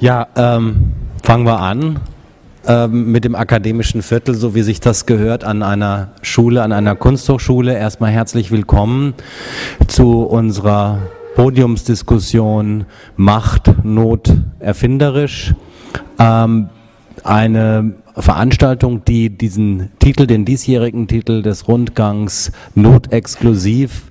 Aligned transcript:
Ja, 0.00 0.28
ähm, 0.34 0.94
fangen 1.22 1.44
wir 1.44 1.60
an 1.60 2.00
ähm, 2.66 3.12
mit 3.12 3.24
dem 3.24 3.34
akademischen 3.34 4.00
Viertel, 4.00 4.34
so 4.34 4.54
wie 4.54 4.62
sich 4.62 4.80
das 4.80 5.04
gehört, 5.04 5.44
an 5.44 5.62
einer 5.62 6.12
Schule, 6.22 6.62
an 6.62 6.72
einer 6.72 6.96
Kunsthochschule. 6.96 7.76
Erstmal 7.76 8.10
herzlich 8.10 8.50
willkommen 8.50 9.12
zu 9.88 10.22
unserer 10.22 11.02
Podiumsdiskussion 11.34 12.86
Macht, 13.16 13.84
Not, 13.84 14.32
Erfinderisch. 14.58 15.54
Ähm, 16.18 16.70
eine 17.22 17.92
Veranstaltung, 18.16 19.04
die 19.04 19.28
diesen 19.28 19.90
Titel, 19.98 20.26
den 20.26 20.46
diesjährigen 20.46 21.08
Titel 21.08 21.42
des 21.42 21.68
Rundgangs 21.68 22.52
Notexklusiv 22.74 24.10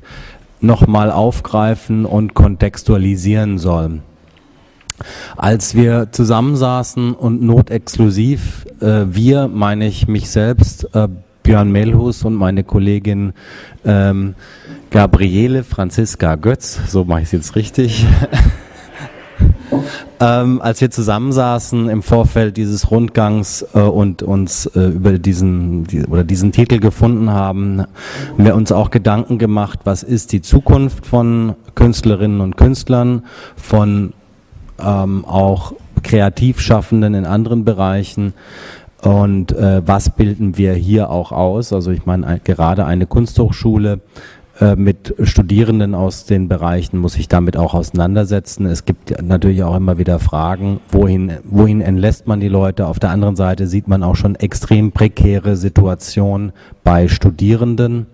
nochmal 0.61 1.09
aufgreifen 1.09 2.05
und 2.05 2.35
kontextualisieren 2.35 3.57
soll. 3.57 4.01
Als 5.37 5.75
wir 5.75 6.11
zusammensaßen 6.11 7.13
und 7.13 7.41
notexklusiv, 7.41 8.65
äh, 8.81 9.05
wir 9.09 9.47
meine 9.47 9.87
ich 9.87 10.07
mich 10.07 10.29
selbst, 10.29 10.95
äh, 10.95 11.07
Björn 11.43 11.71
Melhus 11.71 12.25
und 12.25 12.35
meine 12.35 12.63
Kollegin 12.63 13.33
ähm, 13.83 14.35
Gabriele 14.91 15.63
Franziska 15.63 16.35
Götz, 16.35 16.79
so 16.87 17.05
mache 17.05 17.21
ich 17.21 17.25
es 17.25 17.31
jetzt 17.31 17.55
richtig, 17.55 18.05
ähm, 20.19 20.61
als 20.61 20.81
wir 20.81 20.91
zusammensaßen 20.91 21.89
im 21.89 22.03
Vorfeld 22.03 22.57
dieses 22.57 22.91
Rundgangs 22.91 23.65
äh, 23.73 23.79
und 23.79 24.21
uns 24.21 24.65
äh, 24.67 24.89
über 24.89 25.17
diesen 25.17 25.85
die, 25.85 26.05
oder 26.05 26.23
diesen 26.23 26.51
Titel 26.51 26.79
gefunden 26.79 27.31
haben, 27.31 27.81
haben 27.81 28.45
wir 28.45 28.55
uns 28.55 28.71
auch 28.71 28.91
Gedanken 28.91 29.37
gemacht, 29.37 29.79
was 29.85 30.03
ist 30.03 30.31
die 30.31 30.41
Zukunft 30.41 31.05
von 31.05 31.55
Künstlerinnen 31.75 32.41
und 32.41 32.57
Künstlern, 32.57 33.23
von 33.55 34.13
ähm, 34.83 35.25
auch 35.25 35.73
Kreativschaffenden 36.03 37.13
in 37.13 37.25
anderen 37.25 37.65
Bereichen. 37.65 38.33
Und 39.01 39.53
äh, 39.53 39.81
was 39.85 40.09
bilden 40.09 40.57
wir 40.57 40.73
hier 40.73 41.09
auch 41.09 41.31
aus? 41.31 41.71
Also 41.71 41.91
ich 41.91 42.05
meine, 42.05 42.39
gerade 42.43 42.85
eine 42.85 43.05
Kunsthochschule 43.05 44.01
äh, 44.59 44.75
mit 44.75 45.15
Studierenden 45.23 45.95
aus 45.95 46.25
den 46.25 46.49
Bereichen 46.49 46.97
muss 46.97 47.13
sich 47.13 47.29
damit 47.29 47.55
auch 47.55 47.73
auseinandersetzen. 47.73 48.65
Es 48.65 48.83
gibt 48.83 49.21
natürlich 49.21 49.63
auch 49.63 49.75
immer 49.75 49.97
wieder 49.97 50.19
Fragen, 50.19 50.81
wohin, 50.91 51.37
wohin 51.43 51.79
entlässt 51.79 52.27
man 52.27 52.41
die 52.41 52.49
Leute? 52.49 52.87
Auf 52.87 52.99
der 52.99 53.11
anderen 53.11 53.37
Seite 53.37 53.67
sieht 53.67 53.87
man 53.87 54.03
auch 54.03 54.15
schon 54.15 54.35
extrem 54.35 54.91
prekäre 54.91 55.55
Situationen 55.55 56.51
bei 56.83 57.07
Studierenden 57.07 58.07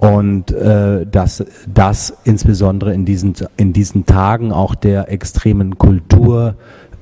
und 0.00 0.50
äh, 0.50 1.06
dass 1.06 1.44
das 1.72 2.14
insbesondere 2.24 2.94
in 2.94 3.04
diesen, 3.04 3.34
in 3.58 3.72
diesen 3.74 4.06
Tagen 4.06 4.50
auch 4.50 4.74
der 4.74 5.12
extremen 5.12 5.76
Kultur 5.76 6.54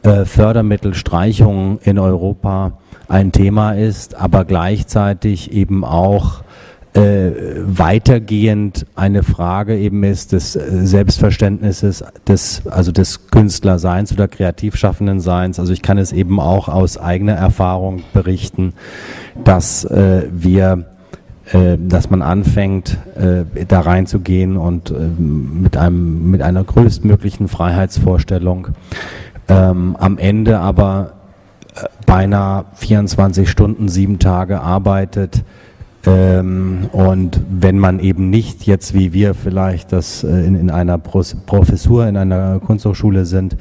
äh, 0.03 0.25
Fördermittelstreichungen 0.25 1.79
in 1.85 1.99
Europa 1.99 2.73
ein 3.09 3.31
Thema 3.31 3.73
ist, 3.73 4.17
aber 4.17 4.45
gleichzeitig 4.45 5.53
eben 5.53 5.85
auch 5.85 6.43
äh, 6.95 7.31
weitergehend 7.65 8.87
eine 8.97 9.23
Frage 9.23 9.79
eben 9.79 10.03
ist 10.03 10.33
des 10.33 10.57
äh, 10.57 10.87
Selbstverständnisses 10.87 12.03
des, 12.27 12.67
also 12.67 12.91
des 12.91 13.29
Künstlerseins 13.31 14.13
oder 14.13 14.27
kreativschaffenden 14.27 15.21
Seins. 15.21 15.61
Also 15.61 15.73
ich 15.73 15.83
kann 15.83 15.99
es 15.99 16.13
eben 16.13 16.41
auch 16.41 16.69
aus 16.69 16.99
eigener 16.99 17.35
Erfahrung 17.35 18.03
berichten, 18.13 18.73
dass 19.45 19.85
äh, 19.85 20.25
wir 20.33 20.87
dass 21.79 22.11
man 22.11 22.23
anfängt, 22.23 22.99
äh, 23.17 23.65
da 23.67 23.81
reinzugehen 23.81 24.57
und 24.57 24.91
äh, 24.91 24.95
mit 24.95 25.77
einem 25.77 26.31
mit 26.31 26.43
einer 26.43 26.65
größtmöglichen 26.65 27.49
Freiheitsvorstellung 27.49 28.69
ähm, 29.49 29.97
am 29.99 30.19
Ende 30.19 30.59
aber 30.61 31.13
äh, 31.75 31.85
beinahe 32.07 32.67
24 32.75 33.49
Stunden, 33.49 33.89
sieben 33.89 34.19
Tage 34.19 34.61
arbeitet, 34.61 35.43
ähm, 36.07 36.89
und 36.93 37.41
wenn 37.51 37.79
man 37.79 37.99
eben 37.99 38.31
nicht 38.31 38.67
jetzt 38.67 38.95
wie 38.95 39.13
wir 39.13 39.35
vielleicht 39.35 39.93
das 39.93 40.23
äh, 40.23 40.29
in, 40.29 40.55
in 40.55 40.71
einer 40.71 40.97
Professur 40.97 42.07
in 42.07 42.17
einer 42.17 42.61
Kunsthochschule 42.61 43.27
sind, 43.27 43.57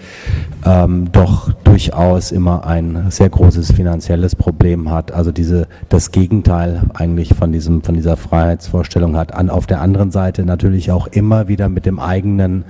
ähm, 0.63 1.11
doch 1.11 1.51
durchaus 1.63 2.31
immer 2.31 2.65
ein 2.65 3.07
sehr 3.09 3.29
großes 3.29 3.71
finanzielles 3.71 4.35
Problem 4.35 4.91
hat. 4.91 5.11
Also 5.11 5.31
diese 5.31 5.67
das 5.89 6.11
Gegenteil 6.11 6.83
eigentlich 6.93 7.33
von 7.33 7.51
diesem 7.51 7.81
von 7.81 7.95
dieser 7.95 8.17
Freiheitsvorstellung 8.17 9.17
hat. 9.17 9.33
An 9.33 9.49
auf 9.49 9.65
der 9.65 9.81
anderen 9.81 10.11
Seite 10.11 10.45
natürlich 10.45 10.91
auch 10.91 11.07
immer 11.07 11.47
wieder 11.47 11.69
mit 11.69 11.87
dem 11.87 11.99
eigenen 11.99 12.65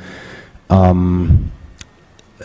ähm, 0.69 1.49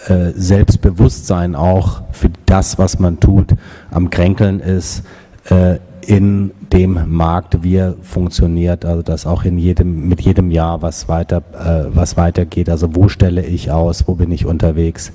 äh, 0.08 0.32
Selbstbewusstsein 0.34 1.54
auch 1.54 2.02
für 2.10 2.30
das, 2.46 2.78
was 2.78 2.98
man 2.98 3.20
tut, 3.20 3.54
am 3.92 4.10
Kränkeln 4.10 4.58
ist. 4.58 5.04
Äh, 5.48 5.78
in 6.06 6.52
dem 6.72 7.00
Markt, 7.08 7.62
wie 7.62 7.76
er 7.76 7.94
funktioniert, 8.02 8.84
also 8.84 9.02
dass 9.02 9.26
auch 9.26 9.44
in 9.44 9.58
jedem, 9.58 10.08
mit 10.08 10.20
jedem 10.20 10.50
Jahr 10.50 10.82
was 10.82 11.08
weiter, 11.08 11.42
äh, 11.52 11.84
was 11.94 12.16
weitergeht. 12.16 12.68
Also 12.68 12.94
wo 12.94 13.08
stelle 13.08 13.44
ich 13.44 13.70
aus, 13.70 14.08
wo 14.08 14.14
bin 14.14 14.32
ich 14.32 14.46
unterwegs? 14.46 15.12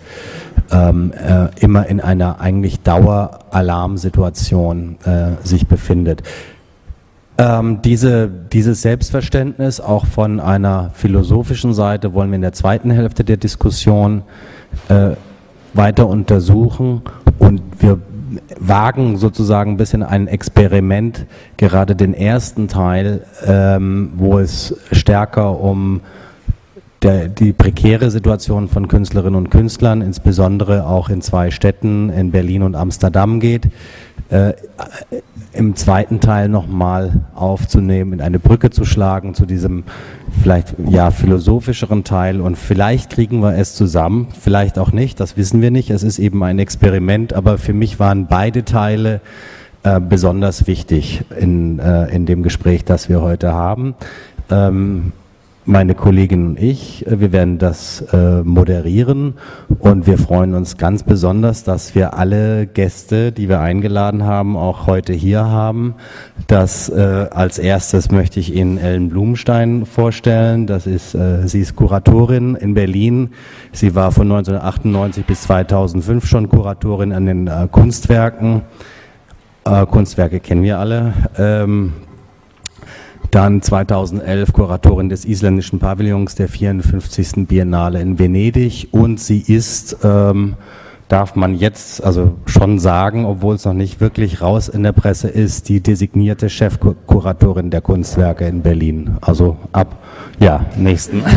Ähm, 0.72 1.12
äh, 1.14 1.48
immer 1.60 1.88
in 1.88 2.02
einer 2.02 2.40
eigentlich 2.40 2.82
Daueralarmsituation 2.82 4.98
äh, 5.06 5.46
sich 5.46 5.68
befindet. 5.68 6.24
Ähm, 7.38 7.82
diese, 7.84 8.28
dieses 8.28 8.82
Selbstverständnis 8.82 9.80
auch 9.80 10.06
von 10.06 10.40
einer 10.40 10.92
philosophischen 10.94 11.74
Seite 11.74 12.14
wollen 12.14 12.32
wir 12.32 12.38
in 12.38 12.42
der 12.42 12.54
zweiten 12.54 12.90
Hälfte 12.90 13.24
der 13.24 13.38
Diskussion 13.38 14.24
äh, 14.90 15.12
weiter 15.74 16.08
untersuchen 16.08 17.04
und 17.38 17.62
wir 17.80 18.00
wagen 18.60 19.18
sozusagen 19.18 19.72
ein 19.72 19.78
bisschen 19.78 20.04
ein 20.04 20.28
Experiment, 20.28 21.26
gerade 21.58 21.96
den 21.96 22.14
ersten 22.14 22.68
Teil, 22.68 23.26
ähm, 23.46 24.12
wo 24.16 24.40
es 24.40 24.76
stärker 24.92 25.60
um 25.60 26.02
der, 27.04 27.28
die 27.28 27.54
prekäre 27.54 28.10
Situation 28.10 28.68
von 28.68 28.88
Künstlerinnen 28.88 29.36
und 29.36 29.50
Künstlern, 29.50 30.02
insbesondere 30.02 30.88
auch 30.88 31.10
in 31.10 31.22
zwei 31.22 31.52
Städten, 31.52 32.10
in 32.10 32.32
Berlin 32.32 32.64
und 32.64 32.76
Amsterdam 32.76 33.40
geht, 33.40 33.70
äh, 34.30 34.54
im 35.54 35.76
zweiten 35.76 36.20
Teil 36.20 36.50
nochmal 36.50 37.22
aufzunehmen, 37.34 38.14
in 38.14 38.22
eine 38.22 38.40
Brücke 38.40 38.70
zu 38.70 38.86
schlagen 38.86 39.34
zu 39.34 39.46
diesem 39.46 39.84
vielleicht 40.42 40.76
ja 40.90 41.12
philosophischeren 41.12 42.04
Teil 42.04 42.42
und 42.42 42.58
vielleicht 42.58 43.10
kriegen 43.10 43.40
wir 43.42 43.56
es 43.56 43.74
zusammen, 43.74 44.28
vielleicht 44.40 44.78
auch 44.80 44.92
nicht, 44.92 45.20
das 45.20 45.38
wissen 45.38 45.62
wir 45.62 45.72
nicht. 45.72 45.90
Es 45.90 46.04
ist 46.04 46.20
eben 46.20 46.44
ein 46.44 46.60
Experiment, 46.60 47.34
aber 47.34 47.58
für 47.58 47.74
mich 47.74 48.00
waren 48.00 48.28
beide 48.28 48.66
Teile 48.66 49.22
äh, 49.84 50.00
besonders 50.00 50.68
wichtig 50.68 51.24
in, 51.40 51.80
äh, 51.80 52.14
in 52.14 52.26
dem 52.26 52.44
Gespräch, 52.44 52.84
das 52.84 53.10
wir 53.10 53.22
heute 53.22 53.54
haben. 53.54 53.96
Ähm, 54.50 55.14
meine 55.68 55.96
Kollegin 55.96 56.48
und 56.48 56.60
ich, 56.60 57.06
äh, 57.06 57.20
wir 57.20 57.32
werden 57.32 57.58
das 57.58 58.02
äh, 58.14 58.42
moderieren 58.42 59.36
und 59.80 60.08
wir 60.08 60.18
freuen 60.18 60.56
uns 60.56 60.78
ganz 60.78 61.04
besonders, 61.04 61.64
dass 61.64 61.94
wir 61.94 62.14
alle 62.14 62.68
Gäste, 62.68 63.32
die 63.32 63.50
wir 63.50 63.60
eingeladen 63.60 64.24
haben, 64.24 64.56
auch 64.56 64.88
heute 64.88 65.14
hier 65.14 65.46
haben. 65.46 65.96
Das 66.48 66.90
äh, 66.90 67.28
als 67.32 67.60
erstes 67.60 68.12
möchte 68.12 68.40
ich 68.40 68.56
Ihnen 68.56 68.78
Ellen 68.78 69.10
Blumenstein 69.10 69.86
vorstellen. 69.86 70.68
Das 70.68 70.88
ist, 70.88 71.14
äh, 71.14 71.48
sie 71.48 71.60
ist 71.60 71.76
Kuratorin 71.76 72.56
in 72.56 72.74
Berlin. 72.74 73.32
Sie 73.74 73.94
war 73.94 74.12
von 74.12 74.32
1998 74.32 75.26
bis 75.26 75.44
2005 75.44 76.26
schon 76.26 76.50
Kuratorin 76.50 77.12
an 77.12 77.26
den 77.26 77.48
äh, 77.48 77.68
Kunstwerken. 77.70 78.62
Äh, 79.66 79.86
Kunstwerke 79.86 80.40
kennen 80.40 80.64
wir 80.64 80.80
alle. 80.80 81.14
Ähm, 81.38 81.94
dann 83.32 83.62
2011 83.62 84.54
Kuratorin 84.54 85.10
des 85.10 85.26
isländischen 85.26 85.80
Pavillons 85.80 86.36
der 86.36 86.48
54. 86.48 87.48
Biennale 87.48 88.02
in 88.02 88.20
Venedig 88.20 88.90
und 88.92 89.20
sie 89.20 89.40
ist, 89.40 89.98
ähm, 90.04 90.56
darf 91.08 91.36
man 91.36 91.56
jetzt 91.56 92.04
also 92.04 92.34
schon 92.46 92.80
sagen, 92.80 93.26
obwohl 93.26 93.56
es 93.56 93.66
noch 93.66 93.74
nicht 93.74 94.00
wirklich 94.02 94.42
raus 94.42 94.70
in 94.70 94.84
der 94.84 94.92
Presse 94.92 95.28
ist, 95.28 95.70
die 95.70 95.82
designierte 95.82 96.50
Chefkuratorin 96.50 97.70
der 97.70 97.82
Kunstwerke 97.82 98.46
in 98.46 98.62
Berlin. 98.62 99.18
Also 99.22 99.58
ab, 99.72 99.98
ja, 100.40 100.66
nächsten. 100.76 101.24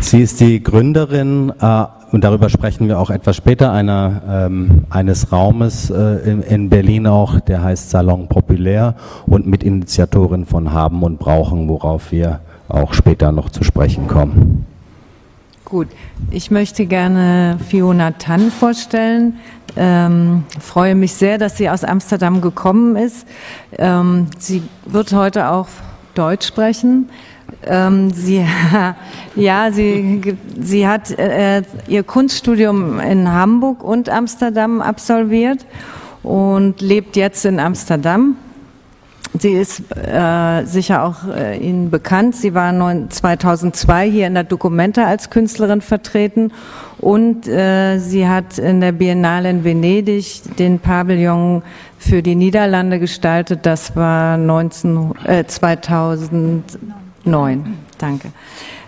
Sie 0.00 0.20
ist 0.22 0.38
die 0.40 0.62
Gründerin 0.62 1.52
äh, 1.60 1.84
und 2.14 2.22
darüber 2.22 2.48
sprechen 2.48 2.86
wir 2.86 3.00
auch 3.00 3.10
etwas 3.10 3.34
später, 3.34 3.72
einer, 3.72 4.22
ähm, 4.28 4.84
eines 4.88 5.32
Raumes 5.32 5.90
äh, 5.90 6.30
in, 6.30 6.42
in, 6.42 6.70
Berlin 6.70 7.08
auch, 7.08 7.40
der 7.40 7.60
heißt 7.60 7.90
Salon 7.90 8.28
Populär 8.28 8.94
und 9.26 9.48
Mitinitiatorin 9.48 10.46
von 10.46 10.72
Haben 10.72 11.02
und 11.02 11.18
Brauchen, 11.18 11.68
worauf 11.68 12.12
wir 12.12 12.38
auch 12.68 12.94
später 12.94 13.32
noch 13.32 13.50
zu 13.50 13.64
sprechen 13.64 14.06
kommen. 14.06 14.64
Gut, 15.64 15.88
ich 16.30 16.52
möchte 16.52 16.86
gerne 16.86 17.58
Fiona 17.68 18.12
Tann 18.12 18.52
vorstellen. 18.52 19.34
Ähm, 19.76 20.44
freue 20.60 20.94
mich 20.94 21.14
sehr, 21.14 21.36
dass 21.36 21.56
sie 21.56 21.68
aus 21.68 21.82
Amsterdam 21.82 22.40
gekommen 22.40 22.94
ist. 22.94 23.26
Ähm, 23.76 24.28
sie 24.38 24.62
wird 24.86 25.12
heute 25.12 25.48
auch 25.48 25.66
Deutsch 26.14 26.46
sprechen. 26.46 27.08
Ähm, 27.66 28.10
sie, 28.10 28.44
ja, 29.36 29.70
sie, 29.72 30.36
sie 30.60 30.86
hat 30.86 31.10
äh, 31.18 31.62
ihr 31.88 32.02
Kunststudium 32.02 33.00
in 33.00 33.30
Hamburg 33.30 33.82
und 33.82 34.08
Amsterdam 34.08 34.80
absolviert 34.80 35.64
und 36.22 36.80
lebt 36.80 37.16
jetzt 37.16 37.44
in 37.44 37.60
Amsterdam. 37.60 38.36
Sie 39.36 39.50
ist 39.50 39.82
äh, 39.96 40.64
sicher 40.64 41.02
auch 41.02 41.26
äh, 41.26 41.58
Ihnen 41.58 41.90
bekannt. 41.90 42.36
Sie 42.36 42.54
war 42.54 42.72
2002 43.08 44.08
hier 44.08 44.26
in 44.28 44.34
der 44.34 44.44
Documenta 44.44 45.06
als 45.06 45.28
Künstlerin 45.28 45.80
vertreten 45.80 46.52
und 46.98 47.48
äh, 47.48 47.98
sie 47.98 48.28
hat 48.28 48.58
in 48.58 48.80
der 48.80 48.92
Biennale 48.92 49.50
in 49.50 49.64
Venedig 49.64 50.42
den 50.56 50.78
Pavillon 50.78 51.62
für 51.98 52.22
die 52.22 52.36
Niederlande 52.36 53.00
gestaltet. 53.00 53.66
Das 53.66 53.96
war 53.96 54.36
19, 54.36 55.14
äh, 55.24 55.44
2009. 55.44 57.03
Danke. 57.98 58.32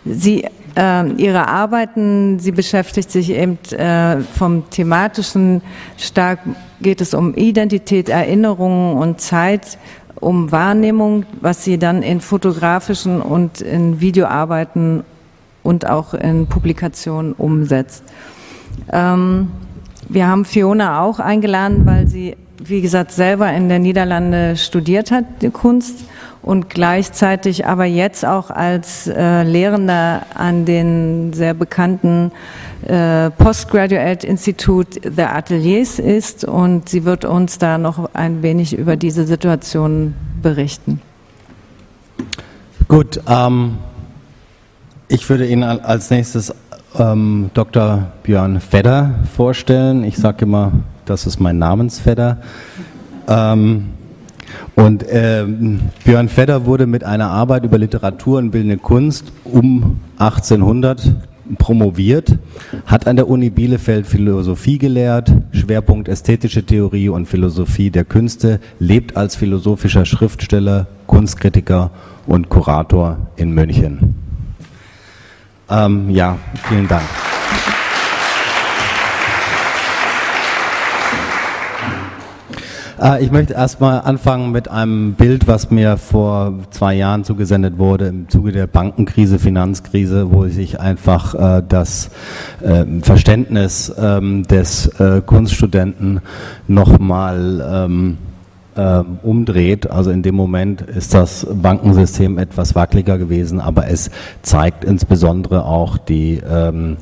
Sie 0.04 0.46
äh, 0.76 1.12
ihre 1.12 1.48
Arbeiten, 1.48 2.38
sie 2.38 2.52
beschäftigt 2.52 3.10
sich 3.10 3.30
eben 3.30 3.58
äh, 3.72 4.20
vom 4.20 4.68
thematischen 4.70 5.62
stark 5.96 6.40
geht 6.80 7.00
es 7.00 7.14
um 7.14 7.34
Identität, 7.34 8.08
Erinnerungen 8.08 8.98
und 8.98 9.20
Zeit, 9.20 9.78
um 10.20 10.52
Wahrnehmung, 10.52 11.24
was 11.40 11.64
sie 11.64 11.78
dann 11.78 12.02
in 12.02 12.20
fotografischen 12.20 13.20
und 13.22 13.60
in 13.60 14.00
Videoarbeiten 14.00 15.04
und 15.62 15.88
auch 15.88 16.14
in 16.14 16.46
Publikationen 16.46 17.32
umsetzt. 17.32 18.04
Ähm, 18.92 19.50
wir 20.08 20.26
haben 20.26 20.44
Fiona 20.44 21.02
auch 21.02 21.18
eingeladen, 21.18 21.86
weil 21.86 22.06
sie, 22.06 22.36
wie 22.62 22.80
gesagt, 22.80 23.12
selber 23.12 23.52
in 23.52 23.68
der 23.68 23.78
Niederlande 23.78 24.56
studiert 24.56 25.10
hat, 25.10 25.24
die 25.42 25.50
Kunst 25.50 26.04
und 26.42 26.70
gleichzeitig 26.70 27.66
aber 27.66 27.86
jetzt 27.86 28.24
auch 28.24 28.50
als 28.50 29.08
äh, 29.08 29.42
Lehrender 29.42 30.22
an 30.34 30.64
den 30.64 31.32
sehr 31.32 31.54
bekannten 31.54 32.30
äh, 32.86 33.30
Postgraduate 33.30 34.24
Institute 34.24 35.00
der 35.00 35.34
Ateliers 35.34 35.98
ist 35.98 36.44
und 36.44 36.88
sie 36.88 37.04
wird 37.04 37.24
uns 37.24 37.58
da 37.58 37.78
noch 37.78 38.14
ein 38.14 38.42
wenig 38.42 38.78
über 38.78 38.96
diese 38.96 39.26
Situation 39.26 40.14
berichten. 40.40 41.02
Gut, 42.86 43.20
ähm, 43.28 43.78
ich 45.08 45.28
würde 45.28 45.46
Ihnen 45.46 45.64
als 45.64 46.10
nächstes 46.10 46.54
ähm, 46.98 47.50
Dr. 47.54 48.08
Björn 48.22 48.60
Fedder 48.60 49.14
vorstellen. 49.34 50.04
Ich 50.04 50.16
sage 50.16 50.44
immer, 50.44 50.72
das 51.04 51.26
ist 51.26 51.40
mein 51.40 51.58
Namensfedder. 51.58 52.38
Ähm, 53.28 53.86
und 54.74 55.04
ähm, 55.08 55.80
Björn 56.04 56.28
Fedder 56.28 56.66
wurde 56.66 56.86
mit 56.86 57.04
einer 57.04 57.30
Arbeit 57.30 57.64
über 57.64 57.78
Literatur 57.78 58.38
und 58.38 58.50
bildende 58.50 58.78
Kunst 58.78 59.32
um 59.44 60.00
1800 60.18 61.14
promoviert, 61.58 62.38
hat 62.86 63.06
an 63.06 63.16
der 63.16 63.28
Uni 63.28 63.50
Bielefeld 63.50 64.06
Philosophie 64.06 64.78
gelehrt, 64.78 65.32
Schwerpunkt 65.52 66.08
ästhetische 66.08 66.64
Theorie 66.64 67.08
und 67.08 67.26
Philosophie 67.26 67.90
der 67.90 68.04
Künste, 68.04 68.60
lebt 68.78 69.16
als 69.16 69.36
philosophischer 69.36 70.04
Schriftsteller, 70.04 70.88
Kunstkritiker 71.06 71.90
und 72.26 72.48
Kurator 72.48 73.18
in 73.36 73.52
München. 73.52 74.25
Ähm, 75.68 76.10
ja, 76.10 76.38
vielen 76.68 76.86
Dank. 76.86 77.02
Äh, 83.00 83.24
ich 83.24 83.30
möchte 83.30 83.54
erstmal 83.54 84.00
anfangen 84.00 84.52
mit 84.52 84.68
einem 84.68 85.14
Bild, 85.14 85.46
was 85.46 85.70
mir 85.70 85.96
vor 85.96 86.54
zwei 86.70 86.94
Jahren 86.94 87.24
zugesendet 87.24 87.78
wurde 87.78 88.06
im 88.08 88.28
Zuge 88.28 88.52
der 88.52 88.66
Bankenkrise, 88.66 89.38
Finanzkrise, 89.38 90.32
wo 90.32 90.46
sich 90.48 90.80
einfach 90.80 91.34
äh, 91.34 91.62
das 91.68 92.10
äh, 92.62 92.84
Verständnis 93.02 93.92
ähm, 93.98 94.44
des 94.44 94.86
äh, 95.00 95.20
Kunststudenten 95.20 96.20
nochmal 96.68 97.86
ähm, 97.86 98.18
ähm, 98.76 99.18
umdreht. 99.22 99.90
Also 99.90 100.10
in 100.10 100.22
dem 100.22 100.34
Moment 100.34 100.82
ist 100.82 101.14
das 101.14 101.46
Bankensystem 101.50 102.38
etwas 102.38 102.74
wackeliger 102.74 103.18
gewesen, 103.18 103.60
aber 103.60 103.88
es 103.88 104.10
zeigt 104.42 104.84
insbesondere 104.84 105.64
auch 105.64 105.98
die 105.98 106.40
ähm, 106.48 106.96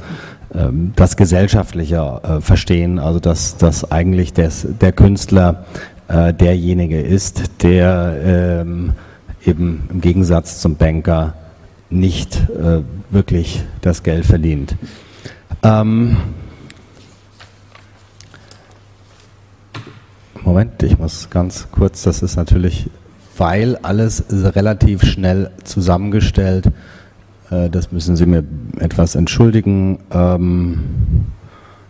ähm, 0.54 0.92
das 0.94 1.16
gesellschaftliche 1.16 2.20
äh, 2.22 2.40
Verstehen, 2.40 2.98
also 2.98 3.18
dass, 3.18 3.56
dass 3.56 3.90
eigentlich 3.90 4.32
des, 4.32 4.66
der 4.80 4.92
Künstler 4.92 5.64
äh, 6.08 6.32
derjenige 6.32 7.00
ist, 7.00 7.62
der 7.62 8.16
ähm, 8.24 8.92
eben 9.44 9.88
im 9.90 10.00
Gegensatz 10.00 10.60
zum 10.60 10.76
Banker 10.76 11.34
nicht 11.90 12.36
äh, 12.50 12.82
wirklich 13.10 13.62
das 13.80 14.02
Geld 14.02 14.26
verdient. 14.26 14.76
Ähm, 15.62 16.16
Moment, 20.44 20.82
ich 20.82 20.98
muss 20.98 21.30
ganz 21.30 21.68
kurz, 21.72 22.02
das 22.02 22.22
ist 22.22 22.36
natürlich, 22.36 22.90
weil 23.38 23.76
alles 23.76 24.24
relativ 24.30 25.02
schnell 25.02 25.50
zusammengestellt, 25.64 26.70
äh, 27.50 27.70
das 27.70 27.92
müssen 27.92 28.14
Sie 28.14 28.26
mir 28.26 28.44
etwas 28.78 29.14
entschuldigen. 29.14 30.00
Ähm, 30.10 30.80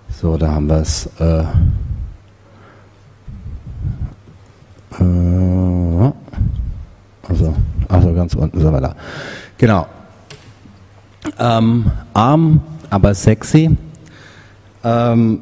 so, 0.09 0.37
da 0.37 0.53
haben 0.53 0.69
wir 0.69 0.77
es. 0.77 1.11
Äh, 1.19 1.41
äh, 5.01 6.13
also, 7.29 7.55
also 7.89 8.15
ganz 8.15 8.35
unten 8.35 8.61
sind 8.61 8.73
wir 8.73 8.81
da. 8.81 8.95
Genau. 9.59 9.87
Ähm, 11.41 11.91
arm, 12.13 12.61
aber 12.89 13.15
sexy. 13.15 13.77
Ähm, 14.85 15.41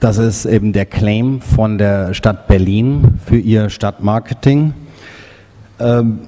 das 0.00 0.18
ist 0.18 0.46
eben 0.46 0.72
der 0.72 0.86
Claim 0.86 1.40
von 1.40 1.78
der 1.78 2.14
Stadt 2.14 2.46
Berlin 2.46 3.18
für 3.24 3.38
ihr 3.38 3.68
Stadtmarketing. 3.68 4.74
Ähm, 5.80 6.20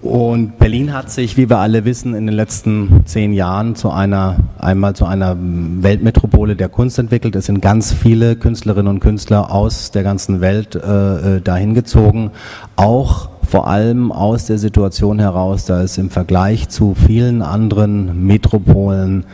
und 0.00 0.58
Berlin 0.58 0.92
hat 0.92 1.10
sich, 1.10 1.36
wie 1.36 1.50
wir 1.50 1.58
alle 1.58 1.84
wissen, 1.84 2.14
in 2.14 2.26
den 2.26 2.36
letzten 2.36 3.02
zehn 3.04 3.32
Jahren 3.32 3.74
zu 3.74 3.90
einer, 3.90 4.36
einmal 4.58 4.94
zu 4.94 5.06
einer 5.06 5.36
Weltmetropole 5.38 6.54
der 6.54 6.68
Kunst 6.68 7.00
entwickelt. 7.00 7.34
Es 7.34 7.46
sind 7.46 7.60
ganz 7.60 7.92
viele 7.92 8.36
Künstlerinnen 8.36 8.86
und 8.86 9.00
Künstler 9.00 9.50
aus 9.50 9.90
der 9.90 10.04
ganzen 10.04 10.40
Welt 10.40 10.76
äh, 10.76 11.36
äh 11.36 11.40
dahin 11.40 11.74
gezogen. 11.74 12.30
Auch 12.76 13.30
vor 13.42 13.66
allem 13.66 14.12
aus 14.12 14.44
der 14.44 14.58
Situation 14.58 15.18
heraus, 15.18 15.64
da 15.64 15.82
es 15.82 15.98
im 15.98 16.10
Vergleich 16.10 16.68
zu 16.68 16.94
vielen 16.94 17.42
anderen 17.42 18.24
Metropolen 18.24 19.24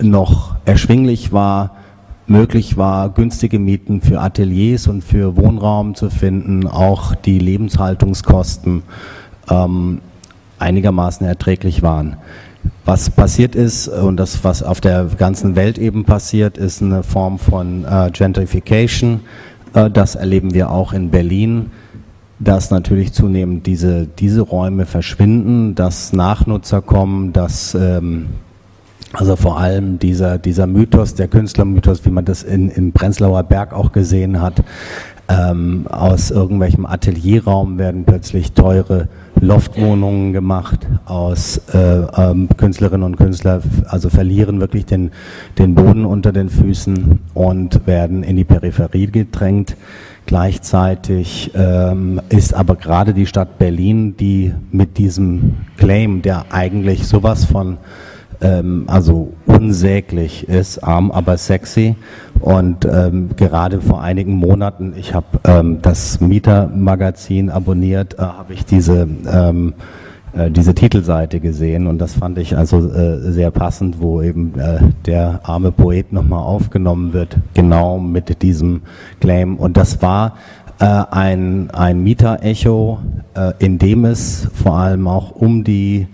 noch 0.00 0.54
erschwinglich 0.66 1.32
war, 1.32 1.79
möglich 2.30 2.76
war, 2.76 3.10
günstige 3.10 3.58
Mieten 3.58 4.00
für 4.00 4.20
Ateliers 4.20 4.86
und 4.86 5.02
für 5.02 5.36
Wohnraum 5.36 5.94
zu 5.94 6.08
finden, 6.08 6.66
auch 6.66 7.14
die 7.14 7.38
Lebenshaltungskosten 7.38 8.82
ähm, 9.50 10.00
einigermaßen 10.58 11.26
erträglich 11.26 11.82
waren. 11.82 12.16
Was 12.84 13.10
passiert 13.10 13.54
ist 13.54 13.88
und 13.88 14.16
das, 14.16 14.44
was 14.44 14.62
auf 14.62 14.80
der 14.80 15.06
ganzen 15.16 15.56
Welt 15.56 15.78
eben 15.78 16.04
passiert, 16.04 16.56
ist 16.56 16.82
eine 16.82 17.02
Form 17.02 17.38
von 17.38 17.84
äh, 17.84 18.10
Gentrification. 18.12 19.20
Äh, 19.74 19.90
das 19.90 20.14
erleben 20.14 20.54
wir 20.54 20.70
auch 20.70 20.92
in 20.92 21.10
Berlin, 21.10 21.70
dass 22.38 22.70
natürlich 22.70 23.12
zunehmend 23.12 23.66
diese, 23.66 24.06
diese 24.06 24.40
Räume 24.42 24.86
verschwinden, 24.86 25.74
dass 25.74 26.12
Nachnutzer 26.12 26.80
kommen, 26.80 27.32
dass 27.32 27.74
ähm, 27.74 28.26
also 29.12 29.36
vor 29.36 29.58
allem 29.58 29.98
dieser, 29.98 30.38
dieser 30.38 30.66
Mythos, 30.66 31.14
der 31.14 31.28
Künstlermythos, 31.28 32.04
wie 32.04 32.10
man 32.10 32.24
das 32.24 32.42
in, 32.42 32.68
in 32.68 32.92
Prenzlauer 32.92 33.42
Berg 33.42 33.72
auch 33.72 33.92
gesehen 33.92 34.40
hat, 34.40 34.62
ähm, 35.28 35.86
aus 35.88 36.30
irgendwelchem 36.30 36.86
Atelierraum 36.86 37.78
werden 37.78 38.04
plötzlich 38.04 38.52
teure 38.52 39.08
Loftwohnungen 39.40 40.32
gemacht 40.32 40.86
aus 41.06 41.58
äh, 41.72 42.02
ähm, 42.16 42.48
Künstlerinnen 42.56 43.04
und 43.04 43.16
Künstler, 43.16 43.62
also 43.86 44.10
verlieren 44.10 44.60
wirklich 44.60 44.86
den, 44.86 45.12
den 45.58 45.74
Boden 45.74 46.04
unter 46.04 46.32
den 46.32 46.48
Füßen 46.48 47.20
und 47.32 47.86
werden 47.86 48.22
in 48.22 48.36
die 48.36 48.44
Peripherie 48.44 49.06
gedrängt. 49.06 49.76
Gleichzeitig 50.26 51.52
ähm, 51.54 52.20
ist 52.28 52.54
aber 52.54 52.76
gerade 52.76 53.14
die 53.14 53.26
Stadt 53.26 53.58
Berlin, 53.58 54.16
die 54.16 54.52
mit 54.70 54.98
diesem 54.98 55.54
Claim, 55.76 56.22
der 56.22 56.46
eigentlich 56.50 57.06
sowas 57.06 57.44
von 57.44 57.78
ähm, 58.40 58.84
also 58.86 59.32
unsäglich 59.46 60.48
ist, 60.48 60.82
arm 60.82 61.10
aber 61.10 61.36
sexy. 61.36 61.96
Und 62.40 62.84
ähm, 62.84 63.30
gerade 63.36 63.80
vor 63.80 64.02
einigen 64.02 64.34
Monaten, 64.34 64.94
ich 64.96 65.14
habe 65.14 65.26
ähm, 65.44 65.78
das 65.82 66.20
Mieter-Magazin 66.20 67.50
abonniert, 67.50 68.14
äh, 68.14 68.22
habe 68.22 68.54
ich 68.54 68.64
diese 68.64 69.06
ähm, 69.30 69.74
äh, 70.32 70.50
diese 70.50 70.74
Titelseite 70.74 71.40
gesehen 71.40 71.88
und 71.88 71.98
das 71.98 72.14
fand 72.14 72.38
ich 72.38 72.56
also 72.56 72.88
äh, 72.88 73.32
sehr 73.32 73.50
passend, 73.50 74.00
wo 74.00 74.22
eben 74.22 74.58
äh, 74.58 74.78
der 75.04 75.40
arme 75.42 75.72
Poet 75.72 76.12
nochmal 76.12 76.44
aufgenommen 76.44 77.12
wird, 77.12 77.36
genau 77.54 77.98
mit 77.98 78.40
diesem 78.42 78.82
Claim. 79.20 79.56
Und 79.56 79.76
das 79.76 80.00
war 80.02 80.36
äh, 80.78 80.84
ein, 80.84 81.70
ein 81.72 82.02
Mieter-Echo, 82.04 83.00
äh, 83.34 83.52
in 83.58 83.78
dem 83.78 84.04
es 84.04 84.48
vor 84.54 84.76
allem 84.78 85.08
auch 85.08 85.32
um 85.32 85.64
die 85.64 86.06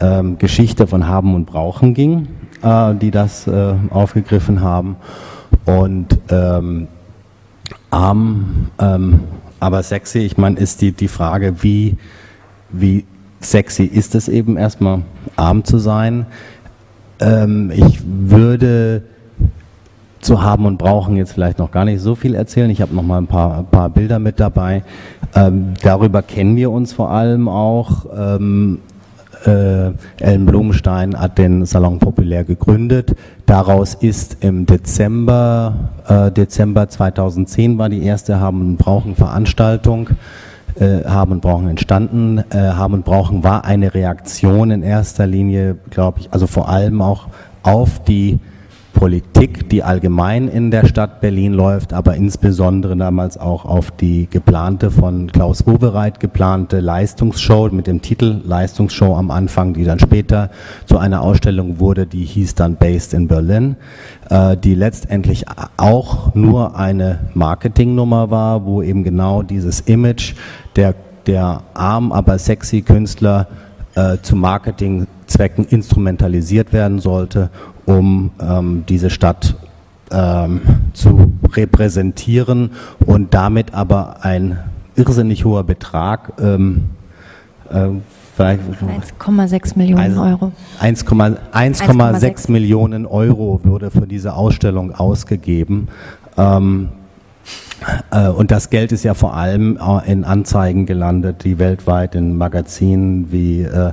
ähm, 0.00 0.38
Geschichte 0.38 0.86
von 0.86 1.06
Haben 1.06 1.34
und 1.34 1.46
Brauchen 1.46 1.94
ging, 1.94 2.28
äh, 2.62 2.94
die 2.94 3.10
das 3.10 3.46
äh, 3.46 3.74
aufgegriffen 3.90 4.60
haben. 4.60 4.96
Und 5.64 6.18
ähm, 6.30 6.88
arm, 7.90 8.68
ähm, 8.78 9.20
aber 9.60 9.82
sexy, 9.82 10.20
ich 10.20 10.36
meine, 10.36 10.58
ist 10.58 10.80
die, 10.80 10.92
die 10.92 11.08
Frage, 11.08 11.62
wie, 11.62 11.96
wie 12.70 13.04
sexy 13.40 13.84
ist 13.84 14.14
es 14.14 14.28
eben 14.28 14.56
erstmal, 14.56 15.02
arm 15.36 15.64
zu 15.64 15.78
sein. 15.78 16.26
Ähm, 17.20 17.70
ich 17.74 18.00
würde 18.04 19.02
zu 20.20 20.42
haben 20.42 20.66
und 20.66 20.78
brauchen 20.78 21.16
jetzt 21.16 21.32
vielleicht 21.32 21.58
noch 21.58 21.70
gar 21.70 21.84
nicht 21.84 22.00
so 22.00 22.14
viel 22.14 22.34
erzählen. 22.34 22.70
Ich 22.70 22.80
habe 22.80 22.94
noch 22.94 23.02
mal 23.02 23.18
ein 23.18 23.26
paar, 23.26 23.58
ein 23.58 23.66
paar 23.66 23.88
Bilder 23.88 24.18
mit 24.18 24.40
dabei. 24.40 24.82
Ähm, 25.34 25.74
darüber 25.82 26.22
kennen 26.22 26.56
wir 26.56 26.70
uns 26.70 26.92
vor 26.92 27.10
allem 27.10 27.48
auch. 27.48 28.06
Ähm, 28.16 28.80
äh, 29.46 29.90
Ellen 30.20 30.46
Blumenstein 30.46 31.18
hat 31.18 31.38
den 31.38 31.64
Salon 31.66 31.98
Populär 31.98 32.44
gegründet. 32.44 33.14
Daraus 33.46 33.94
ist 33.94 34.38
im 34.40 34.66
Dezember, 34.66 35.90
äh, 36.08 36.30
Dezember 36.30 36.88
2010 36.88 37.78
war 37.78 37.88
die 37.88 38.02
erste 38.02 38.40
Haben 38.40 38.60
und 38.60 38.76
Brauchen 38.76 39.16
Veranstaltung. 39.16 40.10
Äh, 40.78 41.04
Haben 41.04 41.32
und 41.32 41.40
Brauchen 41.40 41.68
entstanden. 41.68 42.38
Äh, 42.50 42.58
Haben 42.58 42.94
und 42.94 43.04
Brauchen 43.04 43.42
war 43.42 43.64
eine 43.64 43.94
Reaktion 43.94 44.70
in 44.70 44.82
erster 44.82 45.26
Linie, 45.26 45.76
glaube 45.90 46.20
ich, 46.20 46.32
also 46.32 46.46
vor 46.46 46.68
allem 46.68 47.02
auch 47.02 47.28
auf 47.62 48.02
die 48.04 48.38
Politik, 48.98 49.70
die 49.70 49.84
allgemein 49.84 50.48
in 50.48 50.72
der 50.72 50.84
Stadt 50.84 51.20
Berlin 51.20 51.52
läuft, 51.52 51.92
aber 51.92 52.16
insbesondere 52.16 52.96
damals 52.96 53.38
auch 53.38 53.64
auf 53.64 53.92
die 53.92 54.26
geplante 54.28 54.90
von 54.90 55.30
Klaus 55.30 55.68
Wowereit 55.68 56.18
geplante 56.18 56.80
Leistungsshow 56.80 57.68
mit 57.70 57.86
dem 57.86 58.02
Titel 58.02 58.40
Leistungsshow 58.44 59.14
am 59.14 59.30
Anfang, 59.30 59.74
die 59.74 59.84
dann 59.84 60.00
später 60.00 60.50
zu 60.86 60.98
einer 60.98 61.22
Ausstellung 61.22 61.78
wurde, 61.78 62.06
die 62.06 62.24
hieß 62.24 62.56
dann 62.56 62.74
Based 62.74 63.14
in 63.14 63.28
Berlin, 63.28 63.76
äh, 64.30 64.56
die 64.56 64.74
letztendlich 64.74 65.44
auch 65.76 66.34
nur 66.34 66.76
eine 66.76 67.20
Marketingnummer 67.34 68.32
war, 68.32 68.66
wo 68.66 68.82
eben 68.82 69.04
genau 69.04 69.44
dieses 69.44 69.78
Image 69.82 70.34
der, 70.74 70.96
der 71.28 71.62
arm, 71.72 72.10
aber 72.10 72.36
sexy 72.36 72.82
Künstler 72.82 73.46
äh, 73.98 74.22
zu 74.22 74.36
Marketingzwecken 74.36 75.64
instrumentalisiert 75.66 76.72
werden 76.72 77.00
sollte 77.00 77.50
um 77.88 78.30
ähm, 78.38 78.84
diese 78.86 79.08
Stadt 79.08 79.54
ähm, 80.10 80.60
zu 80.92 81.32
repräsentieren 81.52 82.72
und 83.06 83.32
damit 83.32 83.72
aber 83.72 84.24
ein 84.24 84.58
irrsinnig 84.94 85.46
hoher 85.46 85.64
Betrag, 85.64 86.34
ähm, 86.38 86.90
äh, 87.70 87.88
1,6 88.38 89.76
Millionen 89.76 90.18
Euro. 90.18 90.52
1,6 90.80 92.50
Millionen 92.52 93.06
Euro 93.06 93.60
würde 93.64 93.90
für 93.90 94.06
diese 94.06 94.34
Ausstellung 94.34 94.94
ausgegeben. 94.94 95.88
Ähm, 96.36 96.90
äh, 96.90 97.07
und 98.36 98.50
das 98.50 98.70
Geld 98.70 98.92
ist 98.92 99.04
ja 99.04 99.14
vor 99.14 99.34
allem 99.34 99.78
in 100.06 100.24
Anzeigen 100.24 100.84
gelandet, 100.84 101.44
die 101.44 101.58
weltweit 101.58 102.14
in 102.14 102.36
Magazinen 102.36 103.30
wie 103.30 103.62
äh, 103.62 103.92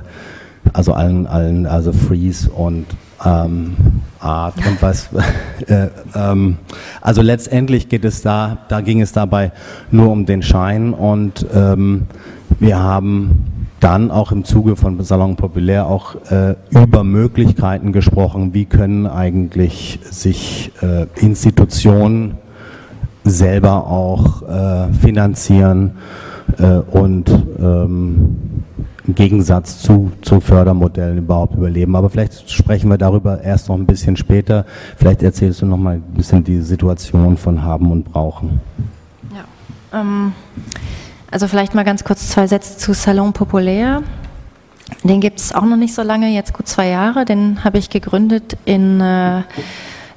also 0.72 0.92
allen, 0.92 1.26
allen, 1.26 1.66
also 1.66 1.92
Freeze 1.92 2.50
und 2.50 2.86
ähm, 3.24 3.76
Art 4.20 4.56
und 4.58 4.80
was. 4.82 5.08
Äh, 5.66 5.88
ähm, 6.14 6.58
also 7.00 7.22
letztendlich 7.22 7.88
geht 7.88 8.04
es 8.04 8.20
da, 8.20 8.58
da 8.68 8.82
ging 8.82 9.00
es 9.00 9.12
dabei 9.12 9.52
nur 9.90 10.12
um 10.12 10.26
den 10.26 10.42
Schein 10.42 10.92
und 10.92 11.44
ähm, 11.52 12.06
wir 12.60 12.78
haben 12.78 13.66
dann 13.80 14.10
auch 14.10 14.30
im 14.30 14.44
Zuge 14.44 14.76
von 14.76 15.02
Salon 15.02 15.34
Populär 15.34 15.86
auch 15.86 16.14
äh, 16.30 16.54
über 16.70 17.02
Möglichkeiten 17.02 17.92
gesprochen, 17.92 18.54
wie 18.54 18.66
können 18.66 19.06
eigentlich 19.06 19.98
sich 20.08 20.70
äh, 20.82 21.06
Institutionen 21.16 22.36
selber 23.30 23.86
auch 23.86 24.42
äh, 24.42 24.92
finanzieren 24.92 25.98
äh, 26.58 26.78
und 26.78 27.28
ähm, 27.58 28.36
im 29.06 29.14
Gegensatz 29.14 29.82
zu, 29.82 30.10
zu 30.22 30.40
Fördermodellen 30.40 31.18
überhaupt 31.18 31.54
überleben. 31.54 31.94
Aber 31.94 32.10
vielleicht 32.10 32.50
sprechen 32.50 32.90
wir 32.90 32.98
darüber 32.98 33.40
erst 33.40 33.68
noch 33.68 33.76
ein 33.76 33.86
bisschen 33.86 34.16
später. 34.16 34.66
Vielleicht 34.96 35.22
erzählst 35.22 35.62
du 35.62 35.66
noch 35.66 35.76
mal 35.76 35.96
ein 35.96 36.02
bisschen 36.14 36.42
die 36.42 36.60
Situation 36.60 37.36
von 37.36 37.62
Haben 37.62 37.92
und 37.92 38.04
Brauchen. 38.12 38.60
Ja, 39.34 40.00
ähm, 40.00 40.32
also 41.30 41.46
vielleicht 41.46 41.74
mal 41.74 41.84
ganz 41.84 42.02
kurz 42.04 42.28
zwei 42.28 42.46
Sätze 42.46 42.78
zu 42.78 42.94
Salon 42.94 43.32
Populär. 43.32 44.02
Den 45.02 45.20
gibt 45.20 45.40
es 45.40 45.52
auch 45.52 45.64
noch 45.64 45.76
nicht 45.76 45.94
so 45.94 46.02
lange, 46.02 46.28
jetzt 46.28 46.52
gut 46.52 46.68
zwei 46.68 46.88
Jahre. 46.88 47.24
Den 47.24 47.64
habe 47.64 47.78
ich 47.78 47.90
gegründet 47.90 48.56
in, 48.64 49.00
äh, 49.00 49.42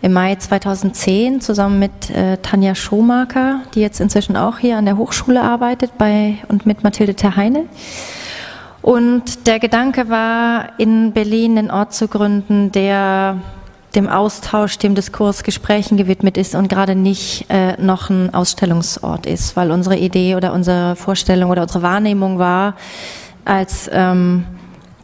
im 0.01 0.13
Mai 0.13 0.35
2010 0.35 1.41
zusammen 1.41 1.79
mit 1.79 2.09
äh, 2.09 2.37
Tanja 2.37 2.75
Schomaker, 2.75 3.61
die 3.75 3.81
jetzt 3.81 3.99
inzwischen 3.99 4.37
auch 4.37 4.57
hier 4.57 4.77
an 4.77 4.85
der 4.85 4.97
Hochschule 4.97 5.41
arbeitet 5.41 5.97
bei, 5.97 6.37
und 6.47 6.65
mit 6.65 6.83
Mathilde 6.83 7.15
Terheine. 7.15 7.65
Und 8.81 9.47
der 9.47 9.59
Gedanke 9.59 10.09
war, 10.09 10.79
in 10.79 11.11
Berlin 11.11 11.57
einen 11.57 11.71
Ort 11.71 11.93
zu 11.93 12.07
gründen, 12.07 12.71
der 12.71 13.37
dem 13.95 14.07
Austausch, 14.07 14.77
dem 14.77 14.95
Diskurs, 14.95 15.43
Gesprächen 15.43 15.97
gewidmet 15.97 16.37
ist 16.37 16.55
und 16.55 16.69
gerade 16.69 16.95
nicht 16.95 17.45
äh, 17.49 17.73
noch 17.81 18.09
ein 18.09 18.33
Ausstellungsort 18.33 19.25
ist, 19.25 19.55
weil 19.55 19.71
unsere 19.71 19.97
Idee 19.97 20.35
oder 20.35 20.53
unsere 20.53 20.95
Vorstellung 20.95 21.49
oder 21.49 21.63
unsere 21.63 21.81
Wahrnehmung 21.81 22.37
war, 22.37 22.75
als 23.45 23.89
ähm, 23.91 24.45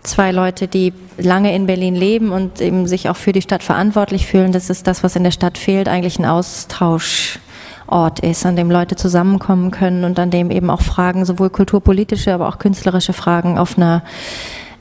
zwei 0.07 0.31
Leute, 0.31 0.67
die 0.67 0.93
lange 1.17 1.55
in 1.55 1.65
Berlin 1.67 1.95
leben 1.95 2.31
und 2.31 2.61
eben 2.61 2.87
sich 2.87 3.09
auch 3.09 3.15
für 3.15 3.31
die 3.31 3.41
Stadt 3.41 3.63
verantwortlich 3.63 4.25
fühlen, 4.25 4.51
das 4.51 4.69
ist 4.69 4.87
das, 4.87 5.03
was 5.03 5.15
in 5.15 5.23
der 5.23 5.31
Stadt 5.31 5.57
fehlt, 5.57 5.87
eigentlich 5.87 6.19
ein 6.19 6.25
Austausch 6.25 7.39
Ort 7.87 8.19
ist, 8.19 8.45
an 8.45 8.55
dem 8.55 8.71
Leute 8.71 8.95
zusammenkommen 8.95 9.69
können 9.69 10.05
und 10.05 10.17
an 10.17 10.31
dem 10.31 10.49
eben 10.49 10.71
auch 10.71 10.81
Fragen, 10.81 11.23
sowohl 11.23 11.51
kulturpolitische, 11.51 12.33
aber 12.33 12.47
auch 12.47 12.57
künstlerische 12.57 13.13
Fragen 13.13 13.59
auf 13.59 13.77
einer 13.77 14.01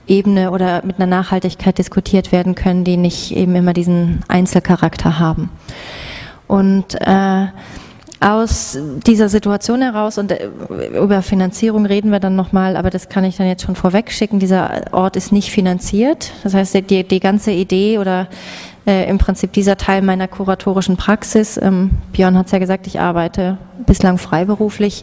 Ebene 0.07 0.51
oder 0.51 0.83
mit 0.85 0.97
einer 0.97 1.07
Nachhaltigkeit 1.07 1.77
diskutiert 1.77 2.33
werden 2.33 2.55
können, 2.55 2.85
die 2.85 2.97
nicht 2.97 3.33
eben 3.33 3.55
immer 3.57 3.75
diesen 3.75 4.21
Einzelcharakter 4.29 5.19
haben. 5.19 5.51
Und 6.47 6.95
äh, 7.01 7.47
aus 8.21 8.79
dieser 9.07 9.29
Situation 9.29 9.83
heraus 9.83 10.19
und 10.19 10.33
äh, 10.33 10.49
über 10.99 11.23
Finanzierung 11.23 11.87
reden 11.87 12.11
wir 12.11 12.21
dann 12.21 12.37
nochmal, 12.37 12.77
aber 12.77 12.91
das 12.91 13.09
kann 13.09 13.25
ich 13.25 13.37
dann 13.37 13.47
jetzt 13.47 13.63
schon 13.65 13.77
vorweg 13.77 14.11
schicken. 14.11 14.39
Dieser 14.39 14.93
Ort 14.93 15.17
ist 15.17 15.33
nicht 15.33 15.51
finanziert. 15.51 16.33
Das 16.43 16.55
heißt, 16.55 16.75
die, 16.89 17.05
die 17.05 17.21
ganze 17.21 17.51
Idee 17.51 17.99
oder 17.99 18.29
äh, 18.87 19.09
im 19.09 19.19
Prinzip 19.19 19.53
dieser 19.53 19.77
Teil 19.77 20.03
meiner 20.03 20.29
kuratorischen 20.29 20.97
Praxis, 20.97 21.59
ähm, 21.61 21.91
Björn 22.13 22.37
hat 22.39 22.47
es 22.47 22.53
ja 22.53 22.59
gesagt, 22.59 22.87
ich 22.87 23.01
arbeite 23.01 23.59
bislang 23.87 24.19
freiberuflich, 24.19 25.03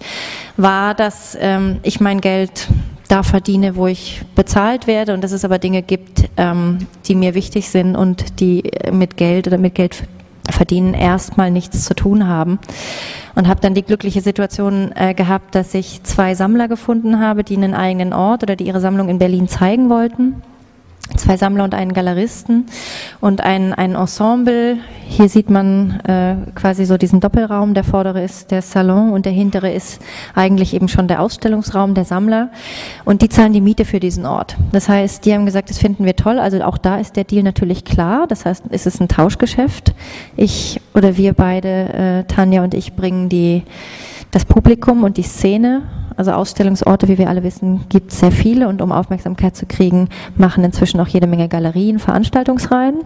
war, 0.57 0.93
dass 0.93 1.37
ähm, 1.39 1.79
ich 1.83 1.99
mein 1.99 2.21
Geld 2.21 2.67
da 3.07 3.23
verdiene, 3.23 3.75
wo 3.75 3.87
ich 3.87 4.21
bezahlt 4.35 4.87
werde 4.87 5.13
und 5.13 5.21
dass 5.21 5.31
es 5.31 5.43
aber 5.43 5.59
Dinge 5.59 5.81
gibt, 5.81 6.29
ähm, 6.37 6.87
die 7.05 7.15
mir 7.15 7.35
wichtig 7.35 7.69
sind 7.69 7.95
und 7.95 8.39
die 8.39 8.71
mit 8.91 9.17
Geld 9.17 9.47
oder 9.47 9.57
mit 9.57 9.75
Geld 9.75 10.03
verdienen 10.49 10.93
erstmal 10.93 11.51
nichts 11.51 11.85
zu 11.85 11.93
tun 11.93 12.27
haben. 12.27 12.59
Und 13.35 13.47
habe 13.47 13.61
dann 13.61 13.73
die 13.73 13.83
glückliche 13.83 14.21
Situation 14.21 14.91
äh, 14.95 15.13
gehabt, 15.13 15.55
dass 15.55 15.73
ich 15.73 16.03
zwei 16.03 16.35
Sammler 16.35 16.67
gefunden 16.67 17.19
habe, 17.19 17.43
die 17.43 17.55
einen 17.55 17.73
eigenen 17.73 18.13
Ort 18.13 18.43
oder 18.43 18.55
die 18.55 18.67
ihre 18.67 18.81
Sammlung 18.81 19.07
in 19.07 19.19
Berlin 19.19 19.47
zeigen 19.47 19.89
wollten 19.89 20.41
zwei 21.17 21.37
Sammler 21.37 21.63
und 21.63 21.73
einen 21.73 21.93
Galeristen 21.93 22.65
und 23.19 23.41
ein, 23.41 23.73
ein 23.73 23.95
Ensemble. 23.95 24.77
Hier 25.07 25.27
sieht 25.29 25.49
man 25.49 25.99
äh, 26.01 26.35
quasi 26.55 26.85
so 26.85 26.97
diesen 26.97 27.19
Doppelraum. 27.19 27.73
Der 27.73 27.83
vordere 27.83 28.23
ist 28.23 28.51
der 28.51 28.61
Salon 28.61 29.11
und 29.11 29.25
der 29.25 29.33
hintere 29.33 29.71
ist 29.71 30.01
eigentlich 30.35 30.73
eben 30.73 30.87
schon 30.87 31.07
der 31.07 31.21
Ausstellungsraum 31.21 31.93
der 31.93 32.05
Sammler. 32.05 32.49
Und 33.05 33.21
die 33.21 33.29
zahlen 33.29 33.53
die 33.53 33.61
Miete 33.61 33.85
für 33.85 33.99
diesen 33.99 34.25
Ort. 34.25 34.55
Das 34.71 34.87
heißt, 34.89 35.25
die 35.25 35.33
haben 35.33 35.45
gesagt, 35.45 35.69
das 35.69 35.77
finden 35.77 36.05
wir 36.05 36.15
toll. 36.15 36.39
Also 36.39 36.61
auch 36.63 36.77
da 36.77 36.97
ist 36.97 37.15
der 37.15 37.23
Deal 37.23 37.43
natürlich 37.43 37.83
klar. 37.83 38.27
Das 38.27 38.45
heißt, 38.45 38.65
es 38.69 38.85
ist 38.85 39.01
ein 39.01 39.07
Tauschgeschäft. 39.07 39.93
Ich 40.37 40.79
oder 40.93 41.17
wir 41.17 41.33
beide, 41.33 41.67
äh, 41.67 42.23
Tanja 42.23 42.63
und 42.63 42.73
ich, 42.73 42.93
bringen 42.93 43.29
die, 43.29 43.63
das 44.31 44.45
Publikum 44.45 45.03
und 45.03 45.17
die 45.17 45.23
Szene 45.23 45.83
also 46.17 46.31
Ausstellungsorte, 46.33 47.07
wie 47.07 47.17
wir 47.17 47.29
alle 47.29 47.43
wissen, 47.43 47.81
gibt 47.89 48.11
es 48.11 48.19
sehr 48.19 48.31
viele 48.31 48.67
und 48.67 48.81
um 48.81 48.91
Aufmerksamkeit 48.91 49.55
zu 49.55 49.65
kriegen, 49.65 50.09
machen 50.35 50.63
inzwischen 50.63 50.99
auch 50.99 51.07
jede 51.07 51.25
Menge 51.25 51.47
Galerien, 51.47 51.99
Veranstaltungsreihen. 51.99 52.99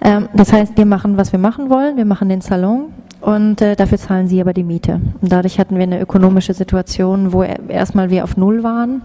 Ähm, 0.00 0.28
das 0.34 0.52
heißt, 0.52 0.76
wir 0.76 0.86
machen, 0.86 1.16
was 1.16 1.32
wir 1.32 1.38
machen 1.38 1.70
wollen, 1.70 1.96
wir 1.96 2.04
machen 2.04 2.28
den 2.28 2.40
Salon 2.40 2.92
und 3.20 3.60
äh, 3.60 3.74
dafür 3.74 3.98
zahlen 3.98 4.28
sie 4.28 4.40
aber 4.40 4.52
die 4.52 4.62
Miete. 4.62 5.00
Und 5.20 5.32
dadurch 5.32 5.58
hatten 5.58 5.76
wir 5.76 5.82
eine 5.82 6.00
ökonomische 6.00 6.54
Situation, 6.54 7.32
wo 7.32 7.42
erstmal 7.42 8.10
wir 8.10 8.22
auf 8.24 8.36
Null 8.36 8.62
waren 8.62 9.02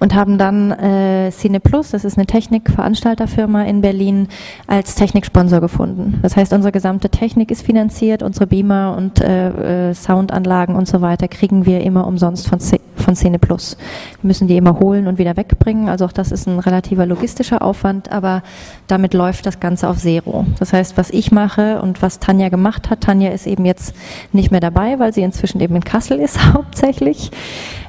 und 0.00 0.14
haben 0.14 0.38
dann 0.38 0.70
äh, 0.70 1.30
Cine 1.30 1.60
Plus, 1.60 1.90
das 1.90 2.04
ist 2.04 2.16
eine 2.16 2.26
Technikveranstalterfirma 2.26 3.62
in 3.64 3.80
Berlin, 3.80 4.28
als 4.66 4.94
Techniksponsor 4.94 5.60
gefunden. 5.60 6.18
Das 6.22 6.36
heißt, 6.36 6.52
unsere 6.52 6.72
gesamte 6.72 7.10
Technik 7.10 7.50
ist 7.50 7.62
finanziert, 7.62 8.22
unsere 8.22 8.46
Beamer 8.46 8.94
und 8.96 9.20
äh, 9.20 9.90
äh, 9.90 9.94
Soundanlagen 9.94 10.76
und 10.76 10.88
so 10.88 11.00
weiter 11.00 11.28
kriegen 11.28 11.66
wir 11.66 11.80
immer 11.80 12.06
umsonst 12.06 12.48
von, 12.48 12.58
von 12.96 13.16
Cine 13.16 13.38
Plus. 13.38 13.76
Wir 14.20 14.28
müssen 14.28 14.48
die 14.48 14.56
immer 14.56 14.78
holen 14.80 15.06
und 15.06 15.18
wieder 15.18 15.36
wegbringen, 15.36 15.88
also 15.88 16.04
auch 16.04 16.12
das 16.12 16.32
ist 16.32 16.46
ein 16.46 16.58
relativer 16.58 17.06
logistischer 17.06 17.62
Aufwand, 17.62 18.10
aber 18.10 18.42
damit 18.86 19.14
läuft 19.14 19.46
das 19.46 19.60
Ganze 19.60 19.88
auf 19.88 19.98
Zero. 19.98 20.46
Das 20.58 20.72
heißt, 20.72 20.96
was 20.96 21.10
ich 21.10 21.32
mache 21.32 21.80
und 21.82 22.02
was 22.02 22.18
Tanja 22.18 22.48
gemacht 22.48 22.90
hat, 22.90 23.02
Tanja 23.02 23.30
ist 23.30 23.46
eben 23.46 23.64
jetzt 23.64 23.94
nicht 24.32 24.50
mehr 24.50 24.60
dabei, 24.60 24.98
weil 24.98 25.12
sie 25.12 25.22
inzwischen 25.22 25.60
eben 25.60 25.76
in 25.76 25.84
Kassel 25.84 26.18
ist 26.18 26.44
hauptsächlich. 26.54 27.30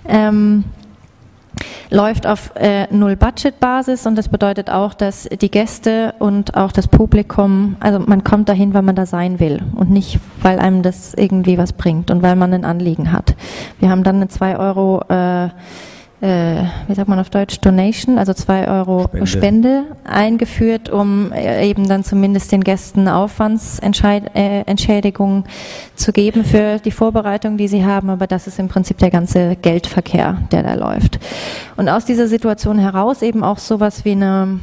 Ähm, 0.08 0.66
läuft 1.90 2.28
auf 2.28 2.52
äh, 2.56 2.88
Null-Budget-Basis 2.94 4.06
und 4.06 4.18
das 4.18 4.30
bedeutet 4.30 4.70
auch, 4.70 4.94
dass 4.94 5.24
die 5.24 5.52
Gäste 5.52 6.14
und 6.20 6.56
auch 6.56 6.72
das 6.72 6.88
Publikum, 6.88 7.76
also 7.80 8.00
man 8.00 8.24
kommt 8.24 8.50
dahin, 8.50 8.74
weil 8.74 8.82
man 8.82 8.96
da 8.96 9.06
sein 9.06 9.40
will 9.40 9.62
und 9.76 9.90
nicht, 9.90 10.20
weil 10.42 10.60
einem 10.60 10.82
das 10.82 11.14
irgendwie 11.14 11.58
was 11.58 11.74
bringt 11.74 12.12
und 12.12 12.22
weil 12.22 12.36
man 12.36 12.54
ein 12.54 12.66
Anliegen 12.66 13.12
hat. 13.12 13.36
Wir 13.80 13.90
haben 13.90 14.04
dann 14.04 14.18
eine 14.18 14.28
2 14.28 14.58
Euro 14.58 15.02
äh, 15.10 15.50
wie 16.22 16.96
sagt 16.96 17.10
man 17.10 17.20
auf 17.20 17.30
Deutsch, 17.30 17.60
Donation, 17.60 18.18
also 18.18 18.34
zwei 18.34 18.70
Euro 18.70 19.04
Spende, 19.04 19.28
Spende 19.28 19.84
eingeführt, 20.06 20.90
um 20.90 21.34
äh, 21.34 21.70
eben 21.70 21.90
dann 21.90 22.04
zumindest 22.04 22.52
den 22.52 22.64
Gästen 22.64 23.08
Aufwandsentschädigungen 23.08 25.44
äh, 25.44 25.48
zu 25.96 26.12
geben 26.14 26.44
für 26.46 26.80
die 26.80 26.90
Vorbereitung, 26.92 27.58
die 27.58 27.68
sie 27.68 27.86
haben. 27.86 28.10
Aber 28.10 28.26
das 28.28 28.48
ist 28.48 28.60
im 28.60 28.70
Prinzip 28.70 29.00
der 29.00 29.12
ganze 29.12 29.58
Geldverkehr, 29.58 30.38
der 30.52 30.64
da 30.64 30.76
läuft. 30.76 31.20
Und 31.76 31.90
aus 31.90 32.06
dieser 32.06 32.28
Situation 32.28 32.80
heraus 32.80 33.22
eben 33.22 33.44
auch 33.44 33.58
sowas 33.58 34.06
wie 34.06 34.14
eine 34.14 34.62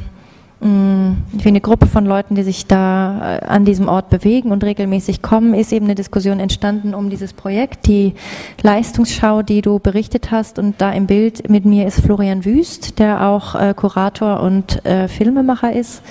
Mm, 0.63 1.17
wie 1.33 1.49
eine 1.49 1.59
Gruppe 1.59 1.87
von 1.87 2.05
Leuten, 2.05 2.35
die 2.35 2.43
sich 2.43 2.67
da 2.67 3.39
äh, 3.41 3.45
an 3.45 3.65
diesem 3.65 3.89
Ort 3.89 4.09
bewegen 4.09 4.53
und 4.53 4.63
regelmäßig 4.63 5.21
kommen, 5.21 5.53
ist 5.53 5.73
eben 5.73 5.87
eine 5.87 5.95
Diskussion 5.95 6.39
entstanden 6.39 6.95
um 6.95 7.09
dieses 7.09 7.33
Projekt, 7.33 7.85
die 7.85 8.13
Leistungsschau, 8.61 9.41
die 9.41 9.61
du 9.61 9.79
berichtet 9.79 10.31
hast. 10.31 10.59
Und 10.59 10.79
da 10.79 10.93
im 10.93 11.05
Bild 11.05 11.49
mit 11.49 11.65
mir 11.65 11.85
ist 11.85 11.99
Florian 11.99 12.45
Wüst, 12.45 12.97
der 12.99 13.27
auch 13.27 13.55
äh, 13.55 13.73
Kurator 13.75 14.39
und 14.39 14.85
äh, 14.85 15.09
Filmemacher 15.09 15.73
ist 15.73 16.01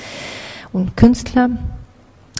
und 0.75 0.99
Künstler. 0.99 1.49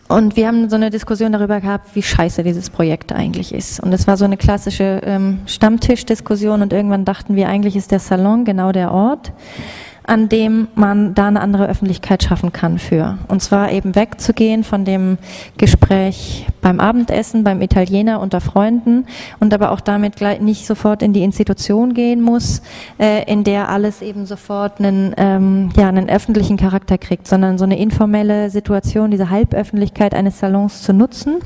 Und 0.09 0.37
wir 0.37 0.49
haben 0.49 0.69
so 0.69 0.77
eine 0.77 0.91
Diskussion 0.91 1.33
darüber 1.33 1.63
gehabt, 1.63 1.95
wie 1.95 2.03
scheiße 2.03 2.43
dieses 2.43 2.69
Projekt 2.69 3.13
eigentlich 3.13 3.55
ist. 3.55 3.81
Und 3.81 3.91
es 3.95 4.07
war 4.07 4.19
so 4.19 4.27
eine 4.27 4.37
klassische 4.37 5.01
ähm, 5.03 5.39
Stammtischdiskussion 5.47 6.61
und 6.61 6.75
irgendwann 6.75 7.07
dachten 7.07 7.37
wir, 7.37 7.49
eigentlich 7.49 7.75
ist 7.75 7.91
der 7.91 8.01
Salon 8.01 8.45
genau 8.45 8.71
der 8.71 8.93
Ort 8.93 9.33
an 10.05 10.29
dem 10.29 10.69
man 10.75 11.15
da 11.15 11.29
eine 11.29 11.41
andere 11.41 11.69
Öffentlichkeit 11.69 12.23
schaffen 12.23 12.53
kann 12.53 12.79
für. 12.79 13.19
Und 13.29 13.43
zwar 13.43 13.71
eben 13.73 13.95
wegzugehen 13.95 14.65
von 14.65 14.85
dem 14.85 15.19
Gespräch 15.59 16.47
beim 16.61 16.81
Abendessen, 16.81 17.45
beim 17.45 17.61
Italiener 17.63 18.21
unter 18.21 18.41
Freunden 18.41 19.07
und 19.41 19.55
aber 19.55 19.71
auch 19.71 19.81
damit 19.81 20.17
gleich 20.17 20.41
nicht 20.41 20.67
sofort 20.67 21.03
in 21.03 21.13
die 21.13 21.23
Institution 21.23 21.95
gehen 21.95 22.21
muss, 22.21 22.63
äh, 22.99 23.31
in 23.31 23.45
der 23.45 23.69
alles 23.69 24.03
eben 24.03 24.27
sofort 24.27 24.79
einen, 24.79 25.15
ähm, 25.17 25.71
ja, 25.77 25.89
einen 25.89 26.09
öffentlichen 26.09 26.57
Charakter 26.57 26.99
kriegt, 26.99 27.27
sondern 27.29 27.59
so 27.59 27.65
eine 27.65 27.79
informelle 27.79 28.51
Situation, 28.51 29.11
diese 29.11 29.31
Halböffentlichkeit 29.31 30.15
eines 30.15 30.39
Salons 30.39 30.83
zu 30.83 30.93
nutzen 30.93 31.37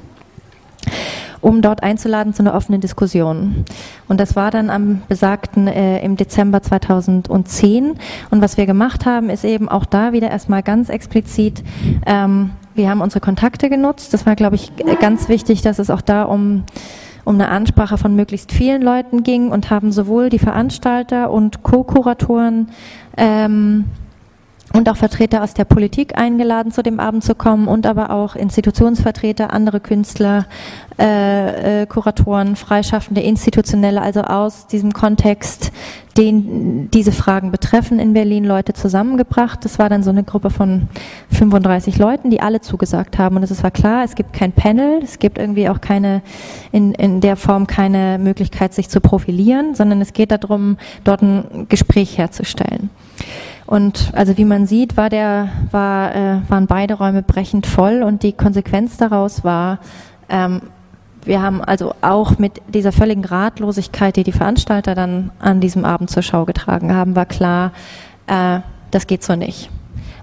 um 1.41 1.63
dort 1.63 1.83
einzuladen 1.83 2.35
zu 2.35 2.43
einer 2.43 2.55
offenen 2.55 2.81
Diskussion. 2.81 3.65
Und 4.09 4.21
das 4.21 4.37
war 4.37 4.51
dann 4.51 4.71
am 4.71 5.03
besagten 5.09 5.67
äh, 5.69 6.05
im 6.05 6.17
Dezember 6.17 6.63
2010. 6.63 7.95
Und 8.31 8.43
was 8.43 8.57
wir 8.57 8.67
gemacht 8.67 9.07
haben, 9.07 9.31
ist 9.31 9.45
eben 9.45 9.69
auch 9.69 9.85
da 9.85 10.13
wieder 10.13 10.31
erstmal 10.31 10.63
ganz 10.63 10.89
explizit, 10.89 11.63
ähm, 12.07 12.51
wir 12.75 12.91
haben 12.91 13.01
unsere 13.01 13.21
Kontakte 13.21 13.71
genutzt. 13.71 14.13
Das 14.13 14.27
war, 14.27 14.37
glaube 14.37 14.57
ich, 14.57 14.71
ganz 15.01 15.31
wichtig, 15.31 15.63
dass 15.63 15.79
es 15.79 15.89
auch 15.89 16.03
da 16.03 16.25
um 16.25 16.65
um 17.25 17.35
eine 17.35 17.49
Ansprache 17.49 17.99
von 17.99 18.15
möglichst 18.15 18.53
vielen 18.53 18.83
Leuten 18.83 19.25
ging 19.25 19.51
und 19.51 19.69
haben 19.69 19.91
sowohl 19.91 20.29
die 20.29 20.39
Veranstalter 20.39 21.33
und 21.33 21.65
Co-Kuratoren 21.65 22.69
ähm, 23.17 23.87
und 24.77 24.91
auch 24.91 24.97
Vertreter 24.97 25.43
aus 25.43 25.55
der 25.55 25.65
Politik 25.65 26.19
eingeladen, 26.19 26.71
zu 26.71 26.83
dem 26.83 27.01
Abend 27.01 27.25
zu 27.25 27.35
kommen 27.35 27.67
und 27.67 27.87
aber 27.87 28.11
auch 28.11 28.37
Institutionsvertreter, 28.37 29.53
andere 29.53 29.81
Künstler, 29.81 30.47
äh, 30.99 31.83
äh, 31.83 31.87
Kuratoren, 31.87 32.57
Freischaffende, 32.57 33.23
Institutionelle, 33.23 34.03
also 34.03 34.21
aus 34.21 34.67
diesem 34.67 34.93
Kontext, 34.93 35.73
den 36.19 36.91
diese 36.91 37.13
Fragen 37.13 37.51
betreffen, 37.51 37.99
in 37.99 38.13
Berlin 38.13 38.45
Leute 38.45 38.75
zusammengebracht. 38.75 39.65
Das 39.65 39.79
war 39.79 39.89
dann 39.89 40.03
so 40.03 40.11
eine 40.11 40.25
Gruppe 40.25 40.51
von 40.51 40.89
35 41.31 41.99
Leuten, 41.99 42.31
die 42.31 42.41
alle 42.41 42.61
zugesagt 42.61 43.19
haben. 43.19 43.37
Und 43.37 43.43
es 43.43 43.63
war 43.63 43.71
klar, 43.71 44.05
es 44.05 44.15
gibt 44.15 44.35
kein 44.35 44.53
Panel, 44.53 45.01
es 45.03 45.19
gibt 45.19 45.39
irgendwie 45.39 45.69
auch 45.69 45.81
keine, 45.81 46.23
in, 46.73 46.93
in 46.93 47.21
der 47.21 47.37
Form 47.37 47.67
keine 47.67 48.19
Möglichkeit, 48.19 48.75
sich 48.75 48.89
zu 48.89 49.01
profilieren, 49.01 49.75
sondern 49.75 50.01
es 50.03 50.13
geht 50.13 50.31
darum, 50.31 50.77
dort 51.05 51.23
ein 51.23 51.67
Gespräch 51.69 52.19
herzustellen. 52.19 52.91
Und 53.67 54.13
also 54.15 54.37
wie 54.39 54.45
man 54.45 54.67
sieht, 54.67 54.97
war 54.97 55.11
der, 55.11 55.49
war, 55.71 56.15
äh, 56.15 56.41
waren 56.49 56.67
beide 56.67 56.95
Räume 56.95 57.23
brechend 57.23 57.67
voll 57.67 58.03
und 58.03 58.23
die 58.23 58.33
Konsequenz 58.33 58.97
daraus 58.97 59.43
war, 59.43 59.81
ähm, 60.29 60.63
wir 61.25 61.43
haben 61.43 61.61
also 61.61 61.93
auch 62.03 62.39
mit 62.39 62.63
dieser 62.69 62.93
völligen 62.93 63.25
Ratlosigkeit, 63.25 64.15
die 64.15 64.23
die 64.23 64.33
Veranstalter 64.33 64.95
dann 64.95 65.33
an 65.41 65.61
diesem 65.61 65.85
Abend 65.85 66.09
zur 66.09 66.23
Schau 66.23 66.45
getragen 66.45 66.95
haben, 66.95 67.17
war 67.17 67.27
klar, 67.27 67.73
äh, 68.29 68.61
das 68.93 69.09
geht 69.09 69.25
so 69.25 69.35
nicht. 69.35 69.69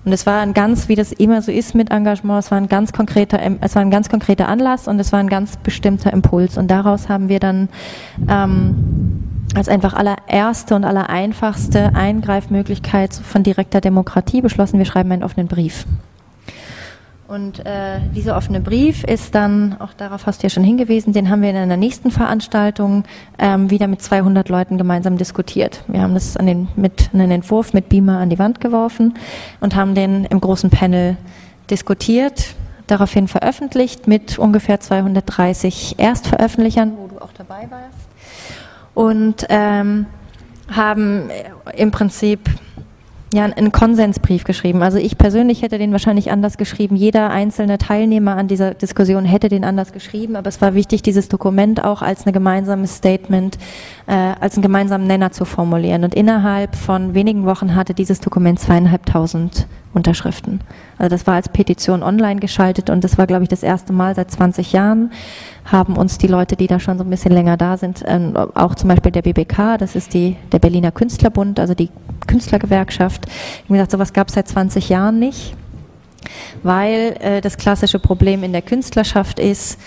Und 0.05 0.11
es 0.11 0.25
war 0.25 0.41
ein 0.41 0.53
ganz, 0.53 0.89
wie 0.89 0.95
das 0.95 1.11
immer 1.11 1.41
so 1.41 1.51
ist 1.51 1.75
mit 1.75 1.91
Engagement, 1.91 2.43
es 2.43 2.51
war 2.51 2.57
ein 2.57 2.67
ganz 2.67 2.91
konkreter, 2.91 3.39
es 3.61 3.75
war 3.75 3.81
ein 3.81 3.91
ganz 3.91 4.09
konkreter 4.09 4.47
Anlass 4.49 4.87
und 4.87 4.99
es 4.99 5.11
war 5.13 5.19
ein 5.19 5.29
ganz 5.29 5.57
bestimmter 5.57 6.11
Impuls. 6.11 6.57
Und 6.57 6.69
daraus 6.69 7.07
haben 7.07 7.29
wir 7.29 7.39
dann 7.39 7.69
ähm, 8.29 9.23
als 9.55 9.69
einfach 9.69 9.93
allererste 9.93 10.75
und 10.75 10.83
allereinfachste 10.83 11.95
Eingreifmöglichkeit 11.95 13.13
von 13.13 13.43
direkter 13.43 13.81
Demokratie 13.81 14.41
beschlossen, 14.41 14.77
wir 14.77 14.85
schreiben 14.85 15.11
einen 15.11 15.23
offenen 15.23 15.47
Brief. 15.47 15.85
Und 17.27 17.65
äh, 17.65 17.99
dieser 18.13 18.37
offene 18.37 18.59
Brief 18.59 19.03
ist 19.03 19.33
dann, 19.33 19.77
auch 19.79 19.93
darauf 19.93 20.27
hast 20.27 20.43
du 20.43 20.47
ja 20.47 20.49
schon 20.49 20.63
hingewiesen, 20.63 21.13
den 21.13 21.29
haben 21.29 21.41
wir 21.41 21.49
in 21.49 21.55
einer 21.55 21.77
nächsten 21.77 22.11
Veranstaltung 22.11 23.05
ähm, 23.39 23.71
wieder 23.71 23.87
mit 23.87 24.01
200 24.01 24.49
Leuten 24.49 24.77
gemeinsam 24.77 25.17
diskutiert. 25.17 25.83
Wir 25.87 26.01
haben 26.01 26.13
das 26.13 26.37
an 26.37 26.45
den, 26.45 26.67
mit 26.75 27.09
einen 27.13 27.31
Entwurf 27.31 27.73
mit 27.73 27.89
Beamer 27.89 28.19
an 28.19 28.29
die 28.29 28.39
Wand 28.39 28.59
geworfen 28.61 29.15
und 29.61 29.75
haben 29.75 29.95
den 29.95 30.25
im 30.25 30.41
großen 30.41 30.69
Panel 30.69 31.17
diskutiert, 31.71 32.55
daraufhin 32.87 33.27
veröffentlicht 33.27 34.07
mit 34.07 34.37
ungefähr 34.37 34.79
230 34.79 35.95
Erstveröffentlichern, 35.97 36.93
wo 36.97 37.07
du 37.07 37.19
auch 37.19 37.31
dabei 37.33 37.67
warst 37.71 38.02
und 38.93 39.45
ähm, 39.49 40.05
haben 40.69 41.29
im 41.75 41.91
Prinzip 41.91 42.39
ja, 43.33 43.45
einen 43.45 43.71
Konsensbrief 43.71 44.43
geschrieben. 44.43 44.83
Also 44.83 44.99
ich 44.99 45.17
persönlich 45.17 45.63
hätte 45.63 45.79
den 45.79 45.91
wahrscheinlich 45.91 46.31
anders 46.31 46.57
geschrieben. 46.57 46.95
Jeder 46.95 47.31
einzelne 47.31 47.79
Teilnehmer 47.79 48.37
an 48.37 48.47
dieser 48.47 48.75
Diskussion 48.75 49.25
hätte 49.25 49.49
den 49.49 49.63
anders 49.63 49.91
geschrieben, 49.91 50.35
aber 50.35 50.49
es 50.49 50.61
war 50.61 50.75
wichtig, 50.75 51.01
dieses 51.01 51.29
Dokument 51.29 51.83
auch 51.83 52.03
als 52.03 52.27
ein 52.27 52.33
gemeinsames 52.33 52.95
Statement, 52.95 53.57
äh, 54.07 54.33
als 54.39 54.55
einen 54.55 54.63
gemeinsamen 54.63 55.07
Nenner 55.07 55.31
zu 55.31 55.45
formulieren. 55.45 56.03
Und 56.03 56.13
innerhalb 56.13 56.75
von 56.75 57.13
wenigen 57.13 57.45
Wochen 57.45 57.75
hatte 57.75 57.93
dieses 57.93 58.19
Dokument 58.19 58.59
zweieinhalbtausend 58.59 59.67
Unterschriften. 59.93 60.61
Also 60.97 61.09
das 61.09 61.27
war 61.27 61.35
als 61.35 61.49
Petition 61.49 62.03
online 62.03 62.39
geschaltet 62.39 62.89
und 62.89 63.03
das 63.03 63.17
war, 63.17 63.27
glaube 63.27 63.43
ich, 63.43 63.49
das 63.49 63.63
erste 63.63 63.93
Mal 63.93 64.15
seit 64.15 64.31
20 64.31 64.73
Jahren 64.73 65.11
haben 65.65 65.97
uns 65.97 66.17
die 66.17 66.27
Leute, 66.27 66.55
die 66.55 66.67
da 66.67 66.79
schon 66.79 66.97
so 66.97 67.03
ein 67.03 67.09
bisschen 67.09 67.31
länger 67.31 67.57
da 67.57 67.77
sind, 67.77 68.03
ähm, 68.05 68.35
auch 68.35 68.75
zum 68.75 68.89
Beispiel 68.89 69.11
der 69.11 69.21
BBK, 69.21 69.77
das 69.77 69.95
ist 69.95 70.13
die, 70.13 70.35
der 70.51 70.59
Berliner 70.59 70.91
Künstlerbund, 70.91 71.59
also 71.59 71.73
die 71.73 71.89
Künstlergewerkschaft, 72.27 73.27
wie 73.67 73.73
gesagt, 73.73 73.91
sowas 73.91 74.13
gab 74.13 74.29
es 74.29 74.33
seit 74.33 74.47
20 74.47 74.89
Jahren 74.89 75.19
nicht, 75.19 75.55
weil 76.63 77.15
äh, 77.19 77.41
das 77.41 77.57
klassische 77.57 77.99
Problem 77.99 78.43
in 78.43 78.51
der 78.51 78.61
Künstlerschaft 78.61 79.39
ist, 79.39 79.79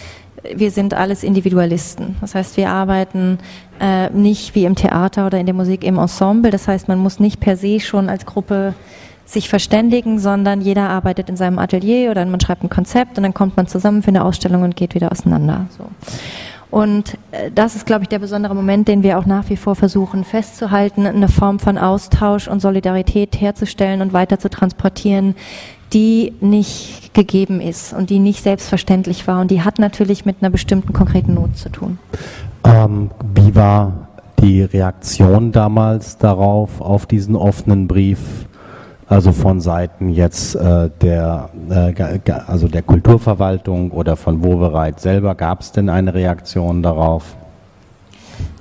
wir 0.54 0.70
sind 0.70 0.94
alles 0.94 1.22
Individualisten. 1.22 2.16
Das 2.20 2.34
heißt, 2.34 2.56
wir 2.56 2.70
arbeiten 2.70 3.38
äh, 3.80 4.10
nicht 4.10 4.54
wie 4.54 4.64
im 4.64 4.74
Theater 4.74 5.26
oder 5.26 5.38
in 5.38 5.46
der 5.46 5.54
Musik 5.54 5.84
im 5.84 5.98
Ensemble. 5.98 6.50
Das 6.50 6.68
heißt, 6.68 6.88
man 6.88 6.98
muss 6.98 7.20
nicht 7.20 7.40
per 7.40 7.56
se 7.56 7.80
schon 7.80 8.08
als 8.08 8.26
Gruppe 8.26 8.74
sich 9.24 9.48
verständigen, 9.48 10.18
sondern 10.18 10.60
jeder 10.60 10.88
arbeitet 10.88 11.28
in 11.28 11.36
seinem 11.36 11.58
Atelier 11.58 12.10
oder 12.10 12.24
man 12.26 12.40
schreibt 12.40 12.62
ein 12.62 12.70
Konzept 12.70 13.16
und 13.16 13.24
dann 13.24 13.34
kommt 13.34 13.56
man 13.56 13.66
zusammen 13.66 14.02
für 14.02 14.08
eine 14.08 14.24
Ausstellung 14.24 14.62
und 14.62 14.76
geht 14.76 14.94
wieder 14.94 15.10
auseinander. 15.10 15.66
So. 15.76 15.84
Und 16.70 17.14
äh, 17.32 17.50
das 17.54 17.74
ist, 17.74 17.86
glaube 17.86 18.02
ich, 18.02 18.08
der 18.08 18.18
besondere 18.18 18.54
Moment, 18.54 18.88
den 18.88 19.02
wir 19.02 19.18
auch 19.18 19.26
nach 19.26 19.48
wie 19.48 19.56
vor 19.56 19.74
versuchen 19.74 20.24
festzuhalten, 20.24 21.06
eine 21.06 21.28
Form 21.28 21.58
von 21.58 21.78
Austausch 21.78 22.48
und 22.48 22.60
Solidarität 22.60 23.40
herzustellen 23.40 24.02
und 24.02 24.12
weiter 24.12 24.38
zu 24.38 24.50
transportieren, 24.50 25.34
die 25.92 26.32
nicht 26.40 27.14
gegeben 27.14 27.60
ist 27.60 27.92
und 27.92 28.10
die 28.10 28.18
nicht 28.18 28.42
selbstverständlich 28.42 29.26
war. 29.26 29.40
Und 29.40 29.50
die 29.50 29.62
hat 29.62 29.78
natürlich 29.78 30.24
mit 30.24 30.36
einer 30.40 30.50
bestimmten 30.50 30.92
konkreten 30.92 31.34
Not 31.34 31.56
zu 31.56 31.68
tun. 31.68 31.98
Ähm, 32.64 33.10
wie 33.34 33.54
war 33.54 34.08
die 34.40 34.62
Reaktion 34.62 35.52
damals 35.52 36.18
darauf, 36.18 36.80
auf 36.80 37.06
diesen 37.06 37.36
offenen 37.36 37.86
Brief, 37.86 38.18
also 39.08 39.32
von 39.32 39.60
Seiten 39.60 40.10
jetzt 40.10 40.56
äh, 40.56 40.90
der, 41.00 41.50
äh, 41.70 42.32
also 42.46 42.68
der 42.68 42.82
Kulturverwaltung 42.82 43.92
oder 43.92 44.16
von 44.16 44.42
Wovereit 44.44 45.00
selber, 45.00 45.34
gab 45.34 45.60
es 45.60 45.72
denn 45.72 45.88
eine 45.88 46.12
Reaktion 46.12 46.82
darauf? 46.82 47.36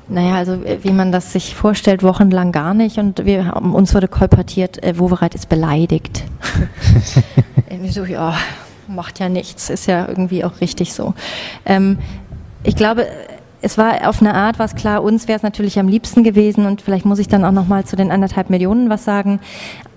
Naja, 0.07 0.35
also 0.35 0.59
wie 0.83 0.91
man 0.91 1.11
das 1.11 1.31
sich 1.33 1.55
vorstellt, 1.55 2.03
wochenlang 2.03 2.51
gar 2.51 2.73
nicht. 2.73 2.97
Und 2.99 3.25
wir, 3.25 3.55
uns 3.55 3.93
wurde 3.95 4.07
kolportiert, 4.07 4.83
äh, 4.83 4.99
Wovereit 4.99 5.33
ist 5.33 5.49
beleidigt. 5.49 6.23
irgendwie 7.69 7.91
so, 7.91 8.05
ja, 8.05 8.35
macht 8.87 9.19
ja 9.19 9.29
nichts, 9.29 9.69
ist 9.69 9.87
ja 9.87 10.07
irgendwie 10.07 10.43
auch 10.43 10.61
richtig 10.61 10.93
so. 10.93 11.13
Ähm, 11.65 11.97
ich 12.63 12.75
glaube, 12.75 13.07
es 13.61 13.79
war 13.79 14.07
auf 14.07 14.21
eine 14.21 14.35
Art 14.35 14.59
was 14.59 14.75
klar, 14.75 15.01
uns 15.01 15.27
wäre 15.27 15.37
es 15.37 15.43
natürlich 15.43 15.79
am 15.79 15.87
liebsten 15.87 16.23
gewesen 16.23 16.67
und 16.67 16.83
vielleicht 16.83 17.05
muss 17.05 17.17
ich 17.17 17.27
dann 17.27 17.43
auch 17.43 17.51
noch 17.51 17.67
mal 17.67 17.83
zu 17.83 17.95
den 17.95 18.11
anderthalb 18.11 18.51
Millionen 18.51 18.91
was 18.91 19.05
sagen. 19.05 19.39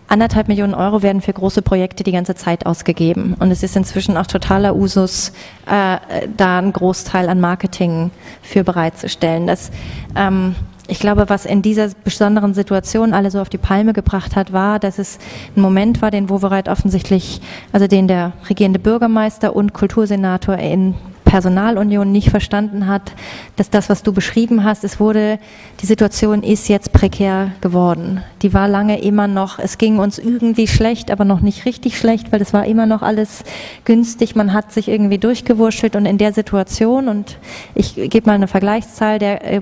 Anderthalb 0.08 0.48
Millionen 0.48 0.72
Euro 0.72 1.02
werden 1.02 1.20
für 1.20 1.34
große 1.34 1.60
Projekte 1.60 2.02
die 2.02 2.12
ganze 2.12 2.34
Zeit 2.34 2.64
ausgegeben. 2.64 3.36
Und 3.38 3.50
es 3.50 3.62
ist 3.62 3.76
inzwischen 3.76 4.16
auch 4.16 4.26
totaler 4.26 4.74
Usus, 4.74 5.32
äh, 5.66 5.98
da 6.34 6.58
einen 6.58 6.72
Großteil 6.72 7.28
an 7.28 7.40
Marketing 7.40 8.10
für 8.40 8.64
bereitzustellen. 8.64 9.46
Das, 9.46 9.70
ähm, 10.16 10.54
ich 10.86 10.98
glaube, 10.98 11.28
was 11.28 11.44
in 11.44 11.60
dieser 11.60 11.90
besonderen 12.04 12.54
Situation 12.54 13.12
alle 13.12 13.30
so 13.30 13.38
auf 13.38 13.50
die 13.50 13.58
Palme 13.58 13.92
gebracht 13.92 14.34
hat, 14.34 14.54
war, 14.54 14.78
dass 14.78 14.98
es 14.98 15.18
ein 15.54 15.60
Moment 15.60 16.00
war, 16.00 16.10
den 16.10 16.30
Wovereit 16.30 16.70
offensichtlich, 16.70 17.42
also 17.72 17.86
den 17.86 18.08
der 18.08 18.32
regierende 18.48 18.78
Bürgermeister 18.78 19.54
und 19.54 19.74
Kultursenator 19.74 20.56
in 20.56 20.94
Personalunion 21.28 22.10
nicht 22.10 22.30
verstanden 22.30 22.86
hat, 22.86 23.12
dass 23.56 23.68
das, 23.68 23.90
was 23.90 24.02
du 24.02 24.14
beschrieben 24.14 24.64
hast, 24.64 24.82
es 24.82 24.98
wurde, 24.98 25.38
die 25.82 25.86
Situation 25.86 26.42
ist 26.42 26.68
jetzt 26.68 26.92
prekär 26.94 27.52
geworden. 27.60 28.22
Die 28.40 28.54
war 28.54 28.66
lange 28.66 29.02
immer 29.02 29.28
noch, 29.28 29.58
es 29.58 29.76
ging 29.76 29.98
uns 29.98 30.18
irgendwie 30.18 30.66
schlecht, 30.66 31.10
aber 31.10 31.26
noch 31.26 31.40
nicht 31.40 31.66
richtig 31.66 31.98
schlecht, 31.98 32.32
weil 32.32 32.40
es 32.40 32.54
war 32.54 32.64
immer 32.64 32.86
noch 32.86 33.02
alles 33.02 33.44
günstig. 33.84 34.36
Man 34.36 34.54
hat 34.54 34.72
sich 34.72 34.88
irgendwie 34.88 35.18
durchgewurschtelt 35.18 35.96
und 35.96 36.06
in 36.06 36.16
der 36.16 36.32
Situation, 36.32 37.08
und 37.08 37.36
ich 37.74 37.94
gebe 37.94 38.26
mal 38.26 38.32
eine 38.32 38.48
Vergleichszahl, 38.48 39.18
der 39.18 39.44
äh, 39.44 39.60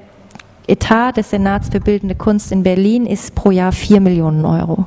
Etat 0.69 1.17
des 1.17 1.31
Senats 1.31 1.69
für 1.71 1.81
bildende 1.81 2.15
Kunst 2.15 2.53
in 2.53 2.63
Berlin 2.63 3.07
ist 3.07 3.35
pro 3.35 3.51
Jahr 3.51 3.73
vier 3.73 4.01
Millionen 4.01 4.45
Euro. 4.45 4.87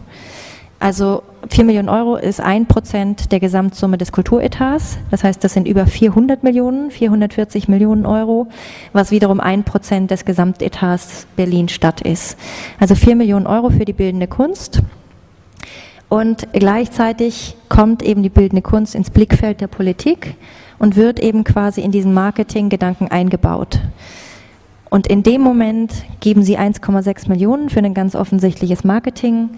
Also 0.80 1.24
4 1.50 1.66
Millionen 1.66 1.90
Euro 1.90 2.16
ist 2.16 2.40
ein 2.40 2.66
Prozent 2.66 3.34
der 3.34 3.42
Gesamtsumme 3.42 3.98
des 3.98 4.14
Kulturetats. 4.14 4.98
Das 5.12 5.24
heißt, 5.24 5.44
das 5.44 5.54
sind 5.54 5.68
über 5.68 5.86
400 5.86 6.44
Millionen, 6.44 6.90
440 6.90 7.68
Millionen 7.68 8.06
Euro, 8.06 8.48
was 8.94 9.12
wiederum 9.12 9.42
ein 9.42 9.64
Prozent 9.64 10.10
des 10.10 10.24
Gesamtetats 10.24 11.28
Berlin-Stadt 11.36 12.02
ist. 12.02 12.38
Also 12.80 12.96
4 12.96 13.16
Millionen 13.16 13.46
Euro 13.46 13.70
für 13.70 13.86
die 13.86 13.94
bildende 13.94 14.28
Kunst. 14.28 14.82
Und 16.08 16.48
gleichzeitig 16.54 17.56
kommt 17.68 18.02
eben 18.02 18.24
die 18.24 18.30
bildende 18.30 18.62
Kunst 18.62 18.96
ins 18.96 19.12
Blickfeld 19.12 19.62
der 19.62 19.68
Politik 19.68 20.36
und 20.80 20.96
wird 20.96 21.20
eben 21.20 21.44
quasi 21.44 21.82
in 21.82 21.92
diesen 21.92 22.14
Marketinggedanken 22.14 23.10
eingebaut. 23.10 23.80
Und 24.90 25.08
in 25.08 25.22
dem 25.24 25.42
Moment 25.42 25.94
geben 26.20 26.42
sie 26.42 26.58
1,6 26.58 27.30
Millionen 27.30 27.70
für 27.70 27.80
ein 27.80 27.94
ganz 27.94 28.16
offensichtliches 28.16 28.84
Marketing 28.84 29.50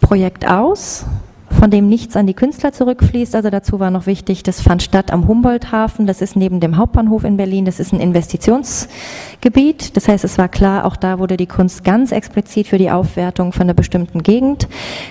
Projekt 0.00 0.48
aus, 0.48 1.04
von 1.50 1.70
dem 1.70 1.88
nichts 1.88 2.16
an 2.16 2.26
die 2.26 2.34
Künstler 2.34 2.72
zurückfließt. 2.72 3.34
Also 3.34 3.50
dazu 3.50 3.80
war 3.80 3.90
noch 3.90 4.06
wichtig, 4.06 4.42
das 4.42 4.62
fand 4.62 4.82
statt 4.82 5.12
am 5.12 5.28
Humboldthafen. 5.28 6.06
Das 6.06 6.22
ist 6.22 6.36
neben 6.36 6.60
dem 6.60 6.76
Hauptbahnhof 6.76 7.24
in 7.24 7.36
Berlin. 7.36 7.64
Das 7.64 7.80
ist 7.80 7.92
ein 7.92 8.00
Investitionsgebiet. 8.00 9.96
Das 9.96 10.08
heißt, 10.08 10.24
es 10.24 10.38
war 10.38 10.48
klar, 10.48 10.84
auch 10.84 10.96
da 10.96 11.18
wurde 11.18 11.36
die 11.36 11.46
Kunst 11.46 11.84
ganz 11.84 12.12
explizit 12.12 12.68
für 12.68 12.78
die 12.78 12.90
Aufwertung 12.90 13.52
von 13.52 13.62
einer 13.62 13.74
bestimmten 13.74 14.22
Gegend 14.22 14.68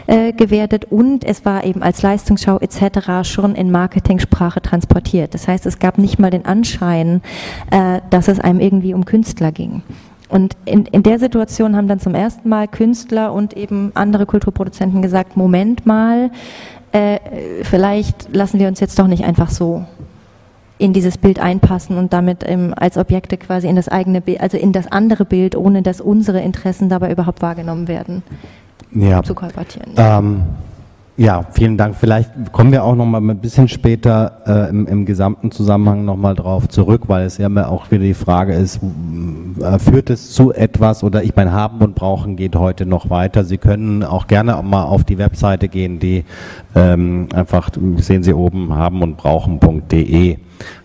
äh, 0.08 0.34
gewertet. 0.34 0.86
Und 0.86 1.24
es 1.24 1.46
war 1.46 1.66
eben 1.66 1.84
als 1.84 2.02
Leistungsschau 2.02 2.58
etc. 2.60 3.30
schon 3.30 3.56
in 3.56 3.70
Marketingsprache 3.70 4.62
transportiert. 4.62 5.34
Das 5.34 5.48
heißt, 5.48 5.66
es 5.66 5.78
gab 5.78 5.98
nicht 5.98 6.20
mal 6.20 6.32
den 6.32 6.46
Anschein, 6.46 7.22
äh, 7.70 8.02
dass 8.10 8.28
es 8.28 8.40
einem 8.40 8.60
irgendwie 8.60 8.94
um 8.94 9.06
Künstler 9.06 9.52
ging. 9.52 9.84
Und 10.30 10.56
in, 10.66 10.86
in 10.86 11.04
der 11.04 11.20
Situation 11.20 11.76
haben 11.76 11.88
dann 11.88 12.00
zum 12.00 12.14
ersten 12.16 12.48
Mal 12.50 12.68
Künstler 12.68 13.34
und 13.34 13.58
eben 13.58 13.92
andere 13.96 14.26
Kulturproduzenten 14.26 15.02
gesagt, 15.02 15.36
Moment 15.36 15.86
mal, 15.86 16.30
äh, 16.92 17.20
vielleicht 17.64 18.34
lassen 18.34 18.60
wir 18.60 18.68
uns 18.68 18.80
jetzt 18.80 18.98
doch 19.00 19.08
nicht 19.08 19.24
einfach 19.24 19.50
so 19.50 19.86
in 20.78 20.94
dieses 20.94 21.18
Bild 21.18 21.40
einpassen 21.40 21.98
und 21.98 22.14
damit 22.14 22.44
ähm, 22.48 22.74
als 22.76 22.98
Objekte 22.98 23.38
quasi 23.38 23.68
in 23.68 23.76
das 23.76 23.90
eigene 23.90 24.22
Bild, 24.22 24.40
also 24.40 24.58
in 24.58 24.72
das 24.72 24.90
andere 24.92 25.26
Bild, 25.26 25.56
ohne 25.56 25.82
dass 25.82 26.00
unsere 26.00 26.40
Interessen 26.40 26.90
dabei 26.90 27.12
überhaupt 27.12 27.42
wahrgenommen 27.42 27.88
werden, 27.88 28.24
ja. 28.92 29.22
zu 29.22 29.36
kolportieren. 29.36 29.92
Ähm, 29.98 30.44
ja, 31.20 31.44
vielen 31.52 31.76
Dank. 31.76 31.96
Vielleicht 31.98 32.32
kommen 32.54 32.72
wir 32.72 32.86
auch 32.86 32.96
noch 32.96 33.06
mal 33.06 33.20
ein 33.20 33.40
bisschen 33.40 33.68
später 33.68 34.42
äh, 34.48 34.70
im, 34.70 34.88
im 34.88 35.06
gesamten 35.06 35.52
Zusammenhang 35.52 36.06
noch 36.06 36.16
mal 36.16 36.34
drauf 36.34 36.70
zurück, 36.70 37.04
weil 37.08 37.26
es 37.26 37.38
ja 37.38 37.50
auch 37.68 37.92
wieder 37.92 38.04
die 38.04 38.14
Frage 38.14 38.54
ist, 38.54 38.80
äh, 39.62 39.80
führt 39.80 40.10
es 40.10 40.32
zu 40.32 40.54
etwas 40.54 41.04
oder 41.04 41.22
ich 41.22 41.36
meine, 41.36 41.52
haben 41.52 41.80
und 41.80 41.94
brauchen 41.94 42.38
geht 42.38 42.56
heute 42.56 42.86
noch 42.86 43.10
weiter. 43.10 43.44
Sie 43.44 43.58
können 43.58 44.02
auch 44.04 44.28
gerne 44.28 44.56
auch 44.56 44.64
mal 44.64 44.84
auf 44.84 45.04
die 45.04 45.18
Webseite 45.18 45.68
gehen, 45.68 46.00
die 46.00 46.24
ähm, 46.74 47.28
einfach, 47.34 47.70
sehen 47.98 48.24
Sie 48.24 48.34
oben, 48.34 48.74
haben 48.74 49.02
und 49.02 49.18
brauchen.de 49.18 50.38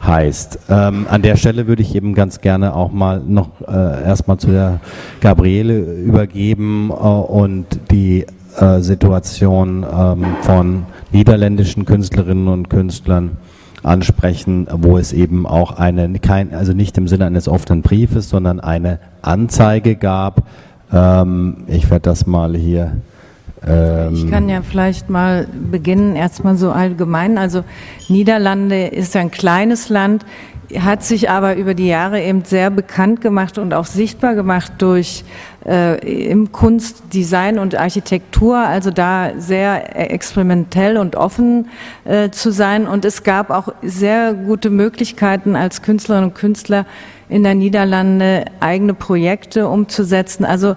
heißt. 0.05 0.59
Ähm, 0.69 1.07
an 1.09 1.23
der 1.23 1.37
Stelle 1.37 1.69
würde 1.69 1.83
ich 1.83 1.95
eben 1.95 2.13
ganz 2.15 2.41
gerne 2.41 2.75
auch 2.75 2.91
mal 2.91 3.21
noch 3.25 3.61
äh, 3.61 4.05
erstmal 4.05 4.39
zu 4.39 4.49
der 4.49 4.81
Gabriele 5.21 5.79
übergeben 5.79 6.91
äh, 6.91 6.93
und 6.93 7.67
die 7.93 8.27
äh, 8.59 8.81
Situation 8.81 9.85
ähm, 9.91 10.25
von 10.43 10.87
niederländischen 11.13 11.85
Künstlerinnen 11.85 12.49
und 12.49 12.71
Künstlern 12.71 13.37
ansprechen, 13.83 14.67
wo 14.71 14.99
es 14.99 15.13
eben 15.13 15.47
auch 15.47 15.73
eine, 15.73 16.19
kein, 16.19 16.55
also 16.55 16.73
nicht 16.73 16.97
im 16.99 17.07
Sinne 17.07 17.27
eines 17.27 17.49
offenen 17.49 17.83
Briefes, 17.83 18.29
sondern 18.29 18.61
eine 18.61 18.99
Anzeige 19.23 19.97
gab. 19.97 20.47
Ähm, 20.93 21.65
ich 21.67 21.91
werde 21.91 22.03
das 22.03 22.27
mal 22.27 22.57
hier. 22.57 22.93
Ähm 23.67 24.15
ich 24.15 24.31
kann 24.31 24.49
ja 24.49 24.63
vielleicht 24.63 25.11
mal 25.11 25.47
beginnen, 25.71 26.17
erstmal 26.17 26.57
so 26.57 26.73
allgemein. 26.73 27.39
Also 27.39 27.65
Niederlande 28.09 28.87
ist 28.87 29.17
ein 29.17 29.31
kleines 29.31 29.89
Land, 29.89 30.25
hat 30.79 31.05
sich 31.05 31.31
aber 31.31 31.57
über 31.57 31.75
die 31.75 31.87
Jahre 31.87 32.23
eben 32.23 32.45
sehr 32.45 32.71
bekannt 32.71 33.21
gemacht 33.21 33.59
und 33.59 33.75
auch 33.75 33.85
sichtbar 33.85 34.35
gemacht 34.35 34.73
durch 34.79 35.25
äh, 35.67 36.31
im 36.31 36.53
Kunst, 36.53 37.03
Design 37.13 37.59
und 37.59 37.75
Architektur, 37.75 38.59
also 38.59 38.91
da 38.91 39.33
sehr 39.39 40.13
experimentell 40.13 40.97
und 40.97 41.17
offen 41.17 41.69
äh, 42.05 42.31
zu 42.31 42.51
sein. 42.51 42.87
Und 42.87 43.05
es 43.05 43.23
gab 43.23 43.51
auch 43.51 43.69
sehr 43.83 44.35
gute 44.35 44.71
Möglichkeiten 44.71 45.57
als 45.57 45.83
Künstlerinnen 45.83 46.31
und 46.31 46.35
Künstler 46.35 46.87
in 47.35 47.43
der 47.43 47.57
Niederlande 47.57 48.45
eigene 48.61 48.95
Projekte 48.95 49.67
umzusetzen. 49.67 50.45
Also 50.45 50.77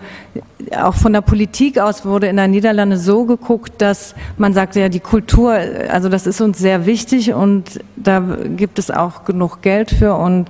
auch 0.75 0.95
von 0.95 1.13
der 1.13 1.21
Politik 1.21 1.77
aus 1.77 2.03
wurde 2.03 2.25
in 2.25 2.35
der 2.35 2.47
Niederlande 2.47 2.97
so 2.97 3.25
geguckt, 3.25 3.73
dass 3.79 4.15
man 4.39 4.53
sagte, 4.53 4.79
ja, 4.79 4.89
die 4.89 4.99
Kultur, 4.99 5.53
also 5.53 6.09
das 6.09 6.25
ist 6.25 6.41
uns 6.41 6.57
sehr 6.57 6.87
wichtig 6.87 7.31
und 7.31 7.79
da 7.95 8.23
gibt 8.55 8.79
es 8.79 8.89
auch 8.89 9.23
genug 9.23 9.61
Geld 9.61 9.91
für 9.91 10.15
und 10.15 10.47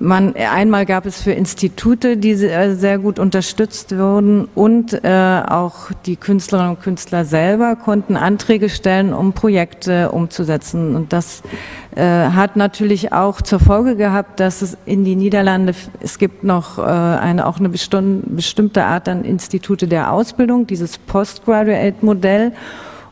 man, 0.00 0.34
einmal 0.34 0.86
gab 0.86 1.06
es 1.06 1.22
für 1.22 1.32
Institute, 1.32 2.16
die 2.16 2.30
äh, 2.30 2.74
sehr 2.74 2.98
gut 2.98 3.18
unterstützt 3.18 3.96
wurden 3.96 4.48
und 4.54 4.92
äh, 5.04 5.42
auch 5.46 5.90
die 6.06 6.16
Künstlerinnen 6.16 6.76
und 6.76 6.82
Künstler 6.82 7.24
selber 7.24 7.76
konnten 7.76 8.16
Anträge 8.16 8.68
stellen, 8.68 9.12
um 9.12 9.32
Projekte 9.32 10.10
umzusetzen. 10.10 10.96
Und 10.96 11.12
das 11.12 11.42
äh, 11.94 12.02
hat 12.02 12.56
natürlich 12.56 13.12
auch 13.12 13.42
zur 13.42 13.60
Folge 13.60 13.96
gehabt, 13.96 14.40
dass 14.40 14.62
es 14.62 14.78
in 14.86 15.04
die 15.04 15.16
Niederlande, 15.16 15.74
es 16.00 16.18
gibt 16.18 16.42
noch 16.44 16.78
äh, 16.78 16.82
eine, 16.82 17.46
auch 17.46 17.58
eine 17.58 17.68
bestimmte 17.68 18.84
Art 18.84 19.08
an 19.08 19.24
Institute 19.24 19.86
der 19.86 20.12
Ausbildung, 20.12 20.66
dieses 20.66 20.98
Postgraduate-Modell. 20.98 22.52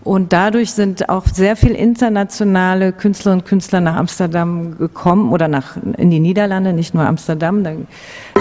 Und 0.03 0.33
dadurch 0.33 0.73
sind 0.73 1.11
auch 1.11 1.27
sehr 1.27 1.57
viel 1.57 1.73
internationale 1.73 2.93
Künstlerinnen 2.93 3.43
und 3.43 3.47
Künstler 3.47 3.81
nach 3.81 3.97
Amsterdam 3.97 4.79
gekommen 4.79 5.31
oder 5.31 5.47
nach 5.47 5.77
in 5.99 6.11
die 6.11 6.21
Niederlande, 6.21 6.73
nicht 6.73 6.95
nur 6.95 7.05
Amsterdam. 7.05 7.63
Da, 7.63 7.73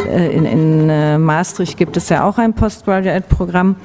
äh, 0.10 0.34
in, 0.34 0.46
in 0.46 0.90
äh, 0.90 1.18
Maastricht 1.18 1.78
gibt 1.78 1.98
es 1.98 2.08
ja 2.08 2.28
auch 2.28 2.38
ein 2.38 2.54
Postgraduate-Programm. 2.54 3.76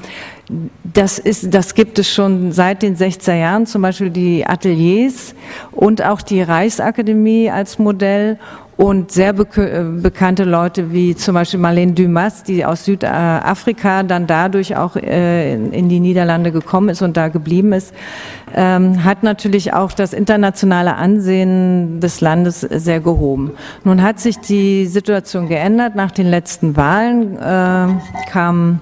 Das, 0.84 1.18
ist, 1.18 1.52
das 1.52 1.74
gibt 1.74 1.98
es 1.98 2.08
schon 2.08 2.52
seit 2.52 2.82
den 2.82 2.96
60er 2.96 3.34
Jahren, 3.34 3.66
zum 3.66 3.82
Beispiel 3.82 4.10
die 4.10 4.46
Ateliers 4.46 5.34
und 5.72 6.04
auch 6.04 6.22
die 6.22 6.42
Reichsakademie 6.42 7.50
als 7.50 7.78
Modell 7.78 8.38
und 8.76 9.12
sehr 9.12 9.32
be 9.32 9.44
bekannte 10.02 10.44
Leute 10.44 10.92
wie 10.92 11.14
zum 11.14 11.34
Beispiel 11.34 11.60
Marlene 11.60 11.92
Dumas, 11.92 12.42
die 12.42 12.64
aus 12.64 12.84
Südafrika 12.84 14.02
dann 14.02 14.26
dadurch 14.26 14.76
auch 14.76 14.96
äh, 14.96 15.54
in 15.54 15.88
die 15.88 16.00
Niederlande 16.00 16.50
gekommen 16.50 16.88
ist 16.88 17.02
und 17.02 17.16
da 17.16 17.28
geblieben 17.28 17.72
ist, 17.72 17.94
ähm, 18.54 19.04
hat 19.04 19.22
natürlich 19.22 19.72
auch 19.72 19.92
das 19.92 20.12
internationale 20.12 20.96
Ansehen 20.96 22.00
des 22.00 22.20
Landes 22.20 22.60
sehr 22.60 23.00
gehoben. 23.00 23.52
Nun 23.84 24.02
hat 24.02 24.20
sich 24.20 24.38
die 24.38 24.86
Situation 24.86 25.48
geändert. 25.48 25.94
Nach 25.94 26.10
den 26.10 26.28
letzten 26.28 26.76
Wahlen 26.76 27.36
äh, 27.36 28.30
kam 28.30 28.80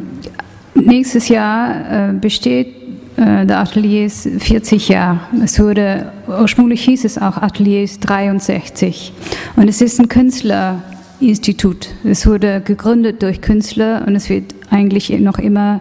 nächstes 0.75 1.29
Jahr 1.29 2.11
äh, 2.11 2.13
besteht 2.13 2.69
äh, 3.17 3.47
der 3.47 3.59
Ateliers 3.59 4.29
40 4.39 4.89
Jahre. 4.91 5.21
Es 5.43 5.59
wurde, 5.59 6.13
ursprünglich 6.29 6.85
hieß 6.85 7.05
es 7.05 7.19
auch 7.19 7.37
Ateliers 7.37 7.99
63. 8.01 9.13
Und 9.57 9.69
es 9.69 9.81
ist 9.81 9.99
ein 9.99 10.09
Künstlerinstitut. 10.09 11.89
Es 12.05 12.27
wurde 12.27 12.61
gegründet 12.61 13.23
durch 13.23 13.41
Künstler 13.41 14.05
und 14.07 14.15
es 14.15 14.29
wird 14.29 14.55
eigentlich 14.71 15.11
noch 15.19 15.39
immer 15.39 15.81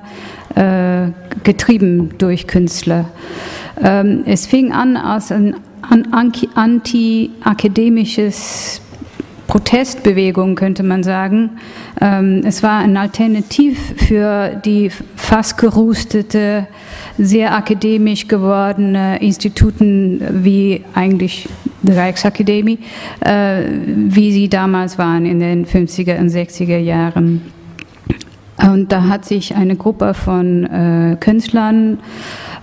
äh, 0.57 1.11
getrieben 1.43 2.11
durch 2.17 2.47
Künstler. 2.47 3.05
Ähm, 3.81 4.23
es 4.25 4.45
fing 4.47 4.71
an 4.71 4.95
als 4.97 5.31
ein 5.31 5.55
anti-akademisches 6.11 8.81
Protestbewegung, 9.45 10.55
könnte 10.55 10.81
man 10.83 11.03
sagen. 11.03 11.51
Ähm, 12.01 12.41
es 12.43 12.63
war 12.63 12.79
ein 12.79 12.97
Alternativ 12.97 13.93
für 14.07 14.59
die 14.65 14.89
fast 15.15 15.57
gerustete, 15.57 16.65
sehr 17.17 17.55
akademisch 17.55 18.27
gewordene 18.27 19.21
Instituten 19.21 20.21
wie 20.43 20.83
eigentlich 20.93 21.47
die 21.81 21.93
Reichsakademie, 21.93 22.79
äh, 23.21 23.61
wie 23.85 24.33
sie 24.33 24.49
damals 24.49 24.97
waren 24.97 25.25
in 25.25 25.39
den 25.39 25.65
50er 25.65 26.19
und 26.19 26.27
60er 26.29 26.77
Jahren. 26.77 27.53
Und 28.65 28.91
da 28.91 29.07
hat 29.07 29.25
sich 29.25 29.55
eine 29.55 29.75
Gruppe 29.75 30.13
von 30.13 30.63
äh, 30.65 31.17
Künstlern 31.19 31.99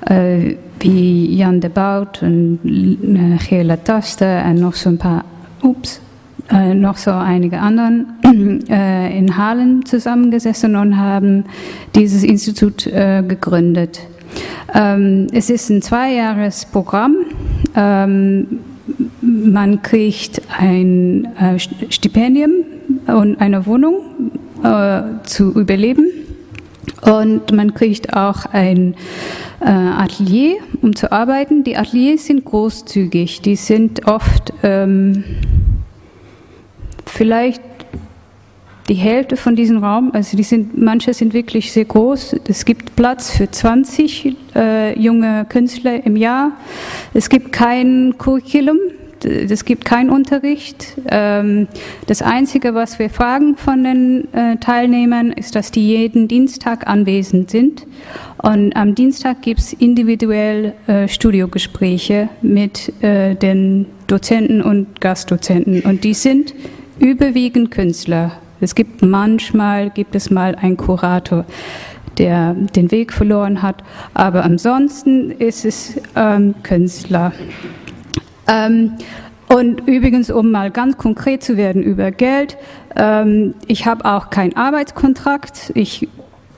äh, 0.06 0.56
wie 0.80 1.34
Jan 1.34 1.60
de 1.60 1.70
Bout 1.70 2.20
und 2.22 2.58
äh, 2.64 3.38
Gela 3.48 3.76
Taste 3.76 4.42
und 4.48 4.60
noch 4.60 4.74
so 4.74 4.90
ein 4.90 4.98
paar, 4.98 5.24
ups, 5.62 6.00
äh, 6.50 6.74
noch 6.74 6.96
so 6.96 7.12
einige 7.12 7.60
anderen 7.60 8.06
äh, 8.68 9.16
in 9.16 9.36
Halle 9.36 9.80
zusammengesessen 9.84 10.76
und 10.76 10.98
haben 10.98 11.44
dieses 11.94 12.24
Institut 12.24 12.86
äh, 12.86 13.22
gegründet. 13.26 14.00
Ähm, 14.74 15.28
es 15.32 15.48
ist 15.48 15.70
ein 15.70 15.80
Zweijahresprogramm. 15.80 17.16
Ähm, 17.76 18.46
man 19.22 19.80
kriegt 19.82 20.42
ein 20.58 21.28
äh, 21.38 21.58
Stipendium 21.58 22.52
und 23.06 23.40
eine 23.40 23.64
Wohnung 23.64 24.00
äh, 24.64 25.02
zu 25.24 25.52
überleben. 25.52 26.10
Und 27.02 27.52
man 27.52 27.74
kriegt 27.74 28.14
auch 28.14 28.46
ein 28.46 28.94
äh, 29.60 29.68
Atelier, 29.68 30.56
um 30.80 30.96
zu 30.96 31.12
arbeiten. 31.12 31.62
Die 31.62 31.76
Ateliers 31.76 32.26
sind 32.26 32.44
großzügig. 32.44 33.42
Die 33.42 33.56
sind 33.56 34.06
oft 34.06 34.52
ähm, 34.62 35.24
vielleicht 37.04 37.62
die 38.88 38.94
Hälfte 38.94 39.36
von 39.36 39.56
diesem 39.56 39.84
Raum. 39.84 40.10
Also 40.12 40.36
die 40.36 40.42
sind, 40.42 40.76
manche 40.78 41.12
sind 41.14 41.34
wirklich 41.34 41.72
sehr 41.72 41.84
groß. 41.84 42.36
Es 42.48 42.64
gibt 42.64 42.96
Platz 42.96 43.30
für 43.30 43.50
20 43.50 44.36
äh, 44.54 44.98
junge 44.98 45.46
Künstler 45.48 46.04
im 46.04 46.16
Jahr. 46.16 46.52
Es 47.12 47.28
gibt 47.28 47.52
kein 47.52 48.14
Curriculum 48.18 48.78
es 49.24 49.64
gibt 49.64 49.84
keinen 49.84 50.10
Unterricht. 50.10 50.94
Ähm, 51.08 51.68
das 52.06 52.22
Einzige, 52.22 52.74
was 52.74 52.98
wir 52.98 53.10
fragen 53.10 53.56
von 53.56 53.84
den 53.84 54.32
äh, 54.32 54.56
Teilnehmern, 54.56 55.32
ist, 55.32 55.54
dass 55.54 55.70
die 55.70 55.86
jeden 55.86 56.28
Dienstag 56.28 56.86
anwesend 56.86 57.50
sind. 57.50 57.86
Und 58.42 58.76
am 58.76 58.94
Dienstag 58.94 59.42
gibt 59.42 59.60
es 59.60 59.72
individuell 59.72 60.74
äh, 60.86 61.08
Studiogespräche 61.08 62.28
mit 62.42 62.92
äh, 63.02 63.34
den 63.34 63.86
Dozenten 64.06 64.62
und 64.62 65.00
Gastdozenten. 65.00 65.80
Und 65.82 66.04
die 66.04 66.14
sind 66.14 66.54
überwiegend 66.98 67.70
Künstler. 67.70 68.32
Es 68.60 68.74
gibt 68.74 69.02
manchmal, 69.02 69.90
gibt 69.90 70.14
es 70.14 70.30
mal 70.30 70.54
einen 70.54 70.76
Kurator 70.76 71.44
der 72.18 72.54
den 72.54 72.90
Weg 72.90 73.12
verloren 73.12 73.62
hat. 73.62 73.82
Aber 74.14 74.44
ansonsten 74.44 75.30
ist 75.32 75.64
es 75.64 76.00
ähm, 76.16 76.54
Künstler. 76.62 77.32
Ähm, 78.48 78.92
und 79.48 79.86
übrigens, 79.86 80.30
um 80.30 80.50
mal 80.50 80.70
ganz 80.70 80.96
konkret 80.96 81.42
zu 81.42 81.56
werden 81.56 81.82
über 81.82 82.10
Geld, 82.10 82.56
ähm, 82.96 83.54
ich 83.66 83.86
habe 83.86 84.04
auch 84.04 84.30
keinen 84.30 84.56
Arbeitskontrakt. 84.56 85.70
Ich 85.74 86.08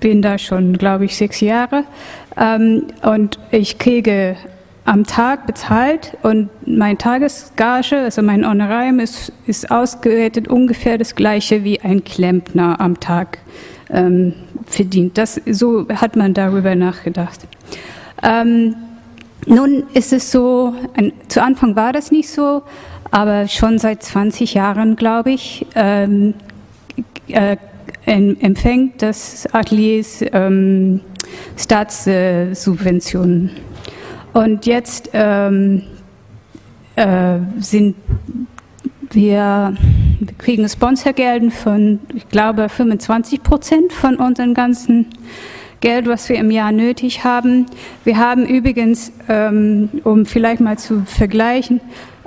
bin 0.01 0.22
da 0.22 0.38
schon, 0.38 0.79
glaube 0.79 1.05
ich, 1.05 1.16
sechs 1.16 1.40
Jahre. 1.40 1.85
Ähm, 2.37 2.85
und 3.03 3.38
ich 3.51 3.79
kriege 3.79 4.37
am 4.85 5.05
Tag 5.05 5.46
bezahlt 5.46 6.16
und 6.22 6.49
mein 6.64 6.96
Tagesgage, 6.96 7.99
also 7.99 8.22
mein 8.22 8.49
Honorarium 8.49 9.01
ist, 9.01 9.33
ist 9.46 9.70
ausgewertet 9.70 10.46
ungefähr 10.46 10.96
das 10.96 11.16
gleiche 11.16 11.64
wie 11.64 11.81
ein 11.81 12.05
Klempner 12.05 12.81
am 12.81 13.01
Tag 13.01 13.38
ähm, 13.90 14.35
verdient. 14.64 15.18
Das, 15.18 15.40
so 15.51 15.88
hat 15.88 16.14
man 16.14 16.35
darüber 16.35 16.77
nachgedacht. 16.77 17.49
Ähm, 18.22 18.77
nun 19.47 19.85
ist 19.95 20.13
es 20.13 20.31
so, 20.31 20.75
zu 21.29 21.43
Anfang 21.43 21.77
war 21.77 21.93
das 21.93 22.11
nicht 22.11 22.29
so, 22.29 22.63
aber 23.11 23.49
schon 23.49 23.79
seit 23.79 24.03
20 24.03 24.55
Jahren, 24.55 24.97
glaube 24.97 25.31
ich, 25.31 25.67
ähm, 25.75 26.35
äh, 27.29 27.57
empfängt 28.05 29.03
das 29.03 29.47
Atelier 29.53 30.05
ähm, 30.33 31.01
Staatssubventionen. 31.57 33.51
Und 34.33 34.67
jetzt 34.67 35.11
ähm, 35.13 35.83
äh, 36.97 37.39
sind 37.59 37.97
wir, 39.11 39.75
wir 40.21 40.33
kriegen 40.39 40.69
Sponsorgelden 40.69 41.51
von, 41.51 42.01
ich 42.15 42.29
glaube, 42.29 42.69
25 42.69 43.43
Prozent 43.43 43.93
von 43.93 44.17
unseren 44.17 44.55
ganzen 44.55 45.07
Geld, 45.81 46.07
was 46.07 46.29
wir 46.29 46.37
im 46.37 46.51
Jahr 46.51 46.73
nötig 46.73 47.25
haben. 47.25 47.67
Wir 48.05 48.19
haben 48.19 48.47
übrigens, 48.47 49.12
ähm, 49.29 49.89
um 50.05 50.27
vielleicht 50.27 50.61
mal 50.61 50.79
zu 50.79 51.03
vergleichen, 51.05 51.81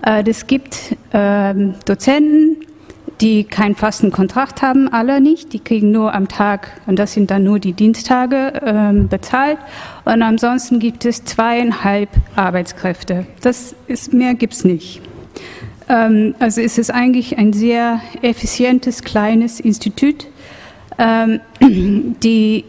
äh, 0.05 0.23
es 0.27 0.47
gibt 0.47 0.95
ähm, 1.13 1.73
Dozenten, 1.85 2.57
die 3.21 3.43
keinen 3.43 3.75
fasten 3.75 4.11
Kontrakt 4.11 4.61
haben, 4.61 4.87
alle 4.87 5.19
nicht. 5.19 5.51
Die 5.51 5.59
kriegen 5.59 5.91
nur 5.91 6.13
am 6.13 6.27
Tag, 6.27 6.79
und 6.87 6.97
das 6.97 7.13
sind 7.13 7.31
dann 7.31 7.43
nur 7.43 7.59
die 7.59 7.73
Dienstage, 7.73 8.53
ähm, 8.65 9.09
bezahlt. 9.09 9.57
Und 10.05 10.21
ansonsten 10.21 10.79
gibt 10.79 11.05
es 11.05 11.25
zweieinhalb 11.25 12.09
Arbeitskräfte. 12.35 13.25
Das 13.41 13.75
ist, 13.87 14.13
mehr 14.13 14.35
gibt 14.35 14.53
es 14.53 14.63
nicht. 14.63 15.01
Ähm, 15.89 16.35
also 16.39 16.61
es 16.61 16.77
ist 16.77 16.91
eigentlich 16.91 17.37
ein 17.37 17.51
sehr 17.51 17.99
effizientes, 18.21 19.03
kleines 19.03 19.59
Institut, 19.59 20.27
ähm, 20.97 21.41
die 21.59 22.63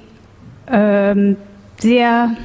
ähm, 0.70 1.36
sehr 1.78 2.36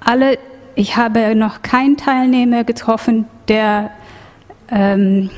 alle, 0.00 0.38
ich 0.74 0.96
habe 0.96 1.34
noch 1.34 1.62
keinen 1.62 1.96
Teilnehmer 1.96 2.64
getroffen, 2.64 3.26
der 3.48 3.90
ähm, 4.70 5.30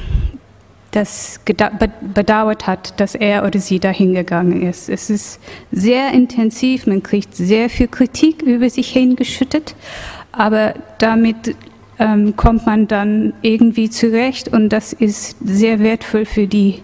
das 0.90 1.40
bedauert 1.44 2.66
hat, 2.66 2.99
dass 2.99 3.14
er 3.14 3.46
oder 3.46 3.61
sie 3.61 3.79
dahin 3.79 4.14
gegangen 4.14 4.62
ist. 4.62 4.88
Es 4.88 5.09
ist 5.09 5.40
sehr 5.70 6.12
intensiv, 6.12 6.87
man 6.87 7.03
kriegt 7.03 7.35
sehr 7.37 7.70
viel 7.70 7.87
Kritik 7.87 8.42
über 8.42 8.68
sich 8.68 8.90
hingeschüttet, 8.90 9.77
aber 10.33 10.75
damit 10.99 11.55
ähm, 11.99 12.35
kommt 12.35 12.66
man 12.66 12.88
dann 12.88 13.35
irgendwie 13.42 13.88
zurecht 13.88 14.49
und 14.49 14.70
das 14.70 14.92
ist 14.92 15.37
sehr 15.44 15.79
wertvoll 15.79 16.25
für 16.25 16.49
die, 16.49 16.83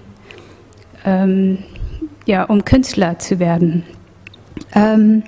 ähm, 1.05 1.59
ja, 2.27 2.45
um 2.45 2.65
Künstler 2.65 3.19
zu 3.19 3.41
werden. 3.41 3.83
Ähm, 4.77 5.25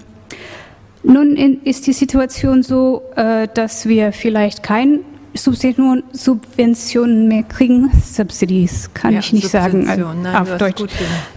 nun 1.03 1.35
in, 1.37 1.63
ist 1.63 1.87
die 1.87 1.93
Situation 1.93 2.63
so, 2.63 3.03
äh, 3.17 3.49
dass 3.53 3.89
wir 3.89 4.13
vielleicht 4.13 4.63
kein 4.63 5.01
Subventionen 5.35 7.29
mehr 7.29 7.43
kriegen. 7.45 7.91
Subsidies 8.05 8.91
kann 8.93 9.15
ja, 9.15 9.21
ich 9.21 9.33
nicht 9.33 9.49
sagen 9.49 9.85
Nein, 9.85 10.27
auf 10.27 10.59
Deutsch. 10.59 10.83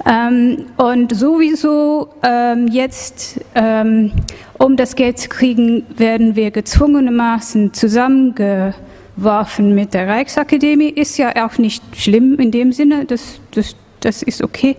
Ähm, 0.05 0.65
und 0.77 1.15
sowieso 1.15 2.09
ähm, 2.23 2.67
jetzt, 2.67 3.39
ähm, 3.55 4.11
um 4.57 4.75
das 4.75 4.95
Geld 4.95 5.19
zu 5.19 5.29
kriegen, 5.29 5.85
werden 5.95 6.35
wir 6.35 6.51
gezwungenermaßen 6.51 7.73
zusammengeworfen 7.73 9.73
mit 9.75 9.93
der 9.93 10.07
Reichsakademie. 10.07 10.89
Ist 10.89 11.17
ja 11.17 11.45
auch 11.45 11.57
nicht 11.57 11.81
schlimm 11.95 12.35
in 12.39 12.51
dem 12.51 12.73
Sinne, 12.73 13.05
das, 13.05 13.39
das, 13.51 13.75
das 13.99 14.23
ist 14.23 14.43
okay. 14.43 14.75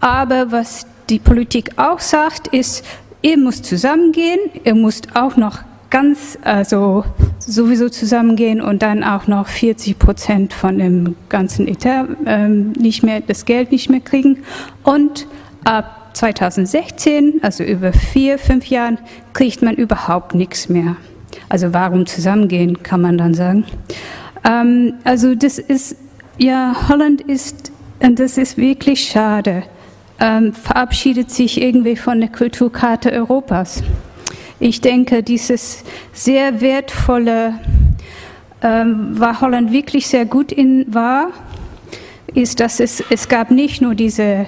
Aber 0.00 0.52
was 0.52 0.86
die 1.10 1.18
Politik 1.18 1.72
auch 1.76 2.00
sagt, 2.00 2.48
ist, 2.48 2.84
ihr 3.22 3.38
müsst 3.38 3.64
zusammengehen, 3.64 4.38
ihr 4.64 4.74
müsst 4.74 5.16
auch 5.16 5.36
noch 5.36 5.60
ganz, 5.90 6.38
also 6.42 7.04
sowieso 7.38 7.88
zusammengehen 7.88 8.60
und 8.60 8.82
dann 8.82 9.02
auch 9.02 9.26
noch 9.26 9.46
40 9.48 9.98
Prozent 9.98 10.52
von 10.52 10.78
dem 10.78 11.16
ganzen 11.28 11.66
Etat 11.66 12.06
ähm, 12.26 12.72
nicht 12.72 13.02
mehr, 13.02 13.20
das 13.20 13.44
Geld 13.44 13.72
nicht 13.72 13.88
mehr 13.88 14.00
kriegen. 14.00 14.44
Und 14.82 15.26
ab 15.64 16.10
2016, 16.12 17.40
also 17.42 17.64
über 17.64 17.92
vier, 17.92 18.38
fünf 18.38 18.66
Jahren, 18.66 18.98
kriegt 19.32 19.62
man 19.62 19.76
überhaupt 19.76 20.34
nichts 20.34 20.68
mehr. 20.68 20.96
Also 21.48 21.72
warum 21.72 22.06
zusammengehen, 22.06 22.82
kann 22.82 23.00
man 23.00 23.16
dann 23.16 23.34
sagen. 23.34 23.64
Ähm, 24.44 24.94
also 25.04 25.34
das 25.34 25.58
ist, 25.58 25.96
ja, 26.36 26.88
Holland 26.88 27.22
ist, 27.22 27.72
und 28.00 28.18
das 28.18 28.36
ist 28.36 28.58
wirklich 28.58 29.08
schade, 29.08 29.64
ähm, 30.20 30.52
verabschiedet 30.52 31.30
sich 31.30 31.60
irgendwie 31.60 31.96
von 31.96 32.20
der 32.20 32.30
Kulturkarte 32.30 33.12
Europas. 33.12 33.82
Ich 34.60 34.80
denke, 34.80 35.22
dieses 35.22 35.84
sehr 36.12 36.60
wertvolle, 36.60 37.54
ähm, 38.62 39.18
war 39.18 39.40
Holland 39.40 39.72
wirklich 39.72 40.08
sehr 40.08 40.24
gut 40.24 40.50
in 40.50 40.92
war, 40.92 41.28
ist, 42.34 42.60
dass 42.60 42.80
es, 42.80 43.02
es 43.10 43.28
gab 43.28 43.50
nicht 43.50 43.80
nur 43.80 43.94
diese 43.94 44.46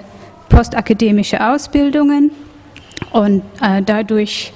postakademische 0.49 1.47
Ausbildungen 1.47 2.33
und 3.13 3.43
äh, 3.63 3.83
dadurch 3.83 4.53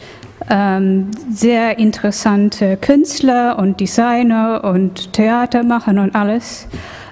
ähm, 0.51 1.11
sehr 1.31 1.79
interessante 1.79 2.77
Künstler 2.77 3.59
und 3.59 3.81
Designer 3.81 4.63
und 4.65 5.13
Theater 5.13 5.63
machen 5.63 5.99
und 5.99 6.15
alles, 6.15 6.67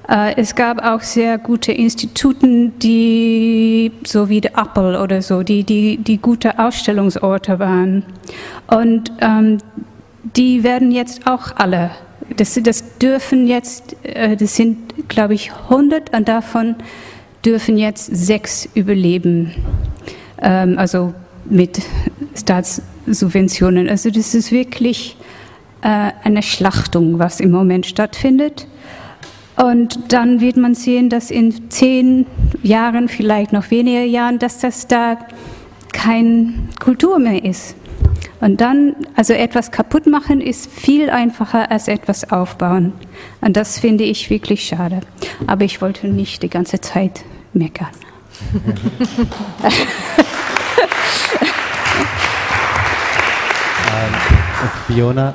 es 0.08 0.54
gab 0.56 0.84
auch 0.84 1.00
sehr 1.00 1.38
gute 1.38 1.72
Instituten, 1.72 2.78
die 2.80 3.92
so 4.04 4.28
wie 4.28 4.40
der 4.40 4.58
Apple 4.58 5.00
oder 5.00 5.22
so, 5.22 5.42
die, 5.42 5.62
die, 5.62 5.96
die 5.96 6.18
gute 6.18 6.58
Ausstellungsorte 6.58 7.58
waren. 7.60 8.04
Und 8.66 9.12
ähm, 9.20 9.58
die 10.36 10.64
werden 10.64 10.90
jetzt 10.90 11.26
auch 11.26 11.54
alle, 11.56 11.92
das, 12.36 12.58
das 12.62 12.98
dürfen 12.98 13.46
jetzt, 13.46 13.96
äh, 14.02 14.36
das 14.36 14.56
sind 14.56 15.08
glaube 15.08 15.34
ich 15.34 15.52
100 15.70 16.14
und 16.14 16.28
davon 16.28 16.76
dürfen 17.44 17.76
jetzt 17.76 18.06
sechs 18.14 18.68
überleben. 18.74 19.52
Ähm, 20.40 20.78
also 20.78 21.14
mit 21.44 21.82
Staatssubventionen. 22.36 23.88
Also 23.88 24.10
das 24.10 24.34
ist 24.34 24.52
wirklich 24.52 25.16
äh, 25.82 26.12
eine 26.22 26.42
Schlachtung, 26.42 27.18
was 27.18 27.40
im 27.40 27.50
Moment 27.50 27.86
stattfindet. 27.86 28.66
Und 29.56 30.12
dann 30.12 30.40
wird 30.40 30.56
man 30.56 30.74
sehen, 30.74 31.08
dass 31.08 31.30
in 31.30 31.70
zehn 31.70 32.26
Jahren, 32.62 33.08
vielleicht 33.08 33.52
noch 33.52 33.70
weniger 33.70 34.04
Jahren, 34.04 34.38
dass 34.38 34.58
das 34.58 34.86
da 34.86 35.18
kein 35.92 36.68
Kultur 36.80 37.18
mehr 37.18 37.44
ist. 37.44 37.76
Und 38.40 38.60
dann, 38.60 38.96
also 39.14 39.34
etwas 39.34 39.70
kaputt 39.70 40.06
machen 40.06 40.40
ist 40.40 40.68
viel 40.68 41.10
einfacher 41.10 41.70
als 41.70 41.86
etwas 41.86 42.32
aufbauen. 42.32 42.92
Und 43.40 43.56
das 43.56 43.78
finde 43.78 44.02
ich 44.04 44.30
wirklich 44.30 44.64
schade. 44.64 45.00
Aber 45.46 45.64
ich 45.64 45.80
wollte 45.80 46.08
nicht 46.08 46.42
die 46.42 46.50
ganze 46.50 46.80
Zeit 46.80 47.24
meckern. 47.52 47.86
ähm, 49.62 49.72
Fiona, 54.88 55.34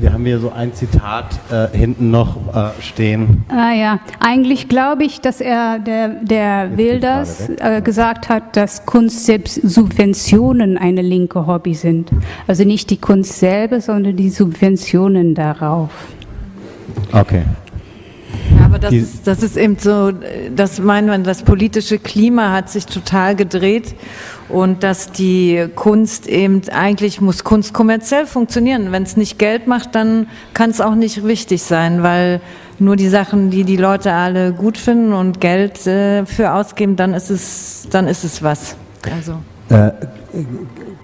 wir 0.00 0.12
haben 0.12 0.24
hier 0.24 0.38
so 0.38 0.50
ein 0.50 0.74
Zitat 0.74 1.38
äh, 1.50 1.76
hinten 1.76 2.10
noch 2.10 2.36
äh, 2.54 2.70
stehen. 2.80 3.44
Ah 3.48 3.72
ja, 3.72 4.00
eigentlich 4.20 4.68
glaube 4.68 5.04
ich, 5.04 5.20
dass 5.20 5.40
er, 5.40 5.78
der, 5.78 6.08
der 6.08 6.76
Wilders, 6.76 7.48
äh, 7.58 7.80
gesagt 7.82 8.28
hat, 8.28 8.56
dass 8.56 8.86
Kunst 8.86 9.26
selbst 9.26 9.54
Subventionen 9.62 10.78
eine 10.78 11.02
linke 11.02 11.46
Hobby 11.46 11.74
sind. 11.74 12.10
Also 12.46 12.64
nicht 12.64 12.90
die 12.90 12.98
Kunst 12.98 13.38
selber, 13.38 13.80
sondern 13.80 14.16
die 14.16 14.30
Subventionen 14.30 15.34
darauf. 15.34 15.90
Okay. 17.12 17.42
Ja, 18.58 18.64
aber 18.66 18.78
das 18.78 18.92
ist, 18.92 19.26
das 19.26 19.42
ist 19.42 19.56
eben 19.56 19.78
so, 19.78 20.12
das 20.54 20.78
meint 20.78 21.08
man, 21.08 21.24
das 21.24 21.42
politische 21.42 21.98
Klima 21.98 22.52
hat 22.52 22.70
sich 22.70 22.86
total 22.86 23.36
gedreht 23.36 23.94
und 24.48 24.82
dass 24.82 25.12
die 25.12 25.66
Kunst 25.74 26.26
eben 26.26 26.62
eigentlich 26.70 27.20
muss 27.20 27.44
Kunst 27.44 27.72
kommerziell 27.72 28.26
funktionieren. 28.26 28.92
Wenn 28.92 29.02
es 29.02 29.16
nicht 29.16 29.38
Geld 29.38 29.66
macht, 29.66 29.94
dann 29.94 30.26
kann 30.52 30.70
es 30.70 30.80
auch 30.80 30.94
nicht 30.94 31.24
wichtig 31.24 31.62
sein, 31.62 32.02
weil 32.02 32.40
nur 32.78 32.96
die 32.96 33.08
Sachen, 33.08 33.50
die 33.50 33.64
die 33.64 33.76
Leute 33.76 34.12
alle 34.12 34.52
gut 34.52 34.78
finden 34.78 35.12
und 35.12 35.40
Geld 35.40 35.86
äh, 35.86 36.26
für 36.26 36.52
ausgeben, 36.52 36.96
dann 36.96 37.14
ist 37.14 37.30
es, 37.30 37.86
dann 37.90 38.08
ist 38.08 38.24
es 38.24 38.42
was. 38.42 38.76
Also. 39.10 39.34
Äh, 39.70 39.92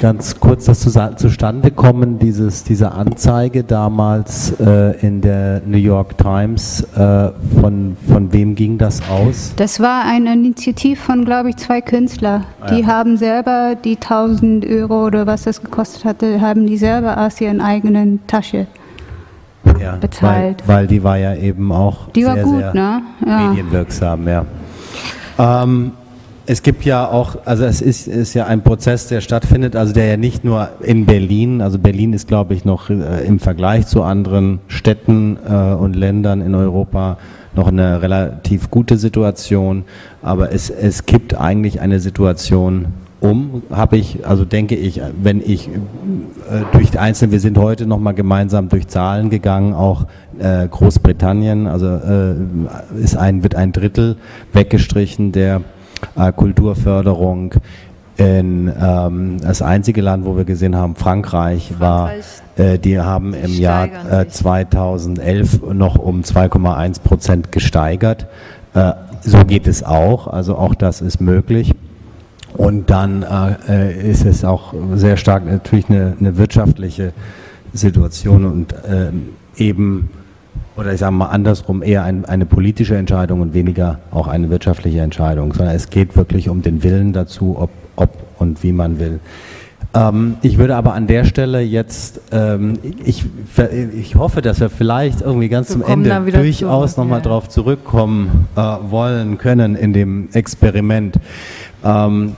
ganz 0.01 0.41
kurz 0.41 0.65
das 0.65 0.81
zustande 1.17 1.71
kommen, 1.71 2.19
dieses, 2.19 2.65
diese 2.65 2.93
Anzeige 2.93 3.63
damals 3.63 4.59
äh, 4.59 4.99
in 5.07 5.21
der 5.21 5.61
New 5.67 5.77
York 5.77 6.17
Times, 6.17 6.83
äh, 6.97 7.31
von, 7.61 7.97
von 8.09 8.33
wem 8.33 8.55
ging 8.55 8.79
das 8.79 9.03
aus? 9.11 9.53
Das 9.57 9.79
war 9.79 10.05
eine 10.07 10.33
Initiative 10.33 10.97
von, 10.97 11.27
glaube 11.27 11.51
ich, 11.51 11.57
zwei 11.59 11.83
Künstlern. 11.83 12.47
Ah, 12.61 12.75
die 12.75 12.81
ja. 12.81 12.87
haben 12.87 13.19
selber 13.19 13.77
die 13.77 13.97
1000 13.97 14.67
Euro 14.67 15.07
oder 15.07 15.27
was 15.27 15.43
das 15.43 15.61
gekostet 15.61 16.07
hatte, 16.07 16.41
haben 16.41 16.67
die 16.67 16.79
selber 16.79 17.19
aus 17.19 17.39
ihren 17.39 17.61
eigenen 17.61 18.27
Tasche 18.27 18.67
ja, 19.79 19.97
bezahlt. 19.97 20.67
Weil, 20.67 20.77
weil, 20.77 20.87
die 20.87 21.05
war 21.05 21.19
ja 21.19 21.35
eben 21.35 21.71
auch 21.73 22.09
die 22.09 22.25
sehr, 22.25 22.43
gut, 22.43 22.59
sehr 22.59 22.75
ne? 22.75 23.03
ja. 23.27 23.49
medienwirksam, 23.49 24.27
ja. 24.27 24.47
Ähm, 25.39 25.93
es 26.47 26.63
gibt 26.63 26.85
ja 26.85 27.09
auch, 27.09 27.37
also 27.45 27.65
es 27.65 27.81
ist, 27.81 28.09
ist 28.09 28.35
ja 28.35 28.47
ein 28.47 28.63
Prozess, 28.63 29.09
der 29.09 29.21
stattfindet, 29.21 29.77
also 29.77 29.93
der 29.93 30.07
ja 30.07 30.17
nicht 30.17 30.45
nur 30.45 30.69
in 30.81 31.07
Berlin, 31.07 31.61
also 31.61 31.79
Berlin 31.79 32.13
ist, 32.13 32.29
glaube 32.29 32.55
ich, 32.55 32.65
noch 32.65 32.91
äh, 32.91 33.25
im 33.27 33.39
Vergleich 33.39 33.87
zu 33.87 34.03
anderen 34.03 34.61
Städten 34.69 35.39
äh, 35.49 35.75
und 35.75 35.95
Ländern 35.95 36.41
in 36.41 36.55
Europa 36.55 37.19
noch 37.55 37.69
eine 37.69 38.01
relativ 38.03 38.71
gute 38.71 38.97
Situation, 38.97 39.85
aber 40.23 40.53
es, 40.53 40.71
es 40.71 41.07
gibt 41.07 41.35
eigentlich 41.35 41.81
eine 41.81 42.01
Situation 42.01 42.87
um, 43.21 43.63
habe 43.71 43.99
ich, 43.99 44.27
also 44.27 44.47
denke 44.47 44.77
ich, 44.77 45.01
wenn 45.23 45.43
ich 45.43 45.69
äh, 45.69 46.63
durch 46.73 46.99
einzelne, 46.99 47.33
wir 47.33 47.41
sind 47.41 47.59
heute 47.59 47.87
nochmal 47.87 48.15
gemeinsam 48.15 48.71
durch 48.71 48.89
Zahlen 48.89 49.29
gegangen, 49.29 49.75
auch 49.75 50.07
äh, 50.39 50.67
Großbritannien, 50.67 51.67
also 51.67 51.87
äh, 51.87 52.35
ist 52.99 53.17
ein, 53.17 53.43
wird 53.43 53.57
ein 53.57 53.73
Drittel 53.73 54.17
weggestrichen 54.55 55.33
der 55.33 55.61
Kulturförderung. 56.33 57.55
In, 58.17 58.71
ähm, 58.79 59.39
das 59.41 59.63
einzige 59.63 60.03
Land, 60.03 60.27
wo 60.27 60.37
wir 60.37 60.45
gesehen 60.45 60.77
haben, 60.77 60.95
Frankreich, 60.95 61.73
Frankreich 61.79 61.81
war, 61.81 62.11
äh, 62.57 62.79
die 62.79 62.99
haben 63.01 63.35
im 63.35 63.53
Jahr 63.53 63.89
äh, 64.11 64.29
2011 64.29 65.63
noch 65.73 65.97
um 65.97 66.21
2,1 66.23 67.01
Prozent 67.01 67.53
gesteigert. 67.53 68.27
Äh, 68.75 68.93
so 69.23 69.39
geht 69.45 69.67
es 69.67 69.83
auch, 69.83 70.27
also 70.27 70.57
auch 70.57 70.75
das 70.75 71.01
ist 71.01 71.21
möglich. 71.21 71.73
Und 72.55 72.91
dann 72.91 73.23
äh, 73.23 73.91
äh, 73.91 74.11
ist 74.11 74.25
es 74.25 74.45
auch 74.45 74.75
sehr 74.95 75.17
stark 75.17 75.47
natürlich 75.47 75.89
eine, 75.89 76.17
eine 76.19 76.37
wirtschaftliche 76.37 77.13
Situation 77.73 78.45
und 78.45 78.75
ähm, 78.89 79.31
eben 79.57 80.11
oder 80.81 80.95
ich 80.95 81.01
sage 81.01 81.13
mal 81.13 81.27
andersrum, 81.27 81.83
eher 81.83 82.05
ein, 82.05 82.25
eine 82.25 82.47
politische 82.47 82.97
Entscheidung 82.97 83.43
und 83.43 83.53
weniger 83.53 83.99
auch 84.11 84.27
eine 84.27 84.49
wirtschaftliche 84.49 85.01
Entscheidung, 85.01 85.53
sondern 85.53 85.77
es 85.77 85.91
geht 85.91 86.17
wirklich 86.17 86.49
um 86.49 86.63
den 86.63 86.83
Willen 86.83 87.13
dazu, 87.13 87.57
ob, 87.59 87.71
ob 87.97 88.11
und 88.39 88.63
wie 88.63 88.73
man 88.73 88.99
will. 88.99 89.21
Ähm, 89.93 90.37
ich 90.41 90.57
würde 90.57 90.77
aber 90.77 90.95
an 90.95 91.07
der 91.07 91.25
Stelle 91.25 91.61
jetzt, 91.61 92.21
ähm, 92.33 92.79
ich, 93.05 93.27
ich 93.95 94.15
hoffe, 94.15 94.41
dass 94.41 94.61
wir 94.61 94.71
vielleicht 94.71 95.21
irgendwie 95.21 95.51
ganz 95.51 95.69
wir 95.69 95.85
zum 95.85 95.93
Ende 95.93 96.33
durchaus 96.33 96.97
nochmal 96.97 97.19
ja. 97.19 97.25
drauf 97.25 97.49
zurückkommen 97.49 98.49
äh, 98.57 98.61
wollen 98.61 99.37
können 99.37 99.77
in 99.77 99.93
dem 99.93 100.31
Experiment. 100.33 101.17
Ähm, 101.85 102.37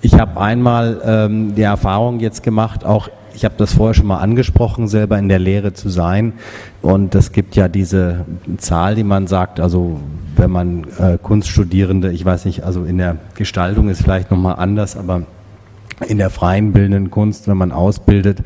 ich 0.00 0.14
habe 0.14 0.40
einmal 0.40 1.00
ähm, 1.04 1.54
die 1.54 1.62
Erfahrung 1.62 2.20
jetzt 2.20 2.42
gemacht, 2.42 2.84
auch 2.84 3.08
ich 3.36 3.44
habe 3.44 3.54
das 3.58 3.74
vorher 3.74 3.92
schon 3.92 4.06
mal 4.06 4.18
angesprochen, 4.18 4.88
selber 4.88 5.18
in 5.18 5.28
der 5.28 5.38
Lehre 5.38 5.74
zu 5.74 5.90
sein. 5.90 6.32
Und 6.80 7.14
es 7.14 7.32
gibt 7.32 7.54
ja 7.54 7.68
diese 7.68 8.24
Zahl, 8.56 8.94
die 8.94 9.04
man 9.04 9.26
sagt, 9.26 9.60
also 9.60 10.00
wenn 10.36 10.50
man 10.50 10.86
äh, 10.98 11.18
Kunststudierende, 11.22 12.12
ich 12.12 12.24
weiß 12.24 12.46
nicht, 12.46 12.64
also 12.64 12.84
in 12.84 12.96
der 12.96 13.16
Gestaltung 13.34 13.90
ist 13.90 14.02
vielleicht 14.02 14.30
nochmal 14.30 14.56
anders, 14.56 14.96
aber 14.96 15.22
in 16.08 16.16
der 16.16 16.30
freien 16.30 16.72
bildenden 16.72 17.10
Kunst, 17.10 17.46
wenn 17.46 17.58
man 17.58 17.72
ausbildet, 17.72 18.42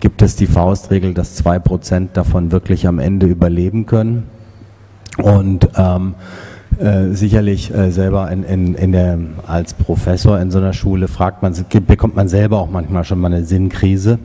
gibt 0.00 0.20
es 0.20 0.34
die 0.34 0.46
Faustregel, 0.46 1.14
dass 1.14 1.36
zwei 1.36 1.60
Prozent 1.60 2.16
davon 2.16 2.50
wirklich 2.50 2.88
am 2.88 2.98
Ende 2.98 3.26
überleben 3.26 3.86
können. 3.86 4.24
Und 5.16 5.68
ähm, 5.76 6.14
äh, 6.78 7.14
sicherlich 7.14 7.72
äh, 7.74 7.90
selber 7.90 8.30
in, 8.30 8.42
in, 8.44 8.74
in 8.74 8.92
der, 8.92 9.18
als 9.46 9.74
Professor 9.74 10.40
in 10.40 10.50
so 10.50 10.58
einer 10.58 10.72
Schule 10.72 11.08
fragt 11.08 11.42
man, 11.42 11.54
bekommt 11.86 12.16
man 12.16 12.28
selber 12.28 12.58
auch 12.58 12.70
manchmal 12.70 13.04
schon 13.04 13.20
mal 13.20 13.32
eine 13.32 13.44
Sinnkrise, 13.44 14.18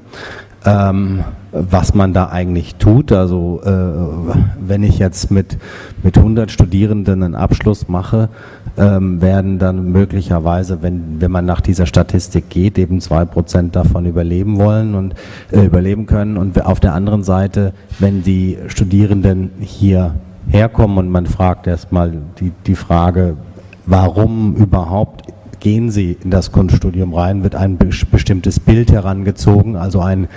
ähm, 0.66 1.24
was 1.52 1.94
man 1.94 2.14
da 2.14 2.30
eigentlich 2.30 2.76
tut. 2.76 3.12
Also 3.12 3.62
äh, 3.64 4.34
wenn 4.60 4.84
ich 4.84 5.00
jetzt 5.00 5.32
mit, 5.32 5.58
mit 6.04 6.18
100 6.18 6.52
Studierenden 6.52 7.24
einen 7.24 7.36
Abschluss 7.36 7.88
mache, 7.88 8.30
ähm, 8.78 9.22
werden 9.22 9.60
dann 9.60 9.92
möglicherweise, 9.92 10.82
wenn, 10.82 11.22
wenn 11.22 11.32
man 11.32 11.46
nach 11.46 11.62
dieser 11.62 11.86
Statistik 11.86 12.50
geht, 12.50 12.78
eben 12.78 13.02
zwei 13.02 13.26
Prozent 13.26 13.76
davon 13.76 14.06
überleben 14.06 14.58
wollen 14.58 14.96
und 14.96 15.16
äh, 15.52 15.66
überleben 15.66 16.06
können. 16.06 16.38
Und 16.38 16.66
auf 16.66 16.80
der 16.80 16.94
anderen 16.94 17.24
Seite, 17.24 17.74
wenn 18.00 18.24
die 18.24 18.58
Studierenden 18.68 19.52
hier 19.60 20.16
herkommen 20.50 20.98
und 20.98 21.10
man 21.10 21.26
fragt 21.26 21.68
erstmal 21.68 22.14
die, 22.40 22.52
die 22.66 22.76
Frage, 22.76 23.38
warum 23.86 24.56
überhaupt 24.56 25.24
gehen 25.60 25.92
Sie 25.92 26.18
in 26.24 26.32
das 26.32 26.52
Kunststudium 26.52 27.14
rein, 27.14 27.44
wird 27.44 27.56
ein 27.56 27.78
bestimmtes 27.78 28.60
Bild 28.60 28.92
herangezogen, 28.92 29.76
also 29.76 30.00
ein, 30.00 30.28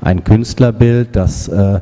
ein 0.00 0.24
Künstlerbild, 0.24 1.14
das 1.14 1.48
äh, 1.48 1.80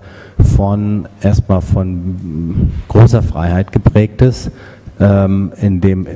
von 0.56 1.08
erstmal 1.22 1.62
von 1.62 2.70
großer 2.88 3.22
Freiheit 3.22 3.72
geprägt 3.72 4.22
ist, 4.22 4.50
ähm, 4.98 5.52
in 5.60 5.80
dem 5.80 6.06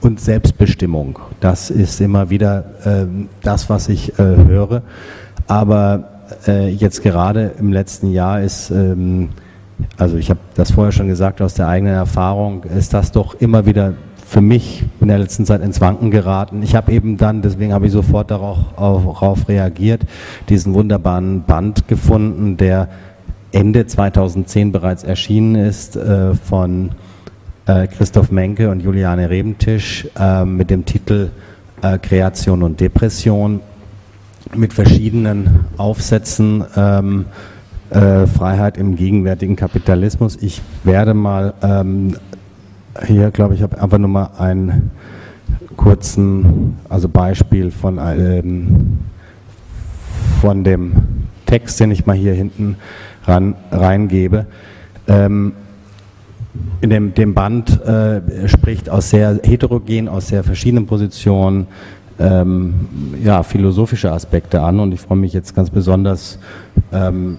und 0.00 0.18
Selbstbestimmung. 0.18 1.18
Das 1.40 1.70
ist 1.70 2.00
immer 2.00 2.30
wieder 2.30 2.64
äh, 2.84 3.06
das, 3.42 3.68
was 3.68 3.88
ich 3.88 4.18
äh, 4.18 4.22
höre. 4.22 4.82
Aber 5.46 6.04
äh, 6.46 6.68
jetzt 6.68 7.02
gerade 7.02 7.52
im 7.58 7.72
letzten 7.72 8.10
Jahr 8.10 8.40
ist 8.40 8.70
ähm, 8.70 9.30
also 9.96 10.16
ich 10.16 10.30
habe 10.30 10.40
das 10.54 10.72
vorher 10.72 10.92
schon 10.92 11.08
gesagt, 11.08 11.40
aus 11.42 11.54
der 11.54 11.68
eigenen 11.68 11.94
Erfahrung 11.94 12.64
ist 12.64 12.94
das 12.94 13.12
doch 13.12 13.34
immer 13.34 13.66
wieder 13.66 13.94
für 14.26 14.40
mich 14.40 14.84
in 15.00 15.08
der 15.08 15.18
letzten 15.18 15.44
Zeit 15.44 15.60
ins 15.60 15.80
Wanken 15.80 16.10
geraten. 16.10 16.62
Ich 16.62 16.76
habe 16.76 16.92
eben 16.92 17.16
dann, 17.16 17.42
deswegen 17.42 17.72
habe 17.72 17.86
ich 17.86 17.92
sofort 17.92 18.30
darauf, 18.30 18.58
darauf 18.76 19.48
reagiert, 19.48 20.02
diesen 20.48 20.72
wunderbaren 20.72 21.42
Band 21.42 21.88
gefunden, 21.88 22.56
der 22.56 22.88
Ende 23.52 23.86
2010 23.86 24.70
bereits 24.70 25.02
erschienen 25.02 25.56
ist 25.56 25.96
äh, 25.96 26.34
von 26.34 26.90
äh, 27.66 27.88
Christoph 27.88 28.30
Menke 28.30 28.70
und 28.70 28.80
Juliane 28.80 29.28
Rebentisch 29.28 30.06
äh, 30.16 30.44
mit 30.44 30.70
dem 30.70 30.84
Titel 30.84 31.30
äh, 31.82 31.98
Kreation 31.98 32.62
und 32.62 32.80
Depression 32.80 33.60
mit 34.54 34.72
verschiedenen 34.72 35.66
Aufsätzen. 35.76 36.64
Ähm, 36.76 37.26
äh, 37.90 38.26
Freiheit 38.26 38.76
im 38.76 38.96
gegenwärtigen 38.96 39.56
Kapitalismus. 39.56 40.36
Ich 40.40 40.62
werde 40.84 41.14
mal 41.14 41.54
ähm, 41.62 42.16
hier, 43.06 43.30
glaube 43.30 43.54
ich, 43.54 43.62
habe 43.62 43.80
einfach 43.80 43.98
nur 43.98 44.08
mal 44.08 44.30
einen 44.38 44.90
kurzen, 45.76 46.76
also 46.88 47.08
Beispiel 47.08 47.70
von, 47.70 47.98
ähm, 47.98 48.98
von 50.40 50.64
dem 50.64 50.92
Text, 51.46 51.80
den 51.80 51.90
ich 51.90 52.06
mal 52.06 52.16
hier 52.16 52.34
hinten 52.34 52.76
ran, 53.24 53.54
reingebe. 53.70 54.46
Ähm, 55.08 55.52
in 56.80 56.90
dem, 56.90 57.14
dem 57.14 57.34
Band 57.34 57.80
äh, 57.82 58.48
spricht 58.48 58.90
aus 58.90 59.10
sehr 59.10 59.40
heterogen, 59.42 60.08
aus 60.08 60.28
sehr 60.28 60.42
verschiedenen 60.42 60.86
Positionen 60.86 61.66
ähm, 62.18 62.74
ja, 63.22 63.42
philosophische 63.42 64.12
Aspekte 64.12 64.60
an 64.60 64.80
und 64.80 64.92
ich 64.92 65.00
freue 65.00 65.18
mich 65.18 65.32
jetzt 65.32 65.54
ganz 65.54 65.70
besonders 65.70 66.38
ähm, 66.92 67.38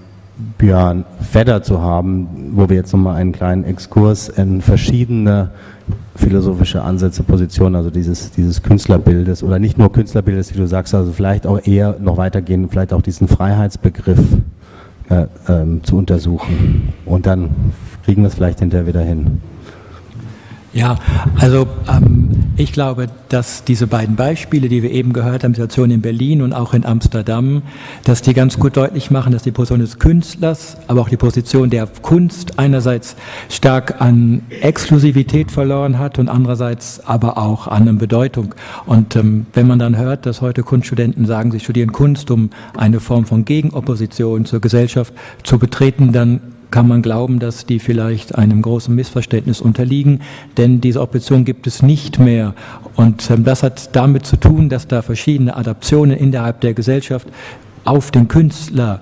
Björn 0.57 1.05
Fedder 1.21 1.63
zu 1.63 1.81
haben, 1.81 2.51
wo 2.53 2.69
wir 2.69 2.75
jetzt 2.75 2.93
nochmal 2.93 3.15
einen 3.15 3.31
kleinen 3.31 3.63
Exkurs 3.63 4.29
in 4.29 4.61
verschiedene 4.61 5.49
philosophische 6.15 6.83
Ansätze, 6.83 7.23
Positionen, 7.23 7.75
also 7.75 7.89
dieses, 7.89 8.31
dieses 8.31 8.61
Künstlerbildes 8.61 9.43
oder 9.43 9.59
nicht 9.59 9.77
nur 9.77 9.91
Künstlerbildes, 9.91 10.53
wie 10.53 10.57
du 10.57 10.67
sagst, 10.67 10.93
also 10.93 11.11
vielleicht 11.11 11.47
auch 11.47 11.65
eher 11.65 11.97
noch 11.99 12.17
weitergehen, 12.17 12.69
vielleicht 12.69 12.93
auch 12.93 13.01
diesen 13.01 13.27
Freiheitsbegriff 13.27 14.19
äh, 15.09 15.25
ähm, 15.47 15.83
zu 15.83 15.97
untersuchen. 15.97 16.93
Und 17.05 17.25
dann 17.25 17.49
kriegen 18.03 18.21
wir 18.21 18.27
es 18.27 18.35
vielleicht 18.35 18.59
hinterher 18.59 18.87
wieder 18.87 19.01
hin. 19.01 19.41
Ja, 20.73 20.97
also 21.37 21.67
ähm, 21.89 22.29
ich 22.55 22.71
glaube, 22.71 23.07
dass 23.27 23.65
diese 23.65 23.87
beiden 23.87 24.15
Beispiele, 24.15 24.69
die 24.69 24.81
wir 24.81 24.91
eben 24.91 25.11
gehört 25.11 25.43
haben, 25.43 25.53
Situation 25.53 25.91
in 25.91 26.01
Berlin 26.01 26.41
und 26.41 26.53
auch 26.53 26.73
in 26.73 26.85
Amsterdam, 26.85 27.63
dass 28.05 28.21
die 28.21 28.33
ganz 28.33 28.57
gut 28.57 28.77
deutlich 28.77 29.11
machen, 29.11 29.33
dass 29.33 29.43
die 29.43 29.51
Position 29.51 29.81
des 29.81 29.99
Künstlers, 29.99 30.77
aber 30.87 31.01
auch 31.01 31.09
die 31.09 31.17
Position 31.17 31.69
der 31.69 31.87
Kunst 31.87 32.57
einerseits 32.57 33.17
stark 33.49 33.99
an 33.99 34.43
Exklusivität 34.61 35.51
verloren 35.51 35.99
hat 35.99 36.19
und 36.19 36.29
andererseits 36.29 37.05
aber 37.05 37.37
auch 37.37 37.67
an 37.67 37.97
Bedeutung. 37.97 38.55
Und 38.85 39.17
ähm, 39.17 39.47
wenn 39.53 39.67
man 39.67 39.77
dann 39.77 39.97
hört, 39.97 40.25
dass 40.25 40.39
heute 40.39 40.63
Kunststudenten 40.63 41.25
sagen, 41.25 41.51
sie 41.51 41.59
studieren 41.59 41.91
Kunst, 41.91 42.31
um 42.31 42.49
eine 42.77 43.01
Form 43.01 43.25
von 43.25 43.43
Gegenopposition 43.43 44.45
zur 44.45 44.61
Gesellschaft 44.61 45.13
zu 45.43 45.59
betreten, 45.59 46.13
dann 46.13 46.39
kann 46.71 46.87
man 46.87 47.01
glauben, 47.01 47.39
dass 47.39 47.65
die 47.65 47.79
vielleicht 47.79 48.35
einem 48.35 48.61
großen 48.61 48.95
Missverständnis 48.95 49.61
unterliegen, 49.61 50.21
denn 50.57 50.81
diese 50.81 51.01
Option 51.01 51.45
gibt 51.45 51.67
es 51.67 51.83
nicht 51.83 52.19
mehr. 52.19 52.55
Und 52.95 53.29
ähm, 53.29 53.43
das 53.43 53.63
hat 53.63 53.95
damit 53.95 54.25
zu 54.25 54.37
tun, 54.37 54.69
dass 54.69 54.87
da 54.87 55.01
verschiedene 55.01 55.55
Adaptionen 55.55 56.17
innerhalb 56.17 56.61
der 56.61 56.73
Gesellschaft 56.73 57.27
auf 57.83 58.11
den 58.11 58.27
Künstler 58.27 59.01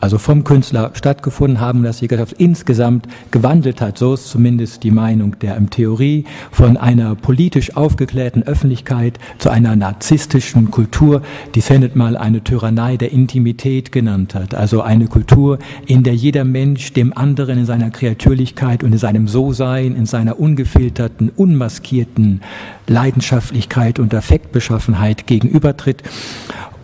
also 0.00 0.18
vom 0.18 0.44
Künstler 0.44 0.90
stattgefunden 0.94 1.60
haben, 1.60 1.82
dass 1.82 1.98
die 1.98 2.08
Gesellschaft 2.08 2.40
insgesamt 2.40 3.06
gewandelt 3.30 3.80
hat. 3.80 3.98
So 3.98 4.14
ist 4.14 4.28
zumindest 4.28 4.82
die 4.82 4.90
Meinung 4.90 5.38
der 5.40 5.56
im 5.56 5.70
Theorie 5.70 6.24
von 6.50 6.76
einer 6.76 7.14
politisch 7.14 7.76
aufgeklärten 7.76 8.42
Öffentlichkeit 8.42 9.18
zu 9.38 9.50
einer 9.50 9.76
narzisstischen 9.76 10.70
Kultur, 10.70 11.22
die 11.54 11.60
Sennett 11.60 11.96
mal 11.96 12.16
eine 12.16 12.42
Tyrannei 12.42 12.96
der 12.96 13.12
Intimität 13.12 13.92
genannt 13.92 14.34
hat. 14.34 14.54
Also 14.54 14.82
eine 14.82 15.06
Kultur, 15.06 15.58
in 15.86 16.02
der 16.02 16.14
jeder 16.14 16.44
Mensch 16.44 16.92
dem 16.92 17.16
anderen 17.16 17.58
in 17.58 17.66
seiner 17.66 17.90
Kreatürlichkeit 17.90 18.82
und 18.82 18.92
in 18.92 18.98
seinem 18.98 19.28
So-Sein, 19.28 19.94
in 19.96 20.06
seiner 20.06 20.40
ungefilterten, 20.40 21.30
unmaskierten 21.30 22.40
Leidenschaftlichkeit 22.86 23.98
und 23.98 24.14
Affektbeschaffenheit 24.14 25.26
gegenübertritt. 25.26 26.02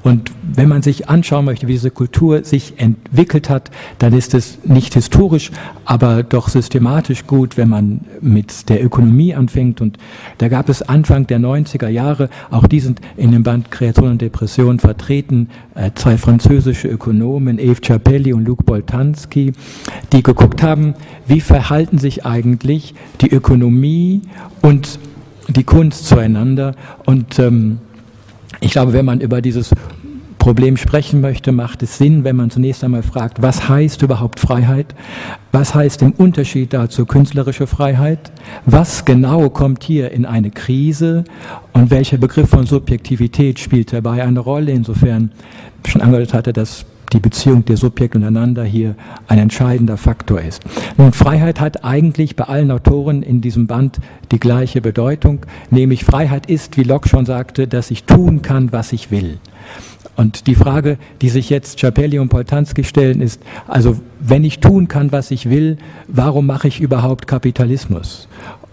Und 0.07 0.31
wenn 0.55 0.69
man 0.69 0.83
sich 0.83 1.09
anschauen 1.09 1.45
möchte, 1.45 1.67
wie 1.67 1.73
diese 1.73 1.91
Kultur 1.91 2.45
sich 2.45 2.75
entwickelt 2.77 3.51
hat, 3.51 3.73
dann 3.99 4.13
ist 4.13 4.35
es 4.35 4.59
nicht 4.65 4.95
historisch, 4.95 5.51
aber 5.85 6.23
doch 6.23 6.49
systematisch 6.49 7.27
gut, 7.27 7.57
wenn 7.57 7.69
man 7.69 8.03
mit 8.21 8.69
der 8.69 8.85
Ökonomie 8.85 9.35
anfängt. 9.35 9.81
Und 9.81 9.99
da 10.39 10.47
gab 10.47 10.69
es 10.69 10.81
Anfang 10.81 11.27
der 11.27 11.41
90er 11.41 11.89
Jahre, 11.89 12.31
auch 12.53 12.69
die 12.69 12.79
sind 12.79 13.01
in 13.17 13.33
dem 13.33 13.43
Band 13.43 13.73
Kreation 13.73 14.11
und 14.11 14.23
Depression 14.23 14.79
vertreten, 14.79 15.49
äh, 15.75 15.91
zwei 15.97 16.17
französische 16.17 16.87
Ökonomen, 16.87 17.59
Eve 17.59 17.81
Ciapelli 17.81 18.33
und 18.33 18.45
Luc 18.45 18.65
Boltanski, 18.65 19.55
die 20.13 20.23
geguckt 20.23 20.63
haben, 20.63 20.95
wie 21.27 21.41
verhalten 21.41 21.99
sich 21.99 22.25
eigentlich 22.25 22.95
die 23.21 23.33
Ökonomie 23.33 24.23
und 24.63 25.01
die 25.49 25.65
Kunst 25.65 26.07
zueinander. 26.07 26.77
Und 27.07 27.41
ähm, 27.41 27.79
ich 28.61 28.73
glaube, 28.73 28.93
wenn 28.93 29.05
man 29.05 29.21
über 29.21 29.41
dieses 29.43 29.71
Problem 30.39 30.77
sprechen 30.77 31.21
möchte, 31.21 31.51
macht 31.51 31.83
es 31.83 31.99
Sinn, 31.99 32.23
wenn 32.23 32.37
man 32.37 32.51
zunächst 32.51 32.85
einmal 32.85 33.03
fragt, 33.03 33.43
was 33.43 33.69
heißt 33.69 34.03
überhaupt 34.03 34.39
Freiheit? 34.39 34.95
Was 35.51 35.75
heißt 35.75 36.03
im 36.03 36.13
Unterschied 36.13 36.73
dazu 36.73 37.05
künstlerische 37.05 37.67
Freiheit? 37.67 38.31
Was 38.65 39.05
genau 39.05 39.51
kommt 39.51 39.83
hier 39.83 40.13
in 40.13 40.25
eine 40.25 40.53
Krise? 40.53 41.25
Und 41.73 41.91
welcher 41.91 42.19
Begriff 42.19 42.51
von 42.51 42.65
Subjektivität 42.65 43.59
spielt 43.59 43.93
dabei 43.93 44.23
eine 44.23 44.39
Rolle? 44.39 44.71
Insofern 44.71 45.33
schon 45.85 46.01
angedeutet 46.01 46.35
hatte, 46.35 46.53
dass 46.53 46.87
die 47.13 47.21
Beziehung 47.21 47.65
der 47.65 47.77
Subjekte 47.77 48.19
untereinander 48.19 48.65
hier 48.65 48.95
ein 49.29 49.39
entscheidender 49.39 49.97
Faktor 49.97 50.41
ist. 50.41 50.63
Nun, 50.97 51.13
Freiheit 51.13 51.61
hat 51.61 51.85
eigentlich 51.85 52.37
bei 52.37 52.45
allen 52.45 52.71
Autoren 52.71 53.23
in 53.23 53.41
diesem 53.41 53.67
Band 53.67 53.99
die 54.33 54.41
gleiche 54.41 54.81
Bedeutung, 54.81 55.41
nämlich 55.71 56.05
Freiheit 56.05 56.47
ist, 56.47 56.77
wie 56.77 56.83
Locke 56.83 57.09
schon 57.09 57.27
sagte, 57.27 57.69
dass 57.69 57.91
ich 57.91 58.05
tun 58.05 58.43
kann, 58.43 58.73
was 58.73 58.93
ich 58.93 59.11
will. 59.11 59.39
Und 60.17 60.47
die 60.47 60.55
Frage, 60.55 60.97
die 61.21 61.29
sich 61.29 61.51
jetzt 61.51 61.79
Chapelli 61.79 62.19
und 62.19 62.31
Poltanski 62.31 62.85
stellen, 62.85 63.21
ist, 63.21 63.43
also 63.69 64.01
wenn 64.19 64.45
ich 64.45 64.61
tun 64.61 64.89
kann, 64.89 65.13
was 65.13 65.31
ich 65.31 65.51
will, 65.51 65.77
warum 66.09 66.47
mache 66.47 66.69
ich 66.69 66.81
überhaupt 66.81 67.27
Kapitalismus? 67.27 68.27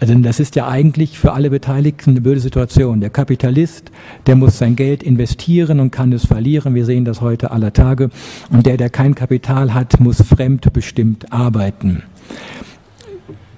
Denn 0.05 0.23
das 0.23 0.39
ist 0.39 0.55
ja 0.55 0.67
eigentlich 0.67 1.17
für 1.17 1.33
alle 1.33 1.49
Beteiligten 1.49 2.11
eine 2.11 2.21
blöde 2.21 2.39
Situation. 2.39 2.99
Der 2.99 3.09
Kapitalist, 3.09 3.91
der 4.27 4.35
muss 4.35 4.57
sein 4.57 4.75
Geld 4.75 5.03
investieren 5.03 5.79
und 5.79 5.91
kann 5.91 6.11
es 6.11 6.25
verlieren. 6.25 6.75
Wir 6.75 6.85
sehen 6.85 7.05
das 7.05 7.21
heute 7.21 7.51
aller 7.51 7.73
Tage. 7.73 8.09
Und 8.49 8.65
der, 8.65 8.77
der 8.77 8.89
kein 8.89 9.15
Kapital 9.15 9.73
hat, 9.73 9.99
muss 9.99 10.21
fremdbestimmt 10.21 11.31
arbeiten. 11.31 12.03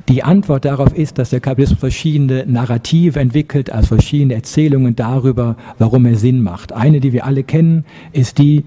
Die 0.08 0.22
Antwort 0.22 0.66
darauf 0.66 0.96
ist, 0.96 1.18
dass 1.18 1.32
der 1.32 1.40
Kapitalismus 1.40 1.80
verschiedene 1.80 2.46
Narrative 2.46 3.20
entwickelt, 3.20 3.72
also 3.72 3.88
verschiedene 3.88 4.36
Erzählungen 4.36 4.96
darüber, 4.96 5.56
warum 5.80 6.06
er 6.06 6.16
Sinn 6.16 6.44
macht. 6.44 6.74
Eine, 6.74 7.00
die 7.00 7.12
wir 7.12 7.26
alle 7.26 7.44
kennen, 7.44 7.86
ist 8.12 8.38
die, 8.38 8.66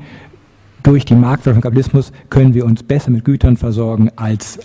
durch 0.82 1.04
die 1.04 1.14
Marktwirtschaft 1.14 1.56
und 1.56 1.62
Kapitalismus 1.62 2.12
können 2.28 2.54
wir 2.54 2.64
uns 2.64 2.82
besser 2.82 3.10
mit 3.12 3.24
Gütern 3.24 3.56
versorgen 3.56 4.10
als 4.16 4.58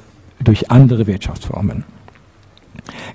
durch 0.44 0.72
andere 0.72 1.06
Wirtschaftsformen. 1.06 1.84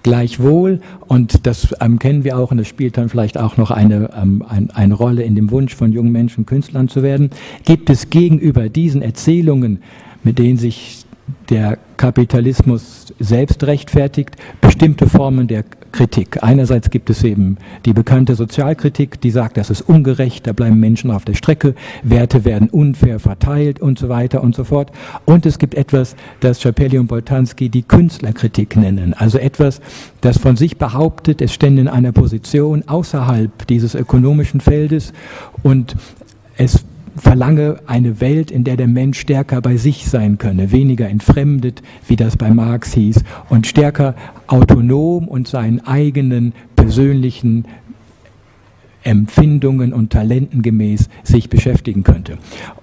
Gleichwohl, 0.03 0.81
und 1.07 1.47
das 1.47 1.75
ähm, 1.81 1.99
kennen 1.99 2.25
wir 2.25 2.39
auch, 2.39 2.51
und 2.51 2.59
das 2.59 2.69
spielt 2.69 2.97
dann 2.97 3.09
vielleicht 3.09 3.39
auch 3.39 3.57
noch 3.57 3.71
eine, 3.71 4.11
ähm, 4.21 4.45
ein, 4.49 4.71
eine 4.71 4.95
Rolle 4.95 5.23
in 5.23 5.35
dem 5.35 5.51
Wunsch 5.51 5.75
von 5.75 5.93
jungen 5.93 6.13
Menschen, 6.13 6.47
Künstlern 6.47 6.89
zu 6.89 7.03
werden, 7.03 7.31
gibt 7.65 7.91
es 7.91 8.11
gegenüber 8.11 8.69
diesen 8.69 9.03
Erzählungen, 9.03 9.83
mit 10.25 10.39
denen 10.39 10.57
sich 10.57 11.05
der 11.51 11.79
Kapitalismus 11.97 13.13
selbst 13.19 13.65
rechtfertigt, 13.65 14.37
bestimmte 14.61 15.09
Formen 15.09 15.49
der 15.49 15.65
Kritik. 15.93 16.43
Einerseits 16.43 16.91
gibt 16.91 17.11
es 17.11 17.25
eben 17.25 17.57
die 17.87 17.93
bekannte 17.93 18.35
Sozialkritik, 18.35 19.21
die 19.21 19.31
sagt, 19.31 19.57
das 19.57 19.71
ist 19.71 19.83
ungerecht, 19.83 20.47
da 20.47 20.53
bleiben 20.53 20.79
Menschen 20.79 21.11
auf 21.11 21.25
der 21.25 21.35
Strecke, 21.35 21.75
Werte 22.03 22.45
werden 22.45 22.69
unfair 22.69 23.19
verteilt 23.19 23.81
und 23.81 23.99
so 23.99 24.09
weiter 24.09 24.43
und 24.43 24.55
so 24.55 24.65
fort. 24.65 24.93
Und 25.25 25.47
es 25.47 25.59
gibt 25.59 25.75
etwas, 25.75 26.15
das 26.41 26.61
Schapelli 26.61 26.99
und 26.99 27.07
Boltanski 27.07 27.69
die 27.69 27.83
Künstlerkritik 27.83 28.77
nennen. 28.77 29.15
Also 29.15 29.39
etwas, 29.39 29.81
das 30.21 30.39
von 30.39 30.57
sich 30.57 30.77
behauptet, 30.77 31.41
es 31.41 31.53
stände 31.53 31.83
in 31.83 31.89
einer 31.89 32.13
Position 32.13 32.85
außerhalb 32.87 33.67
dieses 33.67 33.95
ökonomischen 33.95 34.61
Feldes 34.61 35.13
und 35.63 35.97
es 36.57 36.85
verlange 37.19 37.81
eine 37.87 38.21
Welt, 38.21 38.51
in 38.51 38.65
der 38.65 38.77
der 38.77 38.89
Mensch 38.89 39.19
stärker 39.19 39.61
bei 39.61 39.77
sich 39.77 40.07
sein 40.07 40.39
könne, 40.39 40.73
weniger 40.73 41.09
entfremdet, 41.09 41.83
wie 42.07 42.17
das 42.17 42.37
bei 42.37 42.51
Marx 42.51 42.95
hieß, 42.95 43.25
und 43.49 43.67
stärker 43.67 44.15
autonom 44.47 45.29
und 45.29 45.49
seinen 45.49 45.81
eigenen 45.87 46.53
persönlichen 46.77 47.67
Empfindungen 49.09 49.93
und 49.93 50.11
Talenten 50.11 50.61
gemäß 50.61 51.09
sich 51.23 51.49
beschäftigen 51.49 52.03
könnte. 52.03 52.37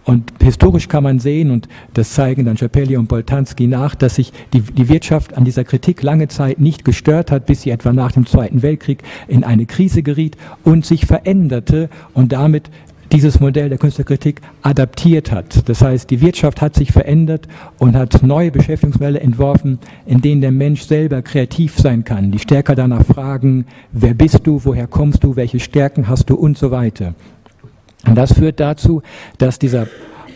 Und 0.06 0.34
historisch 0.42 0.88
kann 0.88 1.04
man 1.04 1.20
sehen, 1.20 1.52
und 1.52 1.68
das 1.94 2.14
zeigen 2.14 2.46
dann 2.46 2.58
Schapelli 2.58 2.98
und 2.98 3.08
Boltanski 3.08 3.68
nach, 3.68 3.96
dass 3.96 4.16
sich 4.16 4.32
die, 4.54 4.62
die 4.62 4.90
Wirtschaft 4.90 5.36
an 5.38 5.46
dieser 5.46 5.64
Kritik 5.64 6.02
lange 6.02 6.28
Zeit 6.28 6.60
nicht 6.60 6.86
gestört 6.86 7.32
hat, 7.32 7.46
bis 7.46 7.62
sie 7.62 7.70
etwa 7.70 7.94
nach 7.94 8.12
dem 8.12 8.26
Zweiten 8.26 8.62
Weltkrieg 8.62 9.04
in 9.28 9.44
eine 9.44 9.66
Krise 9.66 10.04
geriet 10.04 10.38
und 10.64 10.86
sich 10.86 11.06
veränderte 11.06 11.90
und 12.14 12.32
damit 12.32 12.72
dieses 13.12 13.39
Modell 13.39 13.70
der 13.70 13.78
Künstlerkritik 13.78 14.41
adaptiert 14.62 15.32
hat. 15.32 15.68
Das 15.70 15.82
heißt, 15.82 16.10
die 16.10 16.22
Wirtschaft 16.22 16.62
hat 16.62 16.76
sich 16.76 16.91
verändert 16.91 17.47
und 17.78 17.95
hat 17.95 18.24
neue 18.24 18.51
Beschäftigungsmodelle 18.51 19.20
entworfen, 19.20 19.80
in 20.06 20.22
denen 20.22 20.41
der 20.41 20.51
Mensch 20.51 20.84
selber 20.84 21.22
kreativ 21.22 21.78
sein 21.78 22.03
kann, 22.03 22.32
die 22.32 22.39
stärker 22.39 22.76
danach 22.76 23.06
fragen, 23.06 23.66
wer 23.91 24.14
bist 24.14 24.41
du, 24.43 24.62
woher 24.64 24.88
kommst 24.88 25.24
du, 25.24 25.36
welche 25.36 25.60
Stärken 25.60 26.08
hast 26.08 26.30
du 26.30 26.36
und 26.36 26.58
so 26.58 26.72
weiter. 26.72 27.16
Und 28.08 28.16
das 28.16 28.34
führt 28.34 28.60
dazu, 28.60 29.01
dass 29.38 29.60
dieser 29.60 29.88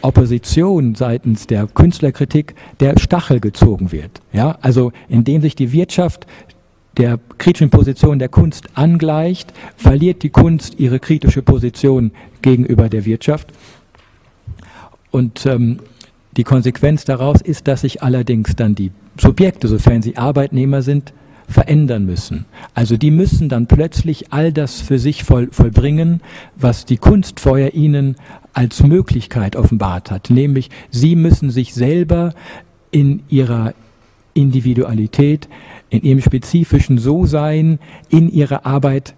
Opposition 0.01 0.95
seitens 0.95 1.47
der 1.47 1.67
Künstlerkritik 1.67 2.55
der 2.79 2.97
Stachel 2.97 3.39
gezogen 3.39 3.91
wird. 3.91 4.21
Ja, 4.31 4.57
also 4.61 4.91
indem 5.09 5.41
sich 5.41 5.55
die 5.55 5.71
Wirtschaft 5.71 6.25
der 6.99 7.19
kritischen 7.37 7.69
Position 7.69 8.19
der 8.19 8.29
Kunst 8.29 8.67
angleicht, 8.75 9.53
verliert 9.77 10.21
die 10.21 10.29
Kunst 10.29 10.79
ihre 10.79 10.99
kritische 10.99 11.41
Position 11.41 12.11
gegenüber 12.41 12.89
der 12.89 13.05
Wirtschaft. 13.05 13.47
Und 15.09 15.45
ähm, 15.45 15.79
die 16.37 16.43
Konsequenz 16.43 17.05
daraus 17.05 17.41
ist, 17.41 17.67
dass 17.67 17.81
sich 17.81 18.03
allerdings 18.03 18.55
dann 18.55 18.75
die 18.75 18.91
Subjekte, 19.17 19.67
sofern 19.67 20.01
sie 20.01 20.17
Arbeitnehmer 20.17 20.81
sind, 20.81 21.13
verändern 21.47 22.05
müssen. 22.05 22.45
Also 22.75 22.95
die 22.95 23.09
müssen 23.09 23.49
dann 23.49 23.65
plötzlich 23.65 24.31
all 24.31 24.53
das 24.53 24.81
für 24.81 24.99
sich 24.99 25.23
voll, 25.23 25.49
vollbringen, 25.51 26.21
was 26.55 26.85
die 26.85 26.97
Kunst 26.97 27.39
vorher 27.39 27.73
ihnen 27.73 28.17
als 28.53 28.83
Möglichkeit 28.83 29.55
offenbart 29.55 30.11
hat. 30.11 30.29
Nämlich, 30.29 30.69
sie 30.91 31.15
müssen 31.15 31.49
sich 31.49 31.73
selber 31.73 32.33
in 32.91 33.23
ihrer 33.29 33.73
Individualität 34.33 35.49
in 35.89 36.01
ihrem 36.03 36.21
spezifischen 36.21 36.97
So-Sein, 36.97 37.79
in 38.09 38.31
ihre 38.31 38.65
Arbeit 38.65 39.13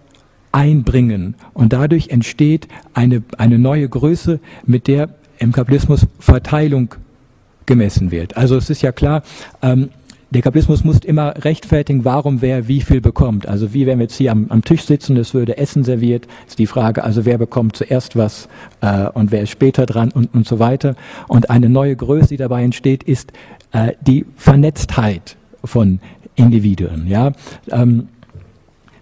einbringen. 0.52 1.34
Und 1.54 1.72
dadurch 1.72 2.08
entsteht 2.08 2.68
eine, 2.94 3.22
eine 3.38 3.58
neue 3.58 3.88
Größe, 3.88 4.40
mit 4.66 4.86
der 4.86 5.10
im 5.38 5.52
Kapitalismus 5.52 6.06
Verteilung 6.18 6.94
gemessen 7.66 8.10
wird. 8.10 8.36
Also 8.36 8.56
es 8.56 8.70
ist 8.70 8.82
ja 8.82 8.92
klar, 8.92 9.22
ähm, 9.62 9.88
der 10.30 10.40
Kapitalismus 10.40 10.82
muss 10.82 10.98
immer 11.00 11.34
rechtfertigen, 11.44 12.06
warum 12.06 12.40
wer 12.40 12.66
wie 12.66 12.80
viel 12.80 13.02
bekommt. 13.02 13.46
Also 13.46 13.74
wie 13.74 13.86
wenn 13.86 13.98
wir 13.98 14.04
jetzt 14.04 14.16
hier 14.16 14.32
am, 14.32 14.46
am 14.48 14.64
Tisch 14.64 14.84
sitzen, 14.84 15.16
es 15.18 15.34
würde 15.34 15.58
Essen 15.58 15.84
serviert, 15.84 16.26
ist 16.48 16.58
die 16.58 16.66
Frage, 16.66 17.04
also 17.04 17.26
wer 17.26 17.36
bekommt 17.36 17.76
zuerst 17.76 18.16
was 18.16 18.48
äh, 18.80 19.08
und 19.08 19.30
wer 19.30 19.42
ist 19.42 19.50
später 19.50 19.84
dran 19.84 20.10
und, 20.10 20.32
und 20.32 20.48
so 20.48 20.58
weiter. 20.58 20.96
Und 21.28 21.50
eine 21.50 21.68
neue 21.68 21.94
Größe, 21.96 22.28
die 22.28 22.36
dabei 22.38 22.62
entsteht, 22.62 23.02
ist 23.02 23.32
äh, 23.72 23.92
die 24.00 24.24
Vernetztheit 24.36 25.36
von 25.64 26.00
Individuen. 26.34 27.06
Ja? 27.06 27.32
Ähm, 27.70 28.08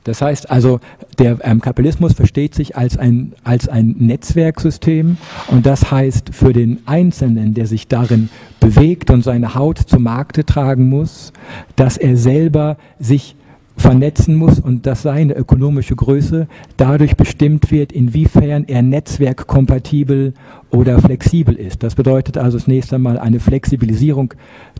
das 0.04 0.22
heißt 0.22 0.50
also, 0.50 0.80
der 1.18 1.38
ähm, 1.42 1.60
Kapitalismus 1.60 2.14
versteht 2.14 2.54
sich 2.54 2.76
als 2.76 2.96
ein, 2.96 3.34
als 3.44 3.68
ein 3.68 3.96
Netzwerksystem 3.98 5.18
und 5.48 5.66
das 5.66 5.90
heißt 5.90 6.34
für 6.34 6.52
den 6.52 6.80
Einzelnen, 6.86 7.52
der 7.52 7.66
sich 7.66 7.86
darin 7.86 8.30
bewegt 8.60 9.10
und 9.10 9.22
seine 9.22 9.54
Haut 9.54 9.78
zum 9.78 10.04
Markte 10.04 10.46
tragen 10.46 10.88
muss, 10.88 11.32
dass 11.76 11.98
er 11.98 12.16
selber 12.16 12.78
sich 12.98 13.36
vernetzen 13.76 14.34
muss 14.36 14.58
und 14.58 14.86
dass 14.86 15.02
seine 15.02 15.34
ökonomische 15.34 15.96
Größe 15.96 16.48
dadurch 16.76 17.16
bestimmt 17.16 17.70
wird, 17.70 17.92
inwiefern 17.92 18.64
er 18.68 18.82
netzwerkkompatibel 18.82 20.34
oder 20.70 20.98
flexibel 20.98 21.54
ist. 21.54 21.82
Das 21.82 21.94
bedeutet 21.94 22.36
also 22.36 22.58
zunächst 22.58 22.92
einmal 22.92 23.18
eine 23.18 23.40
Flexibilisierung 23.40 24.34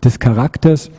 des 0.05 0.19
Charakters 0.19 0.91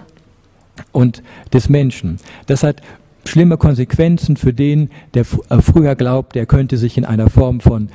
und 0.91 1.23
des 1.53 1.69
Menschen. 1.69 2.17
Das 2.47 2.63
hat 2.63 2.81
schlimme 3.25 3.57
Konsequenzen 3.57 4.37
für 4.37 4.53
den, 4.53 4.89
der 5.13 5.25
äh, 5.49 5.61
früher 5.61 5.95
glaubt, 5.95 6.35
der 6.35 6.45
könnte 6.45 6.77
sich 6.77 6.97
in 6.97 7.05
einer 7.05 7.29
Form 7.29 7.59
von 7.59 7.89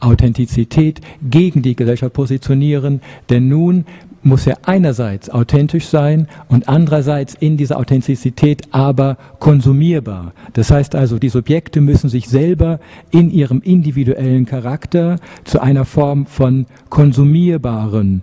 Authentizität 0.00 1.00
gegen 1.22 1.62
die 1.62 1.76
Gesellschaft 1.76 2.12
positionieren, 2.12 3.00
denn 3.30 3.48
nun 3.48 3.84
muss 4.24 4.46
er 4.46 4.58
einerseits 4.66 5.30
authentisch 5.30 5.86
sein 5.86 6.28
und 6.48 6.68
andererseits 6.68 7.34
in 7.34 7.56
dieser 7.56 7.78
Authentizität 7.78 8.62
aber 8.70 9.16
konsumierbar. 9.40 10.32
Das 10.52 10.70
heißt 10.70 10.94
also, 10.94 11.18
die 11.18 11.28
Subjekte 11.28 11.80
müssen 11.80 12.08
sich 12.08 12.28
selber 12.28 12.78
in 13.10 13.30
ihrem 13.30 13.60
individuellen 13.62 14.46
Charakter 14.46 15.16
zu 15.44 15.60
einer 15.60 15.84
Form 15.84 16.26
von 16.26 16.66
konsumierbaren 16.88 18.22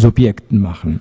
Subjekten 0.00 0.60
machen. 0.60 1.00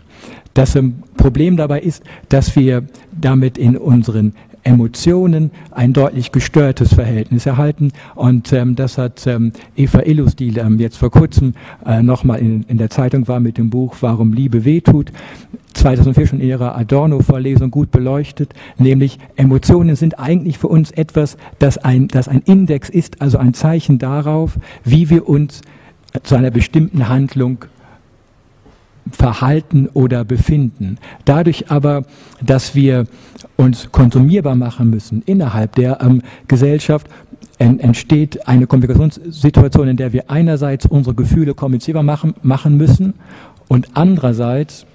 Das 0.54 0.78
Problem 1.18 1.58
dabei 1.58 1.80
ist, 1.80 2.04
dass 2.28 2.56
wir 2.56 2.84
damit 3.20 3.58
in 3.58 3.78
unseren 3.78 4.34
Emotionen 4.64 5.52
ein 5.72 5.94
deutlich 5.94 6.32
gestörtes 6.32 6.94
Verhältnis 6.94 7.46
erhalten. 7.46 7.92
Und 8.16 8.52
ähm, 8.54 8.76
das 8.76 8.98
hat 8.98 9.26
ähm, 9.26 9.54
Eva 9.76 10.02
Illus, 10.02 10.36
die 10.36 10.50
ähm, 10.58 10.80
jetzt 10.80 10.98
vor 10.98 11.12
kurzem 11.12 11.54
äh, 11.86 12.02
nochmal 12.02 12.40
in, 12.40 12.64
in 12.64 12.78
der 12.78 12.90
Zeitung 12.90 13.28
war 13.28 13.40
mit 13.40 13.58
dem 13.58 13.70
Buch 13.70 13.96
Warum 14.02 14.34
Liebe 14.34 14.66
wehtut, 14.66 15.12
2004 15.74 16.28
schon 16.28 16.40
in 16.42 16.48
ihrer 16.48 16.78
Adorno-Vorlesung 16.78 17.72
gut 17.72 17.92
beleuchtet, 17.92 18.54
nämlich 18.78 19.18
Emotionen 19.38 19.96
sind 19.96 20.20
eigentlich 20.20 20.58
für 20.58 20.68
uns 20.68 20.92
etwas, 20.92 21.38
das 21.60 21.78
ein, 21.78 22.08
das 22.08 22.28
ein 22.28 22.42
Index 22.42 22.90
ist, 22.90 23.22
also 23.22 23.38
ein 23.38 23.54
Zeichen 23.54 23.98
darauf, 23.98 24.60
wie 24.84 25.10
wir 25.10 25.30
uns 25.30 25.62
zu 26.24 26.36
einer 26.36 26.52
bestimmten 26.52 27.08
Handlung 27.08 27.66
Verhalten 29.12 29.88
oder 29.94 30.24
Befinden. 30.24 30.98
Dadurch 31.26 31.72
aber, 31.72 32.04
dass 32.42 32.76
wir 32.76 33.06
uns 33.58 33.92
konsumierbar 33.92 34.56
machen 34.56 34.90
müssen 34.90 35.24
innerhalb 35.26 35.76
der 35.76 36.00
ähm, 36.02 36.22
Gesellschaft, 36.48 37.08
en 37.58 37.80
entsteht 37.80 38.48
eine 38.48 38.68
Kommunikationssituation, 38.68 39.90
in 39.90 39.98
der 39.98 40.14
wir 40.14 40.30
einerseits 40.30 40.86
unsere 40.86 41.16
Gefühle 41.16 41.54
kommunizierbar 41.54 42.04
machen, 42.04 42.34
machen 42.42 42.78
müssen 42.78 43.16
und 43.68 43.90
andererseits 43.96 44.86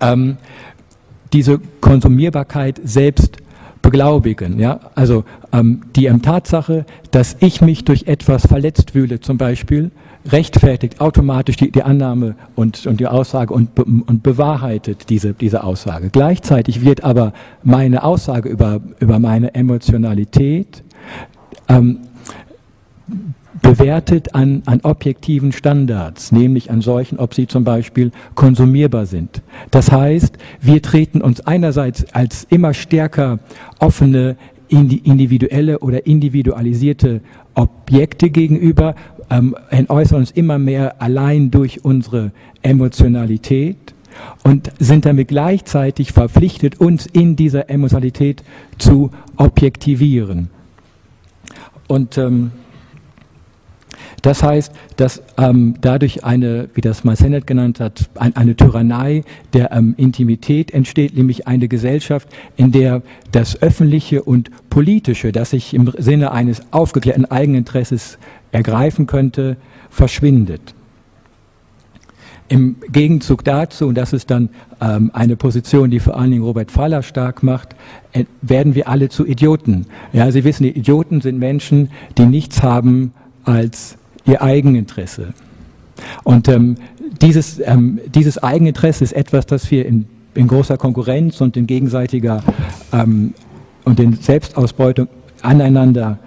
ähm, 0.00 0.38
diese 1.32 1.60
Konsumierbarkeit 1.80 2.80
selbst 2.84 3.38
beglaubigen. 3.88 4.58
Ja? 4.58 4.80
Also 4.94 5.24
ähm, 5.50 5.80
die 5.96 6.06
ähm, 6.06 6.20
Tatsache, 6.20 6.84
dass 7.10 7.36
ich 7.40 7.62
mich 7.62 7.84
durch 7.84 8.04
etwas 8.06 8.46
verletzt 8.46 8.90
fühle, 8.90 9.20
zum 9.20 9.38
Beispiel, 9.38 9.90
rechtfertigt 10.30 11.00
automatisch 11.00 11.56
die, 11.56 11.70
die 11.70 11.82
Annahme 11.82 12.34
und, 12.54 12.86
und 12.86 13.00
die 13.00 13.06
Aussage 13.06 13.54
und, 13.54 13.78
und 13.78 14.22
bewahrheitet 14.22 15.08
diese, 15.08 15.32
diese 15.32 15.64
Aussage. 15.64 16.10
Gleichzeitig 16.10 16.82
wird 16.84 17.02
aber 17.02 17.32
meine 17.62 18.04
Aussage 18.04 18.50
über, 18.50 18.80
über 18.98 19.18
meine 19.18 19.54
Emotionalität 19.54 20.82
ähm, 21.68 22.00
bewertet 23.62 24.34
an, 24.34 24.62
an 24.66 24.80
objektiven 24.82 25.52
Standards, 25.52 26.32
nämlich 26.32 26.70
an 26.70 26.80
solchen, 26.80 27.18
ob 27.18 27.34
sie 27.34 27.46
zum 27.46 27.64
Beispiel 27.64 28.12
konsumierbar 28.34 29.06
sind. 29.06 29.42
Das 29.70 29.90
heißt, 29.90 30.38
wir 30.60 30.82
treten 30.82 31.20
uns 31.20 31.40
einerseits 31.40 32.12
als 32.12 32.46
immer 32.50 32.74
stärker 32.74 33.38
offene, 33.78 34.36
individuelle 34.68 35.78
oder 35.78 36.06
individualisierte 36.06 37.22
Objekte 37.54 38.30
gegenüber, 38.30 38.94
ähm, 39.30 39.56
äußern 39.88 40.20
uns 40.20 40.30
immer 40.30 40.58
mehr 40.58 41.00
allein 41.00 41.50
durch 41.50 41.84
unsere 41.84 42.32
Emotionalität 42.62 43.76
und 44.44 44.70
sind 44.78 45.06
damit 45.06 45.28
gleichzeitig 45.28 46.12
verpflichtet, 46.12 46.80
uns 46.80 47.06
in 47.06 47.36
dieser 47.36 47.70
Emotionalität 47.70 48.42
zu 48.78 49.10
objektivieren. 49.36 50.50
Und 51.86 52.18
ähm, 52.18 52.52
das 54.22 54.42
heißt, 54.42 54.72
dass 54.96 55.22
ähm, 55.36 55.74
dadurch 55.80 56.24
eine, 56.24 56.68
wie 56.74 56.80
das 56.80 57.04
mal 57.04 57.16
Sennett 57.16 57.46
genannt 57.46 57.80
hat, 57.80 58.08
ein, 58.16 58.34
eine 58.36 58.56
Tyrannei 58.56 59.22
der 59.52 59.72
ähm, 59.72 59.94
Intimität 59.96 60.72
entsteht, 60.72 61.16
nämlich 61.16 61.46
eine 61.46 61.68
Gesellschaft, 61.68 62.28
in 62.56 62.72
der 62.72 63.02
das 63.30 63.62
Öffentliche 63.62 64.22
und 64.22 64.50
Politische, 64.70 65.32
das 65.32 65.50
sich 65.50 65.72
im 65.74 65.92
Sinne 65.98 66.32
eines 66.32 66.62
aufgeklärten 66.72 67.26
Eigeninteresses 67.26 68.18
ergreifen 68.50 69.06
könnte, 69.06 69.56
verschwindet. 69.90 70.74
Im 72.48 72.76
Gegenzug 72.90 73.44
dazu, 73.44 73.86
und 73.86 73.94
das 73.94 74.14
ist 74.14 74.30
dann 74.30 74.48
ähm, 74.80 75.10
eine 75.12 75.36
Position, 75.36 75.90
die 75.90 76.00
vor 76.00 76.16
allen 76.16 76.30
Dingen 76.30 76.42
Robert 76.42 76.70
Faller 76.70 77.02
stark 77.02 77.42
macht, 77.42 77.76
äh, 78.12 78.24
werden 78.40 78.74
wir 78.74 78.88
alle 78.88 79.10
zu 79.10 79.26
Idioten. 79.26 79.86
Ja, 80.14 80.30
Sie 80.30 80.44
wissen, 80.44 80.62
die 80.62 80.70
Idioten 80.70 81.20
sind 81.20 81.38
Menschen, 81.38 81.90
die 82.16 82.24
nichts 82.24 82.62
haben 82.62 83.12
als 83.44 83.97
ihr 84.28 84.42
Eigeninteresse. 84.42 85.32
Und 86.22 86.48
ähm, 86.48 86.76
dieses, 87.20 87.60
ähm, 87.64 87.98
dieses 88.14 88.40
Eigeninteresse 88.42 89.02
ist 89.02 89.12
etwas, 89.12 89.46
das 89.46 89.70
wir 89.70 89.86
in, 89.86 90.06
in 90.34 90.46
großer 90.46 90.76
Konkurrenz 90.76 91.40
und 91.40 91.56
in 91.56 91.66
gegenseitiger 91.66 92.42
ähm, 92.92 93.34
und 93.84 93.98
in 93.98 94.14
Selbstausbeutung 94.14 95.08
aneinander 95.42 96.18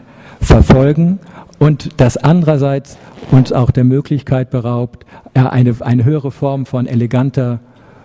verfolgen 0.41 1.19
und 1.59 1.89
das 1.97 2.17
andererseits 2.17 2.97
uns 3.29 3.53
auch 3.53 3.71
der 3.71 3.83
Möglichkeit 3.83 4.49
beraubt, 4.49 5.05
eine, 5.33 5.75
eine 5.79 6.03
höhere 6.03 6.31
Form 6.31 6.65
von 6.65 6.87
eleganter 6.87 7.59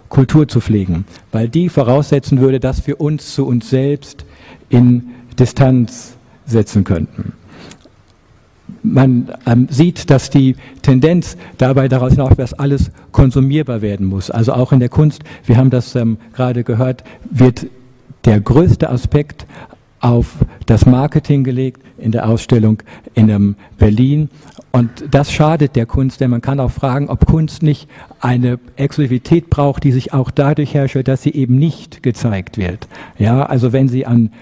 Kultur 0.09 0.47
zu 0.47 0.61
pflegen, 0.61 1.05
weil 1.32 1.49
die 1.49 1.68
voraussetzen 1.68 2.40
würde, 2.40 2.61
dass 2.61 2.86
wir 2.86 3.01
uns 3.01 3.34
zu 3.34 3.47
uns 3.47 3.70
selbst 3.70 4.24
in 4.68 5.09
Distanz 5.38 6.16
setzen 6.44 6.84
könnten 6.84 7.32
man 8.93 9.28
ähm, 9.47 9.68
sieht, 9.70 10.11
dass 10.11 10.30
die 10.30 10.57
Tendenz 10.82 11.37
dabei 11.59 11.89
daraus 11.89 12.12
hinaus, 12.12 12.37
dass 12.37 12.55
alles 12.55 12.91
konsumierbar 13.12 13.82
werden 13.82 14.07
muss. 14.07 14.30
Also 14.30 14.53
auch 14.53 14.72
in 14.72 14.80
der 14.80 14.89
Kunst, 14.89 15.22
wir 15.45 15.57
haben 15.57 15.70
das 15.70 15.95
ähm, 15.95 16.18
gerade 16.32 16.64
gehört, 16.64 17.05
wird 17.30 17.66
der 18.24 18.41
größte 18.41 18.89
Aspekt 18.91 19.47
auf 20.01 20.37
das 20.66 20.87
Marketing 20.87 21.45
gelegt 21.45 21.80
in 21.99 22.12
der 22.12 22.28
Ausstellung 22.28 22.82
in 23.14 23.28
ähm, 23.28 23.57
Berlin. 23.78 24.28
Und 24.72 24.91
das 25.11 25.32
schadet 25.32 25.74
der 25.74 25.87
Kunst, 25.87 26.20
denn 26.20 26.30
man 26.30 26.43
kann 26.43 26.61
auch 26.61 26.70
fragen, 26.70 27.09
ob 27.09 27.24
Kunst 27.24 27.62
nicht 27.62 27.89
eine 28.20 28.59
Exklusivität 28.76 29.49
braucht, 29.49 29.84
die 29.84 29.93
sich 29.93 30.12
auch 30.12 30.30
dadurch 30.30 30.74
herrscht, 30.74 31.09
dass 31.09 31.22
sie 31.22 31.32
eben 31.32 31.57
nicht 31.57 32.03
gezeigt 32.03 32.59
wird. 32.59 32.87
Ja, 33.18 33.45
also 33.45 33.72
wenn 33.72 33.89
Sie 33.89 34.05
an 34.05 34.32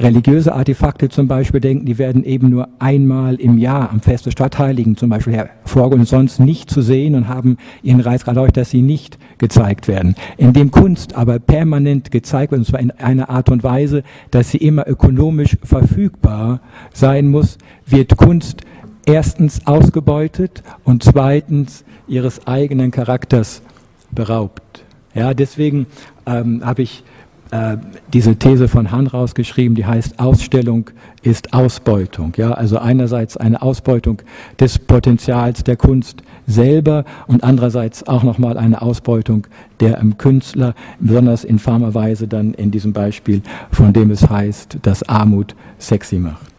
religiöse 0.00 0.54
Artefakte 0.54 1.10
zum 1.10 1.28
Beispiel 1.28 1.60
denken, 1.60 1.84
die 1.84 1.98
werden 1.98 2.24
eben 2.24 2.48
nur 2.48 2.68
einmal 2.78 3.34
im 3.34 3.58
Jahr 3.58 3.90
am 3.90 4.00
Fest 4.00 4.26
des 4.26 4.32
Stadtheiligen 4.32 4.96
zum 4.96 5.10
Beispiel 5.10 5.34
hervorgeholt 5.34 6.00
und 6.00 6.08
sonst 6.08 6.40
nicht 6.40 6.70
zu 6.70 6.80
sehen 6.80 7.14
und 7.14 7.28
haben 7.28 7.58
ihren 7.82 8.00
Reiz 8.00 8.24
dadurch, 8.24 8.52
dass 8.52 8.70
sie 8.70 8.82
nicht 8.82 9.18
gezeigt 9.38 9.88
werden. 9.88 10.14
Indem 10.38 10.70
Kunst 10.70 11.14
aber 11.14 11.38
permanent 11.38 12.10
gezeigt 12.10 12.52
wird, 12.52 12.60
und 12.60 12.64
zwar 12.64 12.80
in 12.80 12.90
einer 12.92 13.28
Art 13.28 13.50
und 13.50 13.62
Weise, 13.62 14.02
dass 14.30 14.50
sie 14.50 14.58
immer 14.58 14.88
ökonomisch 14.88 15.58
verfügbar 15.62 16.60
sein 16.94 17.28
muss, 17.28 17.58
wird 17.86 18.16
Kunst 18.16 18.62
erstens 19.06 19.66
ausgebeutet 19.66 20.62
und 20.84 21.02
zweitens 21.02 21.84
ihres 22.08 22.46
eigenen 22.46 22.90
Charakters 22.90 23.62
beraubt. 24.10 24.84
Ja, 25.14 25.34
deswegen 25.34 25.86
ähm, 26.26 26.64
habe 26.64 26.82
ich 26.82 27.02
äh, 27.50 27.76
diese 28.12 28.36
These 28.36 28.68
von 28.68 28.90
Hahn 28.92 29.06
rausgeschrieben, 29.06 29.74
die 29.74 29.84
heißt, 29.84 30.20
Ausstellung 30.20 30.90
ist 31.22 31.52
Ausbeutung. 31.52 32.32
Ja, 32.36 32.52
also 32.52 32.78
einerseits 32.78 33.36
eine 33.36 33.60
Ausbeutung 33.60 34.22
des 34.58 34.78
Potenzials 34.78 35.64
der 35.64 35.76
Kunst 35.76 36.22
selber 36.46 37.04
und 37.26 37.42
andererseits 37.42 38.06
auch 38.06 38.22
nochmal 38.22 38.56
eine 38.56 38.82
Ausbeutung 38.82 39.46
der 39.80 39.98
ähm, 39.98 40.16
Künstler, 40.16 40.74
besonders 41.00 41.44
infamer 41.44 41.94
Weise 41.94 42.28
dann 42.28 42.54
in 42.54 42.70
diesem 42.70 42.92
Beispiel, 42.92 43.42
von 43.72 43.92
dem 43.92 44.10
es 44.10 44.28
heißt, 44.28 44.78
dass 44.82 45.02
Armut 45.08 45.54
sexy 45.78 46.16
macht. 46.16 46.52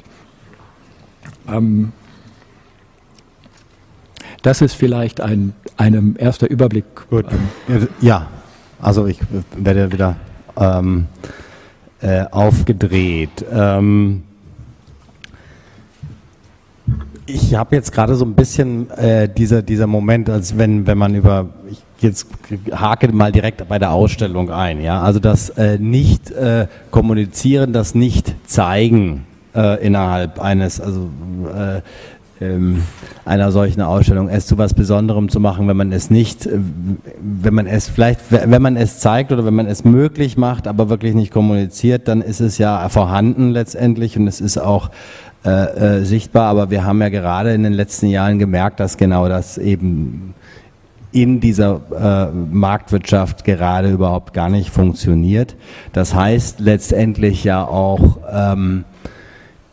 Ähm, 1.48 1.94
das 4.42 4.62
ist 4.62 4.74
vielleicht 4.74 5.22
ein, 5.22 5.54
ein 5.78 6.16
erster 6.18 6.50
Überblick. 6.50 6.86
Gut. 7.10 7.26
Ja, 8.02 8.28
also 8.82 9.06
ich 9.06 9.20
werde 9.56 9.92
wieder 9.92 10.16
ähm, 10.58 11.08
äh, 12.02 12.26
aufgedreht. 12.32 13.46
Ähm, 13.52 14.24
ich 17.26 17.56
habe 17.56 17.76
jetzt 17.76 17.92
gerade 17.92 18.16
so 18.16 18.26
ein 18.26 18.34
bisschen 18.34 18.90
äh, 18.92 19.30
dieser, 19.30 19.62
dieser 19.62 19.88
Moment, 19.88 20.30
als 20.30 20.58
wenn, 20.58 20.88
wenn 20.88 20.98
man 20.98 21.16
über, 21.16 21.50
ich 21.70 21.84
jetzt 22.00 22.28
hake 22.72 23.12
mal 23.14 23.32
direkt 23.32 23.68
bei 23.68 23.80
der 23.80 23.92
Ausstellung 23.92 24.50
ein, 24.50 24.82
ja, 24.82 25.02
also 25.02 25.20
das 25.20 25.50
äh, 25.52 25.78
nicht 25.78 26.32
äh, 26.32 26.68
kommunizieren, 26.90 27.74
das 27.74 27.96
nicht 27.96 28.36
zeigen 28.48 29.26
äh, 29.56 29.86
innerhalb 29.86 30.40
eines, 30.40 30.82
also 30.82 31.10
äh, 31.56 31.82
ähm, 32.42 32.84
einer 33.24 33.52
solchen 33.52 33.82
Ausstellung, 33.82 34.28
es 34.28 34.48
zu 34.48 34.58
was 34.58 34.74
Besonderem 34.74 35.30
zu 35.30 35.40
machen, 35.40 35.68
wenn 35.68 35.78
man 35.78 35.92
es 35.92 36.10
nicht, 36.10 36.46
äh, 36.46 36.60
wenn 37.22 37.54
man 37.54 37.68
es 37.68 37.88
vielleicht, 37.88 38.20
wenn 38.32 38.62
man 38.62 38.76
es 38.76 39.00
zeigt 39.00 39.32
oder 39.32 39.46
wenn 39.46 39.54
man 39.54 39.68
es 39.68 39.84
möglich 39.84 40.38
macht, 40.38 40.68
aber 40.68 40.90
wirklich 40.90 41.14
nicht 41.14 41.32
kommuniziert, 41.32 42.08
dann 42.08 42.22
ist 42.22 42.40
es 42.42 42.58
ja 42.58 42.90
vorhanden 42.90 43.52
letztendlich 43.52 44.18
und 44.18 44.28
es 44.28 44.42
ist 44.42 44.58
auch 44.58 44.90
äh, 45.46 46.00
äh, 46.00 46.04
sichtbar. 46.04 46.50
Aber 46.50 46.70
wir 46.70 46.84
haben 46.84 47.02
ja 47.02 47.10
gerade 47.10 47.54
in 47.54 47.64
den 47.64 47.74
letzten 47.74 48.08
Jahren 48.08 48.40
gemerkt, 48.40 48.80
dass 48.80 48.98
genau 48.98 49.30
das 49.30 49.58
eben 49.58 50.34
in 51.12 51.40
dieser 51.42 51.82
äh, 52.32 52.36
Marktwirtschaft 52.36 53.44
gerade 53.44 53.92
überhaupt 53.92 54.34
gar 54.34 54.50
nicht 54.50 54.70
funktioniert. 54.70 55.56
Das 55.94 56.16
heißt 56.16 56.60
letztendlich 56.60 57.44
ja 57.44 57.66
auch 57.66 58.18
ähm, 58.32 58.86
äh, 58.88 58.91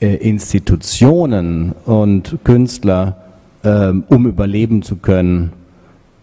Institutionen 0.07 1.73
und 1.85 2.39
Künstler, 2.45 3.17
ähm, 3.65 4.05
um 4.09 4.27
überleben 4.27 4.83
zu 4.83 4.97
können, 4.97 5.53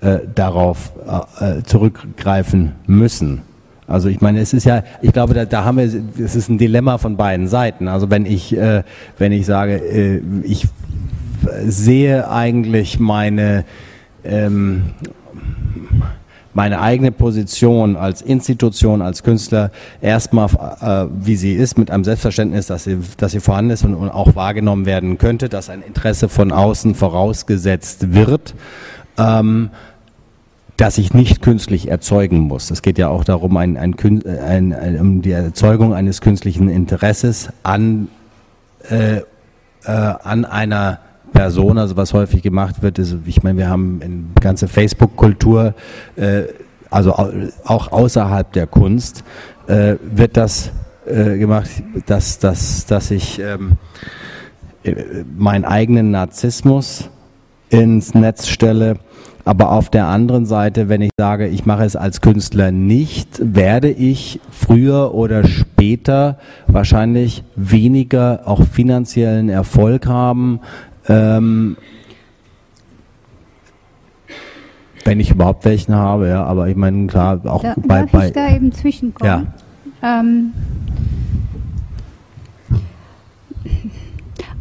äh, 0.01 0.19
darauf 0.34 0.93
äh, 1.39 1.61
zurückgreifen 1.63 2.73
müssen. 2.88 3.41
Also 3.88 4.09
ich 4.09 4.21
meine, 4.21 4.39
es 4.39 4.53
ist 4.53 4.65
ja, 4.65 4.84
ich 5.01 5.11
glaube, 5.11 5.34
da, 5.34 5.45
da 5.45 5.63
haben 5.63 5.78
wir, 5.78 5.86
es 5.86 6.36
ist 6.36 6.49
ein 6.49 6.57
Dilemma 6.57 6.97
von 6.97 7.17
beiden 7.17 7.47
Seiten. 7.47 7.88
Also 7.88 8.09
wenn 8.09 8.26
ich, 8.26 8.57
wenn 9.19 9.32
ich 9.32 9.45
sage, 9.45 10.23
ich 10.41 10.67
sehe 11.67 12.28
eigentlich 12.28 12.99
meine 12.99 13.63
ähm, 14.23 14.86
meine 16.56 16.80
eigene 16.80 17.12
Position 17.12 17.97
als 17.97 18.22
Institution, 18.22 19.01
als 19.01 19.24
Künstler 19.24 19.72
erstmal, 20.01 20.47
äh, 20.82 21.08
wie 21.14 21.36
sie 21.36 21.53
ist, 21.53 21.78
mit 21.78 21.91
einem 21.91 22.06
Selbstverständnis, 22.06 22.68
dass 22.68 22.86
sie, 22.86 22.97
dass 23.18 23.34
sie 23.34 23.41
vorhanden 23.41 23.72
ist 23.72 23.84
und, 23.84 23.93
und 23.93 24.10
auch 24.10 24.36
wahrgenommen 24.36 24.86
werden 24.86 25.18
könnte, 25.18 25.49
dass 25.49 25.70
ein 25.70 25.84
Interesse 25.84 26.30
von 26.30 26.53
außen 26.53 26.95
vorausgesetzt 26.95 28.14
wird. 28.14 28.56
Ähm, 29.18 29.70
dass 30.78 30.97
ich 30.97 31.14
nicht 31.14 31.41
künstlich 31.41 31.88
erzeugen 31.88 32.39
muss. 32.39 32.70
Es 32.70 32.82
geht 32.82 32.97
ja 32.97 33.08
auch 33.08 33.24
darum, 33.24 33.56
ein, 33.56 33.78
ein, 33.78 33.95
ein, 34.26 34.74
ein, 34.74 34.99
um 34.99 35.22
die 35.22 35.32
Erzeugung 35.32 35.93
eines 35.93 36.20
künstlichen 36.20 36.68
Interesses 36.68 37.47
an, 37.64 38.10
äh, 38.89 39.18
äh, 39.18 39.24
an 39.86 40.43
einer 40.43 40.99
Person, 41.36 41.77
also 41.77 41.97
was 41.97 42.13
häufig 42.13 42.41
gemacht 42.41 42.81
wird, 42.81 42.97
ist, 42.97 43.17
ich 43.25 43.43
meine, 43.43 43.57
wir 43.59 43.69
haben 43.69 43.99
eine 44.01 44.23
ganze 44.39 44.69
Facebook-Kultur, 44.69 45.75
äh, 46.15 46.43
also 46.89 47.13
auch 47.65 47.91
außerhalb 47.91 48.53
der 48.53 48.67
Kunst, 48.67 49.25
äh, 49.67 49.95
wird 50.01 50.38
das 50.38 50.71
äh, 51.05 51.38
gemacht, 51.38 51.69
dass, 52.05 52.39
dass, 52.39 52.86
dass 52.86 53.11
ich 53.11 53.39
ähm, 53.39 53.73
äh, 54.83 54.95
meinen 55.38 55.65
eigenen 55.65 56.09
Narzissmus 56.11 57.09
ins 57.69 58.13
Netz 58.13 58.47
stelle. 58.47 58.95
Aber 59.43 59.73
auf 59.73 59.89
der 59.89 60.07
anderen 60.07 60.45
Seite, 60.45 60.88
wenn 60.88 61.01
ich 61.01 61.11
sage, 61.19 61.47
ich 61.47 61.65
mache 61.65 61.83
es 61.83 61.97
als 61.97 62.21
Künstler 62.21 62.71
nicht, 62.71 63.39
werde 63.41 63.91
ich 63.91 64.39
früher 64.49 65.13
oder 65.13 65.43
später 65.45 66.39
wahrscheinlich 66.65 67.43
weniger 67.55 68.43
auch 68.45 68.63
finanziellen 68.63 69.49
Erfolg 69.49 70.07
haben. 70.07 70.61
Ähm, 71.08 71.78
wenn 75.03 75.20
ich 75.20 75.32
überhaupt 75.32 75.66
welchen 75.66 75.93
habe, 75.93 76.28
ja, 76.28 76.43
aber 76.43 76.68
ich 76.68 76.76
meine, 76.76 77.08
klar, 77.08 77.39
auch 77.45 77.62
da, 77.62 77.76
bei, 77.78 78.01
darf 78.01 78.12
bei. 78.12 78.28
Ich 78.28 78.34
da 78.34 78.56
eben 78.56 78.72
zwischenkommen? 78.72 79.47
Ja. 80.01 80.20
Ähm, 80.20 80.51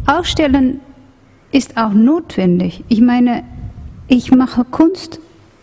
Ausstellen 0.06 0.80
ist 1.50 1.76
auch 1.78 1.92
notwendig. 1.92 2.84
Ich 2.88 3.00
meine, 3.00 3.42
ich 4.06 4.30
mache 4.32 4.64
Kunst, 4.64 5.18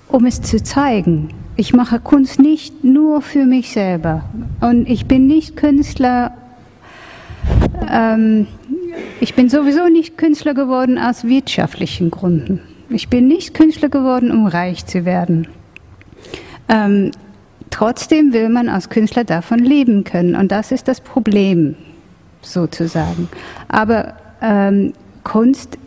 um 0.07 0.25
es 0.25 0.41
zu 0.41 0.63
zeigen. 0.63 1.29
Ich 1.57 1.73
mache 1.73 1.99
Kunst 1.99 2.39
nicht 2.39 2.83
nur 2.83 3.21
für 3.21 3.45
mich 3.45 3.71
selber. 3.71 4.23
Und 4.61 4.89
ich 4.89 5.05
bin 5.05 5.27
nicht 5.27 5.55
Künstler, 5.57 6.33
ähm, 7.87 8.47
ich 9.19 9.35
bin 9.35 9.49
sowieso 9.49 9.87
nicht 9.87 10.17
Künstler 10.17 10.53
geworden 10.53 10.97
aus 10.97 11.23
wirtschaftlichen 11.23 12.11
Gründen. 12.11 12.61
Ich 12.89 13.07
bin 13.07 13.27
nicht 13.27 13.53
Künstler 13.53 13.89
geworden, 13.89 14.31
um 14.31 14.47
reich 14.47 14.85
zu 14.85 15.05
werden. 15.05 15.47
Ähm, 16.67 17.11
trotzdem 17.69 18.33
will 18.33 18.49
man 18.49 18.67
als 18.67 18.89
Künstler 18.89 19.23
davon 19.23 19.59
leben 19.59 20.03
können. 20.03 20.35
Und 20.35 20.51
das 20.51 20.71
ist 20.71 20.87
das 20.87 21.01
Problem, 21.01 21.75
sozusagen. 22.41 23.29
Aber 23.67 24.15
ähm, 24.41 24.93
Kunst 25.23 25.77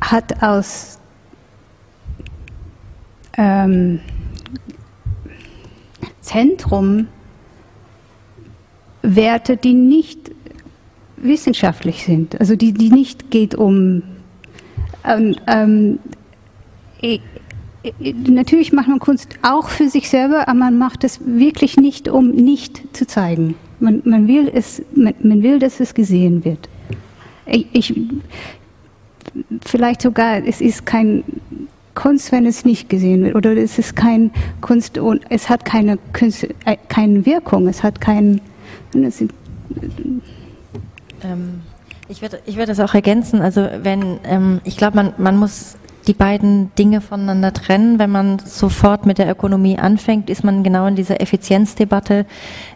hat 0.00 0.42
aus 0.42 0.98
ähm, 3.36 4.00
Zentrum 6.20 7.08
Werte, 9.14 9.56
die 9.56 9.74
nicht 9.74 10.30
wissenschaftlich 11.16 12.04
sind, 12.04 12.38
also 12.40 12.56
die, 12.56 12.72
die 12.72 12.90
nicht 12.90 13.30
geht 13.30 13.54
um 13.54 14.02
ähm, 15.04 15.36
ähm, 15.46 15.98
ich, 17.00 17.20
natürlich 18.26 18.72
macht 18.72 18.88
man 18.88 18.98
Kunst 18.98 19.28
auch 19.42 19.68
für 19.68 19.88
sich 19.88 20.08
selber, 20.08 20.48
aber 20.48 20.58
man 20.58 20.78
macht 20.78 21.04
es 21.04 21.20
wirklich 21.24 21.76
nicht, 21.76 22.08
um 22.08 22.30
nicht 22.30 22.82
zu 22.96 23.06
zeigen. 23.06 23.54
Man, 23.78 24.02
man 24.04 24.26
will 24.26 24.50
es, 24.52 24.82
man, 24.94 25.14
man, 25.22 25.42
will, 25.42 25.58
dass 25.58 25.80
es 25.80 25.94
gesehen 25.94 26.44
wird. 26.44 26.68
Ich, 27.46 27.66
ich, 27.72 28.00
vielleicht 29.64 30.02
sogar, 30.02 30.44
es 30.44 30.60
ist 30.60 30.86
kein 30.86 31.22
Kunst, 31.94 32.32
wenn 32.32 32.46
es 32.46 32.64
nicht 32.64 32.88
gesehen 32.88 33.24
wird, 33.24 33.36
oder 33.36 33.56
es 33.56 33.78
ist 33.78 33.94
kein 33.94 34.30
Kunst 34.60 34.98
und 34.98 35.22
es 35.28 35.48
hat 35.48 35.64
keine, 35.64 35.98
Kunst, 36.12 36.44
äh, 36.64 36.76
keine 36.88 37.24
Wirkung, 37.26 37.68
es 37.68 37.82
hat 37.82 38.00
keinen. 38.00 38.40
Ähm, 41.22 41.62
ich 42.08 42.22
würde 42.22 42.40
ich 42.46 42.56
würd 42.56 42.68
das 42.68 42.80
auch 42.80 42.94
ergänzen. 42.94 43.40
Also 43.42 43.68
wenn 43.82 44.18
ähm, 44.24 44.60
ich 44.64 44.76
glaube, 44.76 44.96
man, 44.96 45.14
man 45.18 45.36
muss 45.36 45.76
die 46.06 46.14
beiden 46.14 46.72
Dinge 46.76 47.00
voneinander 47.00 47.52
trennen. 47.52 47.98
Wenn 47.98 48.10
man 48.10 48.38
sofort 48.38 49.06
mit 49.06 49.18
der 49.18 49.28
Ökonomie 49.28 49.76
anfängt, 49.76 50.30
ist 50.30 50.44
man 50.44 50.62
genau 50.62 50.86
in 50.86 50.94
dieser 50.94 51.20
Effizienzdebatte 51.20 52.26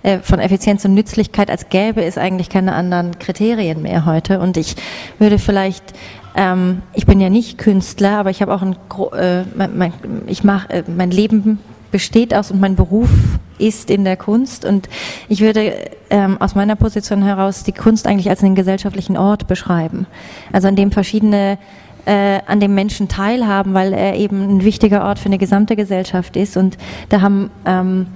äh, 0.03 0.19
von 0.19 0.41
Effizienz 0.41 0.85
und 0.85 0.95
Nützlichkeit, 0.95 1.49
als 1.49 1.69
gäbe 1.69 2.03
es 2.03 2.19
eigentlich 2.19 2.49
keine 2.49 2.73
anderen 2.73 3.21
Kriterien 3.21 3.83
mehr 3.83 4.05
heute. 4.05 4.41
Und 4.41 4.57
ich 4.57 4.75
würde 5.21 5.39
vielleicht 5.39 5.95
ähm, 6.35 6.83
ich 6.95 7.07
bin 7.07 7.21
ja 7.21 7.29
nicht 7.29 7.59
Künstler, 7.59 8.19
aber 8.19 8.31
ich 8.31 8.41
habe 8.43 8.55
auch 8.55 8.63
ein, 8.63 8.77
äh, 9.19 9.43
mein, 9.57 9.77
mein, 9.77 9.93
ich 10.27 10.45
mache, 10.45 10.71
äh, 10.71 10.83
mein 10.87 11.11
Leben 11.11 11.59
besteht 11.91 12.35
aus 12.35 12.51
und 12.51 12.61
mein 12.61 12.77
Beruf 12.77 13.11
ist 13.61 13.91
in 13.91 14.05
der 14.05 14.17
Kunst. 14.17 14.65
Und 14.65 14.89
ich 15.29 15.41
würde 15.41 15.75
ähm, 16.11 16.41
aus 16.41 16.55
meiner 16.55 16.77
Position 16.77 17.23
heraus 17.23 17.63
die 17.63 17.73
Kunst 17.73 18.07
eigentlich 18.07 18.31
als 18.31 18.43
einen 18.43 18.55
gesellschaftlichen 18.55 19.17
Ort 19.17 19.47
beschreiben, 19.47 20.07
also 20.53 20.69
an 20.69 20.77
dem 20.77 20.93
verschiedene 20.93 21.59
äh, 22.07 22.41
an 22.47 22.61
dem 22.61 22.75
Menschen 22.75 23.09
teilhaben, 23.09 23.75
weil 23.75 23.93
er 23.93 24.17
eben 24.17 24.57
ein 24.57 24.65
wichtiger 24.65 25.05
Ort 25.05 25.19
für 25.19 25.27
eine 25.27 25.39
gesamte 25.39 25.77
Gesellschaft 25.77 26.35
ist. 26.35 26.57
Und 26.57 26.79
da 27.11 27.21
haben 27.21 27.51
ähm, 27.67 28.07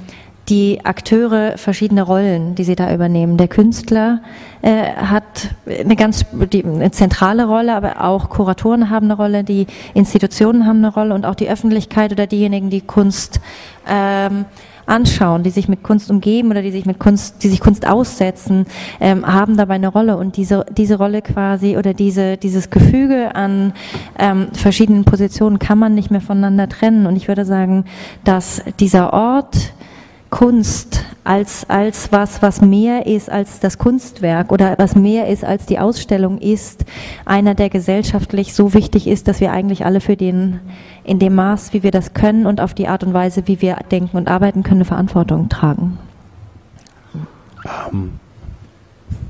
die 0.49 0.85
Akteure 0.85 1.57
verschiedene 1.57 2.03
Rollen, 2.03 2.55
die 2.55 2.65
sie 2.65 2.77
da 2.77 2.93
übernehmen. 2.93 3.37
Der 3.37 3.49
Künstler 3.49 4.21
äh, 4.63 4.93
hat 4.93 5.51
eine 5.67 5.97
ganz 5.97 6.27
die, 6.53 6.65
eine 6.65 6.91
zentrale 6.91 7.47
Rolle, 7.47 7.75
aber 7.75 8.05
auch 8.05 8.29
Kuratoren 8.29 8.91
haben 8.91 9.07
eine 9.07 9.17
Rolle, 9.17 9.45
die 9.45 9.67
Institutionen 9.95 10.67
haben 10.67 10.79
eine 10.79 10.93
Rolle 10.93 11.15
und 11.15 11.25
auch 11.25 11.35
die 11.35 11.49
Öffentlichkeit 11.49 12.13
oder 12.13 12.27
diejenigen, 12.27 12.69
die 12.69 12.83
Kunst 12.83 13.41
ähm, 13.89 14.45
anschauen, 14.87 15.43
die 15.43 15.51
sich 15.51 15.69
mit 15.69 15.83
Kunst 15.83 16.11
umgeben 16.11 16.51
oder 16.51 16.63
die 16.63 16.71
sich 16.71 16.87
mit 16.87 16.99
Kunst, 16.99 17.43
die 17.43 17.49
sich 17.49 17.61
Kunst 17.61 17.87
aussetzen, 17.87 18.67
ähm, 19.01 19.27
haben 19.27 19.57
dabei 19.57 19.75
eine 19.75 19.89
Rolle. 19.89 20.17
Und 20.17 20.37
diese 20.37 20.65
diese 20.77 20.97
Rolle 20.97 21.23
quasi 21.23 21.77
oder 21.77 21.95
diese 21.95 22.37
dieses 22.37 22.71
Gefüge 22.71 23.35
an 23.35 23.73
ähm, 24.19 24.49
verschiedenen 24.53 25.05
Positionen 25.05 25.59
kann 25.59 25.79
man 25.79 25.95
nicht 25.95 26.11
mehr 26.11 26.21
voneinander 26.21 26.69
trennen. 26.69 27.07
Und 27.07 27.17
ich 27.17 27.29
würde 27.29 27.45
sagen, 27.45 27.85
dass 28.25 28.63
dieser 28.81 29.13
Ort 29.13 29.74
Kunst 30.35 31.05
als, 31.23 31.71
als 31.71 32.11
was, 32.11 32.43
was 32.43 32.61
mehr 32.61 33.07
ist 33.07 33.31
als 33.31 33.61
das 33.61 33.79
Kunstwerk 33.79 34.51
oder 34.51 34.75
was 34.79 34.97
mehr 34.97 35.29
ist 35.29 35.45
als 35.45 35.65
die 35.65 35.79
Ausstellung 35.79 36.39
ist, 36.39 36.85
einer, 37.25 37.55
der 37.55 37.71
gesellschaftlich 37.71 38.53
so 38.53 38.75
wichtig 38.75 39.07
ist, 39.07 39.29
dass 39.29 39.39
wir 39.39 39.53
eigentlich 39.53 39.87
alle 39.87 40.01
für 40.01 40.17
den, 40.17 40.59
in 41.05 41.21
dem 41.21 41.37
Maß, 41.37 41.73
wie 41.73 41.85
wir 41.85 41.93
das 41.93 42.15
können 42.15 42.47
und 42.47 42.61
auf 42.61 42.75
die 42.75 42.89
Art 42.89 43.05
und 43.05 43.15
Weise, 43.15 43.47
wie 43.47 43.63
wir 43.63 43.77
denken 43.93 44.17
und 44.17 44.27
arbeiten 44.27 44.65
können, 44.65 44.79
eine 44.79 44.87
Verantwortung 44.87 45.49
tragen. 45.49 45.99
Um, 47.93 48.19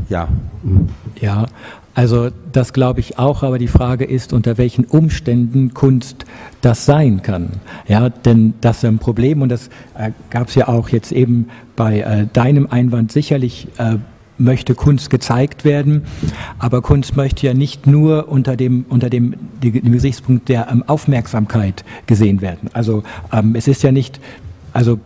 ja. 0.09 0.27
Ja, 1.21 1.45
also 1.95 2.31
das 2.53 2.73
glaube 2.73 3.01
ich 3.01 3.19
auch, 3.19 3.43
aber 3.43 3.59
die 3.59 3.69
Frage 3.69 4.05
ist, 4.05 4.33
unter 4.33 4.59
welchen 4.59 4.85
Umständen 4.85 5.75
Kunst 5.75 6.27
das 6.61 6.87
sein 6.87 7.23
kann. 7.23 7.51
Ja, 7.87 8.09
denn 8.09 8.55
das 8.61 8.79
ist 8.79 8.85
ein 8.85 8.99
Problem 8.99 9.43
und 9.43 9.49
das 9.49 9.69
äh, 9.97 10.11
gab 10.31 10.49
es 10.49 10.57
ja 10.57 10.69
auch 10.69 10.89
jetzt 10.89 11.13
eben 11.13 11.49
bei 11.77 12.01
äh, 12.01 12.27
deinem 12.33 12.67
Einwand 12.71 13.13
sicherlich. 13.13 13.69
Äh, 13.79 13.97
möchte 14.37 14.75
Kunst 14.75 15.11
gezeigt 15.11 15.65
werden, 15.65 16.03
aber 16.59 16.83
Kunst 16.83 17.17
möchte 17.17 17.47
ja 17.47 17.55
nicht 17.55 17.87
nur 17.87 18.29
unter 18.29 18.57
dem 18.57 18.85
unter 18.89 19.09
dem, 19.09 19.37
dem 19.63 19.93
Gesichtspunkt 19.93 20.49
der 20.49 20.69
ähm, 20.73 20.83
Aufmerksamkeit 20.89 21.85
gesehen 22.07 22.41
werden. 22.41 22.69
Also 22.73 23.05
ähm, 23.33 23.55
es 23.55 23.69
ist 23.69 23.85
ja 23.85 23.93
nicht 23.93 24.19
also 24.73 24.99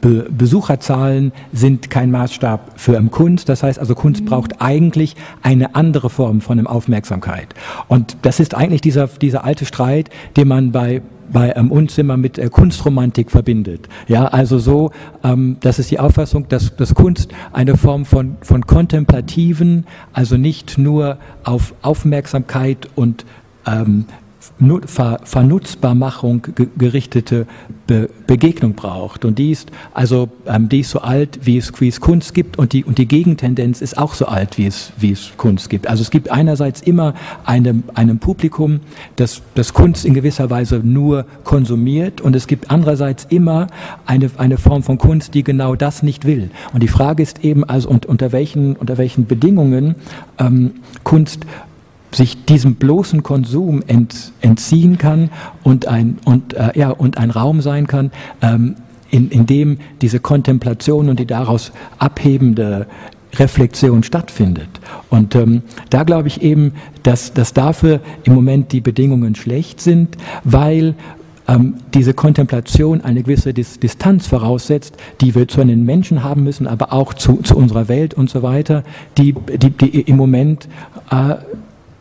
Be 0.00 0.26
Besucherzahlen 0.36 1.32
sind 1.52 1.90
kein 1.90 2.10
Maßstab 2.10 2.72
für 2.76 2.96
ähm, 2.96 3.10
Kunst. 3.10 3.48
Das 3.48 3.62
heißt 3.62 3.78
also, 3.78 3.94
Kunst 3.94 4.22
mhm. 4.22 4.26
braucht 4.26 4.60
eigentlich 4.60 5.16
eine 5.42 5.74
andere 5.74 6.10
Form 6.10 6.40
von 6.40 6.58
ähm, 6.58 6.66
Aufmerksamkeit. 6.66 7.54
Und 7.88 8.16
das 8.22 8.40
ist 8.40 8.54
eigentlich 8.54 8.80
dieser, 8.80 9.06
dieser 9.06 9.44
alte 9.44 9.64
Streit, 9.64 10.10
den 10.36 10.48
man 10.48 10.72
bei 10.72 11.02
bei 11.32 11.54
ähm, 11.56 11.72
uns 11.72 11.96
immer 11.96 12.16
mit 12.16 12.38
äh, 12.38 12.48
Kunstromantik 12.50 13.30
verbindet. 13.30 13.88
Ja, 14.08 14.26
also 14.26 14.58
so, 14.58 14.90
ähm, 15.22 15.56
das 15.60 15.78
ist 15.78 15.90
die 15.90 15.98
Auffassung, 15.98 16.48
dass, 16.48 16.76
dass 16.76 16.94
Kunst 16.94 17.32
eine 17.52 17.76
Form 17.76 18.04
von, 18.04 18.36
von 18.42 18.66
kontemplativen, 18.66 19.86
also 20.12 20.36
nicht 20.36 20.76
nur 20.76 21.16
auf 21.42 21.74
Aufmerksamkeit 21.80 22.88
und 22.94 23.24
ähm, 23.66 24.04
Ver 24.86 25.20
Vernutzbarmachung 25.24 26.46
gerichtete 26.76 27.46
Be 27.86 28.08
Begegnung 28.26 28.74
braucht. 28.74 29.24
Und 29.24 29.38
die 29.38 29.50
ist 29.50 29.70
also 29.92 30.28
ähm, 30.46 30.68
die 30.68 30.80
ist 30.80 30.90
so 30.90 31.00
alt, 31.00 31.40
wie 31.42 31.58
es, 31.58 31.72
wie 31.80 31.88
es 31.88 32.00
Kunst 32.00 32.34
gibt 32.34 32.58
und 32.58 32.72
die, 32.72 32.84
und 32.84 32.98
die 32.98 33.06
Gegentendenz 33.06 33.80
ist 33.80 33.98
auch 33.98 34.14
so 34.14 34.26
alt, 34.26 34.58
wie 34.58 34.66
es, 34.66 34.92
wie 34.96 35.12
es 35.12 35.32
Kunst 35.36 35.70
gibt. 35.70 35.86
Also 35.86 36.02
es 36.02 36.10
gibt 36.10 36.30
einerseits 36.30 36.80
immer 36.80 37.14
einem, 37.44 37.84
einem 37.94 38.18
Publikum, 38.18 38.80
das, 39.16 39.42
das 39.54 39.74
Kunst 39.74 40.04
in 40.04 40.14
gewisser 40.14 40.50
Weise 40.50 40.80
nur 40.82 41.26
konsumiert 41.44 42.20
und 42.20 42.34
es 42.34 42.46
gibt 42.46 42.70
andererseits 42.70 43.26
immer 43.28 43.66
eine, 44.06 44.30
eine 44.36 44.58
Form 44.58 44.82
von 44.82 44.98
Kunst, 44.98 45.34
die 45.34 45.44
genau 45.44 45.74
das 45.74 46.02
nicht 46.02 46.24
will. 46.24 46.50
Und 46.72 46.82
die 46.82 46.88
Frage 46.88 47.22
ist 47.22 47.44
eben 47.44 47.64
also, 47.64 47.88
unter, 47.88 48.32
welchen, 48.32 48.76
unter 48.76 48.98
welchen 48.98 49.26
Bedingungen 49.26 49.96
ähm, 50.38 50.72
Kunst 51.02 51.46
sich 52.14 52.44
diesem 52.44 52.76
bloßen 52.76 53.22
Konsum 53.22 53.82
ent, 53.86 54.32
entziehen 54.40 54.98
kann 54.98 55.30
und 55.62 55.86
ein, 55.88 56.18
und, 56.24 56.54
äh, 56.54 56.70
ja, 56.74 56.90
und 56.90 57.18
ein 57.18 57.30
Raum 57.30 57.60
sein 57.60 57.86
kann, 57.86 58.10
ähm, 58.42 58.76
in, 59.10 59.30
in 59.30 59.46
dem 59.46 59.78
diese 60.00 60.20
Kontemplation 60.20 61.08
und 61.08 61.20
die 61.20 61.26
daraus 61.26 61.72
abhebende 61.98 62.86
Reflexion 63.38 64.02
stattfindet. 64.02 64.68
Und 65.10 65.34
ähm, 65.34 65.62
da 65.90 66.04
glaube 66.04 66.28
ich 66.28 66.42
eben, 66.42 66.72
dass, 67.02 67.32
dass 67.32 67.52
dafür 67.52 68.00
im 68.24 68.34
Moment 68.34 68.72
die 68.72 68.80
Bedingungen 68.80 69.34
schlecht 69.34 69.80
sind, 69.80 70.16
weil 70.44 70.94
ähm, 71.46 71.74
diese 71.92 72.14
Kontemplation 72.14 73.02
eine 73.02 73.22
gewisse 73.22 73.52
Dis 73.52 73.78
Distanz 73.78 74.26
voraussetzt, 74.26 74.96
die 75.20 75.34
wir 75.34 75.46
zu 75.48 75.64
den 75.64 75.84
Menschen 75.84 76.22
haben 76.24 76.44
müssen, 76.44 76.66
aber 76.66 76.92
auch 76.92 77.14
zu, 77.14 77.36
zu 77.36 77.56
unserer 77.56 77.88
Welt 77.88 78.14
und 78.14 78.30
so 78.30 78.42
weiter, 78.42 78.82
die, 79.18 79.34
die, 79.34 79.70
die 79.70 80.00
im 80.02 80.16
Moment 80.16 80.68
äh, 81.10 81.34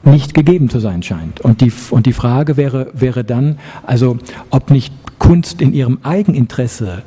nicht 0.04 0.34
gegeben 0.34 0.70
zu 0.70 0.80
sein 0.80 1.04
scheint. 1.04 1.42
Und 1.42 1.62
die, 1.62 1.72
und 1.92 2.06
die 2.06 2.14
Frage 2.14 2.58
wäre, 2.58 2.88
wäre 2.94 3.24
dann, 3.24 3.58
also 3.86 4.18
ob 4.50 4.70
nicht 4.70 4.94
Kunst 5.20 5.62
in 5.62 5.74
ihrem 5.74 6.00
Eigeninteresse 6.04 7.04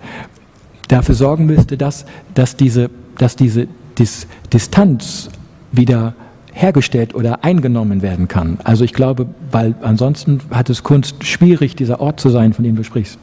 dafür 0.88 1.14
sorgen 1.14 1.46
müsste, 1.46 1.76
dass, 1.76 2.06
dass 2.34 2.56
diese, 2.56 2.90
dass 3.18 3.36
diese 3.36 3.68
Dis 3.98 4.26
Distanz 4.52 5.30
wieder 5.72 6.14
hergestellt 6.52 7.14
oder 7.14 7.44
eingenommen 7.44 8.00
werden 8.00 8.28
kann. 8.28 8.58
Also 8.64 8.84
ich 8.84 8.94
glaube, 8.94 9.26
weil 9.50 9.74
ansonsten 9.82 10.40
hat 10.50 10.70
es 10.70 10.82
Kunst 10.82 11.24
schwierig, 11.24 11.76
dieser 11.76 12.00
Ort 12.00 12.18
zu 12.18 12.30
sein, 12.30 12.54
von 12.54 12.64
dem 12.64 12.76
du 12.76 12.84
sprichst. 12.84 13.18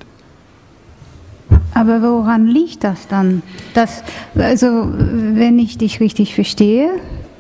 Aber 1.74 2.02
woran 2.02 2.48
liegt 2.48 2.84
das 2.84 3.08
dann? 3.08 3.42
Dass, 3.74 4.04
also, 4.36 4.68
wenn 4.68 5.58
ich 5.60 5.78
dich 5.78 6.00
richtig 6.00 6.36
verstehe, 6.36 6.90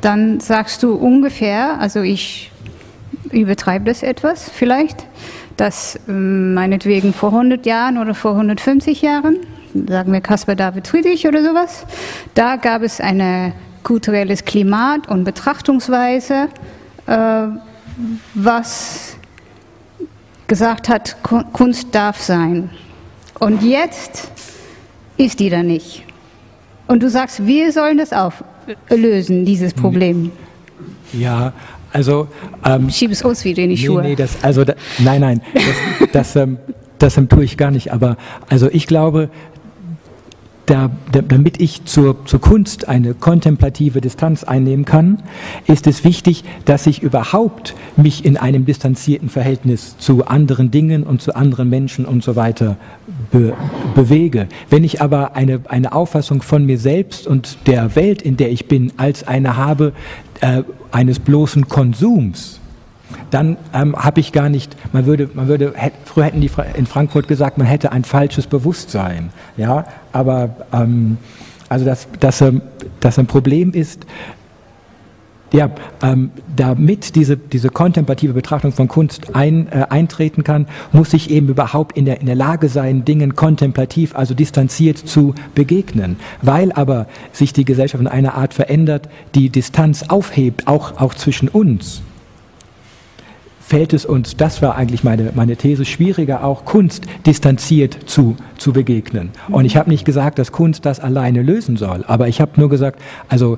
dann 0.04 0.40
sagst 0.40 0.84
du 0.84 0.94
ungefähr, 0.94 1.80
also 1.80 2.02
ich 2.02 2.52
übertreibe 3.32 3.86
das 3.86 4.04
etwas 4.04 4.50
vielleicht, 4.50 5.06
dass 5.56 6.00
ähm, 6.08 6.54
meinetwegen 6.54 7.14
vor 7.14 7.30
100 7.30 7.66
Jahren 7.66 7.98
oder 7.98 8.14
vor 8.14 8.32
150 8.32 9.02
Jahren, 9.02 9.38
sagen 9.88 10.12
wir 10.12 10.22
Caspar 10.22 10.56
David 10.56 10.88
Friedrich 10.88 11.28
oder 11.28 11.42
sowas, 11.42 11.86
da 12.34 12.58
gab 12.58 12.82
es 12.82 13.00
eine 13.00 13.54
kulturelles 13.84 14.44
Klimat 14.44 15.08
und 15.08 15.24
Betrachtungsweise, 15.24 16.50
äh, 17.06 17.48
was 18.34 19.16
gesagt 20.48 20.90
hat, 20.90 21.18
Kunst 21.24 21.96
darf 21.96 22.20
sein. 22.20 22.70
Und 23.40 23.64
jetzt 23.64 24.32
ist 25.18 25.40
die 25.40 25.50
da 25.50 25.64
nicht. 25.64 26.04
Und 26.88 27.04
du 27.04 27.10
sagst, 27.10 27.46
wir 27.46 27.72
sollen 27.72 27.98
das 27.98 28.12
auflösen, 28.90 29.46
dieses 29.46 29.74
Problem. 29.74 30.32
Ja, 31.14 31.54
also. 31.92 32.28
Ähm, 32.66 32.90
Schieb 32.90 33.12
es 33.12 33.22
uns 33.24 33.44
wieder 33.46 33.64
in 33.64 33.70
die 33.70 33.76
nee, 33.76 33.86
Schuhe. 33.86 34.02
Nee, 34.02 34.16
das, 34.16 34.44
also, 34.44 34.64
da, 34.64 34.74
nein, 35.00 35.22
nein, 35.22 35.42
das, 35.54 36.10
das, 36.12 36.36
ähm, 36.36 36.58
das 36.98 37.18
ähm, 37.18 37.30
tue 37.30 37.44
ich 37.44 37.58
gar 37.58 37.72
nicht. 37.72 37.92
Aber 37.94 38.18
also 38.50 38.70
ich 38.72 38.88
glaube, 38.88 39.30
da, 40.66 40.90
damit 41.12 41.62
ich 41.62 41.84
zur, 41.86 42.26
zur 42.26 42.40
Kunst 42.40 42.88
eine 42.88 43.14
kontemplative 43.14 44.00
Distanz 44.00 44.44
einnehmen 44.44 44.86
kann, 44.86 45.22
ist 45.68 45.88
es 45.88 46.04
wichtig, 46.04 46.44
dass 46.66 46.88
ich 46.88 47.02
überhaupt 47.02 47.76
mich 47.98 48.24
in 48.24 48.38
einem 48.38 48.66
distanzierten 48.66 49.30
Verhältnis 49.30 49.98
zu 49.98 50.26
anderen 50.26 50.72
Dingen 50.72 51.04
und 51.04 51.22
zu 51.22 51.36
anderen 51.36 51.70
Menschen 51.70 52.06
und 52.06 52.24
so 52.24 52.36
weiter 52.36 52.78
be, 53.32 53.54
bewege. 53.94 54.48
Wenn 54.70 54.84
ich 54.84 55.02
aber 55.02 55.36
eine, 55.36 55.62
eine 55.68 55.92
Auffassung 55.92 56.42
von 56.42 56.66
mir 56.66 56.78
selbst 56.78 57.28
und 57.28 57.58
der 57.68 57.96
Welt, 57.96 58.22
in 58.22 58.38
der 58.38 58.52
ich 58.52 58.68
bin, 58.68 58.94
als 58.98 59.28
eine 59.28 59.58
habe, 59.58 59.92
äh, 60.42 60.64
eines 60.92 61.20
bloßen 61.20 61.68
Konsums, 61.68 62.62
dann 63.32 63.58
ähm, 63.74 63.96
habe 63.96 64.20
ich 64.20 64.32
gar 64.32 64.50
nicht, 64.50 64.76
man 64.94 65.06
würde, 65.06 65.30
man 65.34 65.48
würde, 65.48 65.74
hätt, 65.76 65.94
früher 66.06 66.26
hätten 66.26 66.42
die 66.42 66.52
in 66.76 66.86
Frankfurt 66.86 67.28
gesagt, 67.28 67.58
man 67.58 67.68
hätte 67.68 67.92
ein 67.92 68.04
falsches 68.04 68.48
Bewusstsein, 68.48 69.30
ja, 69.58 69.86
aber 70.12 70.56
ähm, 70.72 71.18
also 71.70 71.86
dass, 71.86 72.08
dass, 72.20 72.42
ähm, 72.42 72.62
dass 73.00 73.18
ein 73.18 73.26
Problem 73.26 73.72
ist, 73.72 74.06
ja, 75.54 75.70
ähm, 76.02 76.32
damit 76.56 77.16
diese, 77.16 77.38
diese 77.38 77.70
kontemplative 77.70 78.34
Betrachtung 78.34 78.72
von 78.72 78.88
Kunst 78.88 79.36
ein, 79.36 79.68
äh, 79.68 79.86
eintreten 79.90 80.44
kann, 80.44 80.68
muss 80.92 81.14
ich 81.14 81.30
eben 81.30 81.48
überhaupt 81.48 81.96
in 81.96 82.06
der, 82.06 82.20
in 82.20 82.26
der 82.26 82.36
Lage 82.36 82.70
sein, 82.70 83.06
Dingen 83.06 83.36
kontemplativ, 83.36 84.16
also 84.16 84.34
distanziert 84.34 84.98
zu 84.98 85.36
begegnen. 85.54 86.18
Weil 86.42 86.72
aber 86.72 87.06
sich 87.32 87.54
die 87.54 87.66
Gesellschaft 87.66 88.02
in 88.02 88.08
einer 88.08 88.34
Art 88.34 88.56
verändert, 88.56 89.10
die 89.36 89.50
Distanz 89.50 90.04
aufhebt, 90.10 90.68
auch, 90.68 91.00
auch 91.00 91.14
zwischen 91.14 91.50
uns 91.50 92.02
fällt 93.66 93.94
es 93.94 94.06
uns, 94.06 94.36
das 94.36 94.62
war 94.62 94.76
eigentlich 94.76 95.04
meine, 95.04 95.32
meine 95.36 95.56
These, 95.56 95.86
schwieriger 95.86 96.44
auch 96.44 96.66
Kunst 96.66 97.06
distanziert 97.26 97.98
zu, 98.06 98.36
zu 98.58 98.74
begegnen. 98.74 99.30
Und 99.50 99.66
ich 99.66 99.78
habe 99.78 99.90
nicht 99.90 100.06
gesagt, 100.06 100.38
dass 100.38 100.52
Kunst 100.52 100.86
das 100.86 101.00
alleine 101.00 101.42
lösen 101.42 101.78
soll, 101.78 102.04
aber 102.08 102.28
ich 102.28 102.42
habe 102.42 102.60
nur 102.60 102.70
gesagt, 102.70 103.00
also 103.30 103.58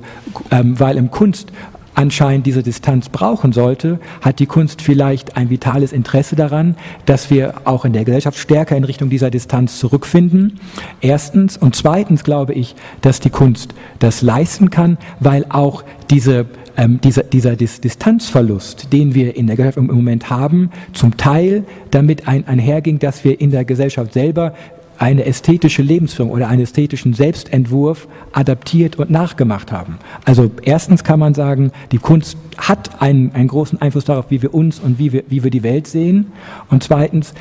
ähm, 0.50 0.78
weil 0.78 0.96
im 0.96 1.10
Kunst 1.10 1.52
anscheinend 1.96 2.46
diese 2.46 2.62
Distanz 2.62 3.08
brauchen 3.08 3.52
sollte, 3.52 3.98
hat 4.20 4.38
die 4.38 4.46
Kunst 4.46 4.82
vielleicht 4.82 5.36
ein 5.36 5.50
vitales 5.50 5.92
Interesse 5.92 6.36
daran, 6.36 6.76
dass 7.06 7.30
wir 7.30 7.54
auch 7.64 7.84
in 7.84 7.94
der 7.94 8.04
Gesellschaft 8.04 8.38
stärker 8.38 8.76
in 8.76 8.84
Richtung 8.84 9.08
dieser 9.08 9.30
Distanz 9.30 9.78
zurückfinden. 9.78 10.60
Erstens. 11.00 11.56
Und 11.56 11.74
zweitens 11.74 12.22
glaube 12.22 12.52
ich, 12.52 12.76
dass 13.00 13.20
die 13.20 13.30
Kunst 13.30 13.74
das 13.98 14.20
leisten 14.20 14.70
kann, 14.70 14.98
weil 15.20 15.46
auch 15.48 15.84
diese 16.10 16.46
ähm, 16.76 17.00
dieser, 17.00 17.22
dieser 17.22 17.56
Dis 17.56 17.80
Distanzverlust, 17.80 18.92
den 18.92 19.14
wir 19.14 19.36
in 19.36 19.46
der 19.46 19.56
Gesellschaft 19.56 19.78
im 19.78 19.94
Moment 19.94 20.30
haben, 20.30 20.70
zum 20.92 21.16
Teil 21.16 21.64
damit 21.90 22.28
ein, 22.28 22.46
einherging, 22.46 22.98
dass 22.98 23.24
wir 23.24 23.40
in 23.40 23.50
der 23.50 23.64
Gesellschaft 23.64 24.12
selber 24.12 24.54
eine 24.98 25.24
ästhetische 25.24 25.82
Lebensführung 25.82 26.30
oder 26.30 26.48
einen 26.48 26.62
ästhetischen 26.62 27.12
Selbstentwurf 27.12 28.08
adaptiert 28.32 28.96
und 28.96 29.10
nachgemacht 29.10 29.72
haben. 29.72 29.98
Also 30.24 30.50
erstens 30.62 31.04
kann 31.04 31.18
man 31.18 31.34
sagen, 31.34 31.70
die 31.92 31.98
Kunst 31.98 32.36
hat 32.56 33.02
einen, 33.02 33.34
einen 33.34 33.48
großen 33.48 33.80
Einfluss 33.80 34.04
darauf, 34.04 34.30
wie 34.30 34.42
wir 34.42 34.54
uns 34.54 34.78
und 34.78 34.98
wie 34.98 35.12
wir, 35.12 35.24
wie 35.28 35.44
wir 35.44 35.50
die 35.50 35.62
Welt 35.62 35.86
sehen. 35.86 36.32
Und 36.70 36.82
zweitens, 36.82 37.34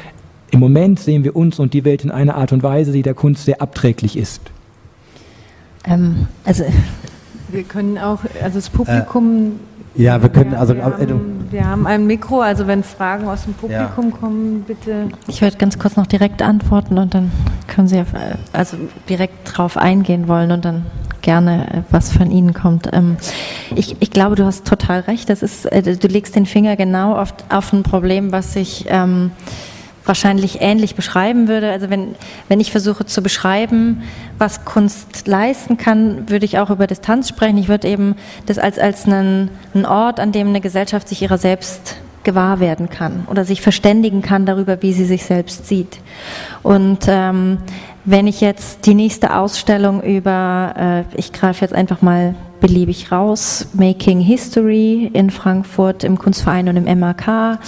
im 0.52 0.60
Moment 0.60 1.00
sehen 1.00 1.24
wir 1.24 1.36
uns 1.36 1.60
und 1.60 1.74
die 1.74 1.86
Welt 1.86 2.04
in 2.04 2.12
einer 2.12 2.36
Art 2.36 2.52
und 2.52 2.64
Weise, 2.64 2.92
die 2.92 3.02
der 3.02 3.14
Kunst 3.14 3.46
sehr 3.46 3.62
abträglich 3.62 4.18
ist. 4.18 4.42
Ähm, 5.86 6.28
also 6.44 6.64
wir 7.50 7.64
können 7.64 7.98
auch, 7.98 8.20
also 8.42 8.58
das 8.58 8.70
Publikum. 8.70 9.60
Äh, 9.96 10.02
ja, 10.02 10.22
wir 10.22 10.30
können, 10.30 10.54
also. 10.54 10.76
Wir 10.76 10.84
haben, 10.84 11.48
wir 11.52 11.68
haben, 11.68 11.88
ein 11.88 12.06
Mikro, 12.06 12.42
also 12.42 12.68
wenn 12.68 12.84
Fragen 12.84 13.28
aus 13.28 13.44
dem 13.44 13.54
Publikum 13.54 14.10
ja. 14.10 14.18
kommen, 14.18 14.64
bitte. 14.68 15.08
Ich 15.28 15.42
werde 15.42 15.58
ganz 15.58 15.80
kurz 15.80 15.96
noch 15.96 16.08
direkt 16.08 16.42
antworten 16.42 16.98
und 16.98 17.14
dann 17.14 17.32
können 17.68 17.88
Sie 17.88 18.04
also 18.52 18.78
direkt 19.08 19.58
drauf 19.58 19.78
eingehen 19.78 20.28
wollen 20.28 20.52
und 20.52 20.66
dann 20.66 20.86
gerne, 21.22 21.68
äh, 21.74 21.82
was 21.92 22.12
von 22.12 22.30
Ihnen 22.30 22.54
kommt. 22.54 22.90
Ähm, 22.94 23.18
ich, 23.76 23.96
ich 24.00 24.12
glaube, 24.12 24.36
du 24.36 24.46
hast 24.46 24.66
total 24.66 25.02
recht. 25.02 25.30
Das 25.30 25.42
ist, 25.42 25.66
äh, 25.66 25.82
du 25.82 26.08
legst 26.08 26.36
den 26.36 26.46
Finger 26.46 26.76
genau 26.76 27.16
auf, 27.16 27.34
auf 27.50 27.74
ein 27.74 27.84
Problem, 27.84 28.32
was 28.32 28.54
sich. 28.54 28.86
Ähm, 28.90 29.32
wahrscheinlich 30.06 30.62
ähnlich 30.62 30.96
beschreiben 30.96 31.48
würde. 31.48 31.72
Also 31.72 31.90
wenn, 31.90 32.16
wenn 32.48 32.60
ich 32.60 32.72
versuche 32.72 33.06
zu 33.06 33.22
beschreiben, 33.22 34.04
was 34.38 34.66
Kunst 34.66 35.28
leisten 35.28 35.78
kann, 35.78 36.30
würde 36.30 36.46
ich 36.46 36.60
auch 36.60 36.70
über 36.70 36.88
Distanz 36.88 37.30
sprechen. 37.30 37.58
Ich 37.58 37.68
würde 37.68 37.88
eben 37.88 38.16
das 38.46 38.58
als, 38.58 38.80
als 38.80 39.06
einen, 39.06 39.50
einen 39.74 39.86
Ort, 39.86 40.20
an 40.20 40.32
dem 40.32 40.48
eine 40.48 40.62
Gesellschaft 40.62 41.08
sich 41.08 41.22
ihrer 41.22 41.38
selbst 41.38 41.98
gewahr 42.24 42.60
werden 42.60 42.90
kann 42.90 43.26
oder 43.30 43.46
sich 43.46 43.62
verständigen 43.62 44.22
kann 44.22 44.46
darüber, 44.46 44.82
wie 44.82 44.92
sie 44.92 45.06
sich 45.06 45.24
selbst 45.24 45.68
sieht. 45.68 46.00
Und 46.64 47.06
ähm, 47.08 47.60
wenn 48.04 48.28
ich 48.28 48.42
jetzt 48.42 48.86
die 48.86 48.96
nächste 48.96 49.36
Ausstellung 49.36 50.02
über, 50.04 51.06
äh, 51.16 51.18
ich 51.18 51.32
greife 51.32 51.64
jetzt 51.64 51.74
einfach 51.74 52.02
mal 52.02 52.36
beliebig 52.60 53.12
raus, 53.12 53.68
Making 53.74 54.20
History 54.20 55.10
in 55.14 55.30
Frankfurt 55.30 56.04
im 56.04 56.18
Kunstverein 56.18 56.68
und 56.68 56.78
im 56.78 57.00
MAK, 57.00 57.60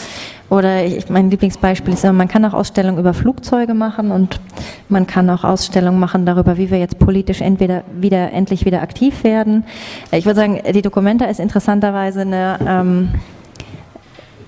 oder 0.49 0.85
ich, 0.85 1.09
mein 1.09 1.29
Lieblingsbeispiel 1.29 1.93
ist, 1.93 2.03
man 2.05 2.27
kann 2.27 2.45
auch 2.45 2.53
Ausstellungen 2.53 2.99
über 2.99 3.13
Flugzeuge 3.13 3.73
machen 3.73 4.11
und 4.11 4.39
man 4.87 5.05
kann 5.05 5.29
auch 5.29 5.43
Ausstellungen 5.43 5.99
machen 5.99 6.25
darüber, 6.25 6.57
wie 6.57 6.71
wir 6.71 6.79
jetzt 6.79 6.99
politisch 6.99 7.41
entweder 7.41 7.83
wieder 7.99 8.31
endlich 8.31 8.65
wieder 8.65 8.81
aktiv 8.81 9.23
werden. 9.23 9.65
Ich 10.11 10.25
würde 10.25 10.39
sagen, 10.39 10.61
die 10.73 10.81
Dokumenta 10.81 11.25
ist 11.25 11.39
interessanterweise 11.39 12.21
eine, 12.21 12.59
ähm, 12.65 13.09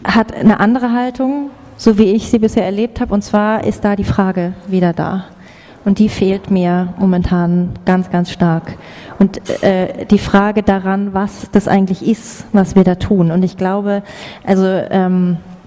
hat 0.05 0.33
eine 0.33 0.59
andere 0.61 0.93
Haltung, 0.93 1.49
so 1.75 1.97
wie 1.97 2.13
ich 2.13 2.29
sie 2.29 2.39
bisher 2.39 2.63
erlebt 2.63 3.01
habe. 3.01 3.13
Und 3.13 3.23
zwar 3.23 3.65
ist 3.65 3.83
da 3.83 3.97
die 3.97 4.05
Frage 4.05 4.53
wieder 4.67 4.93
da. 4.93 5.25
Und 5.85 5.99
die 5.99 6.09
fehlt 6.09 6.51
mir 6.51 6.93
momentan 6.97 7.71
ganz, 7.85 8.09
ganz 8.09 8.31
stark. 8.31 8.77
Und 9.17 9.39
äh, 9.63 10.05
die 10.05 10.19
Frage 10.19 10.61
daran, 10.61 11.13
was 11.13 11.49
das 11.51 11.67
eigentlich 11.67 12.05
ist, 12.05 12.45
was 12.53 12.75
wir 12.75 12.83
da 12.83 12.95
tun. 12.95 13.31
Und 13.31 13.43
ich 13.43 13.57
glaube, 13.57 14.03
also 14.45 14.65
ähm, 14.65 15.37
äh, 15.37 15.58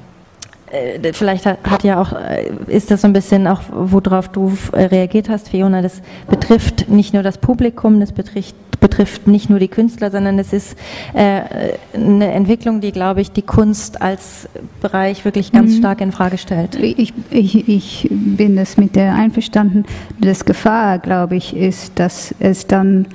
vielleicht 1.12 1.46
hat, 1.46 1.58
hat, 1.68 1.84
ja 1.84 2.00
auch, 2.00 2.12
äh, 2.12 2.50
ist 2.66 2.90
das 2.90 3.02
so 3.02 3.06
ein 3.06 3.12
bisschen 3.12 3.46
auch, 3.46 3.60
worauf 3.70 4.28
du 4.28 4.56
äh, 4.72 4.84
reagiert 4.84 5.28
hast, 5.28 5.50
Fiona, 5.50 5.82
das 5.82 6.00
betrifft 6.28 6.88
nicht 6.88 7.12
nur 7.12 7.22
das 7.22 7.38
Publikum, 7.38 8.00
das 8.00 8.12
betrifft, 8.12 8.54
betrifft 8.80 9.26
nicht 9.26 9.50
nur 9.50 9.58
die 9.58 9.68
Künstler, 9.68 10.10
sondern 10.10 10.38
es 10.38 10.52
ist 10.52 10.76
äh, 11.12 11.42
eine 11.94 12.32
Entwicklung, 12.32 12.80
die, 12.80 12.90
glaube 12.90 13.20
ich, 13.20 13.30
die 13.30 13.42
Kunst 13.42 14.00
als 14.00 14.48
Bereich 14.80 15.24
wirklich 15.24 15.52
ganz 15.52 15.72
mhm. 15.72 15.78
stark 15.78 16.00
in 16.00 16.10
Frage 16.10 16.38
stellt. 16.38 16.74
Ich, 16.76 17.12
ich, 17.30 17.68
ich 17.68 18.08
bin 18.10 18.56
das 18.56 18.76
mit 18.76 18.96
der 18.96 19.14
einverstanden. 19.14 19.84
Das 20.20 20.44
Gefahr, 20.44 20.98
glaube 20.98 21.36
ich, 21.36 21.54
ist, 21.54 21.98
dass 21.98 22.34
es 22.40 22.66
dann 22.66 23.06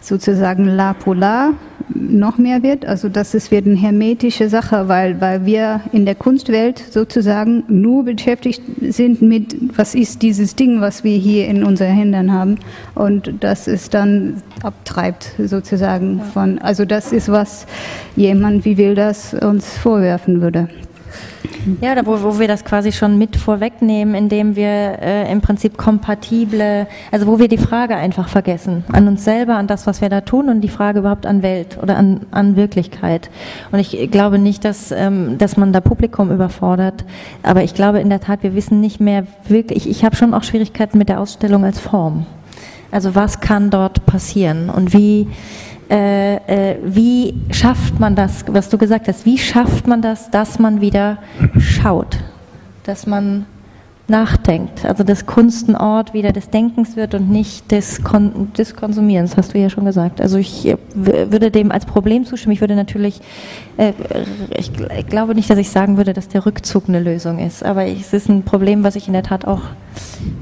sozusagen 0.00 0.66
la 0.66 0.92
polar 0.92 1.54
noch 1.88 2.38
mehr 2.38 2.62
wird. 2.62 2.84
Also 2.86 3.08
dass 3.08 3.34
es 3.34 3.50
wird 3.50 3.66
eine 3.66 3.76
hermetische 3.76 4.48
Sache, 4.48 4.88
weil, 4.88 5.20
weil 5.20 5.46
wir 5.46 5.80
in 5.92 6.04
der 6.04 6.14
Kunstwelt 6.14 6.78
sozusagen 6.78 7.64
nur 7.68 8.04
beschäftigt 8.04 8.62
sind 8.80 9.22
mit, 9.22 9.56
was 9.76 9.94
ist 9.94 10.22
dieses 10.22 10.56
Ding, 10.56 10.80
was 10.80 11.04
wir 11.04 11.16
hier 11.16 11.46
in 11.48 11.64
unseren 11.64 11.94
Händen 11.94 12.32
haben. 12.32 12.56
Und 12.94 13.32
das 13.40 13.68
ist 13.68 13.94
dann 13.94 14.42
abtreibt 14.62 15.32
sozusagen 15.38 16.20
von, 16.32 16.58
also 16.58 16.84
das 16.84 17.12
ist, 17.12 17.28
was 17.28 17.66
jemand 18.16 18.64
wie 18.64 18.76
will 18.76 18.94
das 18.94 19.34
uns 19.34 19.76
vorwerfen 19.76 20.40
würde. 20.40 20.68
Ja, 21.80 21.94
wo, 22.04 22.22
wo 22.22 22.38
wir 22.38 22.48
das 22.48 22.64
quasi 22.64 22.92
schon 22.92 23.18
mit 23.18 23.36
vorwegnehmen, 23.36 24.14
indem 24.14 24.56
wir 24.56 24.66
äh, 24.66 25.32
im 25.32 25.40
Prinzip 25.40 25.76
kompatible, 25.76 26.86
also 27.10 27.26
wo 27.26 27.38
wir 27.38 27.48
die 27.48 27.58
Frage 27.58 27.96
einfach 27.96 28.28
vergessen, 28.28 28.84
an 28.92 29.08
uns 29.08 29.24
selber, 29.24 29.56
an 29.56 29.66
das, 29.66 29.86
was 29.86 30.00
wir 30.00 30.08
da 30.08 30.20
tun 30.20 30.48
und 30.48 30.60
die 30.60 30.68
Frage 30.68 31.00
überhaupt 31.00 31.26
an 31.26 31.42
Welt 31.42 31.78
oder 31.82 31.96
an, 31.96 32.26
an 32.30 32.56
Wirklichkeit. 32.56 33.30
Und 33.72 33.78
ich 33.78 34.10
glaube 34.10 34.38
nicht, 34.38 34.64
dass, 34.64 34.90
ähm, 34.90 35.38
dass 35.38 35.56
man 35.56 35.72
da 35.72 35.80
Publikum 35.80 36.30
überfordert, 36.30 37.04
aber 37.42 37.62
ich 37.62 37.74
glaube 37.74 38.00
in 38.00 38.10
der 38.10 38.20
Tat, 38.20 38.42
wir 38.42 38.54
wissen 38.54 38.80
nicht 38.80 39.00
mehr 39.00 39.26
wirklich, 39.48 39.86
ich, 39.86 39.90
ich 39.90 40.04
habe 40.04 40.16
schon 40.16 40.34
auch 40.34 40.42
Schwierigkeiten 40.42 40.98
mit 40.98 41.08
der 41.08 41.20
Ausstellung 41.20 41.64
als 41.64 41.78
Form. 41.78 42.26
Also 42.90 43.14
was 43.14 43.40
kann 43.40 43.70
dort 43.70 44.06
passieren 44.06 44.70
und 44.70 44.92
wie 44.92 45.26
wie 45.88 47.34
schafft 47.50 48.00
man 48.00 48.14
das, 48.14 48.44
was 48.48 48.68
du 48.68 48.78
gesagt 48.78 49.06
hast, 49.08 49.26
wie 49.26 49.38
schafft 49.38 49.86
man 49.86 50.00
das, 50.02 50.30
dass 50.30 50.58
man 50.58 50.80
wieder 50.80 51.18
schaut, 51.58 52.18
dass 52.84 53.06
man 53.06 53.46
nachdenkt, 54.06 54.84
also 54.84 55.02
dass 55.02 55.24
Kunst 55.24 55.66
ein 55.68 55.76
Ort 55.76 56.12
wieder 56.12 56.32
des 56.32 56.50
Denkens 56.50 56.94
wird 56.94 57.14
und 57.14 57.30
nicht 57.30 57.70
des, 57.70 58.04
Kon 58.04 58.52
des 58.52 58.76
Konsumierens, 58.76 59.36
hast 59.36 59.54
du 59.54 59.58
ja 59.58 59.70
schon 59.70 59.86
gesagt. 59.86 60.20
Also 60.20 60.36
ich 60.36 60.66
äh, 60.66 60.76
würde 60.94 61.50
dem 61.50 61.72
als 61.72 61.86
Problem 61.86 62.26
zustimmen. 62.26 62.52
Ich 62.52 62.60
würde 62.60 62.74
natürlich, 62.74 63.22
äh, 63.78 63.92
ich, 64.58 64.70
ich, 64.98 65.06
glaube 65.06 65.34
nicht, 65.34 65.48
dass 65.48 65.56
ich 65.56 65.70
sagen 65.70 65.96
würde, 65.96 66.12
dass 66.12 66.28
der 66.28 66.44
Rückzug 66.44 66.88
eine 66.88 67.00
Lösung 67.00 67.38
ist, 67.38 67.64
aber 67.64 67.86
es 67.86 68.12
ist 68.12 68.28
ein 68.28 68.42
Problem, 68.42 68.84
was 68.84 68.94
ich 68.94 69.06
in 69.06 69.14
der 69.14 69.22
Tat 69.22 69.46
auch 69.46 69.62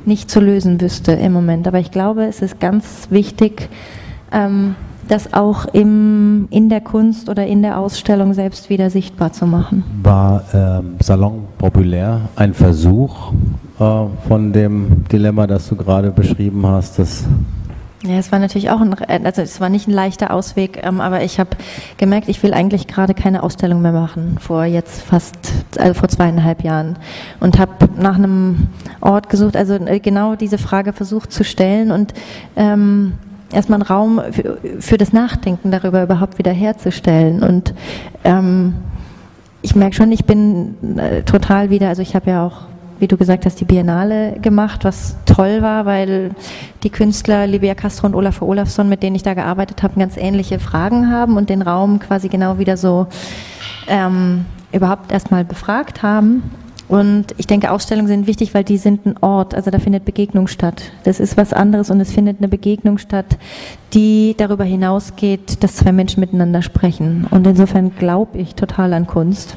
nicht 0.07 0.28
zu 0.28 0.40
lösen 0.40 0.80
wüsste 0.80 1.12
im 1.12 1.32
Moment. 1.32 1.68
Aber 1.68 1.78
ich 1.78 1.93
glaube, 1.93 2.24
es 2.24 2.43
ist 2.43 2.59
ganz 2.59 3.07
wichtig, 3.11 3.68
ähm, 4.32 4.74
das 5.09 5.32
auch 5.32 5.66
im, 5.66 6.48
in 6.50 6.68
der 6.68 6.80
Kunst 6.80 7.28
oder 7.28 7.46
in 7.46 7.62
der 7.62 7.78
Ausstellung 7.78 8.34
selbst 8.34 8.70
wieder 8.70 8.90
sichtbar 8.90 9.32
zu 9.32 9.46
machen. 9.46 9.84
War 10.03 10.44
ähm, 10.55 10.96
Salon 11.00 11.44
populär 11.59 12.22
ein 12.36 12.55
Versuch 12.55 13.32
äh, 13.78 14.05
von 14.28 14.53
dem 14.53 15.05
Dilemma, 15.11 15.46
das 15.46 15.68
du 15.68 15.76
gerade 15.76 16.11
beschrieben 16.11 16.66
hast, 16.66 16.98
dass 16.98 17.24
ja, 18.05 18.16
es 18.16 18.32
war 18.32 18.40
natürlich 18.40 18.68
auch 18.70 18.80
ein, 18.80 18.96
also 19.24 19.42
es 19.42 19.61
war 19.61 19.68
nicht 19.68 19.86
ein 19.86 19.92
leichter 19.92 20.32
Ausweg, 20.32 20.80
ähm, 20.82 21.00
aber 21.00 21.22
ich 21.22 21.38
habe 21.38 21.50
gemerkt, 21.98 22.28
ich 22.28 22.42
will 22.42 22.53
eigentlich 22.53 22.88
gerade 22.88 23.14
keine 23.14 23.44
Ausstellung 23.44 23.80
mehr 23.80 23.92
machen, 23.92 24.38
vor 24.40 24.64
jetzt 24.64 25.03
fast, 25.03 25.36
also 25.78 25.94
vor 25.94 26.09
zweieinhalb 26.09 26.64
Jahren. 26.64 26.98
Und 27.38 27.61
habe 27.61 27.88
nach 27.96 28.16
einem 28.16 28.66
Ort 29.00 29.28
gesucht, 29.28 29.57
also 29.57 29.74
äh, 29.74 30.00
genau 30.00 30.34
diese 30.34 30.59
Frage 30.59 30.92
versucht 30.92 31.32
zu 31.32 31.44
stellen 31.44 31.92
und 31.92 32.12
ähm, 32.57 33.12
erstmal 33.53 33.80
einen 33.80 33.88
Raum 33.88 34.20
für, 34.30 34.59
für, 34.80 34.98
das 34.98 35.12
Nachdenken 35.12 35.70
darüber 35.70 36.03
überhaupt 36.03 36.38
wieder 36.38 36.53
herzustellen. 36.53 37.42
Und 37.42 37.74
ähm, 38.24 38.74
ich 39.62 39.74
merke 39.74 39.94
schon, 39.94 40.12
ich 40.12 40.24
bin 40.24 40.98
äh, 40.98 41.22
total 41.22 41.70
wieder, 41.70 41.88
also 41.88 42.03
ich 42.03 42.14
habe 42.14 42.30
ja 42.30 42.46
auch, 42.46 42.62
wie 42.98 43.09
du 43.09 43.16
gesagt 43.16 43.46
hast, 43.46 43.61
die 43.61 43.64
Biennale 43.64 44.38
gemacht, 44.40 44.84
was 44.84 45.16
toll 45.26 45.62
war, 45.62 45.86
weil 45.86 46.30
die 46.82 46.90
Künstler 46.90 47.46
Livia 47.46 47.74
Castro 47.74 48.07
und 48.07 48.14
Olaf 48.14 48.42
Olafsson, 48.42 48.88
mit 48.88 49.03
denen 49.03 49.16
ich 49.16 49.22
da 49.22 49.34
gearbeitet 49.34 49.82
habe, 49.82 49.98
ganz 49.98 50.16
ähnliche 50.16 50.59
Fragen 50.59 51.11
haben 51.11 51.36
und 51.36 51.50
den 51.50 51.62
Raum 51.62 51.98
quasi 51.98 52.28
genau 52.28 52.59
wieder 52.59 52.76
so 52.76 53.07
ähm, 53.88 54.44
überhaupt 54.72 55.12
erstmal 55.12 55.44
befragt 55.44 56.03
haben. 56.03 56.42
Und 56.93 57.28
ich 57.38 57.47
denke, 57.47 57.70
Ausstellungen 57.70 58.07
sind 58.07 58.26
wichtig, 58.26 58.53
weil 58.53 58.64
die 58.64 58.76
sind 58.76 59.07
ein 59.07 59.14
Ort, 59.22 59.55
also 59.55 59.70
da 59.70 59.78
findet 59.78 60.05
Begegnung 60.05 60.47
statt. 60.47 60.93
Das 61.05 61.20
ist 61.20 61.38
was 61.38 61.55
anderes 61.55 61.88
und 61.88 61.99
es 62.03 62.12
findet 62.12 62.36
eine 62.36 62.49
Begegnung 62.49 62.99
statt, 62.99 63.38
die 63.95 64.34
darüber 64.36 64.64
hinausgeht, 64.64 65.64
dass 65.64 65.76
zwei 65.76 65.90
Menschen 65.93 66.20
miteinander 66.20 66.61
sprechen. 66.61 67.26
Und 67.30 67.47
insofern 67.47 67.97
glaube 67.97 68.36
ich 68.36 68.57
total 68.57 68.93
an 68.93 69.07
Kunst. 69.07 69.57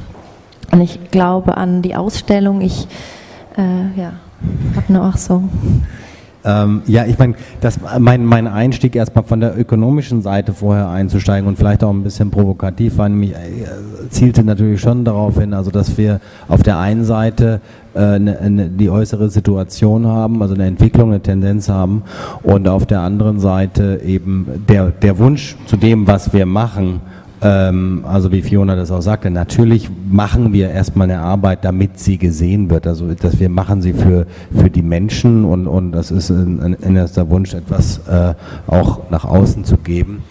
Und 0.71 0.79
ich 0.79 1.11
glaube 1.11 1.57
an 1.57 1.81
die 1.81 1.97
Ausstellung. 1.97 2.61
Ich, 2.61 2.88
äh, 3.57 3.99
ja, 3.99 4.13
habe 4.77 4.93
nur 4.93 5.03
auch 5.03 5.17
so. 5.17 5.43
Ähm, 6.45 6.83
ja, 6.85 7.05
ich 7.05 7.17
meine, 7.17 7.33
mein, 7.97 8.23
mein 8.23 8.47
Einstieg 8.47 8.95
erstmal 8.95 9.23
von 9.23 9.39
der 9.39 9.59
ökonomischen 9.59 10.21
Seite 10.21 10.53
vorher 10.53 10.89
einzusteigen 10.89 11.47
und 11.47 11.57
vielleicht 11.57 11.83
auch 11.83 11.89
ein 11.89 12.03
bisschen 12.03 12.29
provokativ 12.29 12.99
war, 12.99 13.09
nämlich 13.09 13.31
äh, 13.31 13.35
zielte 14.09 14.43
natürlich 14.43 14.79
schon 14.79 15.03
darauf 15.03 15.39
hin, 15.39 15.55
also 15.55 15.71
dass 15.71 15.97
wir 15.97 16.21
auf 16.47 16.61
der 16.61 16.77
einen 16.77 17.03
Seite 17.03 17.61
äh, 17.95 18.19
ne, 18.19 18.49
ne, 18.49 18.69
die 18.69 18.91
äußere 18.91 19.29
Situation 19.29 20.05
haben, 20.05 20.41
also 20.43 20.53
eine 20.53 20.65
Entwicklung, 20.65 21.09
eine 21.09 21.21
Tendenz 21.21 21.67
haben 21.67 22.03
und 22.43 22.67
auf 22.67 22.85
der 22.85 22.99
anderen 22.99 23.39
Seite 23.39 24.01
eben 24.05 24.45
der, 24.69 24.91
der 24.91 25.17
Wunsch 25.17 25.55
zu 25.65 25.77
dem, 25.77 26.05
was 26.05 26.31
wir 26.31 26.45
machen, 26.45 27.01
also 27.41 28.31
wie 28.31 28.41
Fiona 28.41 28.75
das 28.75 28.91
auch 28.91 29.01
sagte, 29.01 29.29
natürlich 29.29 29.89
machen 30.09 30.53
wir 30.53 30.69
erstmal 30.69 31.11
eine 31.11 31.19
Arbeit, 31.19 31.63
damit 31.63 31.99
sie 31.99 32.17
gesehen 32.17 32.69
wird. 32.69 32.88
Also 32.88 33.13
dass 33.13 33.39
wir 33.39 33.49
machen 33.49 33.81
sie 33.81 33.93
für, 33.93 34.25
für 34.55 34.69
die 34.69 34.81
Menschen 34.81 35.45
und, 35.45 35.67
und 35.67 35.91
das 35.91 36.11
ist 36.11 36.29
ein, 36.29 36.61
ein 36.61 36.73
innerster 36.73 37.29
Wunsch, 37.29 37.53
etwas 37.53 37.99
äh, 38.07 38.33
auch 38.67 39.09
nach 39.11 39.25
außen 39.25 39.65
zu 39.65 39.77
geben. 39.77 40.23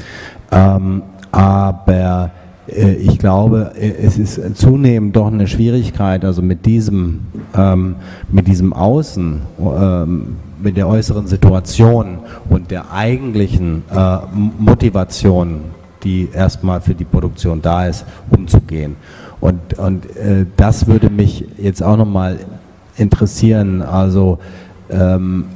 Ähm, 0.50 1.02
aber 1.30 2.30
äh, 2.68 2.94
ich 2.94 3.18
glaube, 3.18 3.72
äh, 3.78 3.90
es 3.90 4.18
ist 4.18 4.56
zunehmend 4.56 5.16
doch 5.16 5.26
eine 5.26 5.46
Schwierigkeit, 5.46 6.24
also 6.24 6.42
mit 6.42 6.66
diesem, 6.66 7.26
ähm, 7.56 7.96
mit 8.30 8.46
diesem 8.46 8.72
Außen, 8.72 9.42
ähm, 9.58 10.36
mit 10.62 10.76
der 10.76 10.88
äußeren 10.88 11.26
Situation 11.26 12.18
und 12.48 12.70
der 12.70 12.92
eigentlichen 12.92 13.82
äh, 13.94 14.18
Motivation 14.58 15.60
die 16.04 16.28
erstmal 16.32 16.80
für 16.80 16.94
die 16.94 17.04
Produktion 17.04 17.60
da 17.62 17.86
ist, 17.86 18.04
umzugehen. 18.30 18.96
Und, 19.40 19.78
und 19.78 20.16
äh, 20.16 20.46
das 20.56 20.86
würde 20.86 21.10
mich 21.10 21.44
jetzt 21.58 21.82
auch 21.82 21.96
nochmal 21.96 22.38
interessieren, 22.96 23.82
also 23.82 24.38
ähm, 24.90 25.46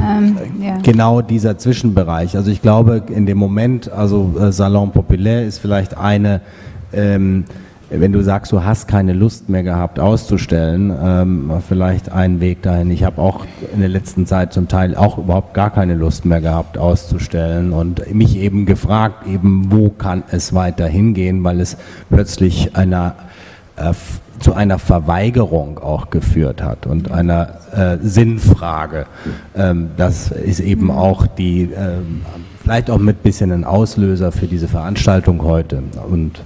ähm, 0.00 0.36
ja. 0.60 0.78
genau 0.82 1.20
dieser 1.20 1.58
Zwischenbereich. 1.58 2.36
Also 2.36 2.50
ich 2.50 2.62
glaube, 2.62 3.02
in 3.14 3.26
dem 3.26 3.38
Moment, 3.38 3.90
also 3.90 4.34
äh, 4.40 4.52
Salon 4.52 4.90
Populaire 4.90 5.44
ist 5.44 5.58
vielleicht 5.58 5.96
eine 5.96 6.40
ähm, 6.92 7.44
wenn 7.94 8.12
du 8.12 8.22
sagst, 8.22 8.52
du 8.52 8.64
hast 8.64 8.88
keine 8.88 9.12
Lust 9.12 9.48
mehr 9.48 9.62
gehabt 9.62 10.00
auszustellen, 10.00 10.92
ähm, 11.02 11.52
vielleicht 11.66 12.10
ein 12.10 12.40
Weg 12.40 12.62
dahin. 12.62 12.90
Ich 12.90 13.04
habe 13.04 13.20
auch 13.20 13.44
in 13.72 13.80
der 13.80 13.88
letzten 13.88 14.26
Zeit 14.26 14.52
zum 14.52 14.68
Teil 14.68 14.96
auch 14.96 15.18
überhaupt 15.18 15.54
gar 15.54 15.70
keine 15.70 15.94
Lust 15.94 16.24
mehr 16.24 16.40
gehabt 16.40 16.78
auszustellen 16.78 17.72
und 17.72 18.14
mich 18.14 18.36
eben 18.36 18.66
gefragt, 18.66 19.26
eben 19.26 19.70
wo 19.70 19.90
kann 19.90 20.22
es 20.30 20.54
weiter 20.54 20.86
hingehen, 20.86 21.44
weil 21.44 21.60
es 21.60 21.76
plötzlich 22.08 22.76
einer 22.76 23.14
äh, 23.76 23.92
zu 24.42 24.54
einer 24.54 24.78
Verweigerung 24.78 25.78
auch 25.78 26.10
geführt 26.10 26.62
hat 26.62 26.86
und 26.86 27.10
einer 27.10 27.48
äh, 27.72 27.98
Sinnfrage. 28.02 29.06
Ähm, 29.54 29.90
das 29.96 30.30
ist 30.30 30.60
eben 30.60 30.90
auch 30.90 31.26
die, 31.26 31.62
äh, 31.62 31.98
vielleicht 32.60 32.90
auch 32.90 32.98
mit 32.98 33.22
bisschen 33.22 33.52
ein 33.52 33.64
Auslöser 33.64 34.32
für 34.32 34.46
diese 34.46 34.66
Veranstaltung 34.66 35.42
heute. 35.44 35.82
Und 36.10 36.42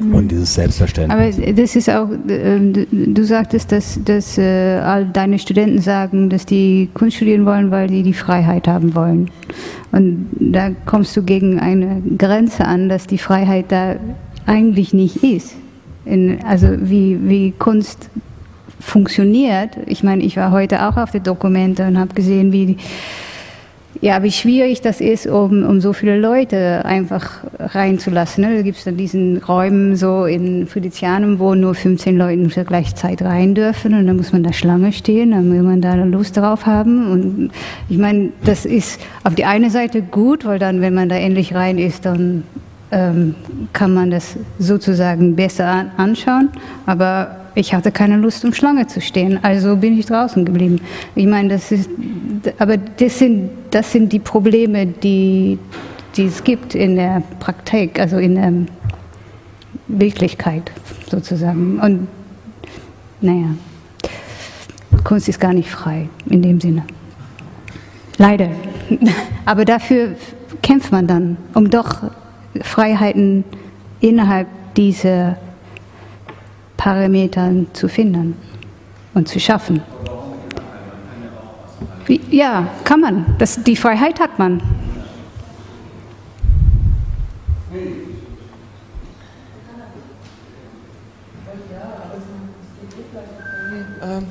und 0.00 0.30
dieses 0.30 0.54
Selbstverständnis. 0.54 1.38
Aber 1.38 1.52
das 1.52 1.76
ist 1.76 1.90
auch, 1.90 2.08
ähm, 2.28 2.86
du 2.90 3.24
sagtest, 3.24 3.72
dass, 3.72 4.00
dass 4.04 4.38
äh, 4.38 4.80
all 4.82 5.06
deine 5.06 5.38
Studenten 5.38 5.80
sagen, 5.80 6.30
dass 6.30 6.46
die 6.46 6.88
Kunst 6.94 7.16
studieren 7.16 7.46
wollen, 7.46 7.70
weil 7.70 7.88
die 7.88 8.02
die 8.02 8.14
Freiheit 8.14 8.66
haben 8.68 8.94
wollen. 8.94 9.30
Und 9.92 10.28
da 10.38 10.70
kommst 10.86 11.16
du 11.16 11.22
gegen 11.22 11.60
eine 11.60 12.02
Grenze 12.18 12.64
an, 12.64 12.88
dass 12.88 13.06
die 13.06 13.18
Freiheit 13.18 13.66
da 13.68 13.96
eigentlich 14.46 14.92
nicht 14.92 15.22
ist. 15.22 15.54
In, 16.04 16.44
also 16.44 16.68
wie, 16.80 17.18
wie 17.28 17.52
Kunst 17.52 18.10
funktioniert. 18.80 19.78
Ich 19.86 20.02
meine, 20.02 20.22
ich 20.22 20.36
war 20.36 20.50
heute 20.50 20.86
auch 20.86 20.96
auf 20.96 21.10
der 21.10 21.20
Dokumente 21.20 21.86
und 21.86 21.98
habe 21.98 22.14
gesehen, 22.14 22.52
wie 22.52 22.76
ja, 24.00 24.22
wie 24.22 24.32
schwierig 24.32 24.80
das 24.80 25.00
ist, 25.00 25.26
um, 25.26 25.64
um 25.64 25.80
so 25.80 25.92
viele 25.92 26.18
Leute 26.18 26.84
einfach 26.84 27.44
reinzulassen. 27.58 28.44
Ne? 28.44 28.56
Da 28.56 28.62
gibt 28.62 28.78
es 28.78 28.84
dann 28.84 28.96
diesen 28.96 29.38
Räumen 29.38 29.96
so 29.96 30.24
in 30.24 30.66
Felicianum, 30.66 31.38
wo 31.38 31.54
nur 31.54 31.74
15 31.74 32.16
Leute 32.16 32.48
Zeit 32.94 33.22
rein 33.22 33.54
dürfen 33.54 33.94
und 33.94 34.06
dann 34.06 34.16
muss 34.16 34.32
man 34.32 34.42
da 34.42 34.52
Schlange 34.52 34.92
stehen, 34.92 35.30
dann 35.30 35.50
will 35.52 35.62
man 35.62 35.80
da 35.80 35.94
Lust 35.94 36.36
drauf 36.36 36.66
haben. 36.66 37.10
Und 37.10 37.50
ich 37.88 37.98
meine, 37.98 38.30
das 38.44 38.64
ist 38.64 39.00
auf 39.22 39.34
die 39.34 39.44
eine 39.44 39.70
Seite 39.70 40.02
gut, 40.02 40.44
weil 40.44 40.58
dann, 40.58 40.80
wenn 40.80 40.94
man 40.94 41.08
da 41.08 41.16
endlich 41.16 41.54
rein 41.54 41.78
ist, 41.78 42.04
dann 42.04 42.44
ähm, 42.90 43.34
kann 43.72 43.94
man 43.94 44.10
das 44.10 44.36
sozusagen 44.58 45.36
besser 45.36 45.86
anschauen. 45.96 46.50
Aber 46.86 47.43
ich 47.54 47.72
hatte 47.72 47.92
keine 47.92 48.16
Lust, 48.16 48.44
um 48.44 48.52
Schlange 48.52 48.86
zu 48.86 49.00
stehen, 49.00 49.38
also 49.42 49.76
bin 49.76 49.98
ich 49.98 50.06
draußen 50.06 50.44
geblieben. 50.44 50.80
Ich 51.14 51.26
meine, 51.26 51.50
das 51.50 51.70
ist, 51.70 51.88
aber 52.58 52.76
das 52.76 53.18
sind, 53.18 53.50
das 53.70 53.92
sind 53.92 54.12
die 54.12 54.18
Probleme, 54.18 54.86
die, 54.86 55.58
die 56.16 56.26
es 56.26 56.42
gibt 56.42 56.74
in 56.74 56.96
der 56.96 57.22
Praktik, 57.38 58.00
also 58.00 58.18
in 58.18 58.34
der 58.34 58.52
Wirklichkeit 59.86 60.72
sozusagen. 61.08 61.78
Und 61.80 62.08
naja, 63.20 63.54
Kunst 65.04 65.28
ist 65.28 65.40
gar 65.40 65.52
nicht 65.52 65.70
frei 65.70 66.08
in 66.28 66.42
dem 66.42 66.60
Sinne. 66.60 66.84
Leider. 68.18 68.48
Aber 69.44 69.64
dafür 69.64 70.16
kämpft 70.62 70.90
man 70.90 71.06
dann, 71.06 71.36
um 71.52 71.70
doch 71.70 72.02
Freiheiten 72.62 73.44
innerhalb 74.00 74.48
dieser 74.76 75.36
Parameter 76.84 77.50
zu 77.72 77.88
finden 77.88 78.36
und 79.14 79.26
zu 79.26 79.40
schaffen. 79.40 79.80
Ja, 82.30 82.68
kann 82.84 83.00
man. 83.00 83.24
Das, 83.38 83.62
die 83.62 83.74
Freiheit 83.74 84.20
hat 84.20 84.38
man. 84.38 84.60
Ähm, 94.02 94.26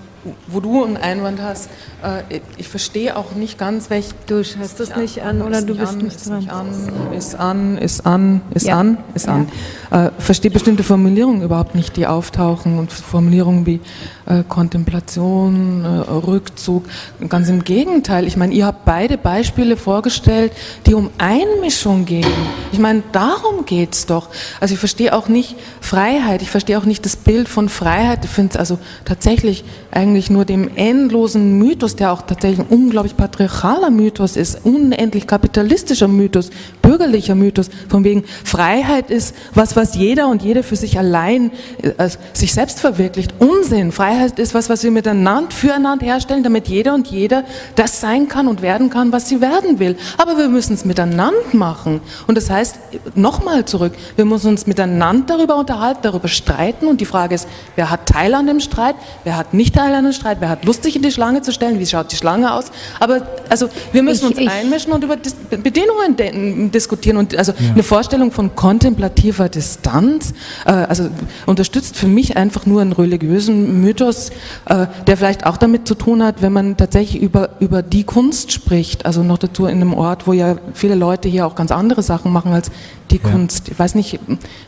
wo 0.48 0.60
du 0.60 0.84
einen 0.84 0.98
Einwand 0.98 1.42
hast, 1.42 1.70
äh, 2.04 2.40
ich 2.58 2.68
verstehe 2.68 3.16
auch 3.18 3.34
nicht 3.34 3.58
ganz, 3.58 3.90
welch. 3.90 4.10
Du 4.28 4.40
hast 4.40 4.80
das 4.80 4.96
nicht 4.96 5.22
an 5.22 5.42
oder 5.42 5.62
du 5.62 5.76
bist 5.76 6.02
nicht 6.02 6.28
dran. 6.28 6.40
Nicht 6.40 6.52
an, 6.52 7.14
ist 7.16 7.36
an, 7.36 7.78
ist 7.78 8.06
an, 8.06 8.42
ist 8.54 8.68
ja. 8.68 8.80
an, 8.80 8.98
ist 9.14 9.28
ja. 9.28 9.34
an. 9.34 9.48
Äh, 9.92 10.12
verstehe 10.20 10.52
bestimmte 10.52 10.84
Formulierungen 10.84 11.42
überhaupt 11.42 11.76
nicht, 11.76 11.98
die 11.98 12.08
auftauchen 12.08 12.80
und 12.80 12.92
Formulierungen 12.92 13.66
wie 13.66 13.80
äh, 14.26 14.44
Kontemplation, 14.48 15.84
äh, 15.84 15.88
Rückzug. 15.88 16.86
Ganz 17.28 17.50
im 17.50 17.64
Gegenteil. 17.64 18.26
Ich 18.26 18.38
meine, 18.38 18.54
ihr 18.54 18.66
habt 18.66 18.86
beide 18.86 19.18
Beispiele 19.18 19.78
vorgestellt, 19.78 20.54
die 20.86 20.94
um 20.94 21.10
Einmischung 21.18 22.06
gehen. 22.06 22.32
Ich 22.72 22.80
meine, 22.80 23.04
darum 23.12 23.66
geht's 23.66 24.06
doch. 24.06 24.30
Also 24.60 24.74
ich 24.74 24.80
verstehe 24.80 25.14
auch 25.14 25.28
nicht 25.28 25.56
Freiheit. 25.82 26.42
Ich 26.42 26.50
verstehe 26.50 26.78
auch 26.78 26.86
nicht 26.86 27.06
das 27.06 27.16
Bild 27.16 27.50
von 27.50 27.70
Freiheit. 27.70 28.24
Ich 28.24 28.32
finde 28.32 28.54
es 28.54 28.58
also 28.58 28.80
tatsächlich 29.06 29.64
eigentlich 29.92 30.13
nur 30.30 30.46
dem 30.46 30.70
endlosen 30.76 31.58
Mythos, 31.58 31.96
der 31.96 32.12
auch 32.12 32.22
tatsächlich 32.22 32.60
ein 32.60 32.68
unglaublich 32.68 33.18
patriarchaler 33.18 33.90
Mythos 33.90 34.36
ist, 34.36 34.66
unendlich 34.66 35.28
kapitalistischer 35.28 36.08
Mythos, 36.08 36.50
bürgerlicher 36.94 37.34
Mythos, 37.34 37.70
von 37.90 38.04
wegen 38.04 38.24
Freiheit 38.44 39.10
ist 39.10 39.34
was, 39.56 39.76
was 39.76 39.96
jeder 39.96 40.28
und 40.28 40.44
jede 40.44 40.62
für 40.62 40.76
sich 40.76 41.00
allein 41.00 41.52
äh, 41.82 42.10
sich 42.34 42.54
selbst 42.54 42.80
verwirklicht. 42.80 43.34
Unsinn. 43.40 43.92
Freiheit 43.92 44.38
ist 44.38 44.54
was, 44.54 44.70
was 44.70 44.84
wir 44.84 44.92
miteinander, 44.92 45.50
füreinander 45.50 46.06
herstellen, 46.06 46.44
damit 46.44 46.68
jeder 46.68 46.94
und 46.94 47.08
jeder 47.08 47.46
das 47.76 48.00
sein 48.00 48.28
kann 48.28 48.48
und 48.48 48.62
werden 48.62 48.92
kann, 48.92 49.12
was 49.12 49.28
sie 49.28 49.42
werden 49.42 49.80
will. 49.80 49.96
Aber 50.20 50.38
wir 50.38 50.50
müssen 50.50 50.74
es 50.74 50.86
miteinander 50.86 51.34
machen. 51.54 52.02
Und 52.28 52.38
das 52.38 52.52
heißt, 52.52 52.78
nochmal 53.16 53.66
zurück, 53.66 53.94
wir 54.16 54.26
müssen 54.26 54.50
uns 54.50 54.68
miteinander 54.68 55.36
darüber 55.36 55.56
unterhalten, 55.56 56.02
darüber 56.04 56.28
streiten. 56.28 56.88
Und 56.88 57.02
die 57.02 57.06
Frage 57.06 57.34
ist, 57.34 57.48
wer 57.76 57.90
hat 57.90 58.06
Teil 58.06 58.36
an 58.36 58.46
dem 58.46 58.60
Streit, 58.60 58.96
wer 59.24 59.36
hat 59.36 59.56
nicht 59.56 59.74
Teil 59.74 59.96
an 59.96 60.04
dem 60.04 60.14
Streit, 60.14 60.38
wer 60.42 60.50
hat 60.50 60.64
Lust, 60.64 60.84
sich 60.84 60.96
in 60.96 61.02
die 61.02 61.12
Schlange 61.12 61.42
zu 61.42 61.52
stellen, 61.52 61.80
wie 61.80 61.88
schaut 61.88 62.12
die 62.12 62.18
Schlange 62.18 62.54
aus. 62.54 62.66
Aber 63.00 63.28
also 63.50 63.68
wir 63.92 64.04
müssen 64.04 64.32
ich, 64.32 64.38
uns 64.38 64.40
ich, 64.40 64.52
einmischen 64.52 64.94
und 64.94 65.04
über 65.04 65.16
Dis 65.16 65.34
Bedingungen 65.34 66.16
diskutieren. 66.16 66.83
Und 67.18 67.36
also 67.38 67.54
ja. 67.54 67.72
eine 67.72 67.84
Vorstellung 67.84 68.32
von 68.32 68.56
kontemplativer 68.56 69.50
Distanz, 69.50 70.34
äh, 70.66 70.72
also 70.72 71.10
unterstützt 71.46 71.96
für 71.96 72.08
mich 72.08 72.38
einfach 72.38 72.66
nur 72.66 72.82
einen 72.82 72.94
religiösen 72.94 73.82
Mythos, 73.82 74.04
Mythos, 74.04 74.32
äh, 74.66 74.88
der 75.08 75.18
vielleicht 75.18 75.46
auch 75.46 75.58
damit 75.58 75.88
zu 75.88 75.96
tun 75.96 76.24
hat, 76.24 76.42
wenn 76.42 76.54
man 76.54 76.78
tatsächlich 76.78 77.22
über, 77.22 77.50
über 77.60 77.82
die 77.82 78.04
Kunst 78.04 78.52
spricht, 78.52 79.06
also 79.06 79.24
noch 79.24 79.38
dazu 79.38 79.66
in 79.66 79.82
einem 79.82 79.94
Ort, 79.94 80.28
wo 80.28 80.34
ja 80.34 80.58
viele 80.74 80.96
Leute 80.96 81.30
hier 81.30 81.46
auch 81.46 81.56
ganz 81.56 81.72
andere 81.72 82.02
Sachen 82.02 82.32
machen 82.32 82.54
als 82.54 82.72
die 83.12 83.20
ja. 83.24 83.30
Kunst. 83.30 83.70
Ich 83.70 83.80
weiß 83.80 83.96
nicht, 83.96 84.20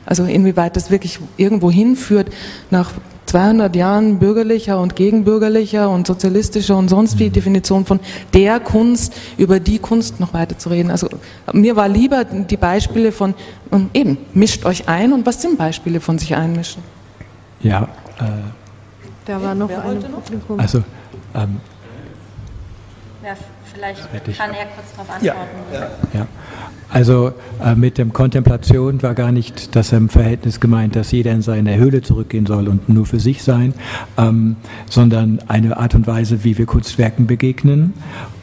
also 0.06 0.24
inwieweit 0.24 0.76
das 0.76 0.92
wirklich 0.92 1.20
irgendwo 1.38 1.72
hinführt 1.72 2.30
nach 2.70 2.92
200 3.26 3.76
Jahren 3.76 4.20
bürgerlicher 4.20 4.80
und 4.80 4.96
gegenbürgerlicher 4.96 5.90
und 5.90 6.08
sozialistischer 6.08 6.78
und 6.78 6.90
sonst 6.90 7.20
wie 7.20 7.30
mhm. 7.30 7.34
Definition 7.34 7.86
von 7.86 8.00
der 8.34 8.60
Kunst 8.60 9.14
über 9.38 9.60
die 9.60 9.80
Kunst 9.80 10.20
noch 10.20 10.34
weiter 10.34 10.58
zu 10.58 10.70
reden. 10.70 10.92
Also 10.92 11.08
mir 11.54 11.76
war 11.76 11.88
lieber 11.88 12.24
die 12.24 12.58
Beispiele 12.58 13.12
von 13.12 13.34
eben 13.94 14.18
mischt 14.34 14.66
euch 14.66 14.88
ein 14.88 15.14
und 15.14 15.26
was 15.26 15.42
sind 15.42 15.58
Beispiele 15.58 16.00
von 16.00 16.18
sich 16.18 16.36
einmischen? 16.36 16.84
Ja, 17.62 17.88
äh 18.20 18.24
da 19.26 19.42
war 19.42 19.56
noch 19.56 19.70
ein 19.70 20.00
Publikum. 20.00 20.60
Also, 20.60 20.84
ähm, 21.34 21.60
ja, 23.24 23.36
vielleicht 23.76 24.38
kann 24.38 24.52
er 24.52 24.66
kurz 24.68 24.92
darauf 24.92 25.10
antworten. 25.10 25.50
Ja, 25.74 26.20
ja. 26.20 26.28
Also 26.90 27.34
äh, 27.64 27.76
mit 27.76 27.98
dem 27.98 28.14
Kontemplation 28.14 29.02
war 29.04 29.16
gar 29.16 29.32
nicht 29.32 29.76
das 29.76 29.92
im 29.92 30.08
Verhältnis 30.08 30.60
gemeint, 30.60 30.96
dass 30.96 31.12
jeder 31.12 31.32
in 31.32 31.42
seine 31.42 31.76
Höhle 31.78 32.02
zurückgehen 32.02 32.46
soll 32.46 32.68
und 32.68 32.88
nur 32.88 33.06
für 33.06 33.20
sich 33.20 33.44
sein, 33.44 33.74
ähm, 34.18 34.56
sondern 34.90 35.42
eine 35.48 35.78
Art 35.78 35.96
und 35.96 36.08
Weise, 36.08 36.44
wie 36.44 36.58
wir 36.58 36.66
Kunstwerken 36.66 37.28
begegnen. 37.28 37.94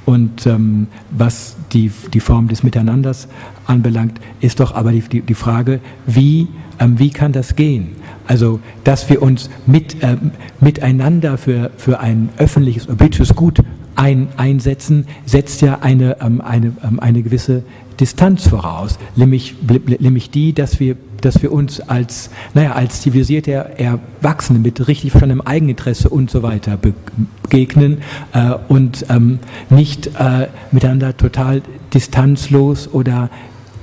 Und 0.04 0.46
ähm, 0.46 0.88
was 1.10 1.56
die, 1.72 1.92
die 2.12 2.20
Form 2.20 2.48
des 2.48 2.64
Miteinanders 2.64 3.28
anbelangt, 3.66 4.20
ist 4.40 4.58
doch 4.60 4.74
aber 4.74 4.90
die, 4.90 5.00
die, 5.00 5.20
die 5.22 5.34
Frage, 5.34 5.80
wie, 6.06 6.48
ähm, 6.80 6.98
wie 6.98 7.10
kann 7.10 7.32
das 7.32 7.54
gehen? 7.54 7.92
Also, 8.26 8.60
dass 8.84 9.08
wir 9.08 9.22
uns 9.22 9.48
mit, 9.66 10.02
äh, 10.02 10.16
miteinander 10.60 11.38
für, 11.38 11.70
für 11.76 12.00
ein 12.00 12.30
öffentliches, 12.36 12.86
politisches 12.86 13.34
Gut 13.34 13.60
ein, 13.96 14.28
einsetzen, 14.36 15.06
setzt 15.26 15.60
ja 15.62 15.78
eine, 15.80 16.16
ähm, 16.20 16.40
eine, 16.40 16.72
ähm, 16.84 17.00
eine 17.00 17.22
gewisse 17.22 17.62
Distanz 18.00 18.48
voraus, 18.48 18.98
nämlich, 19.16 19.54
nämlich 19.98 20.30
die, 20.30 20.52
dass 20.54 20.80
wir, 20.80 20.96
dass 21.20 21.42
wir 21.42 21.52
uns 21.52 21.80
als, 21.80 22.30
naja, 22.54 22.72
als 22.72 23.02
zivilisierte 23.02 23.52
Erwachsene 23.52 24.58
mit 24.58 24.88
richtig 24.88 25.10
verstandenem 25.10 25.46
Eigeninteresse 25.46 26.08
und 26.08 26.30
so 26.30 26.42
weiter 26.42 26.78
begegnen 26.78 27.98
äh, 28.32 28.54
und 28.68 29.06
ähm, 29.08 29.38
nicht 29.70 30.08
äh, 30.18 30.48
miteinander 30.72 31.16
total 31.16 31.62
distanzlos 31.92 32.92
oder 32.92 33.30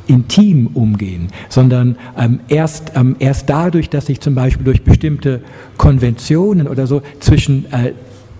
intim 0.09 0.67
umgehen, 0.73 1.27
sondern 1.49 1.95
ähm, 2.17 2.39
erst, 2.47 2.93
ähm, 2.95 3.15
erst 3.19 3.49
dadurch, 3.49 3.89
dass 3.89 4.09
ich 4.09 4.19
zum 4.19 4.35
Beispiel 4.35 4.65
durch 4.65 4.83
bestimmte 4.83 5.41
Konventionen 5.77 6.67
oder 6.67 6.87
so 6.87 7.01
zwischen, 7.19 7.71
äh, 7.71 7.93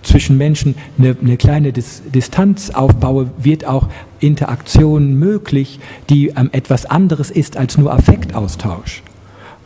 zwischen 0.04 0.38
Menschen 0.38 0.76
eine, 0.98 1.16
eine 1.22 1.38
kleine 1.38 1.74
Dis 1.74 2.02
Distanz 2.14 2.70
aufbaue, 2.70 3.32
wird 3.38 3.66
auch 3.66 3.88
Interaktion 4.20 5.16
möglich, 5.16 5.80
die 6.10 6.30
ähm, 6.30 6.50
etwas 6.52 6.86
anderes 6.86 7.32
ist 7.32 7.58
als 7.58 7.78
nur 7.78 7.94
Affektaustausch. 7.94 9.04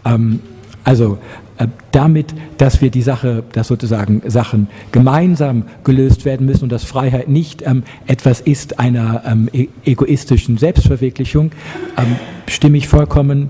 Ähm, 0.05 0.39
also 0.83 1.17
äh, 1.57 1.67
damit, 1.91 2.33
dass 2.57 2.81
wir 2.81 2.89
die 2.89 3.01
Sache, 3.01 3.43
dass 3.53 3.67
sozusagen 3.67 4.21
Sachen 4.25 4.67
gemeinsam 4.91 5.63
gelöst 5.83 6.25
werden 6.25 6.45
müssen 6.45 6.63
und 6.63 6.71
dass 6.71 6.83
Freiheit 6.83 7.29
nicht 7.29 7.61
ähm, 7.65 7.83
etwas 8.07 8.41
ist 8.41 8.79
einer 8.79 9.23
ähm, 9.25 9.49
e 9.53 9.67
egoistischen 9.85 10.57
Selbstverwirklichung, 10.57 11.51
ähm, 11.97 12.15
stimme 12.47 12.77
ich 12.77 12.87
vollkommen 12.87 13.49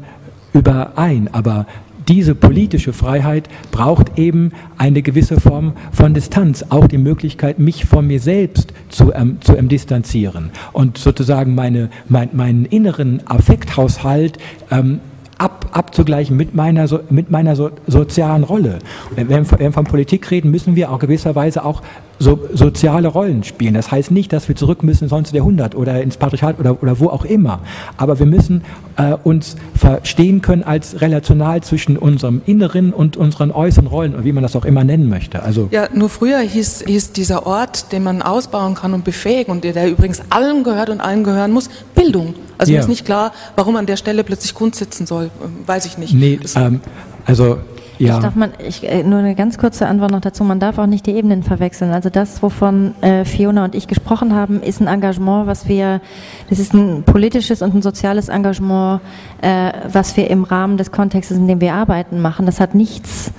überein. 0.53 1.29
Aber 1.31 1.65
diese 2.07 2.35
politische 2.35 2.93
Freiheit 2.93 3.49
braucht 3.71 4.17
eben 4.17 4.51
eine 4.77 5.01
gewisse 5.01 5.39
Form 5.39 5.73
von 5.91 6.13
Distanz, 6.13 6.65
auch 6.69 6.87
die 6.87 6.97
Möglichkeit, 6.97 7.59
mich 7.59 7.85
von 7.85 8.07
mir 8.07 8.19
selbst 8.19 8.73
zu, 8.89 9.13
ähm, 9.13 9.37
zu 9.41 9.55
ähm, 9.55 9.69
distanzieren 9.69 10.51
und 10.71 10.97
sozusagen 10.97 11.55
meine, 11.55 11.89
mein, 12.09 12.29
meinen 12.33 12.65
inneren 12.65 13.21
Affekthaushalt 13.25 14.37
ähm, 14.71 14.99
ab, 15.37 15.69
abzugleichen 15.71 16.37
mit 16.37 16.55
meiner, 16.55 16.87
mit 17.09 17.31
meiner 17.31 17.55
so, 17.55 17.71
sozialen 17.87 18.43
Rolle. 18.43 18.79
Wenn 19.15 19.29
wenn 19.29 19.59
wir 19.59 19.71
von 19.71 19.85
Politik 19.85 20.29
reden, 20.31 20.51
müssen 20.51 20.75
wir 20.75 20.91
auch 20.91 20.99
gewisserweise 20.99 21.65
auch 21.65 21.81
so, 22.19 22.39
soziale 22.53 23.07
Rollen 23.07 23.43
spielen. 23.43 23.73
Das 23.73 23.91
heißt 23.91 24.11
nicht, 24.11 24.33
dass 24.33 24.47
wir 24.47 24.55
zurück 24.55 24.83
müssen 24.83 25.05
ins 25.05 25.11
19. 25.11 25.35
Jahrhundert 25.35 25.75
oder 25.75 26.01
ins 26.01 26.17
Patriarchat 26.17 26.59
oder, 26.59 26.81
oder 26.81 26.99
wo 26.99 27.07
auch 27.07 27.25
immer. 27.25 27.59
Aber 27.97 28.19
wir 28.19 28.25
müssen 28.25 28.63
äh, 28.97 29.15
uns 29.23 29.55
verstehen 29.75 30.41
können 30.41 30.63
als 30.63 31.01
relational 31.01 31.61
zwischen 31.61 31.97
unserem 31.97 32.41
inneren 32.45 32.93
und 32.93 33.17
unseren 33.17 33.51
äußeren 33.51 33.87
Rollen, 33.87 34.23
wie 34.23 34.31
man 34.31 34.43
das 34.43 34.55
auch 34.55 34.65
immer 34.65 34.83
nennen 34.83 35.09
möchte. 35.09 35.43
Also 35.43 35.67
ja, 35.71 35.87
nur 35.93 36.09
früher 36.09 36.39
hieß, 36.39 36.85
hieß 36.87 37.13
dieser 37.13 37.45
Ort, 37.45 37.91
den 37.91 38.03
man 38.03 38.21
ausbauen 38.21 38.75
kann 38.75 38.93
und 38.93 39.03
befähigen 39.03 39.51
und 39.51 39.63
der, 39.63 39.73
der 39.73 39.89
übrigens 39.89 40.21
allen 40.29 40.63
gehört 40.63 40.89
und 40.89 41.01
allen 41.01 41.23
gehören 41.23 41.51
muss, 41.51 41.69
Bildung. 41.95 42.35
Also 42.57 42.71
ja. 42.71 42.77
mir 42.77 42.81
ist 42.81 42.89
nicht 42.89 43.05
klar, 43.05 43.33
warum 43.55 43.75
an 43.75 43.85
der 43.85 43.97
Stelle 43.97 44.23
plötzlich 44.23 44.53
Kunst 44.53 44.79
sitzen 44.79 45.05
soll. 45.05 45.29
Weiß 45.65 45.85
ich 45.85 45.97
nicht. 45.97 46.13
Nee, 46.13 46.39
ähm, 46.55 46.81
also 47.25 47.57
ja. 48.03 48.17
Ich 48.17 48.23
darf 48.23 48.35
man, 48.35 48.51
ich, 48.65 48.83
äh, 48.83 49.03
nur 49.03 49.19
eine 49.19 49.35
ganz 49.35 49.57
kurze 49.57 49.87
Antwort 49.87 50.11
noch 50.11 50.21
dazu. 50.21 50.43
Man 50.43 50.59
darf 50.59 50.77
auch 50.77 50.85
nicht 50.85 51.05
die 51.05 51.11
Ebenen 51.11 51.43
verwechseln. 51.43 51.91
Also 51.91 52.09
das, 52.09 52.41
wovon 52.43 52.93
äh, 53.01 53.25
Fiona 53.25 53.65
und 53.65 53.75
ich 53.75 53.87
gesprochen 53.87 54.33
haben, 54.33 54.61
ist 54.61 54.81
ein 54.81 54.87
Engagement, 54.87 55.47
was 55.47 55.67
wir, 55.67 56.01
das 56.49 56.59
ist 56.59 56.73
ein 56.73 57.03
politisches 57.03 57.61
und 57.61 57.75
ein 57.75 57.81
soziales 57.81 58.29
Engagement, 58.29 59.01
äh, 59.41 59.71
was 59.91 60.17
wir 60.17 60.29
im 60.29 60.43
Rahmen 60.43 60.77
des 60.77 60.91
Kontextes, 60.91 61.37
in 61.37 61.47
dem 61.47 61.61
wir 61.61 61.73
arbeiten, 61.73 62.21
machen. 62.21 62.45
Das 62.45 62.59
hat 62.59 62.75
nichts, 62.75 63.31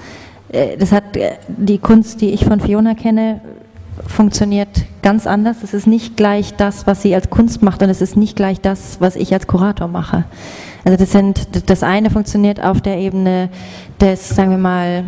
äh, 0.50 0.76
das 0.76 0.92
hat 0.92 1.16
äh, 1.16 1.32
die 1.48 1.78
Kunst, 1.78 2.20
die 2.20 2.30
ich 2.30 2.44
von 2.44 2.60
Fiona 2.60 2.94
kenne, 2.94 3.40
funktioniert 4.06 4.68
ganz 5.02 5.26
anders. 5.26 5.58
Es 5.62 5.74
ist 5.74 5.86
nicht 5.86 6.16
gleich 6.16 6.54
das, 6.54 6.86
was 6.86 7.02
sie 7.02 7.14
als 7.14 7.30
Kunst 7.30 7.62
macht 7.62 7.82
und 7.82 7.90
es 7.90 8.00
ist 8.00 8.16
nicht 8.16 8.36
gleich 8.36 8.60
das, 8.60 9.00
was 9.00 9.16
ich 9.16 9.32
als 9.32 9.46
Kurator 9.46 9.88
mache. 9.88 10.24
Also 10.84 10.98
das 10.98 11.12
sind, 11.12 11.70
das 11.70 11.82
eine 11.82 12.10
funktioniert 12.10 12.62
auf 12.62 12.80
der 12.80 12.98
Ebene 12.98 13.48
des, 14.00 14.28
sagen 14.28 14.50
wir 14.50 14.58
mal, 14.58 15.04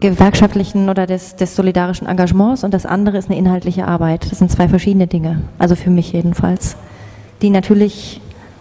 gewerkschaftlichen 0.00 0.88
oder 0.88 1.06
des, 1.06 1.36
des 1.36 1.56
solidarischen 1.56 2.06
Engagements 2.06 2.62
und 2.62 2.74
das 2.74 2.84
andere 2.84 3.16
ist 3.16 3.30
eine 3.30 3.38
inhaltliche 3.38 3.86
Arbeit. 3.86 4.30
Das 4.30 4.38
sind 4.38 4.50
zwei 4.50 4.68
verschiedene 4.68 5.06
Dinge, 5.06 5.42
also 5.58 5.74
für 5.76 5.90
mich 5.90 6.12
jedenfalls, 6.12 6.76
die 7.40 7.50
natürlich 7.50 8.20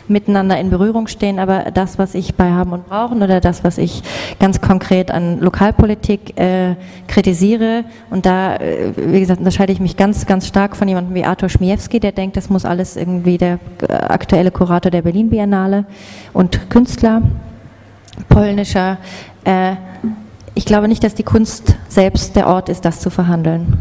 miteinander 0.10 0.60
in 0.60 0.70
Berührung 0.70 1.08
stehen, 1.08 1.40
aber 1.40 1.72
das, 1.72 1.98
was 1.98 2.16
ich 2.16 2.36
bei 2.36 2.52
Haben 2.52 2.74
und 2.74 2.88
Brauchen 2.88 3.22
oder 3.22 3.42
das, 3.42 3.64
was 3.64 3.78
ich 3.78 4.04
ganz 4.40 4.62
konkret 4.62 5.12
an 5.12 5.40
Lokalpolitik 5.40 6.40
äh, 6.40 6.76
kritisiere, 7.08 7.84
und 8.10 8.26
da, 8.26 8.56
äh, 8.56 8.94
wie 8.96 9.20
gesagt, 9.20 9.40
unterscheide 9.40 9.74
ich 9.74 9.80
mich 9.80 9.98
ganz, 9.98 10.26
ganz 10.26 10.48
stark 10.48 10.76
von 10.76 10.88
jemandem 10.88 11.16
wie 11.16 11.24
Arthur 11.24 11.50
Schmiewski, 11.50 12.00
der 12.00 12.12
denkt, 12.12 12.38
das 12.38 12.50
muss 12.50 12.66
alles 12.66 12.96
irgendwie 12.96 13.38
der 13.38 13.60
äh, 13.88 13.94
aktuelle 13.94 14.52
Kurator 14.52 14.92
der 14.92 15.02
Berlin 15.02 15.30
Biennale 15.30 15.86
und 16.34 16.70
Künstler, 16.70 17.22
polnischer. 18.30 18.98
Äh, 19.44 19.76
ich 20.54 20.66
glaube 20.66 20.88
nicht, 20.88 21.04
dass 21.04 21.14
die 21.14 21.24
Kunst 21.24 21.76
selbst 21.88 22.36
der 22.36 22.48
Ort 22.48 22.70
ist, 22.70 22.84
das 22.86 23.00
zu 23.00 23.10
verhandeln. 23.10 23.78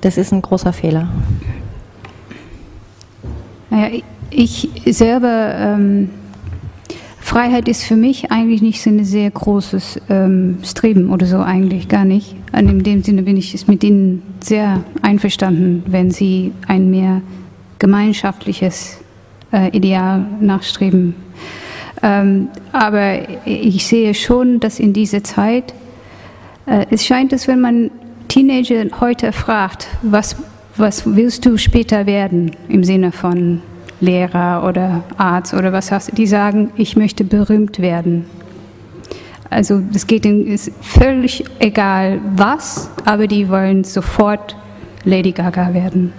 Das 0.00 0.16
ist 0.16 0.32
ein 0.32 0.42
großer 0.42 0.72
Fehler. 0.72 1.08
Naja, 3.70 4.00
ich 4.30 4.68
selber, 4.86 5.54
ähm, 5.56 6.10
Freiheit 7.20 7.68
ist 7.68 7.82
für 7.82 7.96
mich 7.96 8.30
eigentlich 8.30 8.62
nicht 8.62 8.80
so 8.80 8.88
ein 8.88 9.04
sehr 9.04 9.28
großes 9.30 10.00
ähm, 10.08 10.58
Streben 10.62 11.10
oder 11.10 11.26
so 11.26 11.38
eigentlich 11.38 11.88
gar 11.88 12.04
nicht. 12.04 12.36
in 12.52 12.84
dem 12.84 13.02
Sinne 13.02 13.22
bin 13.22 13.36
ich 13.36 13.66
mit 13.66 13.82
Ihnen 13.82 14.22
sehr 14.40 14.84
einverstanden, 15.02 15.82
wenn 15.86 16.12
Sie 16.12 16.52
ein 16.68 16.88
mehr 16.88 17.22
gemeinschaftliches 17.80 18.98
äh, 19.52 19.76
Ideal 19.76 20.24
nachstreben. 20.40 21.16
Ähm, 22.02 22.48
aber 22.72 23.18
ich 23.44 23.86
sehe 23.86 24.14
schon, 24.14 24.60
dass 24.60 24.78
in 24.78 24.92
dieser 24.92 25.24
Zeit, 25.24 25.74
äh, 26.66 26.86
es 26.90 27.04
scheint, 27.04 27.32
dass 27.32 27.48
wenn 27.48 27.60
man 27.60 27.90
Teenager 28.28 28.84
heute 29.00 29.32
fragt, 29.32 29.88
was, 30.02 30.36
was 30.76 31.02
willst 31.06 31.44
du 31.44 31.56
später 31.56 32.06
werden 32.06 32.52
im 32.68 32.84
Sinne 32.84 33.12
von 33.12 33.62
Lehrer 34.00 34.66
oder 34.68 35.04
Arzt 35.16 35.54
oder 35.54 35.72
was 35.72 35.90
hast 35.90 36.16
die 36.16 36.26
sagen, 36.26 36.70
ich 36.76 36.96
möchte 36.96 37.24
berühmt 37.24 37.78
werden. 37.78 38.26
Also 39.50 39.80
das 39.92 40.06
geht 40.06 40.26
ihnen 40.26 40.46
ist 40.46 40.72
völlig 40.80 41.44
egal 41.60 42.20
was, 42.34 42.90
aber 43.04 43.26
die 43.26 43.48
wollen 43.48 43.84
sofort 43.84 44.56
Lady 45.04 45.32
Gaga 45.32 45.72
werden. 45.72 46.12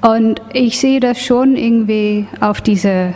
Und 0.00 0.40
ich 0.52 0.78
sehe 0.78 1.00
das 1.00 1.20
schon 1.20 1.56
irgendwie 1.56 2.26
auf 2.40 2.62
diese 2.62 3.12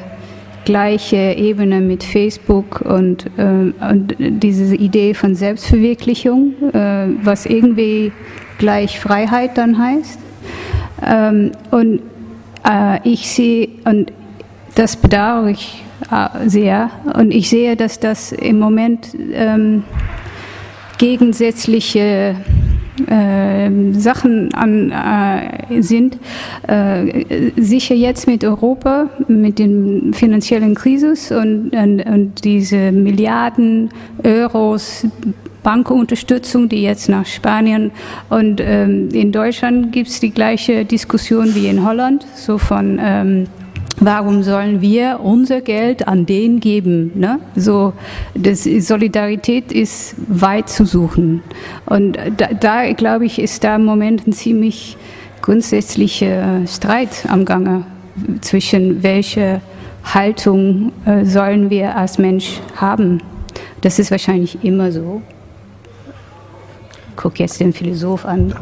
gleiche 0.66 1.34
Ebene 1.36 1.80
mit 1.80 2.04
Facebook 2.04 2.80
und, 2.82 3.26
äh, 3.36 3.72
und 3.90 4.14
diese 4.18 4.74
Idee 4.74 5.14
von 5.14 5.34
Selbstverwirklichung, 5.34 6.54
äh, 6.72 7.06
was 7.22 7.46
irgendwie 7.46 8.12
gleich 8.58 8.98
Freiheit 8.98 9.56
dann 9.58 9.78
heißt. 9.78 10.18
Ähm, 11.06 11.52
und 11.70 12.00
ich 13.04 13.30
sehe, 13.30 13.68
und 13.84 14.12
das 14.74 14.96
bedauere 14.96 15.48
ich 15.48 15.84
äh, 16.10 16.48
sehr, 16.48 16.90
und 17.14 17.30
ich 17.32 17.48
sehe, 17.48 17.76
dass 17.76 18.00
das 18.00 18.32
im 18.32 18.58
Moment 18.58 19.08
ähm, 19.32 19.84
gegensätzliche 20.98 22.36
äh, 23.06 23.70
Sachen 23.92 24.54
an, 24.54 24.90
äh, 24.90 25.82
sind. 25.82 26.18
Äh, 26.66 27.50
sicher 27.56 27.94
jetzt 27.94 28.26
mit 28.26 28.44
Europa, 28.44 29.08
mit 29.26 29.58
den 29.58 30.14
finanziellen 30.14 30.74
Krisis 30.74 31.32
und, 31.32 31.70
und, 31.70 32.00
und 32.02 32.44
diese 32.44 32.92
Milliarden 32.92 33.90
Euros 34.22 35.06
Bankunterstützung, 35.64 36.68
die 36.68 36.82
jetzt 36.82 37.08
nach 37.08 37.26
Spanien 37.26 37.90
und 38.30 38.60
ähm, 38.60 39.08
in 39.12 39.32
Deutschland 39.32 39.90
gibt 39.90 40.08
es 40.08 40.20
die 40.20 40.30
gleiche 40.30 40.84
Diskussion 40.84 41.56
wie 41.56 41.66
in 41.66 41.84
Holland, 41.84 42.24
so 42.36 42.58
von 42.58 43.00
ähm, 43.02 43.46
Warum 44.00 44.42
sollen 44.42 44.80
wir 44.80 45.20
unser 45.22 45.60
Geld 45.60 46.08
an 46.08 46.26
den 46.26 46.58
geben? 46.58 47.12
Ne? 47.14 47.38
So, 47.54 47.92
das, 48.34 48.64
Solidarität 48.64 49.70
ist 49.70 50.16
weit 50.28 50.68
zu 50.68 50.84
suchen. 50.84 51.42
Und 51.86 52.18
da, 52.36 52.48
da 52.48 52.92
glaube 52.92 53.24
ich, 53.24 53.38
ist 53.38 53.62
da 53.62 53.76
im 53.76 53.84
Moment 53.84 54.26
ein 54.26 54.32
ziemlich 54.32 54.96
grundsätzlicher 55.42 56.66
Streit 56.66 57.24
am 57.28 57.44
Gange 57.44 57.86
zwischen 58.40 59.02
welche 59.02 59.60
Haltung 60.02 60.92
äh, 61.06 61.24
sollen 61.24 61.70
wir 61.70 61.96
als 61.96 62.18
Mensch 62.18 62.60
haben. 62.76 63.22
Das 63.80 63.98
ist 63.98 64.10
wahrscheinlich 64.10 64.64
immer 64.64 64.90
so 64.90 65.22
gucke 67.16 67.38
jetzt 67.38 67.60
den 67.60 67.72
Philosoph 67.72 68.24
an. 68.24 68.54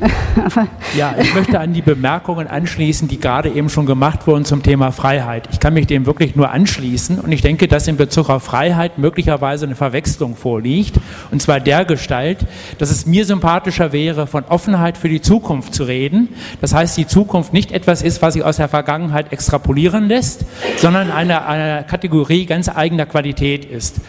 ja, 0.96 1.14
ich 1.20 1.34
möchte 1.34 1.58
an 1.58 1.72
die 1.72 1.82
Bemerkungen 1.82 2.46
anschließen, 2.46 3.08
die 3.08 3.18
gerade 3.18 3.50
eben 3.50 3.68
schon 3.68 3.86
gemacht 3.86 4.26
wurden 4.26 4.44
zum 4.44 4.62
Thema 4.62 4.92
Freiheit. 4.92 5.48
Ich 5.52 5.60
kann 5.60 5.74
mich 5.74 5.86
dem 5.86 6.06
wirklich 6.06 6.36
nur 6.36 6.50
anschließen 6.50 7.18
und 7.18 7.32
ich 7.32 7.42
denke, 7.42 7.68
dass 7.68 7.88
in 7.88 7.96
Bezug 7.96 8.30
auf 8.30 8.42
Freiheit 8.42 8.98
möglicherweise 8.98 9.66
eine 9.66 9.74
Verwechslung 9.74 10.36
vorliegt. 10.36 10.96
Und 11.30 11.42
zwar 11.42 11.60
der 11.60 11.84
Gestalt, 11.84 12.38
dass 12.78 12.90
es 12.90 13.06
mir 13.06 13.24
sympathischer 13.24 13.92
wäre, 13.92 14.26
von 14.26 14.44
Offenheit 14.44 14.96
für 14.96 15.08
die 15.08 15.20
Zukunft 15.20 15.74
zu 15.74 15.84
reden. 15.84 16.28
Das 16.60 16.74
heißt, 16.74 16.96
die 16.96 17.06
Zukunft 17.06 17.52
nicht 17.52 17.72
etwas 17.72 18.02
ist, 18.02 18.22
was 18.22 18.34
sich 18.34 18.44
aus 18.44 18.56
der 18.56 18.68
Vergangenheit 18.68 19.32
extrapolieren 19.32 20.08
lässt, 20.08 20.44
sondern 20.76 21.10
eine, 21.10 21.46
eine 21.46 21.84
Kategorie 21.88 22.46
ganz 22.46 22.68
eigener 22.68 23.06
Qualität 23.06 23.64
ist. 23.64 24.00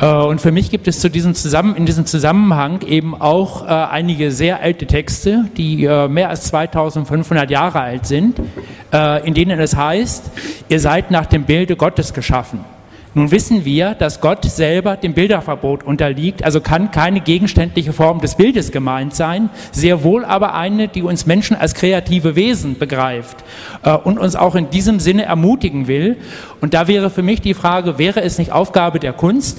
Äh, 0.00 0.06
und 0.06 0.40
für 0.40 0.52
mich 0.52 0.70
gibt 0.70 0.88
es 0.88 1.00
zu 1.00 1.10
diesem 1.10 1.34
Zusammen, 1.34 1.76
in 1.76 1.86
diesem 1.86 2.06
Zusammenhang 2.06 2.82
eben 2.82 3.20
auch 3.20 3.64
äh, 3.64 3.68
einige 3.68 4.30
sehr 4.32 4.60
alte 4.60 4.86
Texte, 4.86 5.44
die 5.56 5.84
äh, 5.84 6.08
mehr 6.08 6.28
als 6.28 6.44
2500 6.44 7.50
Jahre 7.50 7.80
alt 7.80 8.06
sind, 8.06 8.40
äh, 8.92 9.26
in 9.26 9.34
denen 9.34 9.58
es 9.60 9.76
heißt, 9.76 10.30
ihr 10.68 10.80
seid 10.80 11.10
nach 11.10 11.26
dem 11.26 11.44
Bilde 11.44 11.76
Gottes 11.76 12.12
geschaffen. 12.12 12.60
Nun 13.14 13.30
wissen 13.30 13.66
wir, 13.66 13.94
dass 13.94 14.22
Gott 14.22 14.42
selber 14.46 14.96
dem 14.96 15.12
Bilderverbot 15.12 15.82
unterliegt, 15.84 16.44
also 16.44 16.62
kann 16.62 16.90
keine 16.90 17.20
gegenständliche 17.20 17.92
Form 17.92 18.22
des 18.22 18.36
Bildes 18.36 18.72
gemeint 18.72 19.14
sein, 19.14 19.50
sehr 19.70 20.02
wohl 20.02 20.24
aber 20.24 20.54
eine, 20.54 20.88
die 20.88 21.02
uns 21.02 21.26
Menschen 21.26 21.54
als 21.54 21.74
kreative 21.74 22.36
Wesen 22.36 22.78
begreift 22.78 23.44
äh, 23.82 23.92
und 23.92 24.18
uns 24.18 24.34
auch 24.34 24.54
in 24.54 24.70
diesem 24.70 24.98
Sinne 24.98 25.24
ermutigen 25.24 25.88
will. 25.88 26.16
Und 26.62 26.72
da 26.72 26.88
wäre 26.88 27.10
für 27.10 27.22
mich 27.22 27.42
die 27.42 27.52
Frage, 27.52 27.98
wäre 27.98 28.22
es 28.22 28.38
nicht 28.38 28.50
Aufgabe 28.50 28.98
der 28.98 29.12
Kunst, 29.12 29.58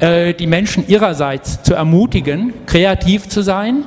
die 0.00 0.46
Menschen 0.46 0.88
ihrerseits 0.88 1.62
zu 1.62 1.74
ermutigen, 1.74 2.54
kreativ 2.66 3.28
zu 3.28 3.42
sein, 3.42 3.84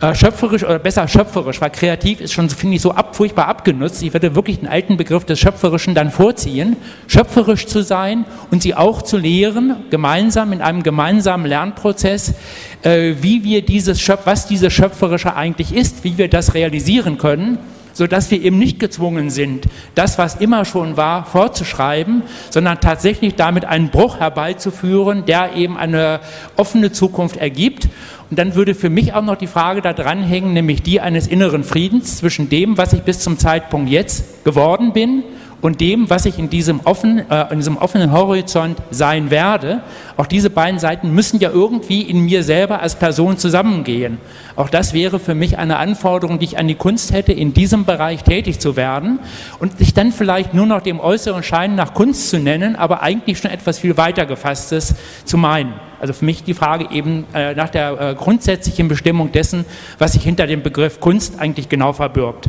äh, 0.00 0.14
schöpferisch 0.14 0.64
oder 0.64 0.78
besser 0.78 1.06
schöpferisch, 1.06 1.60
weil 1.60 1.68
kreativ 1.68 2.22
ist 2.22 2.32
schon, 2.32 2.48
finde 2.48 2.76
ich, 2.76 2.82
so 2.82 2.92
ab, 2.92 3.14
furchtbar 3.14 3.48
abgenutzt. 3.48 4.02
Ich 4.02 4.14
würde 4.14 4.34
wirklich 4.34 4.58
den 4.58 4.68
alten 4.68 4.96
Begriff 4.96 5.26
des 5.26 5.38
Schöpferischen 5.38 5.94
dann 5.94 6.10
vorziehen, 6.10 6.76
schöpferisch 7.06 7.66
zu 7.66 7.82
sein 7.82 8.24
und 8.50 8.62
sie 8.62 8.74
auch 8.74 9.02
zu 9.02 9.18
lehren, 9.18 9.76
gemeinsam 9.90 10.54
in 10.54 10.62
einem 10.62 10.82
gemeinsamen 10.82 11.44
Lernprozess, 11.44 12.32
äh, 12.80 13.16
wie 13.20 13.44
wir 13.44 13.60
dieses 13.60 14.00
Schöpf, 14.00 14.22
was 14.24 14.46
dieses 14.46 14.72
Schöpferische 14.72 15.36
eigentlich 15.36 15.74
ist, 15.74 16.02
wie 16.02 16.16
wir 16.16 16.28
das 16.28 16.54
realisieren 16.54 17.18
können 17.18 17.58
sodass 17.92 18.30
wir 18.30 18.42
eben 18.42 18.58
nicht 18.58 18.78
gezwungen 18.78 19.30
sind, 19.30 19.66
das, 19.94 20.18
was 20.18 20.36
immer 20.36 20.64
schon 20.64 20.96
war, 20.96 21.24
fortzuschreiben, 21.24 22.22
sondern 22.50 22.80
tatsächlich 22.80 23.34
damit 23.34 23.64
einen 23.64 23.90
Bruch 23.90 24.18
herbeizuführen, 24.20 25.24
der 25.26 25.54
eben 25.54 25.76
eine 25.76 26.20
offene 26.56 26.92
Zukunft 26.92 27.36
ergibt. 27.36 27.88
Und 28.30 28.38
dann 28.38 28.54
würde 28.54 28.74
für 28.74 28.90
mich 28.90 29.12
auch 29.12 29.22
noch 29.22 29.36
die 29.36 29.48
Frage 29.48 29.82
da 29.82 29.92
dranhängen, 29.92 30.52
nämlich 30.52 30.82
die 30.82 31.00
eines 31.00 31.26
inneren 31.26 31.64
Friedens 31.64 32.18
zwischen 32.18 32.48
dem, 32.48 32.78
was 32.78 32.92
ich 32.92 33.02
bis 33.02 33.20
zum 33.20 33.38
Zeitpunkt 33.38 33.90
jetzt 33.90 34.44
geworden 34.44 34.92
bin 34.92 35.24
und 35.60 35.80
dem, 35.80 36.08
was 36.08 36.26
ich 36.26 36.38
in 36.38 36.50
diesem, 36.50 36.80
offen, 36.84 37.30
äh, 37.30 37.52
in 37.52 37.58
diesem 37.58 37.76
offenen 37.76 38.12
Horizont 38.12 38.78
sein 38.90 39.30
werde. 39.30 39.82
Auch 40.16 40.26
diese 40.26 40.50
beiden 40.50 40.78
Seiten 40.78 41.14
müssen 41.14 41.40
ja 41.40 41.50
irgendwie 41.50 42.02
in 42.02 42.24
mir 42.24 42.42
selber 42.42 42.80
als 42.80 42.94
Person 42.94 43.38
zusammengehen. 43.38 44.18
Auch 44.56 44.68
das 44.68 44.94
wäre 44.94 45.18
für 45.18 45.34
mich 45.34 45.58
eine 45.58 45.76
Anforderung, 45.76 46.38
die 46.38 46.46
ich 46.46 46.58
an 46.58 46.68
die 46.68 46.74
Kunst 46.74 47.12
hätte, 47.12 47.32
in 47.32 47.52
diesem 47.52 47.84
Bereich 47.84 48.24
tätig 48.24 48.58
zu 48.58 48.76
werden 48.76 49.20
und 49.58 49.78
sich 49.78 49.94
dann 49.94 50.12
vielleicht 50.12 50.54
nur 50.54 50.66
noch 50.66 50.80
dem 50.80 51.00
äußeren 51.00 51.42
Schein 51.42 51.74
nach 51.74 51.94
Kunst 51.94 52.30
zu 52.30 52.38
nennen, 52.38 52.76
aber 52.76 53.02
eigentlich 53.02 53.38
schon 53.38 53.50
etwas 53.50 53.78
viel 53.78 53.96
weiter 53.96 54.26
gefasstes 54.26 54.94
zu 55.24 55.36
meinen. 55.36 55.74
Also 56.00 56.14
für 56.14 56.24
mich 56.24 56.44
die 56.44 56.54
Frage 56.54 56.88
eben 56.90 57.26
äh, 57.34 57.54
nach 57.54 57.68
der 57.68 58.00
äh, 58.00 58.14
grundsätzlichen 58.14 58.88
Bestimmung 58.88 59.32
dessen, 59.32 59.66
was 59.98 60.12
sich 60.12 60.22
hinter 60.22 60.46
dem 60.46 60.62
Begriff 60.62 60.98
Kunst 61.00 61.38
eigentlich 61.38 61.68
genau 61.68 61.92
verbirgt. 61.92 62.48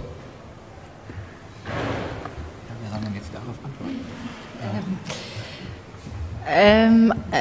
Ähm, 6.48 7.14
äh, 7.32 7.36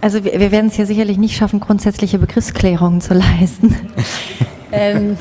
also 0.00 0.24
wir, 0.24 0.38
wir 0.38 0.52
werden 0.52 0.66
es 0.66 0.74
hier 0.74 0.86
sicherlich 0.86 1.18
nicht 1.18 1.36
schaffen, 1.36 1.60
grundsätzliche 1.60 2.18
Begriffsklärungen 2.18 3.00
zu 3.00 3.14
leisten. 3.14 3.74
ähm, 4.72 5.16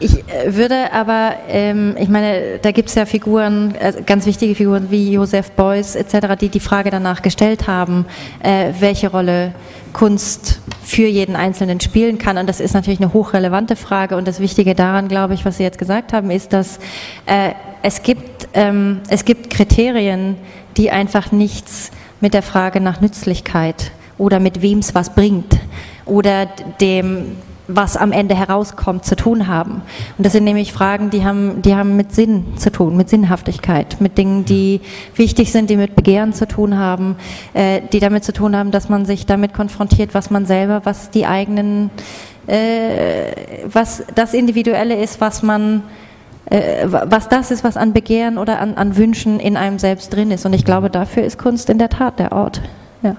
Ich 0.00 0.12
äh, 0.28 0.54
würde 0.54 0.92
aber, 0.92 1.34
ähm, 1.48 1.96
ich 1.98 2.08
meine, 2.08 2.58
da 2.62 2.70
gibt 2.70 2.88
es 2.88 2.94
ja 2.94 3.04
Figuren, 3.04 3.74
äh, 3.74 3.92
ganz 4.06 4.26
wichtige 4.26 4.54
Figuren 4.54 4.90
wie 4.90 5.12
Joseph 5.12 5.50
Beuys 5.52 5.96
etc., 5.96 6.36
die 6.40 6.48
die 6.48 6.60
Frage 6.60 6.90
danach 6.90 7.20
gestellt 7.22 7.66
haben, 7.66 8.06
äh, 8.40 8.72
welche 8.78 9.10
Rolle 9.10 9.54
Kunst 9.92 10.60
für 10.84 11.06
jeden 11.06 11.34
Einzelnen 11.34 11.80
spielen 11.80 12.18
kann. 12.18 12.38
Und 12.38 12.48
das 12.48 12.60
ist 12.60 12.74
natürlich 12.74 13.00
eine 13.00 13.12
hochrelevante 13.12 13.74
Frage. 13.74 14.16
Und 14.16 14.28
das 14.28 14.38
Wichtige 14.38 14.76
daran, 14.76 15.08
glaube 15.08 15.34
ich, 15.34 15.44
was 15.44 15.56
Sie 15.56 15.64
jetzt 15.64 15.78
gesagt 15.78 16.12
haben, 16.12 16.30
ist, 16.30 16.52
dass 16.52 16.78
äh, 17.26 17.54
es, 17.82 18.02
gibt, 18.02 18.48
ähm, 18.54 19.00
es 19.08 19.24
gibt 19.24 19.50
Kriterien, 19.50 20.36
die 20.76 20.90
einfach 20.90 21.32
nichts 21.32 21.90
mit 22.20 22.34
der 22.34 22.42
Frage 22.42 22.80
nach 22.80 23.00
Nützlichkeit 23.00 23.92
oder 24.16 24.40
mit 24.40 24.62
wem 24.62 24.78
es 24.78 24.94
was 24.94 25.14
bringt 25.14 25.58
oder 26.04 26.46
dem, 26.80 27.36
was 27.68 27.96
am 27.96 28.12
Ende 28.12 28.34
herauskommt, 28.34 29.04
zu 29.04 29.14
tun 29.14 29.46
haben. 29.46 29.82
Und 30.16 30.24
das 30.24 30.32
sind 30.32 30.44
nämlich 30.44 30.72
Fragen, 30.72 31.10
die 31.10 31.24
haben, 31.24 31.60
die 31.62 31.76
haben 31.76 31.96
mit 31.96 32.14
Sinn 32.14 32.56
zu 32.56 32.72
tun, 32.72 32.96
mit 32.96 33.10
Sinnhaftigkeit, 33.10 34.00
mit 34.00 34.16
Dingen, 34.16 34.46
die 34.46 34.80
wichtig 35.14 35.52
sind, 35.52 35.68
die 35.68 35.76
mit 35.76 35.94
Begehren 35.94 36.32
zu 36.32 36.48
tun 36.48 36.78
haben, 36.78 37.16
äh, 37.52 37.82
die 37.92 38.00
damit 38.00 38.24
zu 38.24 38.32
tun 38.32 38.56
haben, 38.56 38.70
dass 38.70 38.88
man 38.88 39.04
sich 39.04 39.26
damit 39.26 39.52
konfrontiert, 39.52 40.14
was 40.14 40.30
man 40.30 40.46
selber, 40.46 40.80
was 40.84 41.10
die 41.10 41.26
eigenen, 41.26 41.90
äh, 42.46 43.32
was 43.70 44.02
das 44.14 44.32
Individuelle 44.32 44.96
ist, 44.96 45.20
was 45.20 45.42
man 45.42 45.82
äh, 46.50 46.86
was 46.86 47.28
das 47.28 47.50
ist, 47.50 47.64
was 47.64 47.76
an 47.76 47.92
Begehren 47.92 48.38
oder 48.38 48.60
an, 48.60 48.74
an 48.74 48.96
Wünschen 48.96 49.40
in 49.40 49.56
einem 49.56 49.78
selbst 49.78 50.14
drin 50.14 50.30
ist. 50.30 50.46
Und 50.46 50.52
ich 50.52 50.64
glaube, 50.64 50.90
dafür 50.90 51.24
ist 51.24 51.38
Kunst 51.38 51.70
in 51.70 51.78
der 51.78 51.88
Tat 51.88 52.18
der 52.18 52.32
Ort. 52.32 52.60
Ja. 53.02 53.16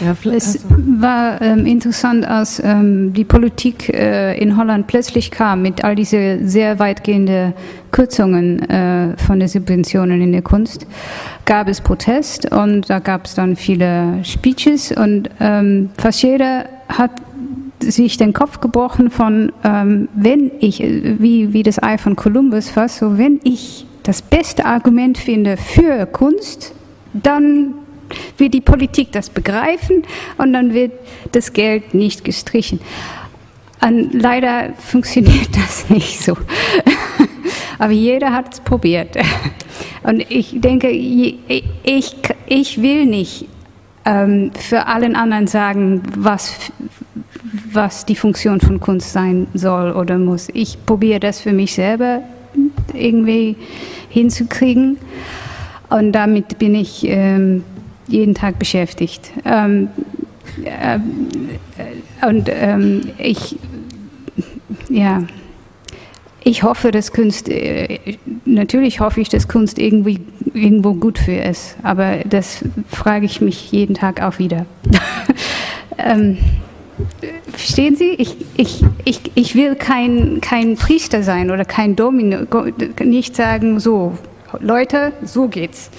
Ja, 0.00 0.16
es 0.32 0.64
war 0.68 1.42
ähm, 1.42 1.66
interessant, 1.66 2.24
als 2.24 2.62
ähm, 2.64 3.12
die 3.12 3.24
Politik 3.24 3.88
äh, 3.88 4.38
in 4.38 4.56
Holland 4.56 4.86
plötzlich 4.86 5.30
kam 5.30 5.62
mit 5.62 5.84
all 5.84 5.94
diese 5.94 6.38
sehr 6.48 6.78
weitgehenden 6.78 7.52
Kürzungen 7.90 8.68
äh, 8.70 9.16
von 9.18 9.40
den 9.40 9.48
Subventionen 9.48 10.20
in 10.22 10.32
der 10.32 10.42
Kunst, 10.42 10.86
gab 11.44 11.68
es 11.68 11.80
Protest 11.80 12.50
und 12.50 12.88
da 12.88 13.00
gab 13.00 13.26
es 13.26 13.34
dann 13.34 13.56
viele 13.56 14.24
Speeches 14.24 14.92
und 14.92 15.28
ähm, 15.40 15.90
fast 15.98 16.22
jeder 16.22 16.64
hat 16.88 17.10
sich 17.82 18.16
den 18.16 18.32
Kopf 18.32 18.60
gebrochen 18.60 19.10
von, 19.10 19.52
ähm, 19.64 20.08
wenn 20.14 20.50
ich, 20.60 20.80
wie, 20.80 21.52
wie 21.52 21.62
das 21.62 21.82
Ei 21.82 21.98
von 21.98 22.16
Kolumbus 22.16 22.70
fast, 22.70 22.98
so 22.98 23.18
wenn 23.18 23.40
ich 23.44 23.86
das 24.02 24.22
beste 24.22 24.64
Argument 24.64 25.18
finde 25.18 25.56
für 25.56 26.06
Kunst, 26.06 26.74
dann 27.12 27.74
wird 28.38 28.54
die 28.54 28.60
Politik 28.60 29.12
das 29.12 29.30
begreifen 29.30 30.02
und 30.38 30.52
dann 30.52 30.74
wird 30.74 30.92
das 31.32 31.52
Geld 31.52 31.94
nicht 31.94 32.24
gestrichen. 32.24 32.80
Und 33.80 34.14
leider 34.14 34.72
funktioniert 34.78 35.48
das 35.54 35.88
nicht 35.88 36.22
so. 36.22 36.36
Aber 37.78 37.92
jeder 37.92 38.32
hat 38.32 38.54
es 38.54 38.60
probiert. 38.60 39.16
Und 40.04 40.28
ich 40.30 40.60
denke, 40.60 40.88
ich, 40.88 41.36
ich 42.46 42.82
will 42.82 43.06
nicht 43.06 43.46
ähm, 44.04 44.50
für 44.58 44.86
allen 44.86 45.16
anderen 45.16 45.46
sagen, 45.46 46.02
was, 46.16 46.56
was 47.74 48.04
die 48.06 48.16
Funktion 48.16 48.60
von 48.60 48.80
Kunst 48.80 49.12
sein 49.12 49.46
soll 49.54 49.92
oder 49.92 50.18
muss. 50.18 50.48
Ich 50.52 50.84
probiere 50.84 51.20
das 51.20 51.40
für 51.40 51.52
mich 51.52 51.74
selber 51.74 52.22
irgendwie 52.94 53.56
hinzukriegen. 54.08 54.98
Und 55.90 56.12
damit 56.12 56.58
bin 56.58 56.74
ich 56.74 57.04
ähm, 57.04 57.64
jeden 58.06 58.34
Tag 58.34 58.58
beschäftigt. 58.58 59.30
Ähm, 59.44 59.88
äh, 60.64 60.98
und 62.26 62.48
ähm, 62.50 63.10
ich, 63.18 63.56
ja, 64.88 65.24
ich 66.44 66.62
hoffe, 66.62 66.90
dass 66.90 67.12
Kunst, 67.12 67.48
äh, 67.48 68.16
natürlich 68.44 69.00
hoffe 69.00 69.20
ich, 69.20 69.28
dass 69.28 69.48
Kunst 69.48 69.78
irgendwie 69.78 70.20
irgendwo 70.54 70.94
gut 70.94 71.18
für 71.18 71.32
ist, 71.32 71.76
aber 71.82 72.18
das 72.28 72.64
frage 72.88 73.26
ich 73.26 73.40
mich 73.40 73.70
jeden 73.70 73.94
Tag 73.94 74.20
auch 74.22 74.38
wieder. 74.38 74.66
ähm, 75.98 76.38
verstehen 77.50 77.96
Sie? 77.96 78.10
Ich, 78.10 78.36
ich, 78.56 78.84
ich, 79.04 79.20
ich 79.34 79.54
will 79.54 79.74
kein, 79.74 80.40
kein 80.40 80.76
Priester 80.76 81.22
sein 81.22 81.50
oder 81.50 81.64
kein 81.64 81.96
Domino, 81.96 82.46
nicht 83.00 83.36
sagen, 83.36 83.80
so, 83.80 84.18
Leute, 84.60 85.12
so 85.24 85.48
geht's 85.48 85.90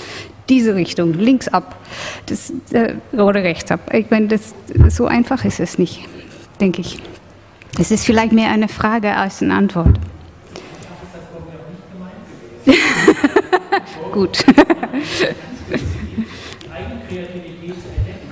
diese 0.49 0.75
Richtung, 0.75 1.13
links 1.13 1.47
ab 1.47 1.77
das, 2.25 2.51
äh, 2.71 2.95
oder 3.13 3.43
rechts 3.43 3.71
ab. 3.71 3.93
Ich 3.93 4.09
meine, 4.09 4.27
das, 4.27 4.53
so 4.89 5.05
einfach 5.05 5.45
ist 5.45 5.59
es 5.59 5.77
nicht, 5.77 6.01
denke 6.59 6.81
ich. 6.81 6.97
Es 7.79 7.91
ist 7.91 8.05
vielleicht 8.05 8.33
mehr 8.33 8.49
eine 8.51 8.67
Frage 8.67 9.15
als 9.15 9.41
eine 9.41 9.55
Antwort. 9.55 9.99
Gut. 14.11 14.45
Eigenkreativität 16.73 17.75
zu 17.81 17.89
entdecken, 17.97 18.29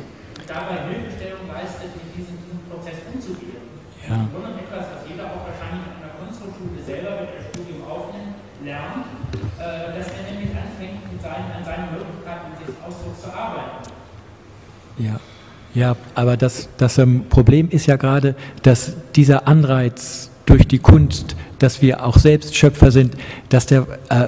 dabei 0.47 0.77
Hilfestellung 0.93 1.47
leistet, 1.49 1.89
in 1.97 2.09
diesem 2.15 2.37
Prozess 2.69 3.01
umzugehen. 3.11 3.65
Ja. 4.07 4.29
etwas, 4.61 4.85
was 4.93 5.01
jeder 5.09 5.25
auch 5.25 5.41
wahrscheinlich 5.49 5.89
an 5.89 6.05
der 6.05 6.13
Kunsthochschule 6.21 6.79
selber 6.85 7.21
mit 7.21 7.33
dem 7.33 7.43
Studium 7.49 7.81
aufnimmt, 7.89 8.37
lernt, 8.71 9.05
äh, 9.59 9.97
dass 9.97 10.07
er 10.07 10.31
nämlich 10.31 10.55
anfängt, 10.55 11.03
an 11.23 11.65
seinen 11.65 11.91
Möglichkeiten 11.91 12.51
des 12.65 12.75
Ausdrucks 12.85 13.21
zu 13.21 13.27
arbeiten. 13.27 13.91
Ja. 14.97 15.19
Ja, 15.73 15.95
aber 16.15 16.35
das, 16.35 16.67
das 16.77 16.97
ähm, 16.97 17.23
Problem 17.29 17.69
ist 17.69 17.85
ja 17.85 17.95
gerade, 17.95 18.35
dass 18.61 18.91
dieser 19.15 19.47
Anreiz 19.47 20.29
durch 20.45 20.67
die 20.67 20.79
Kunst, 20.79 21.37
dass 21.59 21.81
wir 21.81 22.05
auch 22.05 22.17
selbst 22.17 22.57
Schöpfer 22.57 22.91
sind, 22.91 23.15
dass 23.47 23.67
der 23.67 23.87
äh, 24.09 24.27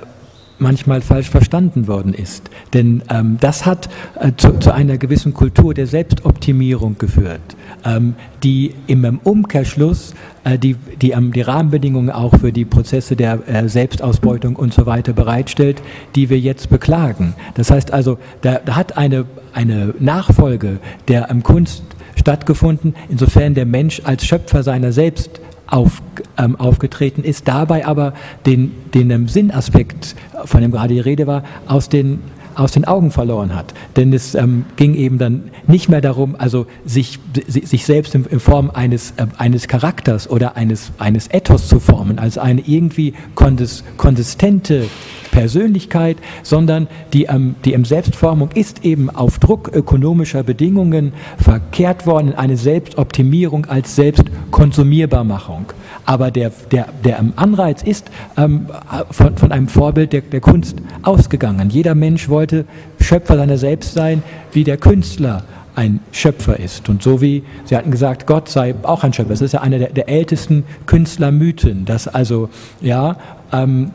manchmal 0.59 1.01
falsch 1.01 1.29
verstanden 1.29 1.87
worden 1.87 2.13
ist. 2.13 2.49
Denn 2.73 3.03
ähm, 3.09 3.37
das 3.39 3.65
hat 3.65 3.89
äh, 4.19 4.31
zu, 4.37 4.59
zu, 4.59 4.73
einer 4.73 4.97
gewissen 4.97 5.33
Kultur 5.33 5.73
der 5.73 5.87
Selbstoptimierung 5.87 6.97
geführt, 6.97 7.41
ähm, 7.85 8.15
die 8.43 8.73
im 8.87 9.19
Umkehrschluss 9.23 10.13
äh, 10.43 10.57
die, 10.57 10.75
die, 11.01 11.11
ähm, 11.11 11.31
die 11.33 11.41
Rahmenbedingungen 11.41 12.09
auch 12.09 12.37
für 12.37 12.51
die 12.51 12.65
Prozesse 12.65 13.15
der 13.15 13.47
äh, 13.47 13.67
Selbstausbeutung 13.67 14.55
und 14.55 14.73
so 14.73 14.85
weiter 14.85 15.13
bereitstellt, 15.13 15.81
die 16.15 16.29
wir 16.29 16.39
jetzt 16.39 16.69
beklagen. 16.69 17.35
Das 17.55 17.71
heißt 17.71 17.91
also, 17.91 18.17
da, 18.41 18.59
da 18.65 18.75
hat 18.75 18.97
eine, 18.97 19.25
eine 19.53 19.93
Nachfolge 19.99 20.79
der 21.07 21.29
ähm, 21.29 21.43
Kunst 21.43 21.83
stattgefunden, 22.15 22.95
insofern 23.09 23.53
der 23.53 23.65
Mensch 23.65 24.01
als 24.03 24.25
Schöpfer 24.25 24.63
seiner 24.63 24.91
selbst 24.91 25.41
auf, 25.73 26.03
ähm, 26.37 26.55
aufgetreten 26.55 27.23
ist, 27.23 27.47
dabei 27.47 27.85
aber 27.85 28.13
den, 28.45 28.71
den 28.93 29.09
ähm, 29.09 29.27
Sinnaspekt, 29.27 30.15
von 30.45 30.61
dem 30.61 30.71
gerade 30.71 30.93
die 30.93 30.99
Rede 30.99 31.25
war, 31.27 31.43
aus 31.67 31.89
den 31.89 32.19
aus 32.55 32.71
den 32.71 32.85
Augen 32.85 33.09
verloren 33.09 33.55
hat. 33.55 33.73
Denn 33.95 34.13
es 34.13 34.35
ähm, 34.35 34.65
ging 34.75 34.93
eben 34.93 35.17
dann 35.17 35.45
nicht 35.65 35.89
mehr 35.89 36.01
darum, 36.01 36.35
also 36.37 36.67
sich, 36.85 37.17
sich 37.47 37.83
selbst 37.83 38.13
in, 38.13 38.25
in 38.25 38.39
Form 38.39 38.69
eines, 38.69 39.15
äh, 39.17 39.25
eines 39.39 39.67
Charakters 39.67 40.29
oder 40.29 40.55
eines, 40.55 40.91
eines 40.99 41.31
Ethos 41.31 41.67
zu 41.67 41.79
formen, 41.79 42.19
als 42.19 42.37
eine 42.37 42.61
irgendwie 42.61 43.15
konsistente 43.33 44.85
Persönlichkeit, 45.33 46.17
sondern 46.43 46.87
die, 47.11 47.23
ähm, 47.23 47.55
die 47.65 47.75
Selbstformung 47.83 48.51
ist 48.53 48.85
eben 48.85 49.09
auf 49.09 49.39
Druck 49.39 49.71
ökonomischer 49.73 50.43
Bedingungen 50.43 51.11
verkehrt 51.39 52.05
worden 52.05 52.29
in 52.29 52.35
eine 52.35 52.55
Selbstoptimierung 52.55 53.65
als 53.65 53.95
Selbstkonsumierbarmachung. 53.95 55.65
Aber 56.05 56.29
der, 56.29 56.51
der, 56.71 56.85
der 57.03 57.19
Anreiz 57.35 57.81
ist 57.81 58.11
ähm, 58.37 58.67
von, 59.09 59.35
von 59.35 59.51
einem 59.51 59.67
Vorbild 59.67 60.13
der, 60.13 60.21
der 60.21 60.39
Kunst 60.39 60.77
ausgegangen. 61.01 61.71
Jeder 61.71 61.95
Mensch 61.95 62.29
wollte 62.29 62.65
Schöpfer 62.99 63.35
seiner 63.35 63.57
selbst 63.57 63.95
sein, 63.95 64.21
wie 64.51 64.63
der 64.63 64.77
Künstler 64.77 65.43
ein 65.75 66.01
Schöpfer 66.11 66.59
ist. 66.59 66.89
Und 66.89 67.01
so 67.01 67.21
wie 67.21 67.41
Sie 67.65 67.75
hatten 67.75 67.89
gesagt, 67.89 68.27
Gott 68.27 68.49
sei 68.49 68.75
auch 68.83 69.03
ein 69.03 69.13
Schöpfer. 69.13 69.31
Das 69.31 69.41
ist 69.41 69.53
ja 69.53 69.61
einer 69.61 69.79
der, 69.79 69.89
der 69.89 70.09
ältesten 70.09 70.63
Künstlermythen, 70.85 71.85
dass 71.85 72.07
also 72.07 72.49
ja 72.81 73.17
ähm, 73.51 73.89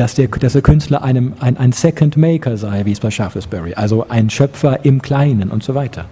dass 0.00 0.14
der, 0.14 0.28
dass 0.28 0.54
der 0.54 0.62
Künstler 0.62 1.02
einem, 1.02 1.34
ein, 1.40 1.58
ein 1.58 1.72
Second 1.72 2.16
Maker 2.16 2.56
sei, 2.56 2.86
wie 2.86 2.92
es 2.92 3.00
bei 3.00 3.10
Shaftesbury, 3.10 3.74
also 3.74 4.06
ein 4.08 4.30
Schöpfer 4.30 4.82
im 4.82 5.02
Kleinen 5.02 5.50
und 5.50 5.62
so 5.62 5.74
weiter. 5.74 6.06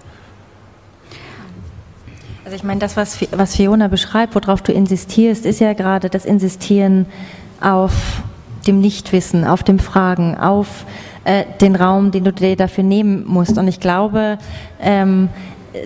Also 2.44 2.54
ich 2.54 2.64
meine, 2.64 2.80
das, 2.80 2.98
was, 2.98 3.18
was 3.32 3.56
Fiona 3.56 3.88
beschreibt, 3.88 4.34
worauf 4.34 4.60
du 4.60 4.72
insistierst, 4.72 5.46
ist 5.46 5.60
ja 5.60 5.72
gerade 5.72 6.10
das 6.10 6.26
Insistieren 6.26 7.06
auf 7.62 8.22
dem 8.66 8.78
Nichtwissen, 8.80 9.46
auf 9.46 9.62
dem 9.62 9.78
Fragen, 9.78 10.36
auf 10.36 10.84
äh, 11.24 11.44
den 11.62 11.74
Raum, 11.74 12.10
den 12.10 12.24
du 12.24 12.32
dir 12.32 12.56
dafür 12.56 12.84
nehmen 12.84 13.24
musst. 13.26 13.56
Und 13.56 13.68
ich 13.68 13.80
glaube, 13.80 14.36
ähm, 14.80 15.30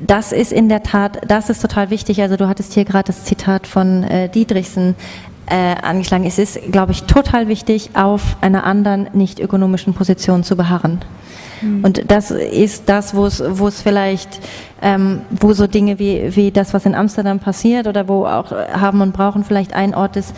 das 0.05 0.33
ist 0.33 0.53
in 0.53 0.69
der 0.69 0.83
Tat, 0.83 1.21
das 1.29 1.51
ist 1.51 1.63
total 1.63 1.91
wichtig. 1.91 2.21
Also 2.21 2.37
du 2.37 2.49
hattest 2.49 2.73
hier 2.73 2.85
gerade 2.85 3.07
das 3.07 3.23
Zitat 3.25 3.69
von 3.69 4.03
äh, 4.03 4.29
Dietrichsen 4.29 4.97
äh, 5.47 5.75
angeschlagen. 5.83 6.25
Es 6.25 6.39
ist, 6.39 6.61
glaube 6.71 6.93
ich, 6.93 7.05
total 7.05 7.49
wichtig, 7.49 7.91
auf 7.95 8.37
einer 8.41 8.65
anderen 8.65 9.09
nicht 9.13 9.41
ökonomischen 9.41 9.95
Position 9.95 10.45
zu 10.45 10.57
beharren. 10.57 11.01
Mhm. 11.61 11.85
Und 11.85 12.11
das 12.11 12.31
ist 12.31 12.89
das, 12.89 13.15
wo 13.15 13.27
es, 13.27 13.43
wo 13.47 13.69
es 13.69 13.83
vielleicht, 13.83 14.41
ähm, 14.81 15.23
wo 15.31 15.53
so 15.53 15.67
Dinge 15.67 15.99
wie, 15.99 16.35
wie 16.37 16.51
das, 16.51 16.75
was 16.75 16.87
in 16.87 16.95
Amsterdam 16.95 17.39
passiert 17.39 17.87
oder 17.87 18.09
wo 18.09 18.27
auch 18.27 18.51
Haben 18.51 19.01
und 19.01 19.13
Brauchen 19.13 19.45
vielleicht 19.45 19.75
ein 19.75 19.95
Ort 19.95 20.17
ist, 20.17 20.35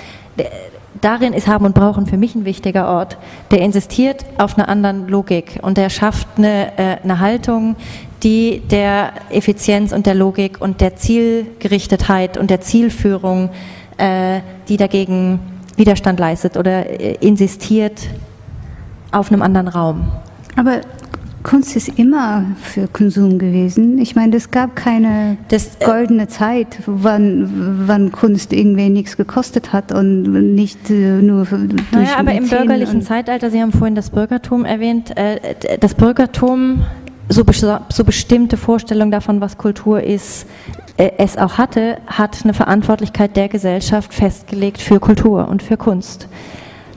darin 1.01 1.33
ist 1.33 1.47
Haben 1.47 1.67
und 1.67 1.75
Brauchen 1.75 2.07
für 2.07 2.17
mich 2.17 2.35
ein 2.35 2.45
wichtiger 2.45 2.89
Ort. 2.89 3.19
Der 3.51 3.61
insistiert 3.61 4.25
auf 4.39 4.57
einer 4.57 4.69
anderen 4.69 5.09
Logik 5.09 5.59
und 5.63 5.77
der 5.77 5.91
schafft 5.91 6.29
eine, 6.37 6.79
äh, 6.79 6.97
eine 7.03 7.21
Haltung, 7.21 7.77
die 8.23 8.63
der 8.71 9.13
Effizienz 9.31 9.93
und 9.93 10.07
der 10.07 10.15
Logik 10.15 10.61
und 10.61 10.81
der 10.81 10.97
Zielgerichtetheit 10.97 12.39
und 12.39 12.51
der 12.51 12.63
Zielführung, 12.63 13.51
die 14.69 14.77
dagegen 14.77 15.39
Widerstand 15.77 16.21
leistet 16.21 16.57
oder 16.57 16.89
äh, 16.89 17.17
insistiert 17.21 18.09
auf 19.11 19.31
einem 19.31 19.43
anderen 19.43 19.69
Raum. 19.69 20.09
Aber 20.57 20.81
Kunst 21.43 21.77
ist 21.77 21.99
immer 21.99 22.47
für 22.63 22.89
Konsum 22.89 23.39
gewesen. 23.39 23.99
Ich 23.99 24.17
meine, 24.17 24.35
es 24.37 24.51
gab 24.51 24.77
keine 24.77 25.37
das, 25.49 25.77
äh, 25.79 25.85
goldene 25.85 26.27
Zeit, 26.27 26.79
wann, 26.87 27.85
wann 27.87 28.13
Kunst 28.13 28.53
irgendwie 28.53 28.89
nichts 28.89 29.17
gekostet 29.17 29.73
hat 29.73 29.93
und 29.93 30.55
nicht 30.55 30.91
äh, 30.91 31.21
nur 31.21 31.45
durch 31.45 31.93
Naja, 31.93 32.17
aber 32.19 32.33
im 32.33 32.49
bürgerlichen 32.49 33.03
Zeitalter, 33.03 33.51
Sie 33.51 33.61
haben 33.61 33.73
vorhin 33.73 33.95
das 33.95 34.09
Bürgertum 34.11 34.65
erwähnt, 34.65 35.15
äh, 35.17 35.55
das 35.81 35.95
Bürgertum, 35.95 36.83
so, 37.29 37.45
so 37.93 38.05
bestimmte 38.05 38.57
Vorstellungen 38.57 39.11
davon, 39.11 39.41
was 39.41 39.59
Kultur 39.59 40.03
ist, 40.03 40.47
äh, 40.97 41.13
es 41.19 41.37
auch 41.37 41.59
hatte, 41.59 41.99
hat 42.07 42.45
eine 42.45 42.55
Verantwortlichkeit 42.55 43.37
der 43.37 43.49
Gesellschaft 43.49 44.15
festgelegt 44.15 44.81
für 44.81 45.01
Kultur 45.01 45.49
und 45.49 45.63
für 45.63 45.77
Kunst. 45.77 46.29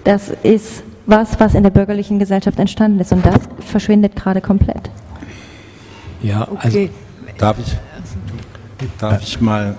Das 0.03 0.31
ist 0.43 0.83
was, 1.05 1.39
was 1.39 1.55
in 1.55 1.63
der 1.63 1.69
bürgerlichen 1.69 2.19
Gesellschaft 2.19 2.59
entstanden 2.59 2.99
ist. 2.99 3.11
Und 3.11 3.25
das 3.25 3.39
verschwindet 3.59 4.15
gerade 4.15 4.41
komplett. 4.41 4.89
Ja, 6.21 6.47
also 6.59 6.89
darf 7.37 7.57
ich, 7.59 7.77
darf 8.99 9.21
ich 9.21 9.39
mal, 9.39 9.77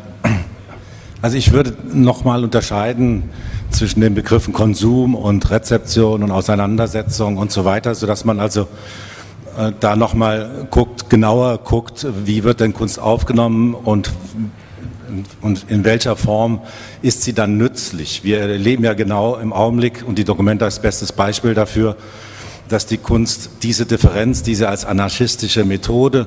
also 1.22 1.36
ich 1.36 1.52
würde 1.52 1.76
nochmal 1.92 2.44
unterscheiden 2.44 3.30
zwischen 3.70 4.00
den 4.00 4.14
Begriffen 4.14 4.54
Konsum 4.54 5.14
und 5.14 5.50
Rezeption 5.50 6.22
und 6.22 6.30
Auseinandersetzung 6.30 7.36
und 7.36 7.52
so 7.52 7.64
weiter, 7.64 7.94
sodass 7.94 8.24
man 8.24 8.40
also 8.40 8.66
äh, 9.58 9.72
da 9.80 9.96
nochmal 9.96 10.68
guckt, 10.70 11.10
genauer 11.10 11.58
guckt, 11.58 12.06
wie 12.24 12.44
wird 12.44 12.60
denn 12.60 12.72
Kunst 12.72 12.98
aufgenommen 12.98 13.74
und 13.74 14.12
und 15.40 15.70
in 15.70 15.84
welcher 15.84 16.16
Form 16.16 16.60
ist 17.00 17.22
sie 17.22 17.32
dann 17.32 17.56
nützlich? 17.56 18.24
Wir 18.24 18.40
erleben 18.40 18.84
ja 18.84 18.92
genau 18.92 19.36
im 19.36 19.54
Augenblick, 19.54 20.04
und 20.06 20.18
die 20.18 20.24
Dokumenta 20.24 20.66
ist 20.66 20.82
bestes 20.82 21.12
Beispiel 21.12 21.54
dafür, 21.54 21.96
dass 22.68 22.84
die 22.86 22.98
Kunst 22.98 23.50
diese 23.62 23.86
Differenz, 23.86 24.42
diese 24.42 24.68
als 24.68 24.84
anarchistische 24.84 25.64
Methode 25.64 26.26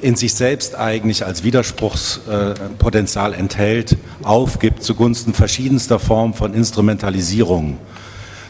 in 0.00 0.16
sich 0.16 0.34
selbst 0.34 0.74
eigentlich 0.74 1.24
als 1.24 1.44
Widerspruchspotenzial 1.44 3.34
enthält, 3.34 3.96
aufgibt 4.22 4.82
zugunsten 4.82 5.34
verschiedenster 5.34 5.98
Formen 5.98 6.34
von 6.34 6.54
Instrumentalisierung. 6.54 7.78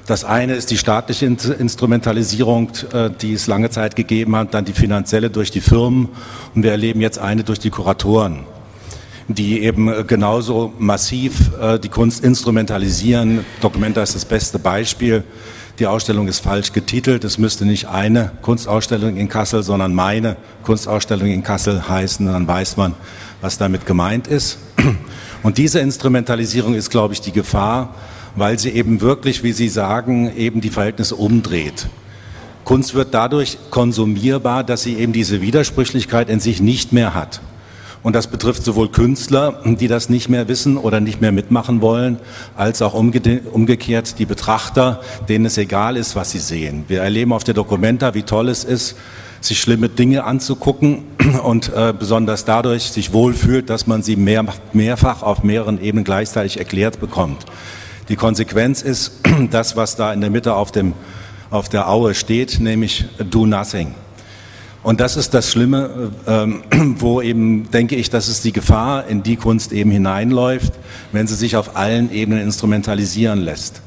Das 0.06 0.24
eine 0.24 0.55
ist 0.55 0.70
die 0.70 0.76
staatliche 0.76 1.24
Instrumentalisierung, 1.24 2.70
äh, 2.93 3.10
die 3.10 3.32
es 3.32 3.47
lange 3.47 3.70
Zeit 3.70 3.97
gegeben 3.97 4.36
hat, 4.36 4.52
dann 4.52 4.64
die 4.64 4.74
finanzielle 4.74 5.31
durch 5.31 5.51
die 5.51 5.62
Firmen 5.62 6.09
und 6.55 6.62
wir 6.62 6.72
erleben 6.72 7.01
jetzt 7.01 7.18
eine 7.18 7.44
durch 7.44 7.59
die 7.59 7.70
Kuratoren 7.70 8.44
die 9.28 9.62
eben 9.62 9.89
äh, 9.89 10.05
genauso 10.06 10.72
massiv 10.78 11.51
äh, 11.59 11.78
die 11.78 11.89
Kunst 11.89 12.22
instrumentalisieren. 12.24 13.44
Documenta 13.60 14.02
ist 14.02 14.14
das 14.14 14.24
beste 14.24 14.59
Beispiel. 14.59 15.24
Die 15.78 15.86
Ausstellung 15.86 16.28
ist 16.28 16.40
falsch 16.40 16.72
getitelt. 16.72 17.24
Es 17.24 17.39
müsste 17.39 17.64
nicht 17.64 17.89
eine 17.89 18.32
Kunstausstellung 18.43 19.16
in 19.16 19.28
Kassel, 19.28 19.62
sondern 19.62 19.94
meine 19.94 20.36
Kunstausstellung 20.62 21.28
in 21.28 21.43
Kassel 21.43 21.89
heißen. 21.89 22.26
Dann 22.26 22.47
weiß 22.47 22.76
man, 22.76 22.94
was 23.40 23.59
damit 23.59 23.86
gemeint 23.86 24.26
ist. 24.26 24.59
Und 25.43 25.59
diese 25.59 25.81
Instrumentalisierung 25.81 26.74
ist, 26.74 26.90
glaube 26.90 27.14
ich, 27.14 27.20
die 27.20 27.32
Gefahr, 27.32 27.94
weil 28.36 28.59
sie 28.59 28.70
eben 28.70 29.01
wirklich, 29.01 29.43
wie 29.43 29.52
Sie 29.52 29.69
sagen, 29.69 30.35
eben 30.36 30.61
die 30.61 30.70
Verhältnisse 30.70 31.16
umdreht. 31.16 31.89
Kunst 32.65 32.94
wird 32.94 33.12
dadurch 33.12 33.59
konsumierbar, 33.70 34.65
dass 34.65 34.82
sie 34.82 34.94
eben 34.94 35.12
diese 35.12 35.40
Widersprüchlichkeit 35.43 36.31
in 36.31 36.40
sich 36.40 36.62
nicht 36.62 36.93
mehr 36.93 37.15
hat. 37.15 37.40
Und 38.02 38.15
das 38.15 38.27
betrifft 38.27 38.65
sowohl 38.65 38.90
Künstler, 38.90 39.62
die 39.65 39.89
das 39.89 40.11
nicht 40.11 40.28
mehr 40.28 40.47
wissen 40.47 40.77
oder 40.77 41.01
nicht 41.01 41.23
mehr 41.23 41.32
mitmachen 41.32 41.81
wollen, 41.81 42.19
als 42.55 42.82
auch 42.82 42.93
umgekehrt 42.93 44.19
die 44.19 44.27
Betrachter, 44.27 45.01
denen 45.28 45.47
es 45.47 45.56
egal 45.56 45.97
ist, 45.97 46.15
was 46.15 46.31
sie 46.31 46.39
sehen. 46.39 46.85
Wir 46.89 47.01
erleben 47.01 47.32
auf 47.32 47.44
der 47.44 47.55
Documenta, 47.55 48.15
wie 48.15 48.23
toll 48.23 48.51
es 48.51 48.65
ist, 48.65 48.97
sich 49.40 49.59
schlimme 49.59 49.89
Dinge 49.89 50.24
anzugucken 50.24 51.05
und 51.44 51.73
äh, 51.74 51.94
besonders 51.98 52.44
dadurch 52.44 52.85
sich 52.85 53.15
wohlfühlt, 53.15 53.70
dass 53.70 53.86
man 53.86 54.02
sie 54.02 54.16
mehr, 54.16 54.44
mehrfach 54.74 55.23
auf 55.23 55.43
mehreren 55.43 55.81
Ebenen 55.81 56.05
gleichzeitig 56.05 56.59
erklärt 56.59 57.01
bekommt. 57.01 57.47
Die 58.09 58.16
Konsequenz 58.16 58.82
ist 58.82 59.20
das, 59.51 59.76
was 59.76 59.97
da 59.97 60.12
in 60.12 60.20
der 60.20 60.31
Mitte 60.31 60.55
auf, 60.55 60.72
dem, 60.72 60.93
auf 61.51 61.68
der 61.68 61.89
Aue 61.89 62.14
steht, 62.14 62.60
nämlich 62.60 63.06
do 63.31 63.47
nothing. 63.47 63.94
Und 64.82 65.01
das 65.01 65.16
ist 65.16 65.32
das 65.32 65.51
Schlimme, 65.51 66.10
ähm, 66.26 66.62
wo 66.98 67.22
eben, 67.22 67.70
denke 67.70 67.97
ich, 67.97 68.10
dass 68.10 68.28
es 68.28 68.43
die 68.43 68.52
Gefahr 68.52 69.06
in 69.06 69.22
die 69.22 69.36
Kunst 69.36 69.72
eben 69.72 69.90
hineinläuft, 69.90 70.74
wenn 71.12 71.26
sie 71.26 71.35
sich 71.35 71.56
auf 71.56 71.76
allen 71.76 72.12
Ebenen 72.12 72.43
instrumentalisieren 72.43 73.40
lässt. 73.40 73.81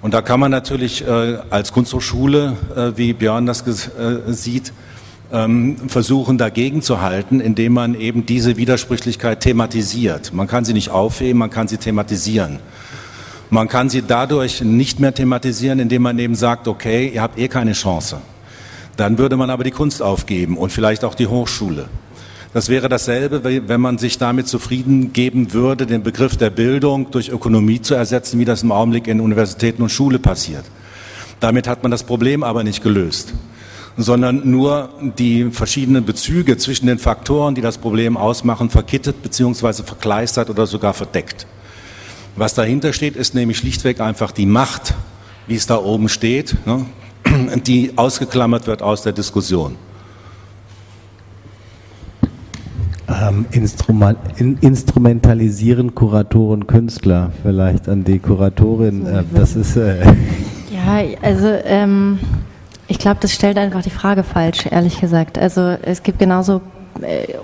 Und 0.00 0.14
da 0.14 0.20
kann 0.20 0.40
man 0.40 0.50
natürlich 0.50 1.06
äh, 1.06 1.38
als 1.48 1.72
Kunsthochschule, 1.72 2.56
äh, 2.74 2.92
wie 2.96 3.12
Björn 3.12 3.46
das 3.46 3.62
äh, 3.62 4.32
sieht, 4.32 4.72
ähm, 5.32 5.76
versuchen 5.88 6.38
dagegen 6.38 6.82
zu 6.82 7.00
halten, 7.00 7.40
indem 7.40 7.74
man 7.74 7.94
eben 7.94 8.26
diese 8.26 8.56
Widersprüchlichkeit 8.56 9.38
thematisiert. 9.38 10.32
Man 10.34 10.48
kann 10.48 10.64
sie 10.64 10.72
nicht 10.72 10.90
aufheben, 10.90 11.38
man 11.38 11.50
kann 11.50 11.68
sie 11.68 11.76
thematisieren. 11.76 12.58
Man 13.52 13.68
kann 13.68 13.90
sie 13.90 14.00
dadurch 14.00 14.62
nicht 14.62 14.98
mehr 14.98 15.12
thematisieren, 15.12 15.78
indem 15.78 16.00
man 16.00 16.18
eben 16.18 16.34
sagt, 16.34 16.66
okay, 16.66 17.12
ihr 17.12 17.20
habt 17.20 17.38
eh 17.38 17.48
keine 17.48 17.74
Chance. 17.74 18.16
Dann 18.96 19.18
würde 19.18 19.36
man 19.36 19.50
aber 19.50 19.62
die 19.62 19.70
Kunst 19.70 20.00
aufgeben 20.00 20.56
und 20.56 20.72
vielleicht 20.72 21.04
auch 21.04 21.14
die 21.14 21.26
Hochschule. 21.26 21.84
Das 22.54 22.70
wäre 22.70 22.88
dasselbe, 22.88 23.44
wenn 23.44 23.80
man 23.82 23.98
sich 23.98 24.16
damit 24.16 24.48
zufrieden 24.48 25.12
geben 25.12 25.52
würde, 25.52 25.84
den 25.84 26.02
Begriff 26.02 26.38
der 26.38 26.48
Bildung 26.48 27.10
durch 27.10 27.28
Ökonomie 27.28 27.82
zu 27.82 27.94
ersetzen, 27.94 28.40
wie 28.40 28.46
das 28.46 28.62
im 28.62 28.72
Augenblick 28.72 29.06
in 29.06 29.20
Universitäten 29.20 29.82
und 29.82 29.90
Schule 29.90 30.18
passiert. 30.18 30.64
Damit 31.38 31.68
hat 31.68 31.82
man 31.82 31.90
das 31.90 32.04
Problem 32.04 32.42
aber 32.42 32.64
nicht 32.64 32.82
gelöst, 32.82 33.34
sondern 33.98 34.50
nur 34.50 34.88
die 35.18 35.50
verschiedenen 35.50 36.06
Bezüge 36.06 36.56
zwischen 36.56 36.86
den 36.86 36.98
Faktoren, 36.98 37.54
die 37.54 37.60
das 37.60 37.76
Problem 37.76 38.16
ausmachen, 38.16 38.70
verkittet 38.70 39.22
bzw. 39.22 39.82
verkleistert 39.82 40.48
oder 40.48 40.66
sogar 40.66 40.94
verdeckt. 40.94 41.46
Was 42.36 42.54
dahinter 42.54 42.92
steht, 42.92 43.16
ist 43.16 43.34
nämlich 43.34 43.58
schlichtweg 43.58 44.00
einfach 44.00 44.32
die 44.32 44.46
Macht, 44.46 44.94
wie 45.46 45.54
es 45.54 45.66
da 45.66 45.76
oben 45.76 46.08
steht. 46.08 46.56
Ne? 46.66 46.86
die 47.66 47.92
ausgeklammert 47.96 48.66
wird 48.66 48.82
aus 48.82 49.02
der 49.02 49.12
Diskussion. 49.12 49.76
Ähm, 53.08 53.44
Instrument, 53.50 54.18
in, 54.36 54.56
instrumentalisieren 54.58 55.94
Kuratoren 55.94 56.66
Künstler 56.66 57.32
vielleicht 57.42 57.88
an 57.88 58.04
die 58.04 58.18
Kuratorin. 58.18 59.06
Äh, 59.06 59.24
das 59.34 59.54
ist. 59.54 59.76
Äh 59.76 60.06
ja, 60.72 61.04
also 61.20 61.48
ähm, 61.64 62.18
ich 62.88 62.98
glaube, 62.98 63.18
das 63.20 63.32
stellt 63.32 63.58
einfach 63.58 63.82
die 63.82 63.90
Frage 63.90 64.22
falsch, 64.22 64.66
ehrlich 64.70 65.00
gesagt. 65.00 65.38
Also 65.38 65.60
es 65.60 66.02
gibt 66.02 66.18
genauso 66.18 66.62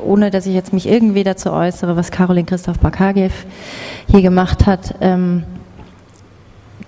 ohne 0.04 0.30
dass 0.30 0.46
ich 0.46 0.54
jetzt 0.54 0.72
mich 0.72 0.86
irgendwie 0.86 1.24
dazu 1.24 1.52
äußere, 1.52 1.96
was 1.96 2.10
Caroline 2.10 2.46
Christoph 2.46 2.78
Bakagev 2.78 3.32
hier 4.08 4.22
gemacht 4.22 4.66
hat, 4.66 4.94
ähm, 5.00 5.44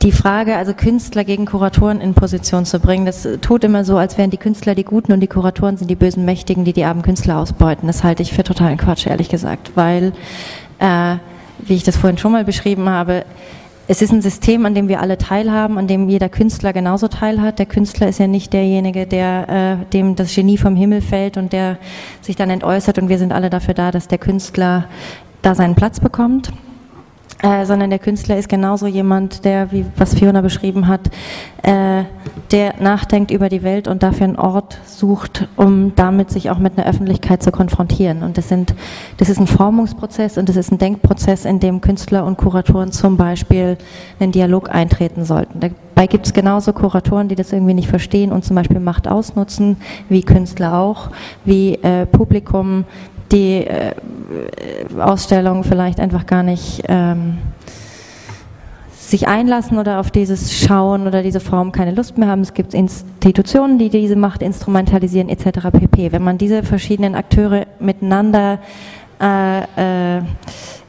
die 0.03 0.13
Frage, 0.13 0.57
also 0.57 0.73
Künstler 0.73 1.25
gegen 1.25 1.45
Kuratoren 1.45 2.01
in 2.01 2.15
Position 2.15 2.65
zu 2.65 2.81
bringen, 2.81 3.05
das 3.05 3.29
tut 3.43 3.65
immer 3.65 3.85
so, 3.85 3.99
als 3.99 4.17
wären 4.17 4.31
die 4.31 4.39
Künstler 4.39 4.75
die 4.75 4.85
Guten 4.85 5.13
und 5.13 5.21
die 5.21 5.27
Kuratoren 5.27 5.77
sind 5.77 5.89
die 5.89 5.97
bösen 5.97 6.25
Mächtigen, 6.25 6.65
die 6.65 6.73
die 6.73 6.85
armen 6.85 7.03
Künstler 7.03 7.39
ausbeuten. 7.39 7.87
Das 7.87 8.03
halte 8.03 8.23
ich 8.23 8.33
für 8.33 8.43
totalen 8.43 8.79
Quatsch, 8.79 9.07
ehrlich 9.07 9.29
gesagt, 9.29 9.73
weil, 9.75 10.13
äh, 10.79 11.17
wie 11.59 11.75
ich 11.75 11.83
das 11.83 11.99
vorhin 11.99 12.17
schon 12.17 12.33
mal 12.33 12.45
beschrieben 12.45 12.89
habe, 12.89 13.25
es 13.89 14.03
ist 14.03 14.13
ein 14.13 14.23
System, 14.23 14.67
an 14.67 14.75
dem 14.75 14.89
wir 14.89 15.01
alle 15.01 15.19
teilhaben, 15.19 15.77
an 15.77 15.89
dem 15.89 16.09
jeder 16.09 16.29
Künstler 16.29 16.73
genauso 16.73 17.09
teilhat. 17.09 17.59
Der 17.59 17.67
Künstler 17.67 18.09
ist 18.09 18.21
ja 18.21 18.27
nicht 18.27 18.53
derjenige, 18.53 19.07
der 19.07 19.81
äh, 19.83 19.93
dem 19.93 20.15
das 20.15 20.35
Genie 20.35 20.59
vom 20.59 20.77
Himmel 20.77 21.01
fällt 21.01 21.37
und 21.37 21.53
der 21.53 21.79
sich 22.21 22.37
dann 22.37 22.51
entäußert 22.51 22.99
und 22.99 23.09
wir 23.09 23.19
sind 23.19 23.33
alle 23.33 23.51
dafür 23.51 23.75
da, 23.75 23.91
dass 23.91 24.07
der 24.07 24.19
Künstler 24.19 24.85
da 25.43 25.55
seinen 25.55 25.75
Platz 25.75 26.01
bekommt. 26.01 26.53
Äh, 27.43 27.65
sondern 27.65 27.91
der 27.91 27.99
Künstler 27.99 28.37
ist 28.37 28.49
genauso 28.49 28.87
jemand, 28.87 29.45
der, 29.45 29.73
wie 29.73 29.87
was 29.97 30.15
Fiona 30.15 30.41
beschrieben 30.41 30.89
hat, 30.89 31.11
äh, 31.63 32.05
der 32.51 32.75
nachdenkt 32.81 33.31
über 33.31 33.49
die 33.49 33.63
Welt 33.63 33.89
und 33.89 34.03
dafür 34.03 34.25
einen 34.25 34.37
Ort 34.37 34.79
sucht, 34.85 35.49
um 35.57 35.95
damit 35.95 36.31
sich 36.31 36.51
auch 36.51 36.59
mit 36.59 36.77
einer 36.77 36.87
Öffentlichkeit 36.87 37.43
zu 37.43 37.51
konfrontieren. 37.51 38.23
Und 38.23 38.37
das 38.37 38.49
sind, 38.49 38.75
das 39.17 39.29
ist 39.29 39.39
ein 39.39 39.47
Formungsprozess 39.47 40.37
und 40.37 40.49
das 40.49 40.57
ist 40.57 40.73
ein 40.73 40.79
Denkprozess, 40.79 41.45
in 41.45 41.61
dem 41.61 41.81
Künstler 41.81 42.25
und 42.25 42.37
Kuratoren 42.37 42.93
zum 42.93 43.17
Beispiel 43.17 43.79
einen 44.19 44.33
Dialog 44.33 44.75
eintreten 44.75 45.25
sollten. 45.25 45.61
Dabei 45.61 46.07
gibt 46.07 46.27
es 46.27 46.33
genauso 46.33 46.73
Kuratoren, 46.73 47.29
die 47.29 47.35
das 47.35 47.53
irgendwie 47.53 47.75
nicht 47.75 47.89
verstehen 47.89 48.33
und 48.33 48.45
zum 48.45 48.57
Beispiel 48.57 48.81
Macht 48.81 49.07
ausnutzen, 49.07 49.77
wie 50.09 50.23
Künstler 50.23 50.79
auch, 50.79 51.11
wie 51.45 51.75
äh, 51.75 52.07
Publikum, 52.07 52.85
die 53.33 53.67
äh, 53.67 53.95
Ausstellung 54.99 55.65
vielleicht 55.65 56.01
einfach 56.01 56.27
gar 56.27 56.43
nicht 56.43 56.83
ähm, 56.89 57.39
sich 59.11 59.27
einlassen 59.27 59.79
oder 59.79 59.99
auf 59.99 60.11
dieses 60.11 60.55
Schauen 60.55 61.07
oder 61.07 61.23
diese 61.23 61.41
Form 61.41 61.73
keine 61.73 61.93
Lust 61.93 62.17
mehr 62.17 62.29
haben. 62.29 62.43
Es 62.43 62.55
gibt 62.55 62.75
Institutionen, 62.75 63.79
die 63.79 63.91
diese 63.91 64.17
Macht 64.17 64.41
instrumentalisieren 64.43 65.29
etc. 65.29 65.69
pp. 65.73 66.13
Wenn 66.13 66.23
man 66.23 66.39
diese 66.39 66.63
verschiedenen 66.63 67.15
Akteure 67.15 67.67
miteinander 67.81 68.61
äh, 69.21 70.19
äh, 70.19 70.23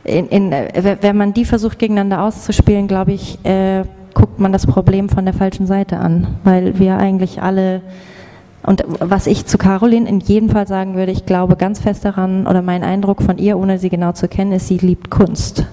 in, 0.03 0.27
in, 0.29 0.51
wenn 0.51 1.17
man 1.17 1.33
die 1.33 1.45
versucht 1.45 1.77
gegeneinander 1.77 2.23
auszuspielen, 2.23 2.87
glaube 2.87 3.11
ich, 3.11 3.37
äh, 3.45 3.83
guckt 4.13 4.39
man 4.39 4.51
das 4.51 4.65
Problem 4.65 5.09
von 5.09 5.25
der 5.25 5.33
falschen 5.33 5.67
Seite 5.67 5.97
an, 5.97 6.39
weil 6.43 6.79
wir 6.79 6.97
eigentlich 6.97 7.41
alle 7.41 7.81
und 8.63 8.83
was 8.99 9.27
ich 9.27 9.45
zu 9.45 9.57
Caroline 9.57 10.07
in 10.07 10.19
jedem 10.19 10.49
Fall 10.49 10.67
sagen 10.67 10.95
würde, 10.95 11.11
ich 11.11 11.25
glaube 11.25 11.55
ganz 11.55 11.79
fest 11.79 12.05
daran, 12.05 12.45
oder 12.47 12.61
mein 12.61 12.83
Eindruck 12.83 13.21
von 13.21 13.37
ihr, 13.37 13.57
ohne 13.57 13.79
sie 13.79 13.89
genau 13.89 14.11
zu 14.11 14.27
kennen, 14.27 14.51
ist, 14.51 14.67
sie 14.67 14.77
liebt 14.77 15.09
Kunst. 15.09 15.65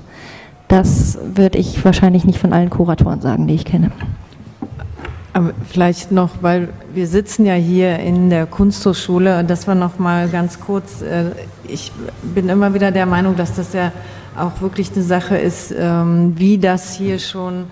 Das 0.68 1.18
würde 1.34 1.58
ich 1.58 1.84
wahrscheinlich 1.84 2.24
nicht 2.24 2.38
von 2.38 2.52
allen 2.52 2.70
Kuratoren 2.70 3.20
sagen, 3.20 3.46
die 3.46 3.54
ich 3.54 3.64
kenne. 3.64 3.90
Aber 5.32 5.52
vielleicht 5.68 6.10
noch, 6.10 6.30
weil 6.40 6.68
wir 6.94 7.06
sitzen 7.06 7.46
ja 7.46 7.54
hier 7.54 7.98
in 7.98 8.30
der 8.30 8.46
Kunsthochschule 8.46 9.38
und 9.38 9.48
das 9.48 9.66
war 9.66 9.74
noch 9.74 9.98
mal 9.98 10.28
ganz 10.28 10.58
kurz. 10.58 11.02
Äh, 11.02 11.26
ich 11.68 11.92
bin 12.22 12.48
immer 12.48 12.74
wieder 12.74 12.90
der 12.90 13.06
Meinung, 13.06 13.36
dass 13.36 13.54
das 13.54 13.72
ja 13.72 13.92
auch 14.36 14.60
wirklich 14.60 14.90
eine 14.94 15.02
Sache 15.02 15.36
ist, 15.36 15.74
ähm, 15.76 16.34
wie 16.36 16.58
das 16.58 16.94
hier 16.94 17.18
schon 17.18 17.66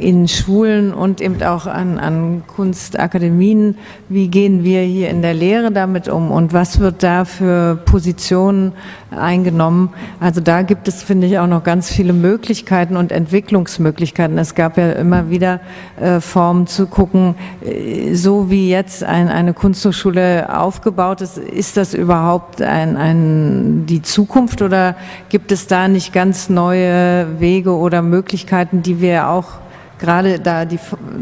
in 0.00 0.28
Schulen 0.28 0.94
und 0.94 1.20
eben 1.20 1.42
auch 1.42 1.66
an, 1.66 1.98
an 1.98 2.42
Kunstakademien. 2.46 3.76
Wie 4.08 4.28
gehen 4.28 4.64
wir 4.64 4.80
hier 4.80 5.10
in 5.10 5.20
der 5.20 5.34
Lehre 5.34 5.70
damit 5.70 6.08
um 6.08 6.30
und 6.30 6.52
was 6.52 6.80
wird 6.80 7.02
da 7.02 7.24
für 7.24 7.76
Positionen 7.84 8.72
eingenommen? 9.12 9.90
Also 10.20 10.40
da 10.40 10.62
gibt 10.62 10.88
es, 10.88 11.02
finde 11.02 11.26
ich, 11.26 11.38
auch 11.38 11.46
noch 11.46 11.62
ganz 11.62 11.90
viele 11.90 12.12
Möglichkeiten 12.12 12.96
und 12.96 13.12
Entwicklungsmöglichkeiten. 13.12 14.38
Es 14.38 14.54
gab 14.54 14.78
ja 14.78 14.92
immer 14.92 15.30
wieder 15.30 15.60
äh, 16.00 16.20
Formen 16.20 16.66
zu 16.66 16.86
gucken, 16.86 17.34
äh, 17.64 18.14
so 18.14 18.50
wie 18.50 18.70
jetzt 18.70 19.04
ein, 19.04 19.28
eine 19.28 19.54
Kunsthochschule 19.54 20.58
aufgebaut 20.58 21.20
ist, 21.20 21.38
ist 21.38 21.76
das 21.76 21.94
überhaupt 21.94 22.62
ein, 22.62 22.96
ein, 22.96 23.86
die 23.86 24.02
Zukunft 24.02 24.62
oder 24.62 24.96
gibt 25.28 25.52
es 25.52 25.66
da 25.66 25.88
nicht 25.88 26.12
ganz 26.12 26.48
neue 26.48 27.40
Wege 27.40 27.76
oder 27.76 28.02
Möglichkeiten, 28.02 28.82
die 28.82 29.00
wir 29.00 29.28
auch 29.28 29.62
gerade 30.02 30.40
da 30.40 30.64
die, 30.64 30.78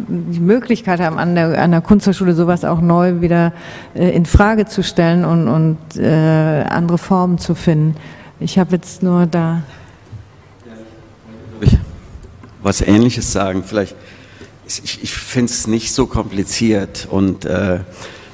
die 0.08 0.40
Möglichkeit 0.40 1.00
haben, 1.00 1.18
an 1.18 1.34
der, 1.34 1.62
an 1.62 1.70
der 1.70 1.82
Kunsthochschule 1.82 2.34
sowas 2.34 2.64
auch 2.64 2.80
neu 2.80 3.20
wieder 3.20 3.52
äh, 3.94 4.10
in 4.10 4.26
Frage 4.26 4.66
zu 4.66 4.82
stellen 4.82 5.24
und, 5.24 5.46
und 5.48 5.78
äh, 5.96 6.64
andere 6.68 6.98
Formen 6.98 7.38
zu 7.38 7.54
finden. 7.54 7.94
Ich 8.40 8.58
habe 8.58 8.76
jetzt 8.76 9.02
nur 9.02 9.26
da. 9.26 9.62
Was 12.62 12.80
Ähnliches 12.80 13.32
sagen. 13.32 13.62
Vielleicht, 13.64 13.94
ich, 14.66 15.02
ich 15.02 15.12
finde 15.12 15.52
es 15.52 15.66
nicht 15.66 15.92
so 15.92 16.06
kompliziert 16.06 17.06
und 17.10 17.44
äh, 17.44 17.80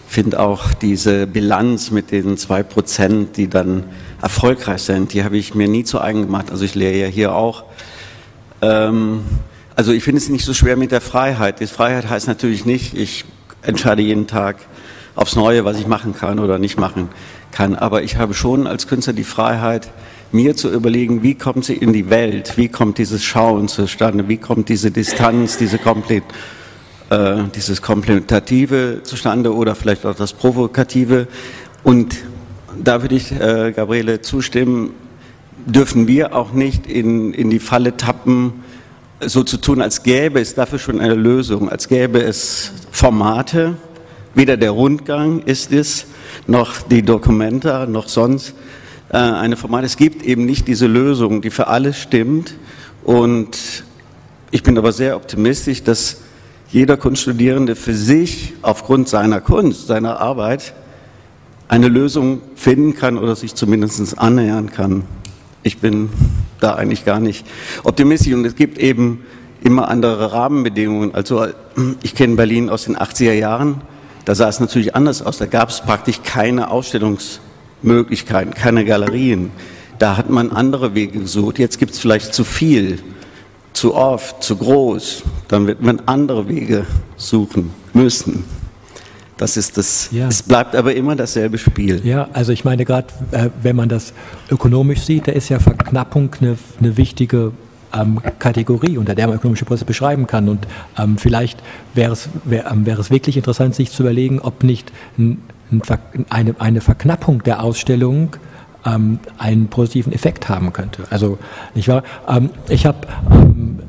finde 0.07 0.39
auch 0.39 0.73
diese 0.75 1.27
Bilanz 1.27 1.91
mit 1.91 2.13
den 2.13 2.37
zwei 2.37 2.63
Prozent, 2.63 3.37
die 3.37 3.49
dann 3.49 3.85
erfolgreich 4.23 4.83
sind, 4.83 5.13
die 5.13 5.25
habe 5.25 5.37
ich 5.37 5.55
mir 5.55 5.69
nie 5.69 5.85
zu 5.85 6.01
eigen 6.01 6.23
gemacht. 6.23 6.51
Also 6.51 6.65
ich 6.65 6.75
lehre 6.75 6.97
ja 6.97 7.07
hier 7.07 7.35
auch. 7.35 7.65
Ähm, 8.63 9.23
also 9.77 9.93
ich 9.93 10.03
finde 10.03 10.21
es 10.21 10.29
nicht 10.31 10.45
so 10.45 10.55
schwer 10.55 10.77
mit 10.77 10.91
der 10.91 11.03
Freiheit. 11.03 11.61
Die 11.61 11.67
Freiheit 11.67 12.09
heißt 12.09 12.27
natürlich 12.27 12.65
nicht, 12.65 12.95
ich 12.95 13.27
entscheide 13.63 14.01
jeden 14.01 14.27
Tag 14.27 14.57
aufs 15.15 15.37
Neue, 15.37 15.65
was 15.67 15.79
ich 15.79 15.87
machen 15.87 16.15
kann 16.15 16.39
oder 16.39 16.59
nicht 16.59 16.79
machen 16.79 17.09
kann. 17.53 17.77
Aber 17.77 18.03
ich 18.03 18.17
habe 18.17 18.33
schon 18.33 18.67
als 18.67 18.89
Künstler 18.89 19.13
die 19.13 19.25
Freiheit, 19.25 19.91
mir 20.33 20.57
zu 20.57 20.73
überlegen, 20.73 21.23
wie 21.23 21.35
kommt 21.35 21.67
sie 21.67 21.75
in 21.75 21.93
die 21.93 22.11
Welt, 22.11 22.55
wie 22.57 22.69
kommt 22.69 22.99
dieses 22.99 23.23
Schauen 23.23 23.69
zustande, 23.69 24.29
wie 24.29 24.39
kommt 24.39 24.71
diese 24.71 24.91
Distanz, 24.91 25.59
diese 25.59 25.79
Komplett, 25.79 26.25
äh, 27.11 27.45
dieses 27.55 27.81
Komplementative 27.83 29.01
zustande 29.03 29.55
oder 29.55 29.75
vielleicht 29.75 30.07
auch 30.07 30.17
das 30.17 30.33
Provokative. 30.33 31.29
Und 31.85 32.17
da 32.83 33.03
würde 33.03 33.15
ich 33.15 33.31
äh, 33.31 33.73
Gabriele 33.73 34.23
zustimmen, 34.23 34.95
dürfen 35.67 36.09
wir 36.09 36.35
auch 36.35 36.53
nicht 36.53 36.87
in, 36.87 37.35
in 37.35 37.51
die 37.51 37.59
Falle 37.61 37.97
tappen, 37.97 38.65
so 39.21 39.43
zu 39.43 39.57
tun, 39.57 39.81
als 39.81 40.03
gäbe 40.03 40.41
es 40.41 40.55
dafür 40.55 40.79
schon 40.79 41.01
eine 41.01 41.15
Lösung, 41.15 41.69
als 41.69 41.89
gäbe 41.89 42.23
es 42.23 42.73
Formate, 42.91 43.77
weder 44.35 44.57
der 44.57 44.71
Rundgang 44.71 45.41
ist 45.41 45.73
es, 45.73 46.07
noch 46.47 46.83
die 46.83 47.03
Dokumenta, 47.03 47.87
noch 47.87 48.09
sonst 48.09 48.55
äh, 49.11 49.17
eine 49.17 49.57
Format. 49.57 49.85
Es 49.85 49.97
gibt 49.97 50.23
eben 50.23 50.45
nicht 50.45 50.69
diese 50.69 50.87
Lösung, 50.87 51.41
die 51.41 51.51
für 51.51 51.69
alles 51.69 51.99
stimmt. 51.99 52.55
Und 53.05 53.85
ich 54.51 54.63
bin 54.63 54.77
aber 54.77 54.93
sehr 54.93 55.17
optimistisch, 55.17 55.83
dass 55.83 56.19
jeder 56.71 56.97
Kunststudierende 56.97 57.77
für 57.77 57.95
sich 57.95 58.55
aufgrund 58.63 59.09
seiner 59.09 59.41
Kunst, 59.41 59.87
seiner 59.87 60.21
Arbeit 60.21 60.75
eine 61.69 61.89
Lösung 61.89 62.43
finden 62.55 62.95
kann 62.95 63.17
oder 63.17 63.35
sich 63.35 63.55
zumindest 63.55 64.19
annähern 64.19 64.71
kann. 64.71 65.05
Ich 65.67 65.79
bin 65.79 66.11
da 66.61 66.77
eigentlich 66.77 67.05
gar 67.05 67.19
nicht 67.19 67.45
optimistisch. 67.83 68.33
Und 68.33 68.45
es 68.45 68.55
gibt 68.55 68.79
eben 68.79 69.25
immer 69.65 69.89
andere 69.89 70.31
Rahmenbedingungen. 70.31 71.13
Also 71.13 71.49
ich 72.05 72.15
kenne 72.15 72.37
Berlin 72.37 72.71
aus 72.71 72.85
den 72.85 72.97
80er 72.97 73.33
Jahren. 73.33 73.81
Da 74.25 74.37
sah 74.37 74.49
es 74.49 74.61
natürlich 74.61 74.95
anders 74.95 75.23
aus. 75.23 75.39
Da 75.39 75.47
gab 75.47 75.71
es 75.71 75.81
praktisch 75.81 76.23
keine 76.23 76.71
Ausstellungsmöglichkeiten, 76.71 78.55
keine 78.55 78.85
Galerien. 78.85 79.51
Da 79.99 80.17
hat 80.17 80.31
man 80.31 80.53
andere 80.53 80.95
Wege 80.95 81.19
gesucht. 81.19 81.59
Jetzt 81.59 81.81
gibt 81.81 81.95
es 81.95 81.99
vielleicht 81.99 82.33
zu 82.33 82.45
viel, 82.45 83.01
zu 83.73 83.97
oft, 83.97 84.45
zu 84.45 84.55
groß. 84.55 85.25
Dann 85.49 85.67
wird 85.67 85.83
man 85.83 86.01
andere 86.07 86.49
Wege 86.49 86.87
suchen 87.17 87.73
müssen. 87.93 88.45
Das 89.37 89.57
ist 89.57 89.77
das. 89.77 90.09
Ja. 90.13 90.29
Es 90.29 90.43
bleibt 90.43 90.75
aber 90.75 90.95
immer 90.95 91.15
dasselbe 91.15 91.59
Spiel. 91.59 92.01
Ja, 92.05 92.29
also 92.33 92.53
ich 92.53 92.65
meine 92.65 92.85
gerade, 92.85 93.09
äh, 93.33 93.51
wenn 93.63 93.77
man 93.77 93.89
das 93.89 94.15
ökonomisch 94.51 95.01
sieht, 95.01 95.29
da 95.29 95.33
ist 95.33 95.49
ja 95.51 95.59
Verknappung 95.59 96.31
eine, 96.41 96.57
eine 96.81 96.97
wichtige 96.97 97.53
ähm, 97.95 98.21
Kategorie, 98.39 98.97
unter 98.97 99.15
der 99.15 99.27
man 99.27 99.37
ökonomische 99.37 99.67
Prozesse 99.67 99.85
beschreiben 99.85 100.27
kann. 100.27 100.49
Und 100.49 100.67
ähm, 100.99 101.19
vielleicht 101.19 101.63
wäre 101.95 102.13
es, 102.13 102.29
wär, 102.45 102.71
ähm, 102.71 102.87
wäre 102.87 103.01
es 103.01 103.11
wirklich 103.11 103.37
interessant, 103.37 103.75
sich 103.75 103.91
zu 103.91 104.03
überlegen, 104.03 104.41
ob 104.41 104.63
nicht 104.63 104.91
ein, 105.19 105.43
ein, 105.71 106.27
eine, 106.31 106.55
eine 106.59 106.81
Verknappung 106.81 107.43
der 107.43 107.63
Ausstellung 107.63 108.37
ähm, 108.87 109.19
einen 109.37 109.69
positiven 109.69 110.13
Effekt 110.13 110.49
haben 110.49 110.73
könnte. 110.73 111.05
Also 111.11 111.39
nicht 111.75 111.89
wahr? 111.89 112.05
Ähm, 112.29 112.51
ich 112.69 112.87
habe 112.87 113.07
ähm, 113.31 113.81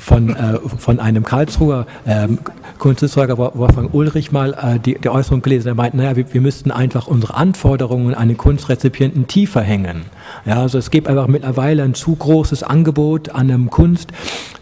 von, 0.00 0.30
äh, 0.30 0.58
von 0.78 0.98
einem 0.98 1.24
Karlsruher 1.24 1.86
ähm, 2.06 2.38
Kunsthistoriker 2.78 3.36
Wolfgang 3.36 3.92
Ulrich 3.92 4.32
mal 4.32 4.54
äh, 4.54 4.78
die, 4.78 4.98
die 4.98 5.08
Äußerung 5.08 5.42
gelesen. 5.42 5.68
Er 5.68 5.74
meint, 5.74 5.94
naja, 5.94 6.16
wir, 6.16 6.32
wir 6.32 6.40
müssten 6.40 6.70
einfach 6.70 7.06
unsere 7.06 7.34
Anforderungen 7.34 8.14
an 8.14 8.28
den 8.28 8.38
Kunstrezipienten 8.38 9.26
tiefer 9.26 9.60
hängen. 9.60 10.06
Ja, 10.46 10.62
also 10.62 10.78
es 10.78 10.90
gibt 10.90 11.06
einfach 11.06 11.26
mittlerweile 11.26 11.82
ein 11.82 11.94
zu 11.94 12.16
großes 12.16 12.62
Angebot 12.62 13.28
an 13.30 13.50
einem 13.50 13.70
Kunst, 13.70 14.12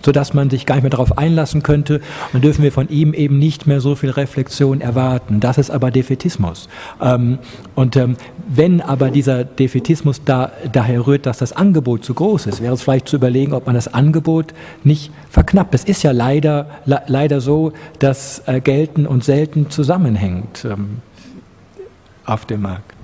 sodass 0.04 0.34
man 0.34 0.50
sich 0.50 0.66
gar 0.66 0.74
nicht 0.74 0.82
mehr 0.82 0.90
darauf 0.90 1.16
einlassen 1.16 1.62
könnte. 1.62 2.00
Und 2.32 2.42
dürfen 2.42 2.62
wir 2.62 2.72
von 2.72 2.88
ihm 2.88 3.14
eben 3.14 3.38
nicht 3.38 3.66
mehr 3.66 3.80
so 3.80 3.94
viel 3.94 4.10
Reflexion 4.10 4.80
erwarten. 4.80 5.40
Das 5.40 5.58
ist 5.58 5.70
aber 5.70 5.90
Defetismus. 5.90 6.68
Ähm, 7.00 7.38
und 7.76 7.96
ähm, 7.96 8.16
wenn 8.48 8.80
aber 8.80 9.10
dieser 9.10 9.44
Defetismus 9.44 10.22
da, 10.24 10.50
daher 10.72 11.06
rührt, 11.06 11.26
dass 11.26 11.38
das 11.38 11.52
Angebot 11.52 12.04
zu 12.04 12.14
groß 12.14 12.46
ist, 12.46 12.62
wäre 12.62 12.74
es 12.74 12.82
vielleicht 12.82 13.08
zu 13.08 13.16
überlegen, 13.16 13.52
ob 13.52 13.66
man 13.66 13.74
das 13.74 13.92
Angebot 13.92 14.54
nicht 14.82 15.12
verknappt. 15.30 15.74
Es 15.74 15.84
ist 15.84 16.02
ja 16.02 16.12
leider, 16.12 16.66
le 16.84 17.00
leider 17.06 17.40
so, 17.40 17.72
dass 17.98 18.42
äh, 18.46 18.60
gelten 18.60 19.06
und 19.06 19.24
selten 19.24 19.70
zusammenhängt 19.70 20.64
ähm, 20.64 20.98
auf 22.24 22.46
dem 22.46 22.62
Markt. 22.62 22.94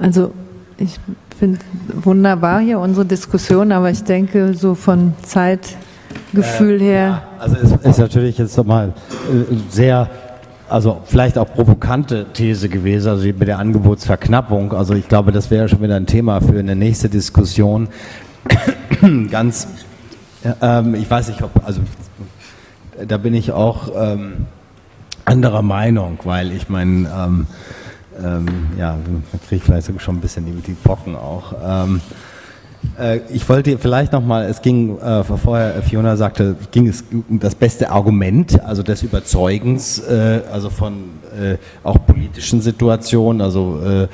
Also 0.00 0.32
ich 0.78 0.98
finde 1.38 1.58
wunderbar 2.02 2.60
hier 2.60 2.78
unsere 2.78 3.06
Diskussion, 3.06 3.72
aber 3.72 3.90
ich 3.90 4.04
denke, 4.04 4.54
so 4.54 4.74
von 4.74 5.14
Zeitgefühl 5.22 6.80
äh, 6.80 6.84
her. 6.84 7.06
Ja, 7.06 7.22
also 7.38 7.56
es 7.56 7.72
ist 7.72 7.98
natürlich 7.98 8.38
jetzt 8.38 8.56
nochmal 8.56 8.92
äh, 9.30 9.54
sehr, 9.70 10.08
also 10.68 11.00
vielleicht 11.04 11.38
auch 11.38 11.50
provokante 11.52 12.26
These 12.32 12.68
gewesen, 12.68 13.08
also 13.08 13.26
mit 13.26 13.48
der 13.48 13.58
Angebotsverknappung. 13.58 14.72
Also 14.72 14.94
ich 14.94 15.08
glaube, 15.08 15.32
das 15.32 15.50
wäre 15.50 15.68
schon 15.68 15.82
wieder 15.82 15.96
ein 15.96 16.06
Thema 16.06 16.40
für 16.40 16.58
eine 16.58 16.76
nächste 16.76 17.08
Diskussion. 17.08 17.88
ganz, 19.30 19.68
ähm, 20.60 20.94
ich 20.94 21.10
weiß 21.10 21.28
nicht, 21.28 21.42
ob, 21.42 21.50
also 21.64 21.80
da 23.06 23.16
bin 23.18 23.34
ich 23.34 23.52
auch 23.52 23.90
ähm, 23.94 24.46
anderer 25.24 25.62
Meinung, 25.62 26.18
weil 26.24 26.52
ich 26.52 26.68
meine, 26.68 27.08
ähm, 27.14 27.46
ähm, 28.22 28.46
ja, 28.78 28.92
man 28.92 29.24
kriegt 29.48 29.64
vielleicht 29.64 29.86
sogar 29.86 30.00
schon 30.00 30.16
ein 30.16 30.20
bisschen 30.20 30.46
die, 30.46 30.52
die 30.52 30.72
Pocken 30.72 31.16
auch. 31.16 31.54
Ähm, 31.62 32.00
äh, 32.98 33.20
ich 33.30 33.48
wollte 33.48 33.78
vielleicht 33.78 34.12
nochmal, 34.12 34.44
es 34.44 34.62
ging 34.62 34.98
äh, 34.98 35.24
vorher, 35.24 35.82
Fiona 35.82 36.16
sagte, 36.16 36.56
ging 36.70 36.88
es 36.88 37.04
um 37.10 37.38
das 37.38 37.54
beste 37.54 37.90
Argument, 37.90 38.62
also 38.62 38.82
des 38.82 39.02
Überzeugens, 39.02 39.98
äh, 39.98 40.40
also 40.52 40.70
von 40.70 41.10
äh, 41.38 41.56
auch 41.82 41.98
politischen 42.06 42.60
Situationen, 42.60 43.42
also 43.42 43.80
äh, 43.84 44.08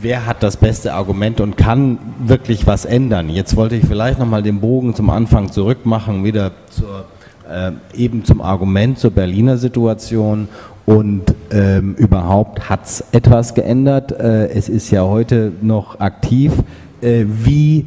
wer 0.00 0.26
hat 0.26 0.42
das 0.42 0.56
beste 0.56 0.94
Argument 0.94 1.40
und 1.40 1.56
kann 1.56 1.98
wirklich 2.24 2.66
was 2.66 2.84
ändern. 2.84 3.28
Jetzt 3.28 3.56
wollte 3.56 3.76
ich 3.76 3.84
vielleicht 3.84 4.18
nochmal 4.18 4.42
den 4.42 4.60
Bogen 4.60 4.94
zum 4.94 5.10
Anfang 5.10 5.50
zurückmachen, 5.50 6.24
wieder 6.24 6.52
zur, 6.70 7.04
äh, 7.50 7.72
eben 7.96 8.24
zum 8.24 8.40
Argument 8.40 8.98
zur 8.98 9.10
Berliner 9.10 9.58
Situation 9.58 10.48
und 10.86 11.34
ähm, 11.50 11.94
überhaupt 11.96 12.68
hat 12.68 12.84
es 12.86 13.04
etwas 13.12 13.54
geändert. 13.54 14.12
Äh, 14.12 14.48
es 14.48 14.68
ist 14.68 14.90
ja 14.90 15.02
heute 15.02 15.52
noch 15.60 16.00
aktiv. 16.00 16.52
Äh, 17.02 17.24
wie 17.26 17.86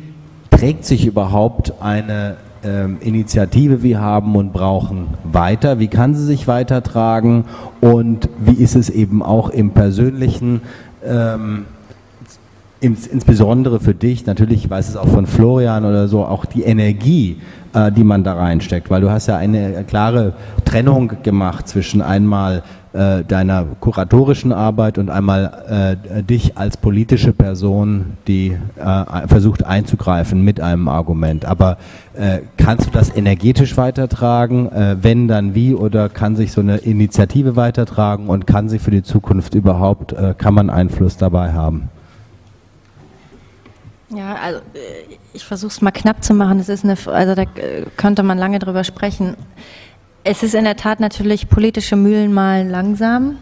trägt 0.52 0.86
sich 0.86 1.06
überhaupt 1.06 1.74
eine 1.82 2.38
ähm, 2.64 2.98
Initiative 3.02 3.82
wir 3.82 4.00
haben 4.02 4.36
und 4.36 4.54
brauchen 4.54 5.08
weiter? 5.24 5.80
Wie 5.80 5.88
kann 5.88 6.14
sie 6.14 6.26
sich 6.26 6.48
weitertragen? 6.48 7.46
Und 7.80 8.30
wie 8.38 8.62
ist 8.62 8.76
es 8.76 8.90
eben 8.90 9.24
auch 9.24 9.50
im 9.50 9.72
persönlichen? 9.72 10.62
Ähm, 11.04 11.66
ins, 12.82 13.06
insbesondere 13.06 13.80
für 13.80 13.94
dich, 13.94 14.26
natürlich, 14.26 14.66
ich 14.66 14.70
weiß 14.70 14.90
es 14.90 14.98
auch 14.98 15.08
von 15.08 15.28
Florian 15.28 15.86
oder 15.86 16.08
so, 16.08 16.26
auch 16.26 16.46
die 16.46 16.64
Energie, 16.64 17.38
äh, 17.74 17.92
die 17.92 18.04
man 18.04 18.24
da 18.24 18.34
reinsteckt, 18.34 18.90
weil 18.90 19.02
du 19.02 19.12
hast 19.12 19.28
ja 19.28 19.38
eine 19.38 19.84
klare 19.84 20.34
Trennung 20.66 21.14
gemacht 21.22 21.68
zwischen 21.68 22.02
einmal 22.02 22.64
äh, 22.94 23.24
deiner 23.24 23.66
kuratorischen 23.80 24.52
Arbeit 24.52 24.98
und 24.98 25.12
einmal 25.12 25.96
äh, 26.10 26.24
dich 26.24 26.58
als 26.58 26.76
politische 26.76 27.34
Person, 27.34 28.18
die 28.28 28.58
äh, 28.78 29.28
versucht 29.28 29.64
einzugreifen 29.64 30.44
mit 30.44 30.60
einem 30.60 30.88
Argument. 30.88 31.46
Aber 31.46 31.78
äh, 32.16 32.40
kannst 32.58 32.88
du 32.88 32.92
das 32.92 33.16
energetisch 33.16 33.78
weitertragen? 33.78 34.72
Äh, 34.72 34.98
wenn, 35.02 35.28
dann 35.28 35.54
wie? 35.54 35.76
Oder 35.76 36.10
kann 36.10 36.36
sich 36.36 36.52
so 36.52 36.62
eine 36.62 36.78
Initiative 36.78 37.56
weitertragen 37.56 38.26
und 38.26 38.48
kann 38.48 38.70
sie 38.70 38.80
für 38.80 38.92
die 38.92 39.04
Zukunft 39.04 39.54
überhaupt, 39.54 40.16
kann 40.40 40.54
man 40.56 40.70
Einfluss 40.72 41.16
dabei 41.16 41.54
haben? 41.54 41.90
Ja, 44.14 44.36
also 44.36 44.60
äh, 44.74 45.18
ich 45.34 45.46
versuche 45.46 45.72
es 45.72 45.82
mal 45.82 45.92
knapp 45.92 46.24
zu 46.24 46.34
machen. 46.34 46.60
Es 46.60 46.70
ist 46.70 46.84
eine, 46.84 46.98
also 47.06 47.36
da 47.36 47.44
äh, 47.44 47.86
könnte 47.98 48.24
man 48.24 48.38
lange 48.38 48.60
drüber 48.60 48.84
sprechen. 48.84 49.38
Es 50.24 50.44
ist 50.44 50.54
in 50.54 50.66
der 50.66 50.76
Tat 50.76 51.00
natürlich 51.00 51.50
politische 51.50 51.96
Mühlen 51.96 52.34
malen 52.34 52.70
langsam. 52.70 53.38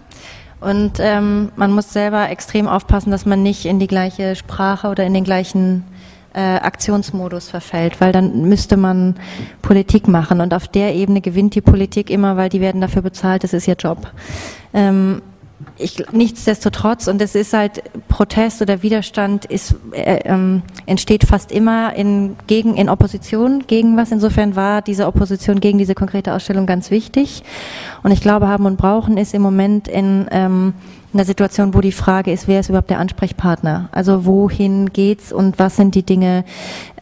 Und 0.61 0.99
ähm, 0.99 1.51
man 1.55 1.71
muss 1.71 1.93
selber 1.93 2.29
extrem 2.29 2.67
aufpassen, 2.67 3.11
dass 3.11 3.25
man 3.25 3.41
nicht 3.41 3.65
in 3.65 3.79
die 3.79 3.87
gleiche 3.87 4.35
Sprache 4.35 4.89
oder 4.89 5.05
in 5.05 5.13
den 5.13 5.23
gleichen 5.23 5.85
äh, 6.33 6.57
Aktionsmodus 6.57 7.49
verfällt, 7.49 8.01
weil 8.01 8.11
dann 8.11 8.47
müsste 8.47 8.77
man 8.77 9.15
Politik 9.61 10.07
machen. 10.07 10.41
Und 10.41 10.53
auf 10.53 10.67
der 10.67 10.93
Ebene 10.93 11.21
gewinnt 11.21 11.55
die 11.55 11.61
Politik 11.61 12.09
immer, 12.09 12.37
weil 12.37 12.49
die 12.49 12.61
werden 12.61 12.81
dafür 12.81 13.01
bezahlt, 13.01 13.43
das 13.43 13.53
ist 13.53 13.67
ihr 13.67 13.75
Job. 13.75 14.11
Ähm, 14.73 15.21
ich, 15.77 16.03
nichtsdestotrotz, 16.11 17.07
und 17.07 17.21
es 17.21 17.35
ist 17.35 17.53
halt 17.53 17.83
Protest 18.07 18.61
oder 18.61 18.81
Widerstand 18.81 19.45
ist, 19.45 19.75
äh, 19.91 20.19
ähm, 20.25 20.61
entsteht 20.85 21.25
fast 21.25 21.51
immer 21.51 21.95
in, 21.95 22.35
gegen, 22.47 22.75
in 22.75 22.89
Opposition 22.89 23.65
gegen 23.67 23.97
was. 23.97 24.11
Insofern 24.11 24.55
war 24.55 24.81
diese 24.81 25.07
Opposition 25.07 25.59
gegen 25.59 25.77
diese 25.77 25.95
konkrete 25.95 26.33
Ausstellung 26.33 26.65
ganz 26.65 26.91
wichtig. 26.91 27.43
Und 28.03 28.11
ich 28.11 28.21
glaube, 28.21 28.47
haben 28.47 28.65
und 28.65 28.77
brauchen 28.77 29.17
ist 29.17 29.33
im 29.33 29.41
Moment 29.41 29.87
in 29.87 30.27
ähm, 30.31 30.73
einer 31.13 31.25
Situation, 31.25 31.73
wo 31.73 31.81
die 31.81 31.91
Frage 31.91 32.31
ist, 32.31 32.47
wer 32.47 32.59
ist 32.59 32.69
überhaupt 32.69 32.89
der 32.89 32.99
Ansprechpartner? 32.99 33.89
Also 33.91 34.25
wohin 34.25 34.91
geht's 34.91 35.31
und 35.31 35.57
was 35.59 35.75
sind 35.75 35.95
die 35.95 36.03
Dinge, 36.03 36.45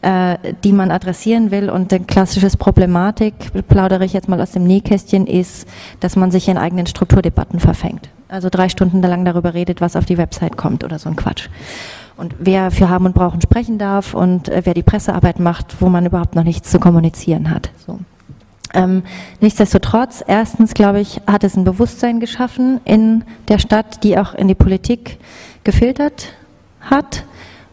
äh, 0.02 0.36
die 0.64 0.72
man 0.72 0.90
adressieren 0.90 1.50
will? 1.50 1.70
Und 1.70 1.92
ein 1.92 2.06
klassisches 2.06 2.56
Problematik, 2.56 3.34
plaudere 3.68 4.04
ich 4.04 4.12
jetzt 4.12 4.28
mal 4.28 4.40
aus 4.40 4.52
dem 4.52 4.64
Nähkästchen, 4.64 5.26
ist, 5.26 5.68
dass 6.00 6.16
man 6.16 6.30
sich 6.30 6.48
in 6.48 6.58
eigenen 6.58 6.86
Strukturdebatten 6.86 7.60
verfängt. 7.60 8.08
Also 8.28 8.48
drei 8.50 8.68
Stunden 8.68 9.02
lang 9.02 9.24
darüber 9.24 9.54
redet, 9.54 9.80
was 9.80 9.96
auf 9.96 10.04
die 10.04 10.18
Website 10.18 10.56
kommt 10.56 10.84
oder 10.84 10.98
so 10.98 11.08
ein 11.08 11.16
Quatsch. 11.16 11.48
Und 12.16 12.34
wer 12.38 12.70
für 12.70 12.88
Haben 12.88 13.06
und 13.06 13.14
Brauchen 13.14 13.40
sprechen 13.40 13.78
darf 13.78 14.14
und 14.14 14.48
äh, 14.48 14.62
wer 14.64 14.74
die 14.74 14.82
Pressearbeit 14.82 15.38
macht, 15.38 15.76
wo 15.80 15.88
man 15.88 16.04
überhaupt 16.04 16.34
noch 16.34 16.44
nichts 16.44 16.70
zu 16.70 16.80
kommunizieren 16.80 17.50
hat. 17.50 17.70
So. 17.86 18.00
Ähm, 18.74 19.02
nichtsdestotrotz, 19.40 20.22
erstens 20.26 20.74
glaube 20.74 21.00
ich, 21.00 21.20
hat 21.26 21.44
es 21.44 21.56
ein 21.56 21.64
Bewusstsein 21.64 22.20
geschaffen 22.20 22.80
in 22.84 23.24
der 23.48 23.58
Stadt, 23.58 24.04
die 24.04 24.18
auch 24.18 24.34
in 24.34 24.48
die 24.48 24.54
Politik 24.54 25.18
gefiltert 25.64 26.32
hat. 26.80 27.24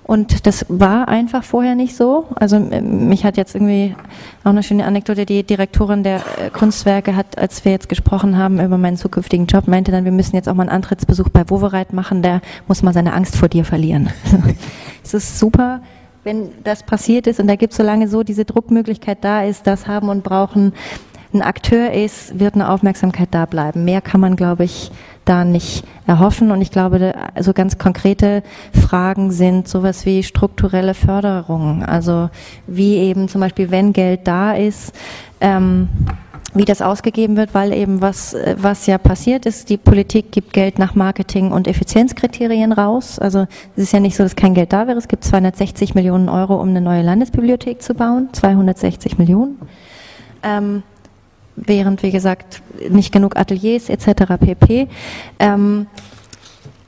Und 0.04 0.46
das 0.46 0.68
war 0.70 1.08
einfach 1.08 1.44
vorher 1.44 1.74
nicht 1.74 1.96
so. 1.96 2.26
Also 2.36 2.60
mich 2.60 3.26
hat 3.26 3.38
jetzt 3.38 3.56
irgendwie 3.56 3.96
auch 4.44 4.52
eine 4.52 4.62
schöne 4.62 4.86
Anekdote, 4.86 5.26
die 5.26 5.44
Direktorin 5.44 6.04
der 6.04 6.18
äh, 6.18 6.52
Kunstwerke 6.52 7.16
hat, 7.16 7.40
als 7.40 7.66
wir 7.66 7.72
jetzt 7.72 7.90
gesprochen 7.90 8.38
haben 8.38 8.64
über 8.64 8.78
meinen 8.78 8.98
zukünftigen 8.98 9.48
Job, 9.48 9.68
meinte 9.68 9.92
dann, 9.92 10.06
wir 10.06 10.12
müssen 10.12 10.36
jetzt 10.36 10.48
auch 10.48 10.54
mal 10.54 10.64
einen 10.64 10.72
Antrittsbesuch 10.72 11.30
bei 11.30 11.50
Wovereit 11.50 11.92
machen, 11.92 12.22
der 12.22 12.42
muss 12.68 12.84
mal 12.84 12.94
seine 12.94 13.14
Angst 13.14 13.36
vor 13.36 13.50
dir 13.50 13.66
verlieren. 13.66 14.12
es 15.04 15.16
ist 15.16 15.40
super, 15.40 15.82
wenn 16.26 16.50
das 16.64 16.84
passiert 16.84 17.28
ist 17.28 17.40
und 17.40 17.48
da 17.48 17.56
gibt 17.56 17.72
es 17.72 17.78
solange 17.78 18.08
so 18.08 18.24
diese 18.24 18.46
Druckmöglichkeit 18.46 19.20
da 19.22 19.44
ist, 19.44 19.68
das 19.68 19.88
haben 19.88 20.10
und 20.10 20.24
brauchen, 20.24 20.74
ein 21.34 21.42
Akteur 21.42 21.92
ist, 21.92 22.40
wird 22.40 22.56
eine 22.56 22.70
Aufmerksamkeit 22.70 23.28
da 23.32 23.46
bleiben. 23.46 23.84
Mehr 23.84 24.02
kann 24.02 24.22
man, 24.22 24.36
glaube 24.36 24.64
ich, 24.64 24.90
da 25.26 25.44
nicht 25.44 25.84
erhoffen. 26.08 26.50
Und 26.52 26.62
ich 26.62 26.72
glaube, 26.72 27.14
also 27.34 27.52
ganz 27.52 27.78
konkrete 27.78 28.42
Fragen 28.74 29.32
sind 29.32 29.68
sowas 29.68 30.06
wie 30.06 30.24
strukturelle 30.24 30.94
Förderung. 30.94 31.84
Also 31.84 32.30
wie 32.68 32.96
eben 32.96 33.28
zum 33.28 33.42
Beispiel, 33.42 33.70
wenn 33.70 33.92
Geld 33.92 34.22
da 34.24 34.54
ist, 34.54 34.94
ähm, 35.42 35.90
wie 36.56 36.65
das 36.65 36.82
ausgegeben 36.82 37.36
wird, 37.36 37.53
weil 37.53 37.73
eben 37.73 38.02
was, 38.02 38.36
was 38.56 38.88
ja 38.88 38.98
passiert 38.98 39.45
ist, 39.45 39.69
die 39.69 39.77
Politik 39.77 40.32
gibt 40.32 40.53
Geld 40.53 40.80
nach 40.80 40.95
Marketing- 40.95 41.52
und 41.52 41.68
Effizienzkriterien 41.68 42.72
raus. 42.72 43.19
Also 43.19 43.45
es 43.76 43.84
ist 43.84 43.94
ja 43.94 43.99
nicht 43.99 44.15
so, 44.15 44.23
dass 44.23 44.36
kein 44.36 44.53
Geld 44.53 44.72
da 44.72 44.88
wäre. 44.88 44.98
Es 44.98 45.10
gibt 45.10 45.26
260 45.26 45.95
Millionen 45.95 46.30
Euro, 46.30 46.60
um 46.60 46.69
eine 46.69 46.82
neue 46.82 47.02
Landesbibliothek 47.02 47.82
zu 47.82 47.94
bauen. 47.94 48.30
260 48.32 49.18
Millionen. 49.18 49.60
Ähm, 50.44 50.84
während, 51.57 52.03
wie 52.03 52.11
gesagt, 52.11 52.61
nicht 52.90 53.11
genug 53.11 53.36
Ateliers 53.36 53.90
etc. 53.90 54.38
pp. 54.40 54.88
Ähm, 55.40 55.88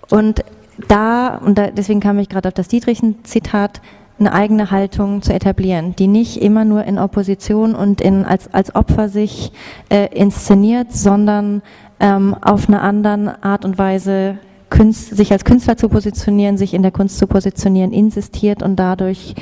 und 0.10 0.44
da, 0.88 1.38
und 1.38 1.57
da, 1.57 1.72
deswegen 1.72 1.99
kam 1.99 2.19
ich 2.19 2.30
gerade 2.30 2.48
auf 2.48 2.53
das 2.53 2.68
Dietrichen-Zitat, 2.69 3.81
eine 4.19 4.34
eigene 4.34 4.72
Haltung 4.72 5.22
zu 5.22 5.34
etablieren, 5.34 5.95
die 5.95 6.07
nicht 6.07 6.41
immer 6.41 6.65
nur 6.65 6.84
in 6.84 6.98
Opposition 6.98 7.76
und 7.76 8.02
in, 8.02 8.26
als, 8.26 8.53
als 8.53 8.76
Opfer 8.76 9.10
sich 9.10 9.52
äh, 9.89 10.07
inszeniert, 10.14 10.94
sondern 10.94 11.61
ähm, 11.99 12.35
auf 12.41 12.68
eine 12.68 12.81
andere 12.81 13.44
Art 13.44 13.65
und 13.65 13.77
Weise 13.77 14.39
Künst, 14.69 15.15
sich 15.15 15.31
als 15.31 15.45
Künstler 15.45 15.77
zu 15.77 15.88
positionieren, 15.88 16.57
sich 16.57 16.73
in 16.73 16.81
der 16.81 16.91
Kunst 16.91 17.18
zu 17.19 17.26
positionieren, 17.26 17.94
insistiert 17.94 18.61
und 18.61 18.76
dadurch, 18.76 19.34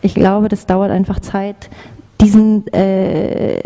ich 0.00 0.12
glaube, 0.12 0.48
das 0.48 0.66
dauert 0.66 0.90
einfach 0.90 1.20
Zeit, 1.20 1.70
diesen 2.20 2.66
äh, 2.72 3.60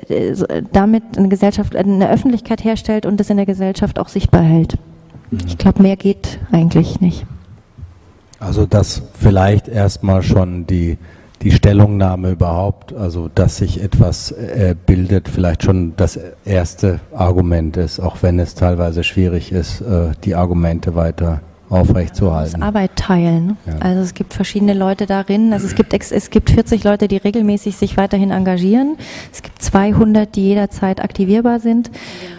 damit 0.72 1.04
eine 1.16 1.28
Gesellschaft, 1.28 1.74
eine 1.74 2.10
Öffentlichkeit 2.10 2.64
herstellt 2.64 3.06
und 3.06 3.18
das 3.18 3.30
in 3.30 3.38
der 3.38 3.46
Gesellschaft 3.46 3.98
auch 3.98 4.08
sichtbar 4.08 4.42
hält. 4.42 4.76
Mhm. 5.30 5.38
Ich 5.46 5.56
glaube, 5.56 5.82
mehr 5.82 5.96
geht 5.96 6.38
eigentlich 6.52 7.00
nicht. 7.00 7.24
Also 8.38 8.66
dass 8.66 9.02
vielleicht 9.18 9.68
erstmal 9.68 10.22
schon 10.22 10.66
die 10.66 10.98
die 11.42 11.50
Stellungnahme 11.50 12.30
überhaupt, 12.30 12.94
also 12.94 13.28
dass 13.34 13.58
sich 13.58 13.82
etwas 13.82 14.32
äh, 14.32 14.74
bildet, 14.86 15.28
vielleicht 15.28 15.62
schon 15.62 15.94
das 15.96 16.18
erste 16.44 17.00
Argument 17.14 17.76
ist, 17.76 18.00
auch 18.00 18.22
wenn 18.22 18.38
es 18.38 18.54
teilweise 18.54 19.04
schwierig 19.04 19.52
ist, 19.52 19.80
äh, 19.80 20.12
die 20.24 20.34
Argumente 20.34 20.94
weiter 20.94 21.42
aufrechtzuerhalten. 21.68 22.62
Arbeit 22.62 22.96
teilen. 22.96 23.46
Ne? 23.46 23.56
Ja. 23.66 23.78
Also 23.80 24.02
es 24.02 24.14
gibt 24.14 24.34
verschiedene 24.34 24.74
Leute 24.74 25.06
darin. 25.06 25.52
Also 25.52 25.66
es 25.66 25.74
gibt 25.74 25.92
es 25.92 26.30
gibt 26.30 26.50
40 26.50 26.84
Leute, 26.84 27.08
die 27.08 27.16
regelmäßig 27.16 27.76
sich 27.76 27.96
weiterhin 27.96 28.30
engagieren. 28.30 28.96
Es 29.32 29.42
gibt 29.42 29.60
200, 29.62 30.34
die 30.34 30.42
jederzeit 30.42 31.02
aktivierbar 31.02 31.60
sind. 31.60 31.90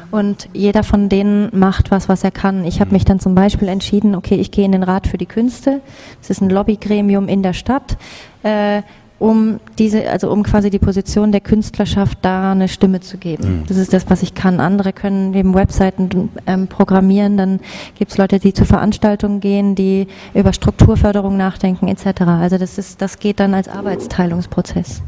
Und 0.09 0.47
jeder 0.53 0.83
von 0.83 1.09
denen 1.09 1.49
macht 1.51 1.91
was, 1.91 2.07
was 2.07 2.23
er 2.23 2.31
kann. 2.31 2.63
Ich 2.63 2.79
habe 2.79 2.91
mich 2.91 3.03
dann 3.03 3.19
zum 3.19 3.35
Beispiel 3.35 3.67
entschieden, 3.67 4.15
okay, 4.15 4.35
ich 4.35 4.51
gehe 4.51 4.63
in 4.63 4.71
den 4.71 4.83
Rat 4.83 5.07
für 5.07 5.17
die 5.17 5.25
Künste. 5.25 5.81
Das 6.21 6.29
ist 6.29 6.41
ein 6.41 6.49
Lobbygremium 6.49 7.27
in 7.27 7.43
der 7.43 7.53
Stadt. 7.53 7.97
Äh, 8.43 8.83
um 9.19 9.59
diese, 9.79 10.09
also 10.09 10.31
um 10.31 10.43
quasi 10.43 10.69
die 10.69 10.79
Position 10.79 11.31
der 11.31 11.41
Künstlerschaft 11.41 12.19
da 12.21 12.51
eine 12.51 12.67
Stimme 12.67 12.99
zu 12.99 13.17
geben. 13.17 13.59
Mhm. 13.59 13.63
Das 13.67 13.77
ist 13.77 13.93
das, 13.93 14.09
was 14.09 14.21
ich 14.23 14.33
kann. 14.35 14.59
Andere 14.59 14.93
können 14.93 15.33
eben 15.33 15.53
Webseiten 15.53 16.29
ähm, 16.45 16.67
programmieren, 16.67 17.37
dann 17.37 17.59
gibt 17.97 18.11
es 18.11 18.17
Leute, 18.17 18.39
die 18.39 18.53
zu 18.53 18.65
Veranstaltungen 18.65 19.39
gehen, 19.39 19.75
die 19.75 20.07
über 20.33 20.53
Strukturförderung 20.53 21.37
nachdenken, 21.37 21.87
etc. 21.87 22.21
Also 22.21 22.57
das 22.57 22.77
ist, 22.77 23.01
das 23.01 23.19
geht 23.19 23.39
dann 23.39 23.53
als 23.53 23.67
Arbeitsteilungsprozess. 23.67 25.01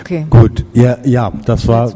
Okay. 0.00 0.26
Gut, 0.30 0.64
ja, 0.72 0.98
ja, 1.04 1.32
das 1.44 1.66
war, 1.66 1.92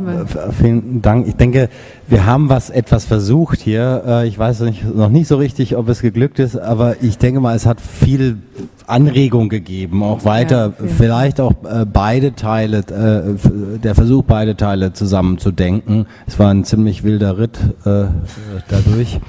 vielen 0.59 1.01
Dank. 1.01 1.27
Ich 1.27 1.37
denke, 1.37 1.69
wir 2.09 2.27
haben 2.27 2.49
was 2.49 2.71
etwas 2.71 3.05
versucht 3.05 3.61
hier. 3.61 4.03
Äh, 4.07 4.29
ich 4.29 4.39
weiß 4.39 4.61
nicht, 4.61 4.85
noch 4.95 5.09
nicht 5.09 5.29
so 5.29 5.37
richtig, 5.37 5.77
ob 5.77 5.89
es 5.89 6.01
geglückt 6.01 6.39
ist, 6.39 6.57
aber 6.57 7.03
ich 7.03 7.19
denke 7.19 7.41
mal, 7.41 7.57
es 7.57 7.67
hat 7.67 7.81
viel 7.81 8.39
Anregung 8.87 9.49
gegeben, 9.49 10.03
auch 10.03 10.25
weiter, 10.25 10.75
ja, 10.79 10.87
vielleicht 10.99 11.41
auch 11.41 11.53
äh, 11.65 11.87
beide 11.91 12.35
Teile, 12.35 12.79
äh, 12.79 13.79
der 13.79 13.95
Versuch, 13.95 14.25
beide 14.25 14.57
Teile 14.57 14.93
zusammen 14.93 15.39
zu 15.39 15.51
denken. 15.51 16.07
Es 16.27 16.39
war 16.39 16.51
ein 16.51 16.65
ziemlich 16.65 17.03
wilder 17.05 17.39
Ritt 17.39 17.59
dadurch. 17.85 19.21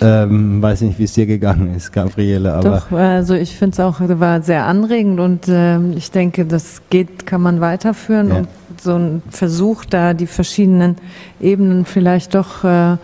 Ähm, 0.00 0.60
weiß 0.60 0.82
nicht, 0.82 0.98
wie 0.98 1.04
es 1.04 1.14
dir 1.14 1.26
gegangen 1.26 1.74
ist, 1.74 1.92
Gabriele. 1.92 2.54
Aber 2.54 2.82
Doch, 2.90 2.92
also 2.92 3.34
ich 3.34 3.56
finde 3.56 3.74
es 3.74 3.80
auch, 3.80 4.00
war 4.00 4.42
sehr 4.42 4.66
anregend 4.66 5.20
und 5.20 5.48
äh, 5.48 5.80
ich 5.92 6.10
denke, 6.10 6.44
das 6.44 6.82
geht, 6.90 7.26
kann 7.26 7.40
man 7.40 7.60
weiterführen 7.60 8.28
ja. 8.28 8.42
So 8.80 8.94
ein 8.94 9.22
Versuch, 9.30 9.84
da 9.84 10.14
die 10.14 10.26
verschiedenen 10.26 10.96
Ebenen 11.40 11.84
vielleicht 11.84 12.34
doch 12.34 12.64
äh, 12.64 12.96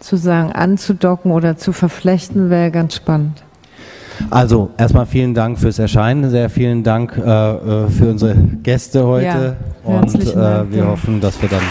zu 0.00 0.16
sagen, 0.16 0.52
anzudocken 0.52 1.30
oder 1.30 1.56
zu 1.56 1.72
verflechten, 1.72 2.50
wäre 2.50 2.70
ganz 2.70 2.96
spannend. 2.96 3.42
Also 4.28 4.70
erstmal 4.76 5.06
vielen 5.06 5.34
Dank 5.34 5.58
fürs 5.58 5.78
Erscheinen, 5.78 6.28
sehr 6.30 6.50
vielen 6.50 6.82
Dank 6.82 7.16
äh, 7.16 7.22
äh 7.22 7.88
für 7.88 8.10
unsere 8.10 8.34
Gäste 8.62 9.06
heute 9.06 9.24
ja, 9.24 9.56
und 9.84 10.14
äh, 10.14 10.70
wir 10.70 10.86
hoffen, 10.86 11.20
dass 11.20 11.40
wir 11.40 11.48
dann. 11.48 11.62